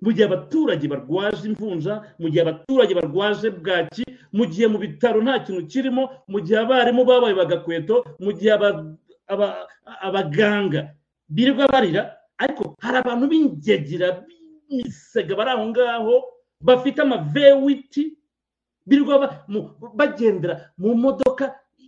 [0.00, 5.38] Mu gihe abaturage barwaje imvunja mu gihe abaturage barwaje bwaki mu gihe mu bitaro nta
[5.44, 8.50] kintu kirimo mu gihe abarimu babaye bagakweto mu gihe
[10.06, 10.94] abaganga
[11.28, 12.02] birirwa barira
[12.42, 16.14] ariko hari abantu b'ingegera b'imisega bari aho ngaho
[16.66, 18.02] bafite amavewiti
[18.88, 19.14] birirwa
[19.98, 21.44] bagendera mu modoka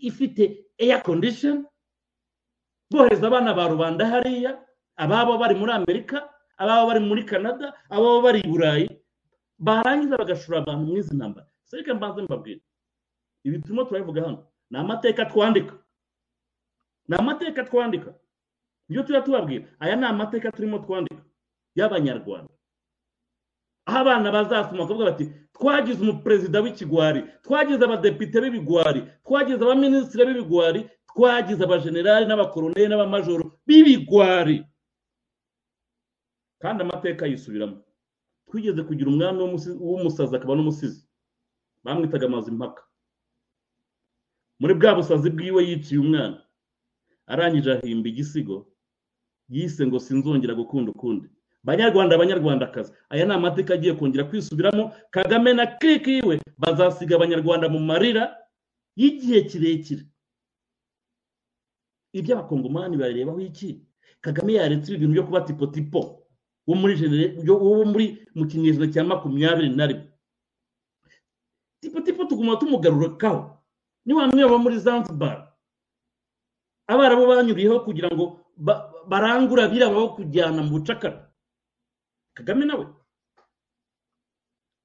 [0.09, 0.43] ifite
[0.79, 1.65] eya kondisheni
[2.91, 4.59] bohereza abana ba rubanda hariya
[4.97, 6.17] ababa bari muri amerika
[6.59, 8.87] ababa bari muri canada ababa bari i burayi
[9.59, 11.47] barangiza bagashora abantu mu izi ntambara.
[11.73, 12.61] Sereka mbanze mbabwira
[13.45, 14.47] ibi turimo turabivuga hano.
[14.71, 15.75] Ni amateka twandika.
[17.09, 18.15] Ni amateka twandika.
[18.89, 21.25] Ibyo tuba tubabwira aya ni amateka turimo twandika
[21.75, 22.53] y'abanyarwanda.
[23.87, 31.65] Aho abana bazasoma bakavuga bati twagize umuperezida w'ikigwari twagize abadepite b'ibigwari twagize abaminisitiri b'ibigwari twagize
[31.65, 34.63] abajenerali n'abakoroneri n'abamajoro b'ibigwari.
[36.63, 37.81] Kandi amateka yisubiramo.
[38.47, 39.41] Twigeze kugira umwami
[39.81, 41.03] w'umusazi akaba n'umusizi.
[41.85, 42.83] Bamwitaga amazi impaka.
[44.61, 46.43] Muri bwa busazi bwiwe yiciye umwana.
[47.27, 48.67] Arangije ahimba igisigo
[49.49, 51.29] yise ngo sinzongera gukunda ukundi.
[51.65, 54.93] Banyarwanda abanyarwandakazi aya ni amateka agiye kongera kwisubiramo.
[55.11, 58.37] Kagame na kiriki yiwe bazasiga abanyarwanda mu marira
[58.97, 60.03] y'igihe kirekire.
[62.13, 63.81] Ibyo abakongomani barebaho iki?
[64.21, 65.67] Kagame yaretse ibi bintu byo kuba tipo
[66.67, 66.95] muri
[67.47, 70.12] wo muri mu kinyejana cya makumyabiri na rimwe.
[72.01, 73.59] Tipo tuguma tumugarukaho
[74.07, 75.53] ni wa mweba muri zanzibar
[76.87, 78.41] abarabu banyuriyeho kugira ngo
[79.09, 81.31] barangure abiraba kujyana mu bucakara
[82.35, 82.87] kagame nawe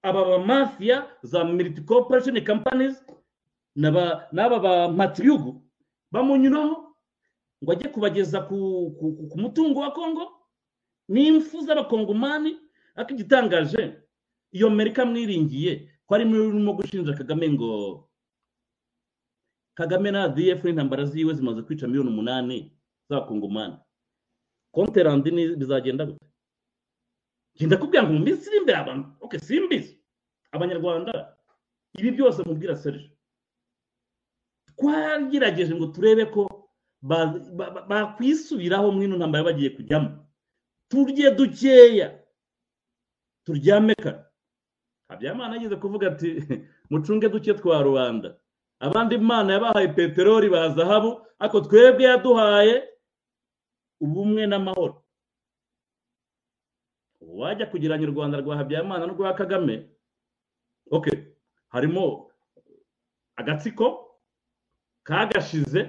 [0.04, 2.96] aba ba mafiya za militi corporation companies
[3.76, 5.62] n'aba ba matriyugu
[6.12, 6.94] bamunyuraho
[7.64, 10.32] ngo ajye kubageza ku mutungo wa kongo
[11.10, 12.58] n'impfu z'abakongomani
[12.96, 13.98] ariko igitangaje
[14.52, 17.70] iyo amerika mwiringiye ko ari urimo gushinja kagame ngo
[19.76, 22.58] kagame na df n'intambara ziwe zimaze kwica miliyoni umunani
[23.10, 23.78] z'abakongomani
[24.72, 25.30] konterandi
[25.60, 26.26] bizagenda gute?
[27.58, 29.98] Genda kubwira ngo mu minsi iri imbere abantu oke simbizi.
[30.52, 31.38] Abanyarwanda
[31.98, 33.10] ibi byose mubwira serije
[34.78, 36.70] twagerageje ngo turebe ko
[37.90, 40.26] bakwisubiraho mwino ntambara bagiye kujyamo.
[40.90, 42.24] Turye dukeya.
[43.46, 44.24] Turyame kare.
[45.08, 46.30] Habyarimana ageze kuvuga ati
[46.90, 48.38] mucunge duke twa rubanda.
[48.80, 52.84] Abandi imana yabahaye peteroli ba zahabu ariko twebwe yaduhaye
[54.02, 55.04] ubumwe n'amahoro.
[57.22, 59.90] Wajya kugeranya u rwanda rwa habyarimana n'urwa kagame
[60.92, 61.12] oke
[61.70, 62.32] harimo
[63.36, 63.86] agatsiko
[65.04, 65.82] kagashize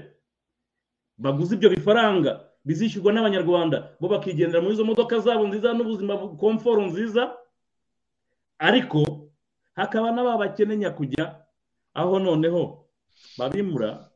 [1.19, 7.37] baguze ibyo bifaranga bizishyurwa n'abanyarwanda bo bakigendera muri izo modoka zabo nziza n'ubuzima komforo nziza.
[8.59, 9.31] Ariko
[9.75, 11.25] hakaba n'aba bakene nyakujya
[11.95, 12.85] aho noneho
[13.39, 14.11] babimura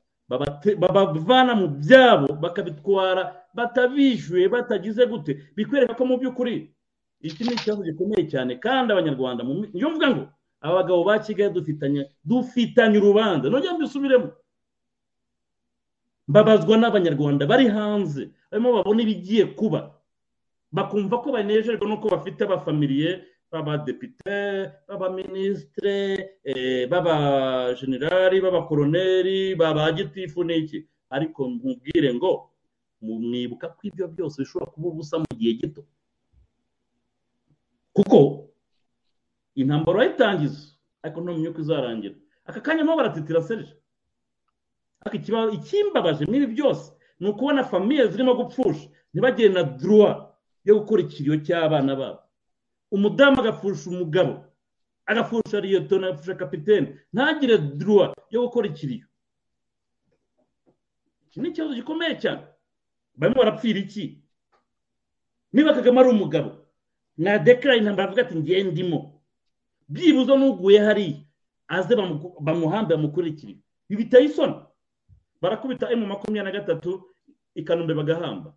[0.78, 5.32] babavana mu byabo bakabitwara batabishyuye batagize gute.
[5.56, 6.72] Bikwereka ko mu by'ukuri
[7.20, 10.24] iki ni ikibazo gikomeye cyane kandi abanyarwanda niyo mvuga ngo
[10.62, 13.50] aba bagabo ba kigali dufitanye dufitanye urubanza.
[13.50, 14.28] Nongera mbisubiremo.
[16.28, 19.94] Mbabazwa n'abanyarwanda bari hanze barimo babona ibigiye kuba.
[20.72, 23.10] Bakumva ko banejejwe n'uko bafite abafamiliye
[23.52, 24.36] b'abadepite
[24.88, 25.96] b'abaminisitire
[26.90, 30.78] b'abajenerali b'abakoroneri b'abagitifu n'iki.
[31.12, 32.50] Ariko nkubwire ngo
[33.02, 35.84] mwibuka ko ibyo byose bishobora kuba ubusa mu gihe gito.
[37.92, 38.48] Kuko
[39.54, 40.72] intambara urayitangiza
[41.02, 42.14] ariko ntumenye uko izarangira.
[42.48, 43.74] Aka kanya mo baratitira serije
[45.52, 48.88] ikimbabaje n'ibi byose ni ukubona famiye zirimo gupfusha.
[49.12, 50.32] Ntibagire na duruwa
[50.64, 52.21] yo gukora ikiriyo cy'abana babo.
[52.92, 54.44] Umudamu agapfusha umugabo.
[55.06, 59.06] Agapfusha riyotona agapfusha kapitene ntagire duruwa yo gukora ikiriyo.
[61.26, 62.42] Iki ni ikibazo gikomeye cyane.
[63.16, 64.22] Barimo barapfira iki?
[65.52, 66.50] Niba kagame ari umugabo
[67.18, 69.20] mwadekara intambara avuga ati ngiye ndimo.
[69.88, 71.20] Byibuze n'uguye hariya
[71.68, 71.96] aze
[72.40, 74.54] bamuhambe bamukurikire ibi biteye isoni.
[75.40, 77.02] Barakubita emu makumyabiri na gatatu
[77.54, 78.54] i kanombe bagahamba.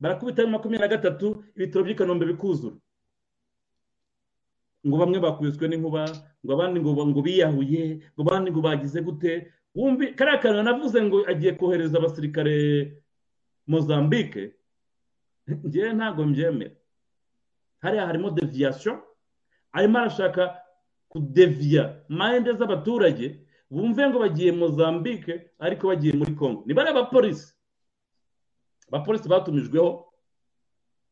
[0.00, 2.76] Barakubita emu makumyabiri na gatatu ibitaro by'i kanombe bikuzura.
[4.88, 6.02] Ngo bamwe bakubiswe n'inkuba
[6.44, 7.82] ngo abandi ngo biyahuye
[8.16, 12.56] ngo abandi ngo bagize gute wumve kariya kantu navuze ngo agiye kohereza abasirikare
[13.68, 14.54] mozambique.
[15.66, 16.74] Ngewe ntabwo mbyemera.
[17.80, 18.94] Hariya harimo deviyasiyo
[19.72, 20.56] arimo arashaka
[21.08, 26.62] kudeviya mayinde z'abaturage bumve ngo bagiye mozambique ariko bagiye muri congo.
[26.66, 27.54] Ni bariya abapolisi
[28.88, 30.04] abapolisi batumijweho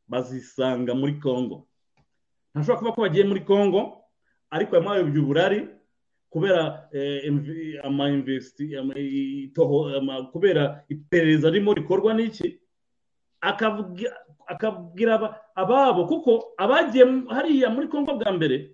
[0.09, 1.69] bazisanga muri congo.
[2.57, 3.81] Ntashobora kuba ko bagiye muri congo
[4.51, 5.61] ariko abayobya uburari
[6.33, 6.89] kubera
[10.33, 12.57] kubera iperereza ririmo rikorwa n'iki?
[14.49, 18.73] Akabwira ababo kuko abagiye hariya muri congo bwa mbere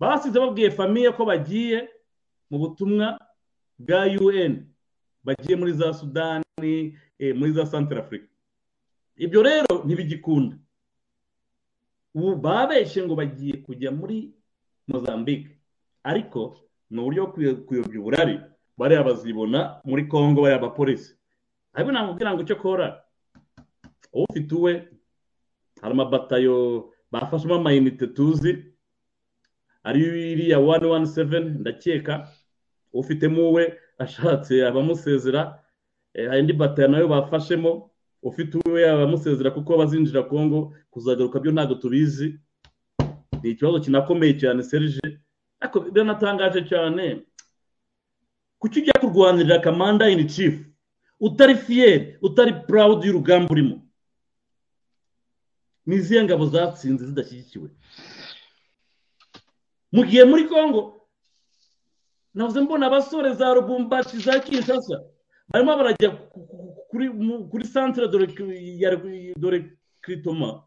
[0.00, 1.88] basize babwiye famiye ko bagiye
[2.50, 3.18] mu butumwa
[3.78, 4.66] bwa un
[5.24, 6.96] bagiye muri za sudani
[7.38, 8.26] muri za santara afurika
[9.16, 10.56] ibyo rero ntibigikunda.
[12.14, 14.32] Ubu babeshye ngo bagiye kujya muri
[14.88, 15.50] mozambique.
[16.04, 16.56] Ariko
[16.90, 18.36] ni uburyo bwo kuyobya uburari.
[18.78, 21.14] Bariya bazibona muri congo bariya abapolisi
[21.74, 23.02] ariko namubwira ngo icyo kora?
[24.12, 24.72] Ufite uwe
[25.82, 28.70] hari amabatayo bafashemo amayinite tuzi.
[29.84, 30.00] Ari
[30.32, 32.28] iriya wani wani seveni ndakeka.
[32.92, 35.60] Ufitemo uwe ashatse abamusezera.
[36.14, 37.90] Hari indi batayo na yo bafashemo.
[38.24, 42.40] Ufite uwe abamusezera kuko bazinjira kongo kuzagaruka byo ntabwo tubizi.
[43.42, 45.00] Ni ikibazo kinakomeye cyane serije
[45.60, 47.22] ariko biranatangaje cyane.
[48.58, 50.64] Kuki ujya kurwanirira kamanda ini cifu
[51.20, 53.76] utari fiyeri utari purawudi y'urugamba urimo.
[55.86, 57.68] Ni izihe ngabo zatsinze zidashyigikiwe?
[59.92, 61.06] Mu gihe muri congo
[62.34, 65.04] navuze mbona abasore za rubumbashi za kinshasa
[65.48, 66.10] barimo barajya
[67.50, 69.58] kuri santire dore
[70.02, 70.64] kiritoma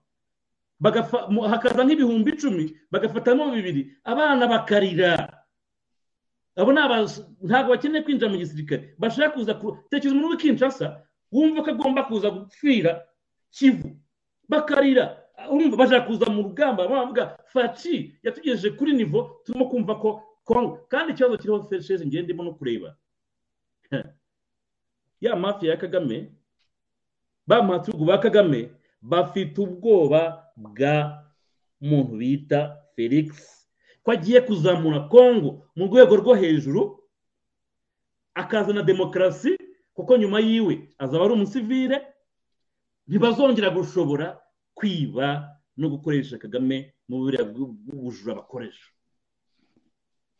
[1.49, 3.97] hakaza nk'ibihumbi icumi bagafatamo bibiri.
[4.03, 5.43] Abana bakarira.
[6.56, 8.93] Abo ntabwo bakeneye kwinjira mu gisirikare.
[8.97, 9.53] Bashaka kuza
[9.89, 13.01] tekereza umuntu w'ikinshasa wumva ko agomba kuza gupfira
[13.51, 13.97] kivu.
[14.49, 15.17] Bakarira.
[15.77, 16.88] Bashaka kuza mu rugamba.
[16.88, 22.53] Bavuga faci yatugejeje kuri nivo turimo kumva ko kongo kandi ikibazo kiriho ferisheze ngende no
[22.53, 22.95] kureba.
[25.21, 26.31] ya mafiya ya kagame
[27.47, 28.71] ba matugu ba kagame
[29.01, 31.23] bafite ubwoba bwa
[31.81, 33.29] muntu bita felix.
[34.03, 37.03] Ko agiye kuzamura kongo mu rwego rwo hejuru
[38.33, 39.57] akazana demokarasi
[39.93, 41.97] kuko nyuma yiwe azaba ari umusivire
[43.07, 44.39] ntibazongera gushobora
[44.73, 48.89] kwiba no gukoresha kagame mu buriya bw'ubujura bakoresha.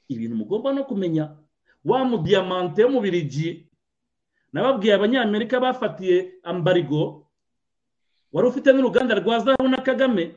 [0.08, 1.36] Ibintu mugomba no kumenya
[1.86, 3.67] wa mudiyamante wo mu birigi
[4.54, 7.28] nababwiye abanyamerika bafatiye ambarigo.
[8.34, 10.36] Wari ufite n'uruganda rwa zahabu na kagame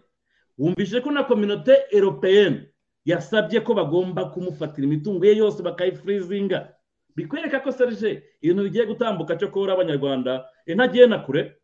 [0.59, 2.69] wumvise ko na kominote eropeyeni
[3.05, 6.75] yasabye ko bagomba kumufatira imitungo ye yose bakayifurizinga
[7.17, 11.57] bikwereka ko serije ibintu bigiye gutambuka cyo kubura abanyarwanda ntagiye na kure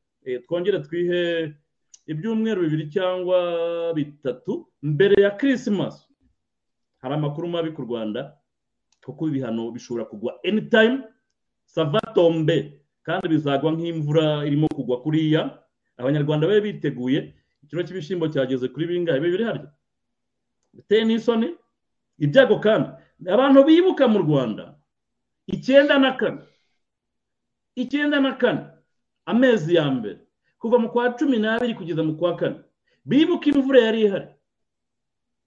[0.49, 1.53] twongere twihe
[2.07, 3.39] ibyumweru bibiri cyangwa
[3.95, 6.09] bitatu mbere ya kirisimasi
[6.99, 8.33] hari amakuru mabi ku rwanda
[9.05, 11.05] kuko ibihano bishobora kugwa anytime.
[12.17, 15.59] Savatombe kandi bizagwa nk'imvura irimo kugwa kuriya.
[15.97, 17.35] Abanyarwanda babe biteguye.
[17.63, 19.21] Ikiro cy'ibishyimbo cyageze kuri bingahe?
[19.21, 19.71] Bibiri harya.
[20.75, 21.55] Biteye n'isoni.
[22.19, 22.89] Ibyago kandi.
[23.29, 24.75] Abantu bibuka mu rwanda.
[25.47, 26.43] Icyenda na kane.
[27.77, 28.67] Icyenda na kane.
[29.27, 30.19] Amezi ya mbere.
[30.59, 32.61] Kuva mu kwa cumi n'abiri kugeza mu kwa kane.
[33.05, 34.29] Bibuka imvura yari ihari.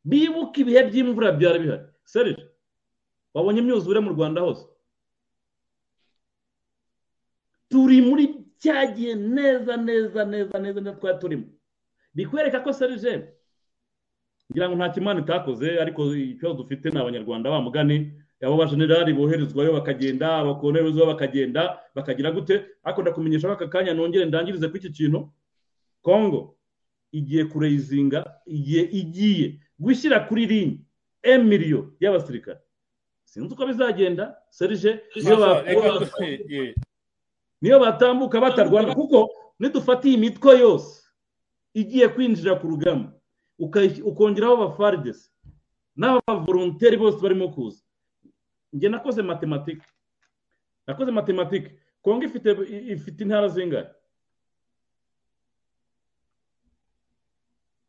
[0.04, 1.84] Bibuka ibihe by'imvura byari bihari.
[2.06, 2.46] Serije
[3.34, 4.66] wabonye imyuzure mu rwanda hose?
[7.70, 8.24] Turi muri
[8.60, 11.46] cyagiye neza neza neza neza neza twari turimo
[12.14, 13.30] bikwereka ko serije
[14.52, 19.74] ngira ngo nta kimana itakoze ariko ikibazo dufite ni abanyarwanda ba mugani abo bajenerali boherezwayo
[19.74, 22.66] bakagenda abakonerezwayo bakagenda bakagira gute?
[22.84, 25.30] Ariko ndakumenyesha ko aka kanya nongere ndangirize kuri iki kintu.
[26.02, 26.56] Kongo
[27.12, 30.80] igiye kureyizinga igiye igiye gushyira kuri ringi
[31.24, 32.60] emiliyo y'abasirikare.
[33.28, 35.36] Sinzi uko bizagenda serije niyo
[37.62, 39.30] batambuka batarwana kuko
[39.60, 41.04] nidufatiye imitwe yose.
[41.74, 43.12] Igiye kwinjira ku rugamba
[44.04, 45.30] ukongeraho abafaridesi
[45.96, 47.84] n'abavoronteri bose barimo kuza.
[48.74, 49.86] Njye nakoze matematike
[50.88, 52.50] nakoze matematike kongo ifite
[52.94, 53.90] ifite intara zingahe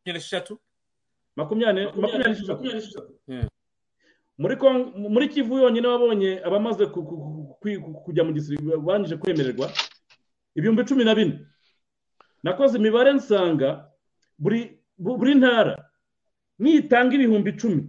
[0.05, 0.59] eshatu
[1.37, 3.15] makumyabiri makumyabiri n'eshatu
[5.09, 6.87] muri kivu yonyine wabonye abamaze
[7.61, 9.71] kujya mu gisirikare barangije kwemererwa.
[10.55, 11.47] Ibihumbi cumi na bine.
[12.43, 13.91] Nakoze imibare nsanga
[14.39, 15.77] buri bu- buri ntara
[16.59, 17.83] nitanga ibihumbi icumi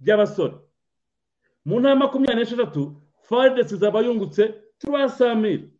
[0.00, 0.54] by'abasore.
[1.64, 2.82] Mu ntara makumyabiri n'esheshatu
[3.28, 5.70] faridesi izaba yungutse turasamiri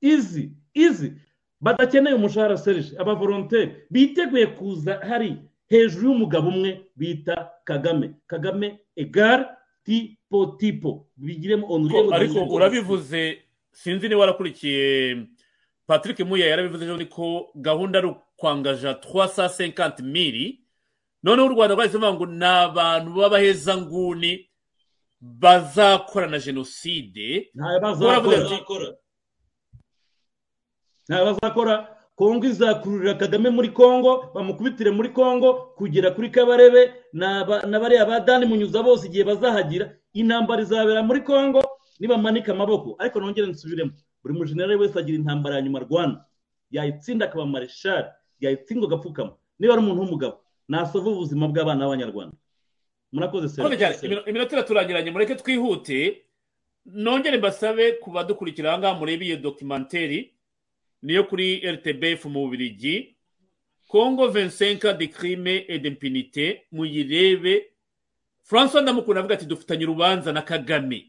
[0.00, 1.12] izi izi
[1.60, 5.36] badakeneye umushahara serije abavolonteri biteguye kuza hari
[5.68, 8.14] hejuru y'umugabo umwe bita kagame.
[8.26, 9.44] Kagame egare
[9.84, 10.19] tipo
[10.58, 13.42] tipo bigiremo Ko- ariko urabivuze
[13.72, 15.26] sinzi niba warakurikiye
[15.86, 20.60] patrick muya yarabivuze ejo ko gahunda ari ukwangaja twa sa senkanti miri
[21.22, 24.46] noneho u rwanda rwahise ruvuga ngo ni abantu b'abahezanguni
[25.20, 27.50] bazakora na jenoside.
[27.54, 28.88] Ntayo Baravuga ati, bazakora.
[31.08, 31.96] Ntayo bazakora.
[32.16, 37.44] Kongo izakururira kagame muri kongo bamukubitire muri kongo kugera kuri kabarebe na
[37.80, 39.96] bariya ba dani munyuza bose igihe bazahagira.
[40.12, 41.62] Intambara izabera muri kongo
[42.00, 42.96] nibamanika amaboko.
[42.98, 43.92] Ariko nongere nsubiremo.
[44.22, 46.24] Buri mujenerali wese agira intambara ya nyuma arwana.
[46.70, 48.08] Yayitsinda akaba mareshali
[48.40, 49.32] yayitsinda agapfukama.
[49.58, 50.36] Niba ari umuntu w'umugabo
[50.68, 52.36] nasova ubuzima bw'abana b'abanyarwanda.
[53.12, 55.10] Murakoze serivisi Imino- iminota iraturangiranye.
[55.10, 56.22] Mureke twihute.
[56.86, 60.32] Nongere mbasabe ku badukurikira aha ngaha murebe iyo dokimenteri
[61.02, 63.16] niyo kuri rtbf mu bubirigi.
[63.88, 66.62] Congo 25 de crime et d'impunité.
[66.72, 67.69] Muyirebe
[68.50, 71.06] francois ndamukunda avuga ati dufitanye urubanza na kagame.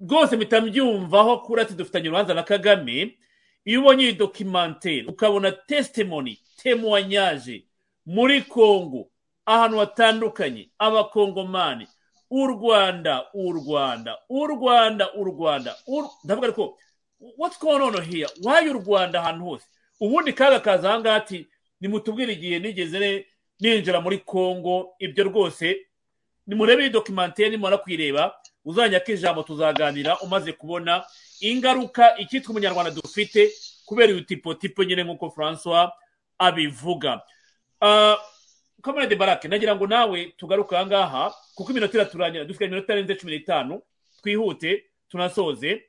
[0.00, 3.18] Rwose mpita mbyumvaho kuri ati dufitanye urubanza na kagame.
[3.64, 7.64] Iyo ubonye iyi dokimenteri ukabona testimony temoignage
[8.06, 9.08] muri congo
[9.46, 11.86] ahantu hatandukanye abakongomani
[12.30, 15.76] u rwanda u rwanda u rwanda u rwanda
[16.24, 16.78] ndavuga ariko
[17.38, 18.28] what's going on here?
[18.44, 19.66] Why u rwanda ahantu hose?
[20.00, 21.46] Ubundi kaga kaza aha ngaha ati
[21.80, 23.26] nimutubwire igihe nigeze
[23.60, 24.94] ninjira muri congo.
[24.98, 25.86] Ibyo rwose
[26.50, 31.04] nimurebe iyi dokimenteri nimara kuyireba uzanyaka ijambo tuzaganira umaze kubona
[31.40, 33.50] ingaruka icyitwa umunyarwanda dufite
[33.86, 35.90] kubera uyu tipo tipo nyine nk'uko francois
[36.38, 37.22] abivuga.
[37.80, 38.16] Ah,
[38.82, 43.32] kamarade barake nagira ngo nawe tugaruke aha ngaha kuko iminota iraturangira dufite iminota itarenze cumi
[43.32, 43.82] n'itanu
[44.22, 45.82] twihute tunasoze.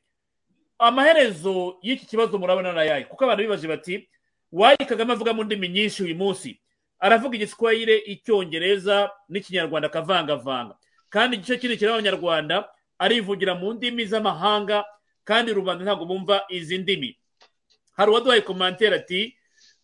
[0.79, 4.09] Amaherezo y'iki kibazo murabona na yayi kuko abantu bibaje bati
[4.51, 6.60] wayi kagame avuga mu ndimi nyinshi uyu munsi.
[7.01, 10.75] Aravuga igiswahire icyongereza n'ikinyarwanda akavangavanga.
[11.09, 14.85] Kandi igice kinini kireba abanyarwanda arivugira mu ndimi z'amahanga
[15.23, 17.17] kandi rubanda ntabwo bumva izi ndimi.
[17.97, 19.35] Hari uwaduhaye komantere ati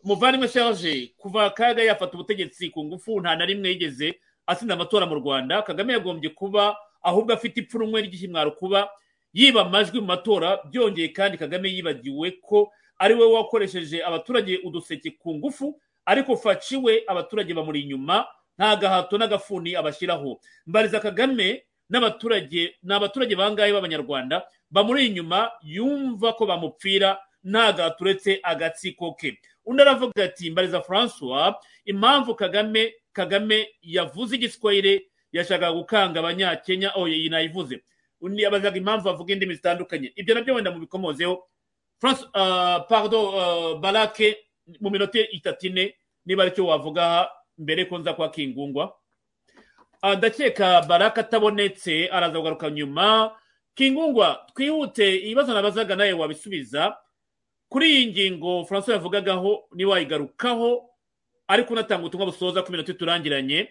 [0.03, 5.15] muvandimwe serge kuva kaga yafata ubutegetsi ku ngufu nta na rimwe yigeze atsinda amatora mu
[5.15, 5.61] rwanda.
[5.61, 8.89] Kagame yagombye kuba ahubwo afite ipfunwe ry'ikimwaro kuba
[9.33, 10.59] yiba amajwi mu matora.
[10.69, 17.53] Byongeye kandi kagame yibagiwe ko ari we wakoresheje abaturage uduseke ku ngufu ariko faciwe abaturage
[17.53, 18.25] bamuri inyuma
[18.57, 26.45] nta gahato n'agafuni abashyiraho mbariza kagame n'abaturage ni abaturage bangahe b'abanyarwanda bamuri inyuma yumva ko
[26.45, 29.39] bamupfira nta gahato uretse agatsiko ke.
[29.65, 31.55] Undi aravuga ati mbariza francois
[31.85, 37.83] impamvu kagame kagame yavuze igiswahire yashakaga gukanga abanyakenya oh iyi nayivuze.
[38.21, 40.11] Undi abazaga impamvu avuga indimi zitandukanye.
[40.15, 41.43] Ibyo na byo wenda mubikomozeho.
[41.99, 44.37] France, uh, pardon uh, barake
[44.81, 48.93] mu minota itatu ine niba ari cyo wavuga mbere ko nza kwa kingungwa.
[50.01, 53.31] Ah, ndakeka baraka atabonetse araza kugaruka nyuma.
[53.75, 56.97] Kingungwa twihute ibibazo nabazaga nawe wabisubiza.
[57.69, 60.89] Kuri iyi ngingo francois yavugagaho niwayigarukaho
[61.47, 63.69] ariko unatanga ubutumwa busoza ku minota iturangiranye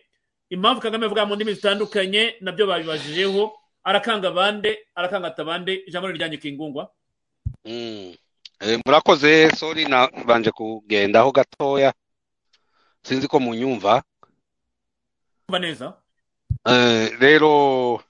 [0.51, 3.53] impamvu kagame avuga mu ndimi zitandukanye na byo babibajijeho.
[3.85, 6.91] Arakanga bande arakanga atabande ijambo rijyanye kingungwa.
[7.65, 8.15] Mm.
[8.61, 11.93] Murakoze sori nabanje kugendaho gatoya.
[13.03, 14.03] Sinzi ko munyumva.
[15.49, 15.95] Umva neza.
[16.67, 18.03] Eh, rero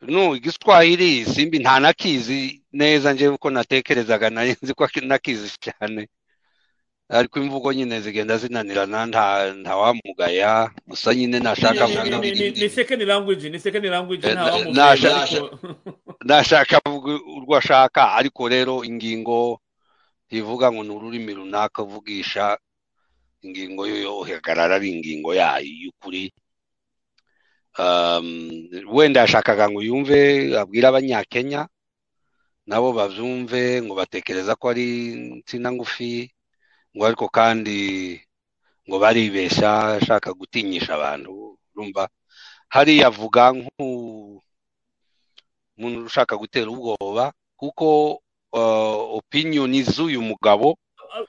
[0.00, 6.08] no igiswahili simbi nta nakizi neza nje uko natekerezaga nari nzi ko nakizi cyane.
[7.10, 9.24] Ariko imvugo nyine zigenda zinanirana nta
[9.60, 14.74] ntawamugaya gusa nyine nashaka Ni- second language ni second language Eh, nta na- wamugaya.
[14.74, 15.50] nasha- ariko
[16.28, 19.58] nashaka urwo ashaka ariko rero ingingo
[20.30, 22.54] ntivuga ngo ni ururimi runaka uvugisha
[23.42, 26.30] ingingo yo yo ihagarara ari ingingo yayo y'ukuri.
[27.78, 28.50] Um,
[28.92, 31.66] wenda yashakaga ngo yumve abwire abanyakenya
[32.66, 34.86] nabo babyumve ngo batekereza ko ari
[35.40, 36.28] insina ngufi
[36.96, 37.78] ngo ariko kandi
[38.88, 41.58] ngo baribeshya ashaka gutinyisha abantu.
[41.74, 42.08] Urumva
[42.68, 44.50] hariya avuga nk'umuntu
[46.06, 48.18] ushaka gutera ubwoba kuko
[49.18, 50.78] opiniyoni z'uyu mugabo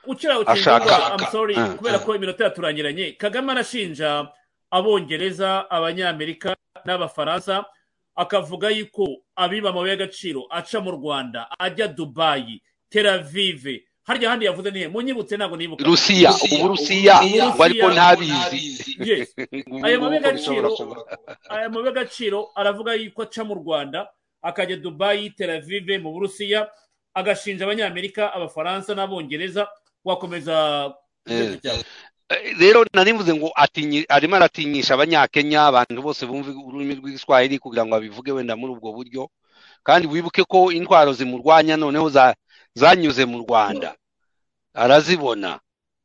[0.08, 2.00] ukira ashaka Ah, kubera ah.
[2.06, 3.12] ko iminota yaturangiranye.
[3.18, 4.30] Kagame arashinja
[4.72, 7.66] abongereza abanyamerika n'abafaransa
[8.16, 14.72] akavuga yuko abiba amabuye y'agaciro aca mu rwanda ajya dubayi tel avive harya handi yavuze
[14.72, 15.84] nihe munyibutse ntabwo nibuka.
[15.84, 17.16] Rusiya uburusiya
[17.56, 18.92] ngo ariko ntabizi.
[19.86, 20.96] Aya y'agaciro kuba.
[21.50, 24.08] aya mabuye y'agaciro aravuga yuko aca mu rwanda
[24.44, 26.68] akajya dubayi tel avive mu burusiya
[27.14, 29.68] agashinja abanyamerika abafaransa n'abongereza
[30.06, 30.94] wakomeza
[31.30, 31.60] Eh.
[32.30, 33.52] Eh, rero nari mvuze ngo
[34.10, 39.30] arimo aratinyisha abanyakenya abantu bose bumva ururimi rw'igiswahili kugira ngo babivuge wenda muri ubwo buryo.
[39.84, 42.34] Kandi wibuke ko intwaro zimurwanya noneho za-
[42.74, 43.94] zanyuze mu rwanda.
[44.74, 45.60] Arazibona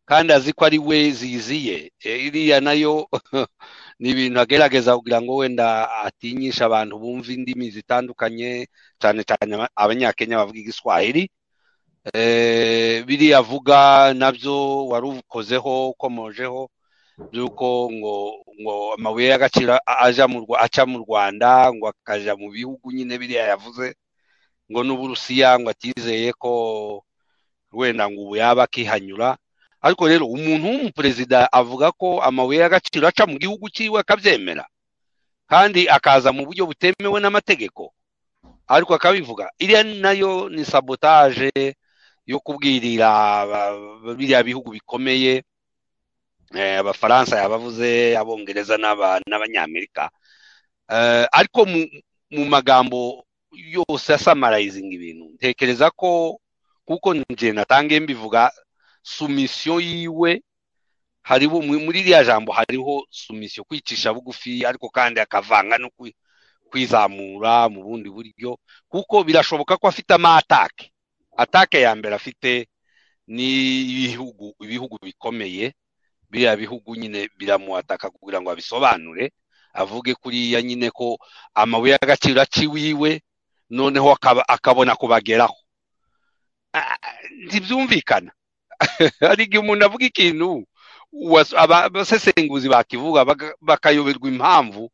[0.07, 1.91] kandi azi ko ari we ziziye.
[2.05, 3.09] Eh, iriya na yo
[3.99, 8.67] ni ibintu agerageza kugira ngo wenda atinyishe abantu bumva indimi zitandukanye
[9.03, 11.27] cyane cyane aba- abanyakenya bavuga igiswahili.
[12.15, 16.71] Eh, biriya avuga na byo wari ukozeho ukomojeho
[17.33, 18.15] by'uko ngo
[18.63, 23.95] ngo amabuye y'agaciro aca mu rwanda ngo akaja mu bihugu nyine biriya yavuze
[24.71, 26.53] ngo n'uburusiya ngo atizeye ko
[27.77, 29.37] wenda ngo ubu yaba akihanyura.
[29.85, 34.65] Ariko rero umuntu w'umuperezida avuga ko amabuye y'agaciro aca mu gihugu cyiwe akabyemera.
[35.47, 37.93] Kandi akaza mu buryo butemewe n'amategeko.
[38.67, 41.53] Ariko akabivuga iriya na yo ni sabotaje
[42.27, 43.11] yo kubwirira
[44.19, 45.45] biriya bihugu bikomeye.
[46.55, 50.11] Eh, abafaransa yabavuze abongereza n'aba- n'abanyamerika.
[50.91, 51.67] Eh, ariko
[52.31, 53.23] mu magambo
[53.55, 56.39] yose asamarayizinga ibintu ntekereza ko
[56.87, 58.53] kuko nje natangiye mbivuga
[59.03, 60.43] sumisiyo yiwe
[61.23, 66.15] hariho mu- muri iriya jambo hariho sumisiyo kwicisha bugufi ariko kandi akavanga no kwi-
[66.71, 68.59] kwizamura mu bundi buryo
[68.89, 70.93] kuko birashoboka ko afite amatake
[71.37, 72.69] atake ya mbere afite
[73.27, 73.47] ni
[74.07, 75.75] ibihugu ibihugu bikomeye
[76.31, 79.33] biriya bihugu nyine biramuataka kugira ngo abisobanure
[79.75, 81.19] avuge kuriya nyine ko
[81.55, 83.21] amabuye y'agaciro aciwiwe
[83.71, 84.15] noneho
[84.49, 85.55] akabona kubageraho.
[85.55, 85.66] Ah,
[87.47, 88.31] ntibyumvikana
[89.21, 90.65] hari igihe umuntu avuga ikintu
[91.57, 94.91] abasesenguzi bakivuga baka- bakayoberwa impamvu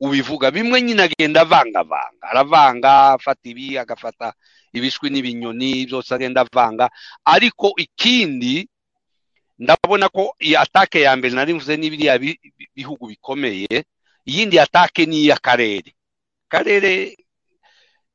[0.00, 0.50] ubivuga.
[0.50, 2.24] Bimwe nyine agenda avangavanga.
[2.30, 4.32] Aravanga afata ibi agafata
[4.72, 6.90] ibishwi n'ibinyoni byose agenda avanga.
[7.24, 8.68] Ariko ikindi
[9.58, 13.84] ndabona ko iyi atake ya mbere nari mvuze n'ibiriya bi- bi- bihugu bikomeye
[14.26, 15.92] iyindi atake ni iy'akarere.
[16.48, 17.14] Akarere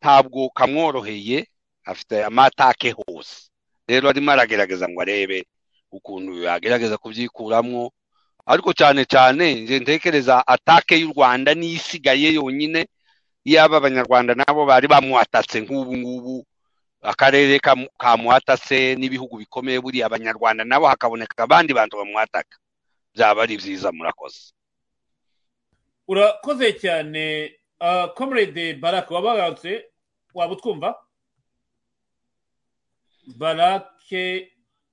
[0.02, 1.48] ntabwo kamworoheye
[1.86, 3.50] afite amatake hose.
[3.88, 5.46] Rero arimo aragerageza ngo arebe
[5.92, 7.92] ukuntu yagerageza kubyikuramo
[8.46, 12.86] ariko cyane cyane nje ntekereza atake y'u rwanda niyo isigaye yonyine
[13.46, 16.46] yaba abanyarwanda nabo bari bamuhatatse nk'ubu ngubu.
[17.06, 20.06] Akarere kamu- kamuhatatse n'ibihugu bikomeye buriya.
[20.10, 22.58] Abanyarwanda nabo hakaboneka abandi bantu bamuhataka.
[23.14, 24.52] Byaba ari byiza murakoze.
[26.08, 29.86] Urakoze cyane ah, comrade barake wabagarutse
[30.34, 30.96] waba utwumva?
[33.38, 34.52] Barake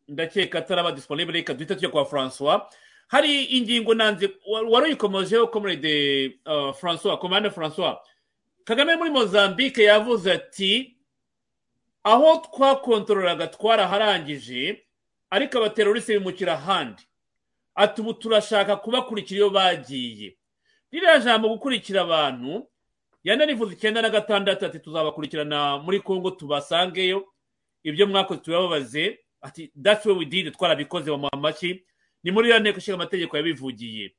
[0.09, 2.61] ndakeka ataraba disponible reka duhita tujya kwa francois
[3.09, 7.97] hari ingingo nanze wa- wari uyikomojeho comrade uh, francois komande francois
[8.65, 10.97] kagame muri mozambique yavuze ati
[12.05, 14.83] aho twakontorolaga twaraharangije
[15.31, 17.03] ariko abaterorisi bimukira ahandi.
[17.75, 20.37] Ati ubu turashaka kubakurikira iyo bagiye.
[20.93, 22.69] Ririya jambo gukurikira abantu
[23.25, 27.32] yanarivuze icyenda na gatandatu ati tuzabakurikirana muri congo tubasangeyo.
[27.85, 31.85] Ibyo mwakoze tubababaze ati that's what we did twarabikoze bamuha amashyi
[32.23, 34.15] ni muri ya nteko ishinga amategeko yabivugiye.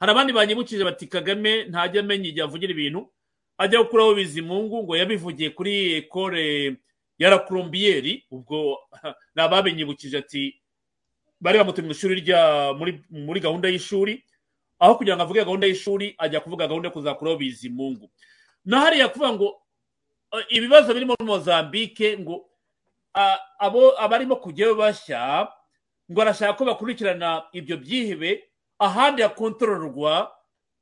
[0.00, 3.10] Hari abandi banyibukije bati kagame ntajya amenya igihe avugira ibintu
[3.58, 6.76] ajya gukuraho bizimungu ngo yabivugiye kuri ekore
[7.18, 8.78] ya la colombiyeri ubwo
[9.34, 10.62] ni ababinyibukije ati
[11.40, 12.72] bari bamutumye mu ishuri rya
[13.12, 14.24] muri, gahunda y'ishuri
[14.78, 18.10] aho kugira ngo avuge gahunda y'ishuri ajya kuvuga gahunda yo kuzakuraho bizimungu.
[18.64, 19.48] Na hariya kuvuga ngo
[20.48, 22.49] ibibazo biri muri mozambique ngo
[23.58, 25.48] abo abarimo kujyayo bashya
[26.10, 28.44] ngo arashaka ko bakurikirana ibyo byihebe
[28.78, 30.32] ahandi hakontororwa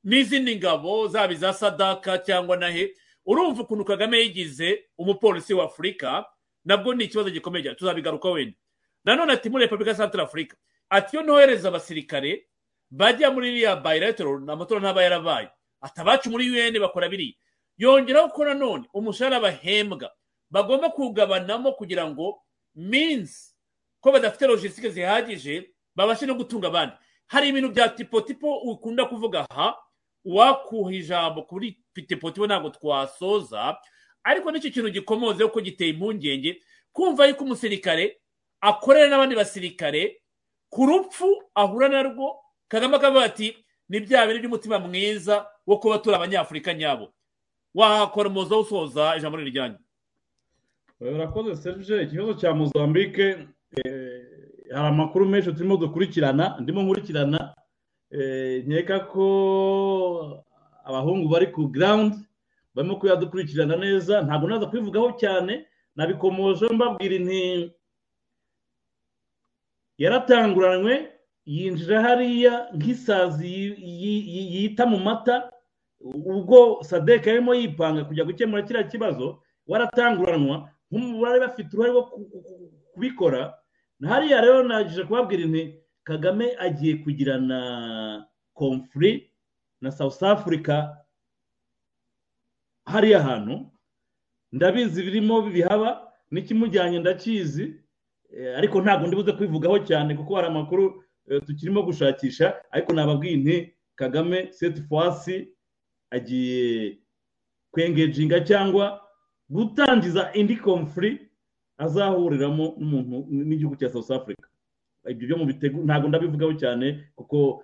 [0.05, 2.95] n'izindi ngabo zaba iza sadaka cyangwa nahe
[3.27, 6.25] urumva ukuntu kagame yigize umupolisi wa afurika
[6.65, 7.77] nabwo ni ikibazo gikomeye cyane.
[7.77, 8.57] Tuzabigaruka wenda.
[9.05, 10.57] Nanone ati muri repubulika ya santara afurika
[10.91, 12.49] ati iyo ntohereza abasirikare
[12.91, 15.49] bajya muri iriya bayiretoro amatora ntaba yarabaye
[15.81, 17.35] ati abacu muri un bakora biriya.
[17.79, 20.11] Yongeraho ko nanone umushahara bahembwa
[20.51, 22.43] bagomba kuwugabanamo kugira ngo
[22.75, 23.55] minsi
[24.01, 26.95] ko badafite logisitike zihagije babashe no gutunga abandi.
[27.27, 29.77] Hari ibintu bya tipo tipo ukunda kuvuga aha
[30.25, 33.77] wakuha ijambo kuri tipo tipo ntabwo twasoza
[34.25, 36.63] ariko n'icyo kintu gikomoze ko giteye impungenge
[36.93, 38.21] kumva yuko umusirikare
[38.61, 40.21] akorera n'abandi basirikare
[40.71, 42.37] ku rupfu ahura narwo
[42.69, 43.57] kagame akavuga ati
[43.89, 47.13] ni bya bintu by'umutima mwiza wo kuba turi abanyafurika nyabo.
[47.75, 49.77] Wakora umuzo usoza ijambo rijyanye
[51.01, 52.03] urakoze serge.
[52.03, 53.37] Ikibazo cya mozambique
[54.75, 57.55] hari amakuru menshi turimo dukurikirana ndimo nkurikirana
[58.67, 59.25] nkeka ko
[60.85, 62.15] abahungu bari ku ground
[62.75, 64.23] barimo kuyadukurikirana neza.
[64.23, 67.73] Ntabwo naza kubivugaho cyane nabikomoje mbabwira inti
[69.99, 70.95] yaratanguranywe
[71.47, 73.51] yinjira hariya nk'isazi
[74.55, 75.51] yita mu mata
[76.01, 82.03] ubwo sadeke yarimo yipanga kujya gukemura kiriya kibazo waratanguranwa nk'umubare bafite uruhare rwo
[82.95, 83.55] kubikora
[84.09, 85.63] hariya rero nagije kubabwira inti
[86.05, 87.59] kagame agiye kugirana
[88.55, 89.31] komfuri
[89.81, 90.97] na south africa
[92.85, 93.71] hariya hantu.
[94.53, 97.75] Ndabizi birimo bihaba n'ikimujyanye ndakizi
[98.57, 101.05] ariko ntabwo ndibuze kubivugaho cyane kuko hari amakuru
[101.47, 103.57] tukirimo gushakisha ariko nababwiye inti
[103.95, 105.53] kagame seti fwasi
[106.11, 106.99] agiye
[107.71, 109.05] kwengejinga cyangwa
[109.51, 111.19] gutangiza indi komfuri
[111.79, 114.47] azahuriramo n'umuntu n'igihugu cya south africa.
[115.09, 116.87] Ibyo byo mu bitego ntabwo ndabivugaho cyane
[117.17, 117.63] kuko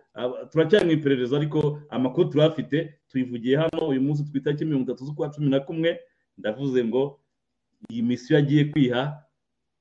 [0.50, 5.50] turacyari mu iperereza ariko amakuru turafite tuyivugiye hano uyu munsi itariki mirongo itatu z'ukwa cumi
[5.50, 5.98] na kumwe.
[6.38, 7.20] Ndavuze ngo
[7.90, 9.02] iyi misiyo agiye kwiha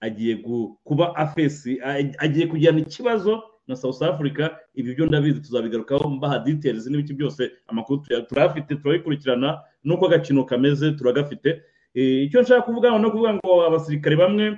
[0.01, 0.35] agiye
[0.83, 1.79] kuba afesi
[2.19, 4.49] agiye kugirana ikibazo na south africa.
[4.75, 11.61] Ibi byo ndabizi tuzabigarukaho mbaha details n'ibiki byose amakuru turafite turabikurikirana n'uko agakino kameze turagafite.
[11.93, 14.57] Icyo nshaka kuvuga no kuvuga ngo abasirikare bamwe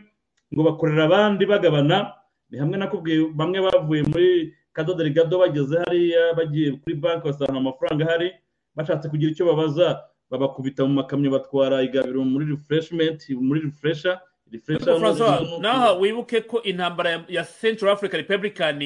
[0.54, 2.14] ngo bakorera abandi bagabana
[2.50, 8.06] ni hamwe nakubwiye bamwe bavuye muri kadoderi gado bageze hariya bagiye kuri banki basanga amafaranga
[8.08, 8.32] ahari
[8.76, 10.00] bashatse kugira icyo babaza
[10.32, 14.20] babakubita mu makamyo batwara igabiro muri refreshment muri refresher
[15.60, 18.80] naha wibuke ko intambara ya central africa republican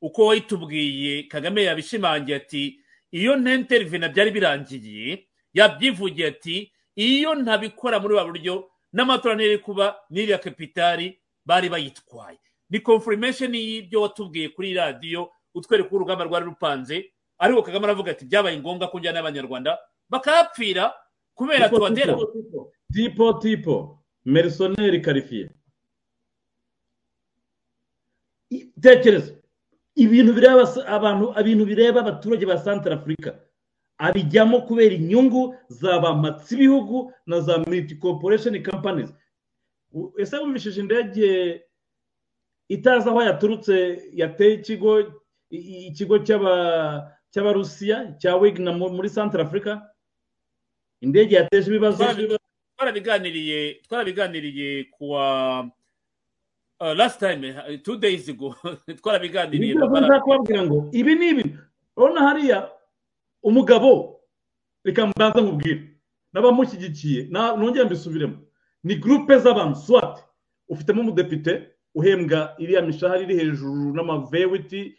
[0.00, 2.80] uko wayitubwiye kagame yabishimangiye ati
[3.12, 8.54] iyo ntenterivena byari birangiye yabyivugiye ati iyo ntabikora muri ba buryo
[8.92, 11.14] n'amatora ntiri kuba n'iriya kapitari
[11.46, 12.38] bari bayitwaye.
[12.70, 18.58] Ni confirmation y'ibyo watubwiye kuri radiyo utwereka urugamba rwari rupanze ariko kagame aravuga ati byabaye
[18.58, 19.78] ngombwa ko njyana n'abanyarwanda
[20.10, 20.92] bakahapfira
[21.34, 22.16] kubera tubadera
[22.92, 25.50] tipo tipo merisoneri karifiye
[28.82, 29.32] tekereza.
[29.94, 33.34] Ibintu bireba abantu ibintu bireba abaturage ba santara afurika
[33.98, 39.12] abijyamo kubera inyungu za ba ibihugu na za militi corporation companies.
[40.18, 41.62] Ese wumvishije indege
[42.68, 45.12] itazi aho yaturutse yateye ikigo
[45.50, 46.18] ikigo
[47.30, 49.90] cy'abarusiya cya wigna muri santara afurika
[51.00, 52.04] indege yateje ibibazo.
[52.76, 55.70] Twarabiganiriye twarabiganiriye kuwa
[56.80, 58.54] last time two days ago.
[59.02, 59.74] Twarabiganiriye.
[59.74, 61.56] Kubabwira ngo ibi ni ibi
[61.96, 62.77] urabona hariya
[63.42, 64.20] umugabo
[64.84, 65.98] reka mbanza nkubwire.
[66.32, 68.36] N'abamushyigikiye nongera mbisubiremo.
[68.84, 70.22] Ni gurupe z'abantu swati
[70.68, 71.52] ufitemo umudepite
[71.94, 74.94] uhembwa iriya mishahara iri hejuru n'amavewiti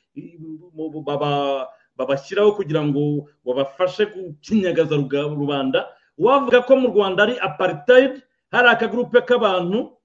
[1.97, 5.87] babashyiraho kugira ngo babafashe gukinyagaza rubanda.
[6.17, 8.19] Wavuga ko mu rwanda ari aparitayidi
[8.51, 9.95] hari akagurupe k'abantu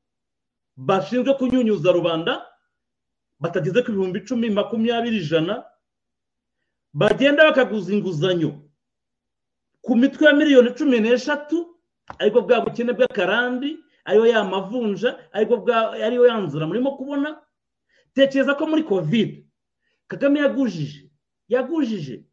[0.77, 2.43] bashinzwe kunyunyuza rubanda
[3.41, 5.65] batageze ku bihumbi icumi makumyabiri ijana
[6.95, 8.61] bagenda bakaguza inguzanyo
[9.83, 11.77] ku mitwe ya miliyoni cumi n'eshatu
[12.19, 16.67] ariko bwa bukene bw'akarande ariyo ya mavunja ariyo ya nzira.
[16.67, 17.41] Murimo kubona?
[18.15, 19.45] Tekereza ko muri kovide
[20.09, 21.11] kagame yagujije
[21.49, 22.25] yagujije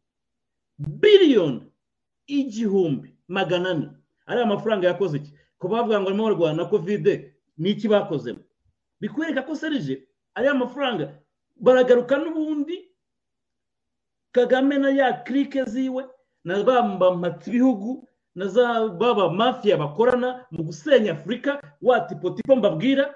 [0.78, 1.62] biliyoni
[2.26, 3.88] igihumbi magana ane.
[4.26, 5.32] Ariya mafaranga yakoze iki?
[5.58, 8.40] Ko bavuga ngo barimo barwana na kovide n'iki bakozemo?
[9.00, 11.12] Bikwereka ko serije ariya mafaranga
[11.56, 12.91] baragaruka n'ubundi
[14.32, 16.04] kagame na ya kirike ziwe
[16.44, 23.14] na bambamatse ibihugu na za baba mafiya bakorana mu gusenya afurika watipotipo mbabwira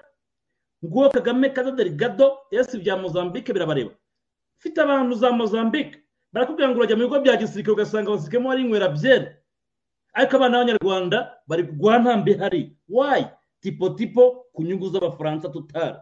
[0.85, 3.91] nguwo kagame kadoderi gado yesi bya mozambique birabareba.
[4.59, 8.89] Ufite abantu za mozambique barakubwira ngo urajya mu bigo bya gisirikare ugasanga abasirikamo ari inywera
[8.93, 9.33] byera
[10.13, 11.63] ariko abana b'abanyarwanda bari
[12.01, 13.25] ntambi hari wayi
[13.59, 15.97] tipo tipo ku nyungu z'abafaransa tutari.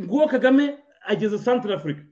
[0.00, 2.02] Nguwo kagame ageze santara afurika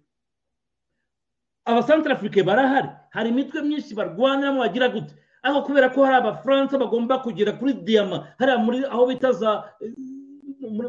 [1.68, 2.88] abasantara afurika barahari.
[3.10, 5.12] Hari imitwe myinshi barwaniramo bagira gute?
[5.42, 9.50] Ariko kubera ko hari abafaransa bagomba kugera kuri diyama hariya muri aho bita za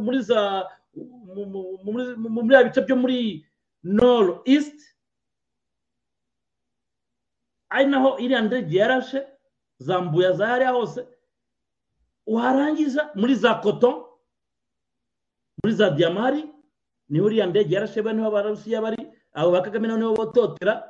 [0.01, 0.65] muri za
[1.85, 3.45] muri bice byo muri
[3.83, 4.85] noro isiti
[7.69, 9.21] ari naho iriya ndege yarashe
[9.79, 11.05] za mbuya za hariya hose
[12.25, 14.17] warangiza muri za koto
[15.63, 16.49] muri za diyamari
[17.09, 19.08] ni ho uriya ndege yarasheba ni ho abarusiya bari.
[19.33, 20.83] Abo ba kagame ni ho bototera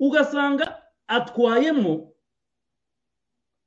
[0.00, 2.12] ugasanga atwayemo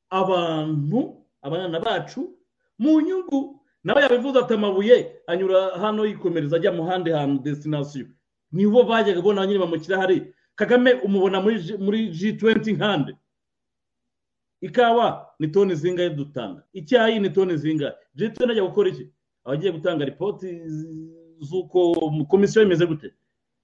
[0.10, 2.34] abantu abana bacu
[2.80, 8.08] mu nyungu nawe yabivuze ati amabuye anyura hano yikomereza ajya mu handi hantu desinasiyo
[8.52, 11.42] nibo bajyaga kubona nyine bamukira hari kagame umubona
[11.80, 13.16] muri g tuwenti nkande.
[14.62, 16.64] Ikawa ni toni zingahe dutanga?
[16.74, 17.94] Icyayi ni toni zingahe?
[18.16, 19.08] G tuwenti ajya gukora iki?
[19.46, 20.60] Abagiye gutanga ripoti
[21.40, 21.96] z'uko
[22.28, 23.14] komisiyo imeze gute?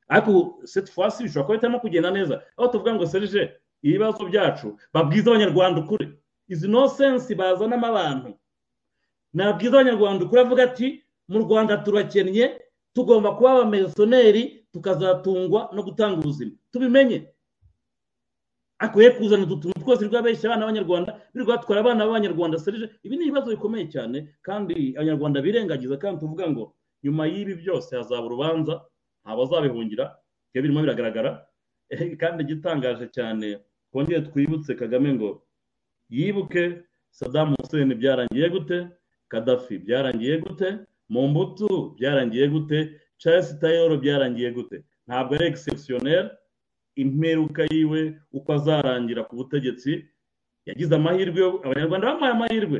[0.08, 3.42] Ariko seti fasi bishobora kuba bitarimo kugenda neza aho tuvuga ngo serije
[3.82, 6.08] ibibazo byacu babwiza abanyarwanda ukuri.
[6.48, 8.30] Izi no sensi bazanamo abantu
[9.34, 10.88] nabwiza abanyarwanda ukuri avuga ati
[11.28, 12.62] mu rwanda turakennye
[12.94, 16.52] tugomba kuba abamesoneri tukazatungwa no gutanga ubuzima.
[16.72, 17.28] Tubimenye?
[18.80, 22.60] Akwiye kuzana utu tuntu twose rwabeshya abana b'abanyarwanda biri rwatwara abana b'abanyarwanda.
[22.60, 27.96] Serije ibi ni ibibazo bikomeye cyane kandi abanyarwanda birengagiza kandi tuvuga ngo nyuma y'ibi byose
[27.98, 28.82] hazaba urubanza.
[29.26, 30.06] Ntawazabihungira
[30.54, 31.32] ibyo birimo biragaragara.
[32.22, 35.42] Kandi igitangaje cyane twongere twibutse kagame ngo
[36.10, 38.88] yibuke sadamu hussein byarangiye gute?
[39.28, 40.70] Kadafi byarangiye gute?
[41.10, 42.80] Mumbutu byarangiye gute?
[43.18, 44.84] Charles taylor byarangiye gute?
[45.08, 46.30] Ntabwo ari egisepusiyoneri
[46.96, 50.06] imperuka yiwe uko azarangira ku butegetsi
[50.66, 52.80] yagize amahirwe abanyarwanda bamuhaye amahirwe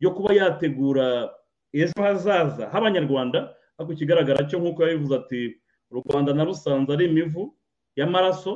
[0.00, 1.28] yo kuba yategura
[1.74, 3.38] ejo hazaza h'abanyarwanda
[3.78, 5.40] ariko ikigaragara cyo nk'uko yabivuze ati
[5.90, 7.54] u rwanda narusanze ari imivu
[7.96, 8.52] y'amaraso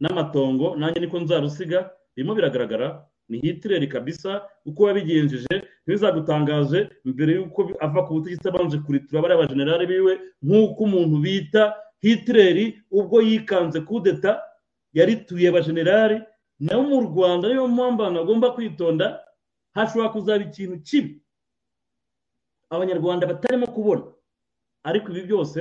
[0.00, 1.90] n'amatongo nanjye niko nzarusiga.
[2.16, 5.54] Birimo biragaragara ni hitireri kabisa uko yabigenjeje
[5.84, 10.12] ntibizagutangaje mbere y'uko ava ku butegetsi abanje kuritura bariya bajenerali biwe
[10.42, 11.62] nk'uko umuntu bita
[12.02, 14.40] hitireri ubwo yikanze kudeta
[14.96, 16.16] yarituye abajenerali
[16.60, 19.06] nawe mu rwanda niyo mpamvu abantu bagomba kwitonda
[19.76, 21.20] hashobora kuzaba ikintu kibi
[22.70, 24.04] abanyarwanda batarimo kubona.
[24.88, 25.58] Ariko ibi byose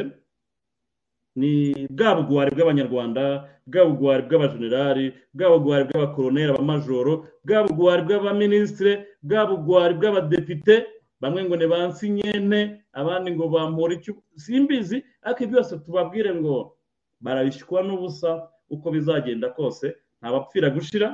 [1.35, 1.51] ni
[1.89, 3.23] bwa bugwari bw'abanyarwanda
[3.67, 7.13] bwa bugwari bw'abajenerali bwa bugwari bw'abakoroneri abamajoro
[7.45, 10.75] bwa bugwari bw'abaminisitire bwa bugwari bw'abadepite
[11.21, 12.59] bamwe ngo ni bansinyene
[12.93, 16.77] abandi ngo bampora icyo simbizi ariko ibi byose tubabwire ngo
[17.21, 18.29] barabishywa n'ubusa
[18.69, 21.07] uko bizagenda kose ntabapfira gushira.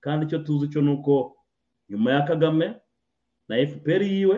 [0.00, 1.36] Kandi icyo tuzi cyo ni uko
[1.90, 2.66] nyuma ya kagame
[3.48, 4.36] na fpr yiwe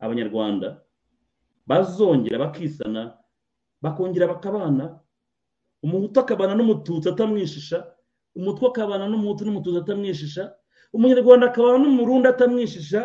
[0.00, 0.80] abanyarwanda
[1.66, 3.02] bazongera bakisana
[3.84, 4.84] bakongera bakabana
[5.84, 7.78] umuhutu akabana n'umututsi atamwishisha
[8.38, 10.42] umutwe akabana n'umuhutu n'umututsi atamwishisha
[10.96, 13.00] umunyarwanda akabana n'umurundi atamwishisha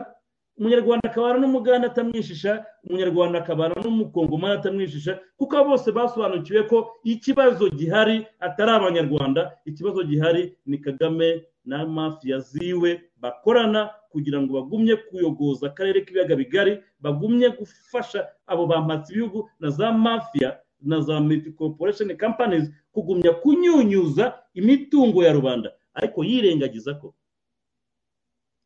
[0.59, 2.51] umunyarwanda akabana n'umuganda atamwishisha
[2.87, 10.77] umunyarwanda akabana n'umukongomani atamwishisha kuko bose basobanukiwe ko ikibazo gihari atari abanyarwanda ikibazo gihari ni
[10.77, 12.91] kagame na mafiya ziwe
[13.21, 19.91] bakorana kugira ngo bagumye kuyogoza akarere k'ibiyaga bigari bagumye gufasha abo bampatse ibihugu na za
[19.91, 25.71] mafiya na za multi corporation companies kugumya kunyunyuza imitungo ya rubanda.
[25.93, 27.15] Ariko yirengagiza ko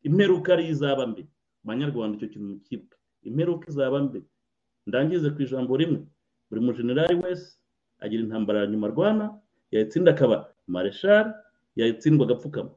[0.02, 1.26] imperuka ari izaba mbi.
[1.64, 4.22] Banyarwanda icyo kintu kibuke imperuka izaba mbi.
[4.86, 6.06] Ndangize ku ijambo rimwe.
[6.50, 7.58] Buri mujenerali wese
[7.98, 9.40] agira intambara ya nyuma arwana
[9.72, 11.34] yayitsinda akaba mareshal
[11.76, 12.70] yayitsindwa agapfukama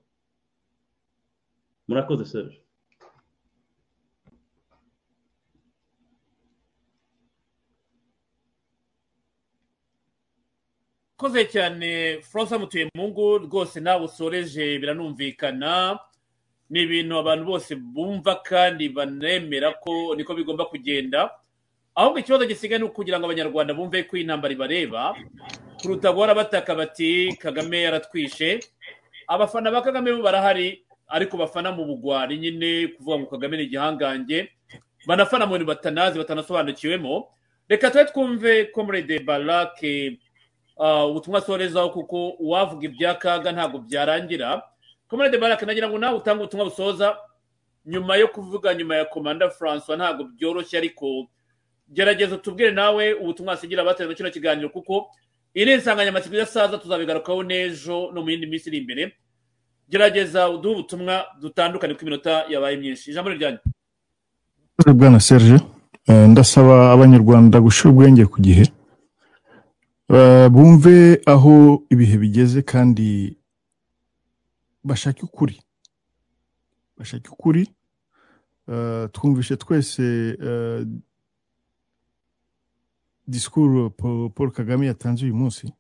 [1.87, 2.61] murakoze serge.
[11.17, 15.99] Koze cyane furansa mutuye mungu rwose nawe usoreje biranumvikana.
[16.69, 21.31] Ni ibintu abantu bose bumva kandi banemera ko niko bigomba kugenda.
[21.95, 25.15] Ahubwo ikibazo gisigaye ni ukugira ngo abanyarwanda bumve ko iyi ntambara ibareba.
[25.81, 28.59] Kuruta guhora bataka bati kagame yaratwishe.
[29.27, 34.51] Abafana ba kagame bo barahari ariko bafana mu bugwari nyine kuvuga ngo kagame ni igihangange.
[35.07, 37.27] Banafana mu bintu batanazi batanasobanukiwemo.
[37.69, 40.19] Reka tube twumve komurede barake
[41.09, 44.61] ubutumwa asorezaho kuko uwavuga iby'akaga ntabwo byarangira.
[45.09, 47.17] Komurede barake nagira ngo nawe utange ubutumwa busoza.
[47.85, 51.27] Nyuma yo kuvuga nyuma ya komanda francois ntabwo byoroshye ariko
[51.89, 55.07] gerageza tubwire nawe ubutumwa wasigira abateze kino kiganiro kuko
[55.55, 59.03] ni insanganyamatsiko idasaza tuzabigarukaho n'ejo no mu yindi minsi iri imbere.
[59.89, 63.11] Gerageza uduhe ubutumwa dutandukanye kuko iminota yabaye myinshi.
[63.11, 63.57] Ijambo ryanyu
[64.93, 65.57] bwana serge
[66.07, 68.63] ndasaba abanyarwanda gushyira ubwenge ku gihe.
[70.09, 73.37] Bumve aho ibihe bigeze kandi
[74.83, 75.61] bashake ukuri.
[76.97, 77.67] Bashake ukuri.
[79.11, 80.37] Twumvishe twese
[83.27, 83.89] disikuru
[84.35, 85.73] paul kagame yatanze uyu munsi.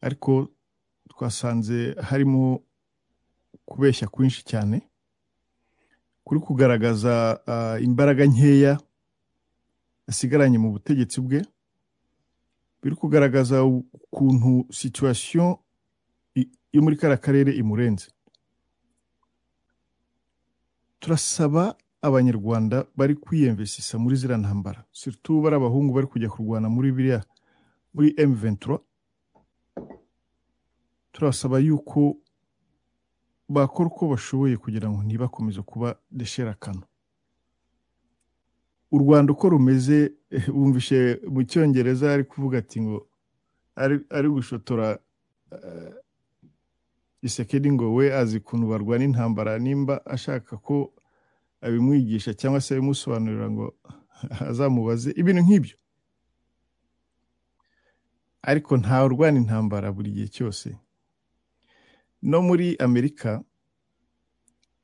[0.00, 0.48] Ariko
[1.08, 2.62] twasanze harimo
[3.66, 4.82] kubeshya kwinshi cyane.
[6.24, 7.40] Kuri kugaragaza
[7.80, 8.80] imbaraga nkeya
[10.06, 11.42] asigaranye mu butegetsi bwe.
[12.82, 15.56] Biri kugaragaza ukuntu situation
[16.34, 18.10] i- yo muri kariya karere imurenze.
[21.00, 24.84] Turasaba abanyarwanda bari kwiyemvesisa muri ziriya ntambara.
[24.92, 27.22] Surtout bari abahungu bari kujya kurwana muri biriya
[27.94, 28.78] muri M23.
[31.12, 32.16] Turasaba yuko
[33.48, 36.82] bakora uko bashoboye kugira ngo ntibakomeze kuba desherakano.
[38.92, 43.08] U rwanda uko rumeze eh, wumvishe mu cyongereza ari kuvuga ati ngo
[44.10, 44.98] ari, gushotora
[45.52, 45.92] uh,
[47.22, 50.92] isekedi ngo we azi ukuntu barwana intambara nimba ashaka ko
[51.60, 53.66] abimwigisha cyangwa se abimusobanurira ngo
[54.48, 55.10] azamubaze.
[55.16, 55.76] Ibintu nk'ibyo.
[58.42, 60.76] Ariko ntawe urwana intambara buri gihe cyose.
[62.22, 63.42] No muri amerika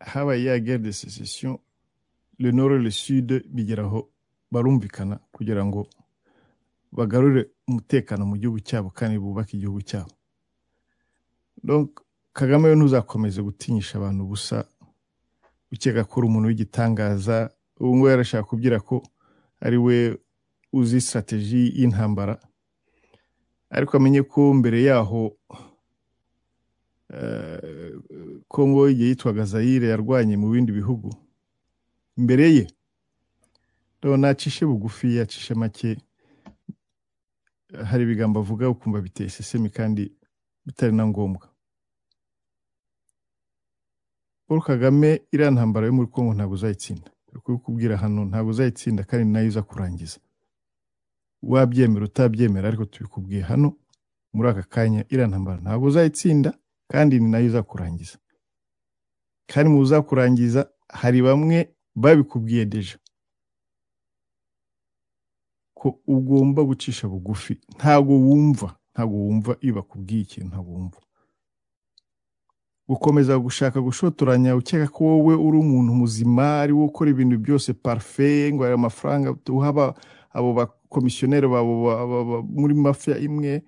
[0.00, 0.92] habaye ya guerre de
[2.38, 4.08] le nord le sud bigeraho
[4.50, 5.88] barumvikana kugira ngo
[6.92, 10.10] bagarure umutekano mu gihugu cyabo kandi bubake igihugu cyabo.
[12.32, 14.64] Kagame we ntuzakomeze gutinyisha abantu ubusa
[15.72, 17.50] ukeka ko uri umuntu w'igitangaza
[17.80, 19.02] ubu ngubu yarashaka kubwira ko
[19.60, 20.16] ari we
[20.72, 22.38] uzi strategy y'intambara
[23.70, 25.34] ariko amenye ko mbere yaho
[27.10, 27.92] eh,
[28.48, 31.10] kongo igihe yitwaga zayire yarwanye mu bindi bihugu
[32.18, 32.64] imbere ye
[34.16, 35.96] nacishe bugufi yacishe make.
[37.84, 40.12] Hari ibigambo avuga ukumva biteye isesemi kandi
[40.66, 41.48] bitari na ngombwa.
[44.46, 47.10] Paul kagame iriya ntambara yo muri kongo ntabwo uzayitsinda.
[47.30, 50.18] Uri kubikubwira hano ntabwo uzayitsinda kandi na yo iza kurangiza.
[51.42, 53.76] Wabyemera utabyemera ariko tubikubwiye hano
[54.32, 58.16] muri aka kanya iriya ntambara ntabwo uzayitsinda kandi ni na yo iza kurangiza.
[59.46, 62.98] Kandi mu uzakurangiza hari bamwe babikubwiye deja.
[65.74, 67.60] Ko ugomba gucisha bugufi.
[67.76, 71.00] Ntabwo wumva ntabwo wumva iyo bakubwiye ikintu ntabwo wumva.
[72.88, 78.48] Gukomeza gushaka gushotoranya ukeka ko wowe uri umuntu muzima ari wo ukora ibintu byose parufe
[78.52, 79.94] ngo ayo mafaranga uha aba-
[80.32, 81.46] abo bakomisiyoneri
[82.48, 83.60] muri mafiya imwe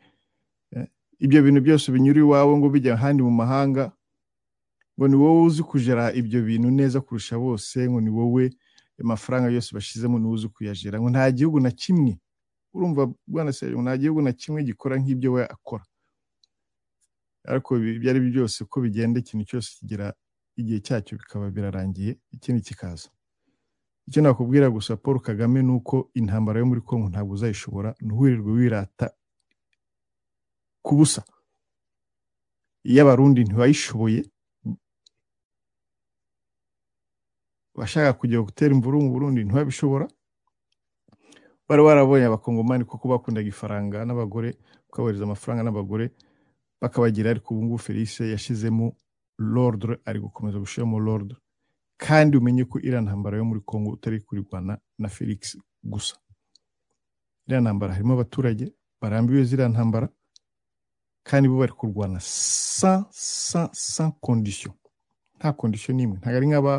[0.73, 0.87] eh,
[1.21, 3.93] ibyo bintu byose binyura iwawe ngo bijya ahandi mu mahanga
[5.01, 8.51] ngo ni wowe uzi kujera ibyo bintu neza kurusha bose ngo ni wowe
[9.01, 11.01] amafaranga yose bashyizemo ni wowe uzi kuyajera.
[11.01, 12.19] Ngo nta gihugu na kimwe
[12.75, 15.85] urumva bwana Serge, nta gihugu na kimwe gikora nk'ibyo we akora.
[17.49, 20.13] Ariko ibyo ari byo byose uko bigenda ikintu cyose kigira
[20.57, 23.09] igihe cyacyo bikaba birarangiye ikindi kikaza.
[24.07, 29.11] Icyo nakubwira gusa paul kagame ni uko intambara yo muri kongo ntabwo uzayishobora ntuwirirwe wirata
[30.85, 31.25] ku busa.
[32.85, 34.29] Iyo abarundi ntibayishoboye
[37.75, 40.09] bashaka kujya gutera imvuru mu burundi ntibabishobora.
[41.69, 44.59] Bari barabonye abakongomani kuko bakundaga ifaranga n'abagore
[44.91, 46.11] kubahereza amafaranga n'abagore
[46.81, 48.97] bakabagira ariko ubu ngubu Felice yashizemo
[49.39, 51.37] l'ordre ari gukomeza gushyiramo l'ordre.
[51.97, 56.17] Kandi umenye ko iriya ntambara yo muri Congo utari kurwana na Felix gusa.
[57.47, 60.09] Iriya ntambara harimo abaturage barambiwe ziriya ntambara
[61.23, 64.73] kandi bo bari kurwana sans sans sans condition.
[65.39, 66.17] Nta condition n'imwe.
[66.19, 66.73] Ntabwo ari nk'aba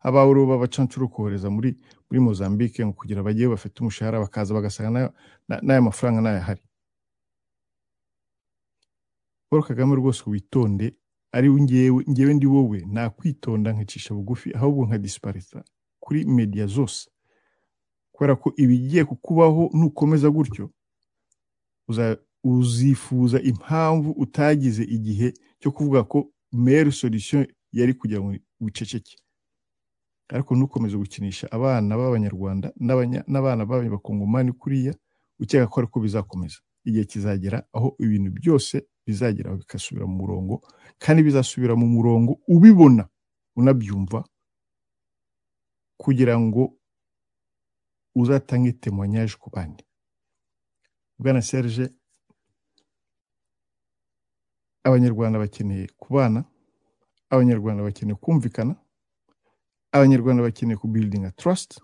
[0.00, 1.76] abawuro b'abacancuro kohereza muri
[2.10, 5.12] muri Mozambique ngo kugira bagiye bafite umushahara bakaza bagasanga
[5.48, 6.62] n'aya mafaranga n'ayo ahari.
[9.50, 10.94] Paul kagame rwose witonde
[11.32, 15.64] ari ngewe ngewe ndi wowe nakwitonda nkicisha bugufi ahubwo nka disiparita
[16.00, 17.10] kuri media zose.
[18.12, 20.70] Kubera ko ibigiye kukubaho nukomeza gutyo
[21.88, 29.16] uza- uzifuza impamvu utagize igihe cyo kuvuga ko meilleure solution yari kugira ngo wiceceke.
[30.28, 32.72] Ariko ntukomeze gukinisha abana b'abanyarwanda
[33.28, 34.94] n'abana b'abakongomani kuriya
[35.40, 36.58] ukeka ko ariko bizakomeza.
[36.84, 40.54] Igihe kizagera aho ibintu byose bizagera bigasubira mu murongo
[40.98, 43.08] kandi bizasubira mu murongo ubibona
[43.56, 44.24] unabyumva
[45.98, 46.62] kugira ngo
[48.14, 49.84] uzatange témoignage ku bandi.
[51.18, 51.90] Bwana serge
[54.84, 56.44] abanyarwanda bakeneye kubana
[57.30, 58.74] abanyarwanda bakeneye kumvikana
[59.92, 61.80] abanyarwanda bakeneye kubuildinga trust.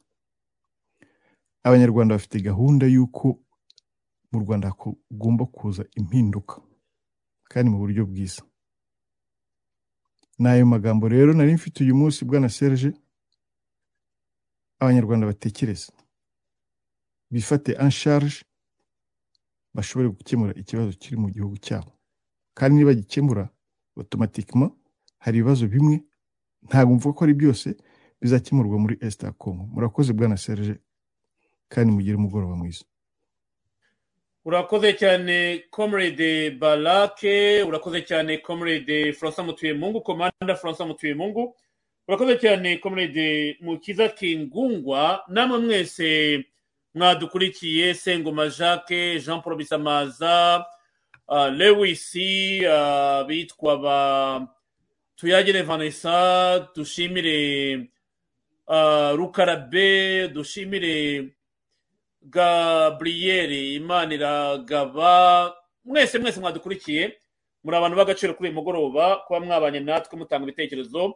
[1.65, 3.39] Abanyarwanda bafite gahunda y'uko
[4.33, 6.61] mu rwanda hagomba kuza impinduka
[7.51, 8.43] kandi mu buryo bwiza.
[10.39, 12.93] Ni ayo magambo rero nari mfite uyu munsi bwana serge
[14.81, 15.93] abanyarwanda batekereza
[17.31, 18.45] bifate en charge
[19.75, 21.93] bashobore gukemura ikibazo kiri mu gihugu cyabo.
[22.55, 23.49] Kandi niba gikemura
[23.97, 24.73] automatikement
[25.19, 26.05] hari ibibazo bimwe
[26.63, 27.77] ntabwo mvuga ko ari byose
[28.23, 30.75] bizakemurwa muri esita ya kongo murakoze bwana serge
[31.69, 32.85] kandi mugire umugoroba mwiza.
[34.45, 41.57] Urakoze cyane comrade barake urakoze cyane comrade francois mutuyemungu komanda francois mutuyemungu
[42.09, 45.23] urakoze cyane comrade mukiza kingungwa.
[45.29, 46.45] Namwe mwese
[46.95, 50.65] mwadukurikiye sengoma jacques jean paul bisamaza
[51.29, 54.49] uh, lewis uh, bitwa ba
[55.17, 56.69] tuyagire vanessa.
[56.75, 57.89] Dushimire
[59.17, 61.29] rukarabe dushimire
[62.23, 67.19] gaburiyeri imana iragaba mwese mwese mwadukurikiye
[67.65, 71.15] muri abantu b'agaciro kuri uyu mugoroba kuba mwabanye natwe mutanga ibitekerezo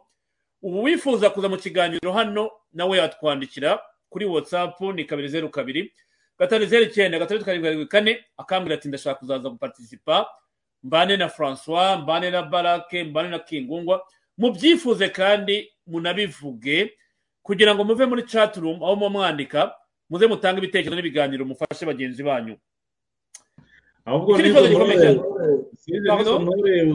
[0.61, 3.79] ubu wifuza kuza mu kiganiro hano nawe yatwandikira
[4.09, 5.93] kuri watsapu ni kabiri zeru kabiri
[6.39, 10.27] gatanu zeru icyenda gatandatu karindwi karindwi kane akambwira ati ndashaka kuzaza guparitisipa
[10.83, 14.05] mbane na francois mbane na barake mbane na kingungwa
[14.37, 16.93] mubyifuze kandi munabivuge
[17.47, 19.71] kugira ngo muve muri catirumu aho muba mwandika
[20.09, 22.55] muze mutange ibitekerezo n'ibiganiro mufashe bagenzi banyu.
[24.05, 24.61] Ahubwo nizo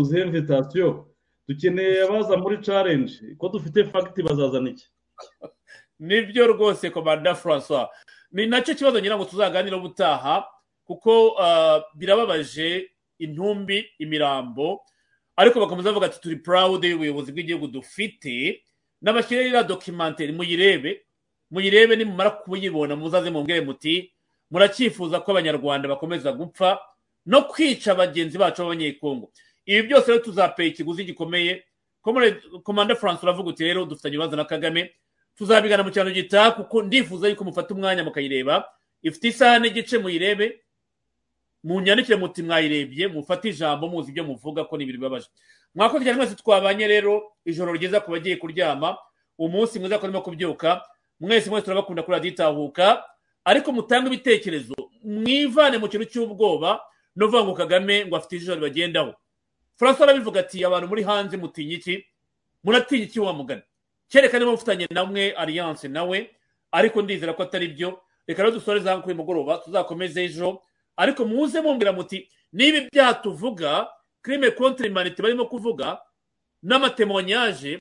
[0.01, 1.09] uzihe invitasiyo
[1.49, 4.87] dukeneye abaza muri challenge ko dufite fagiti bazazana iki?
[6.09, 7.89] Nibyo rwose komanda francois.
[8.33, 10.45] Ni na cyo kibazo ngira ngo tuzaganire ubutaha
[10.85, 14.81] kuko ah, birababaje intumbi imirambo.
[15.37, 18.61] Ariko bakomeza bavuga ati turi proud y'ubuyobozi bw'igihugu dufite.
[19.03, 21.03] N'abashyiraho iriya dokimenteri muyirebe
[21.51, 24.13] muyirebe nimumara kuyibona muzaze mumbwire muti
[24.51, 26.79] muracyifuza ko abanyarwanda bakomeza gupfa
[27.27, 29.31] no kwica bagenzi bacu b'abanyekongo.
[29.67, 31.63] Ibi byose rero tuzapeye ikiguzi gikomeye.
[32.65, 34.91] Komanda francois uravuga uti rero dufitanye ibibazo na kagame.
[35.39, 38.65] Tuzabigana mu cyaro gitaha kuko ndifuza yuko mufata umwanya mukayireba.
[39.03, 40.61] Ifite isaha n'igice muyirebe
[41.65, 45.29] munyandikire muti mwayirebye mufate ijambo muzi ibyo muvuga ko ni ibintu bibabaje.
[45.75, 48.99] Mwakoze cyane mwese twabanye rero ijoro ryiza ku bagiye kuryama
[49.39, 50.83] umunsi mwiza ko urimo kubyuka
[51.21, 53.05] mwese mwese turabakunda kuri radiyo itahuka
[53.45, 56.81] ariko mutange ibitekerezo mwivane mu kintu cy'ubwoba
[57.17, 59.15] no kuvuga ngo kagame ngo afite ijoro ribagendaho.
[59.77, 62.07] Francois arabivuga ati abantu muri hanze mutinya iki?
[62.65, 63.63] Muratinya iki wa mugani?
[64.09, 66.31] Kereka niba mufitanye namwe alliance nawe
[66.73, 68.01] ariko ndizera ko atari byo.
[68.27, 70.63] Reka rero kuri uyu mugoroba tuzakomeze ejo.
[70.97, 73.89] Ariko muze mumbwira muti niba ibyaha tuvuga
[74.23, 75.99] crime contre humanité barimo kuvuga
[76.63, 77.79] n'amatemonyage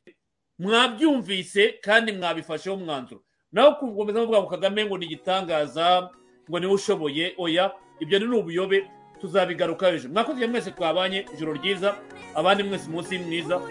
[0.59, 3.21] mwabyumvise kandi mwabifasheho umwanzuro.
[3.51, 6.09] Nawe gukomeza muvuga ngo kagame ngo ni igitangaza
[6.49, 8.87] ngo ni we ushoboye oya ibyo ni ubuyobe
[9.21, 10.09] tuzabigaruka ejo.
[10.09, 11.95] Mwakoze mwese twabanye ijoro ryiza
[12.35, 13.61] abandi mwese umunsi mwiza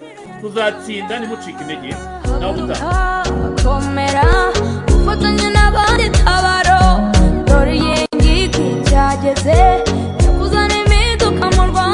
[0.41, 1.95] tuzatsinda ntimucike intege.
[2.41, 3.23] Nawe utaha
[4.97, 6.81] ufatanye n'abandi tabaro
[7.47, 9.59] dore iyi ngiki cyageze
[10.39, 11.90] kuzana impinduka mu rwanda.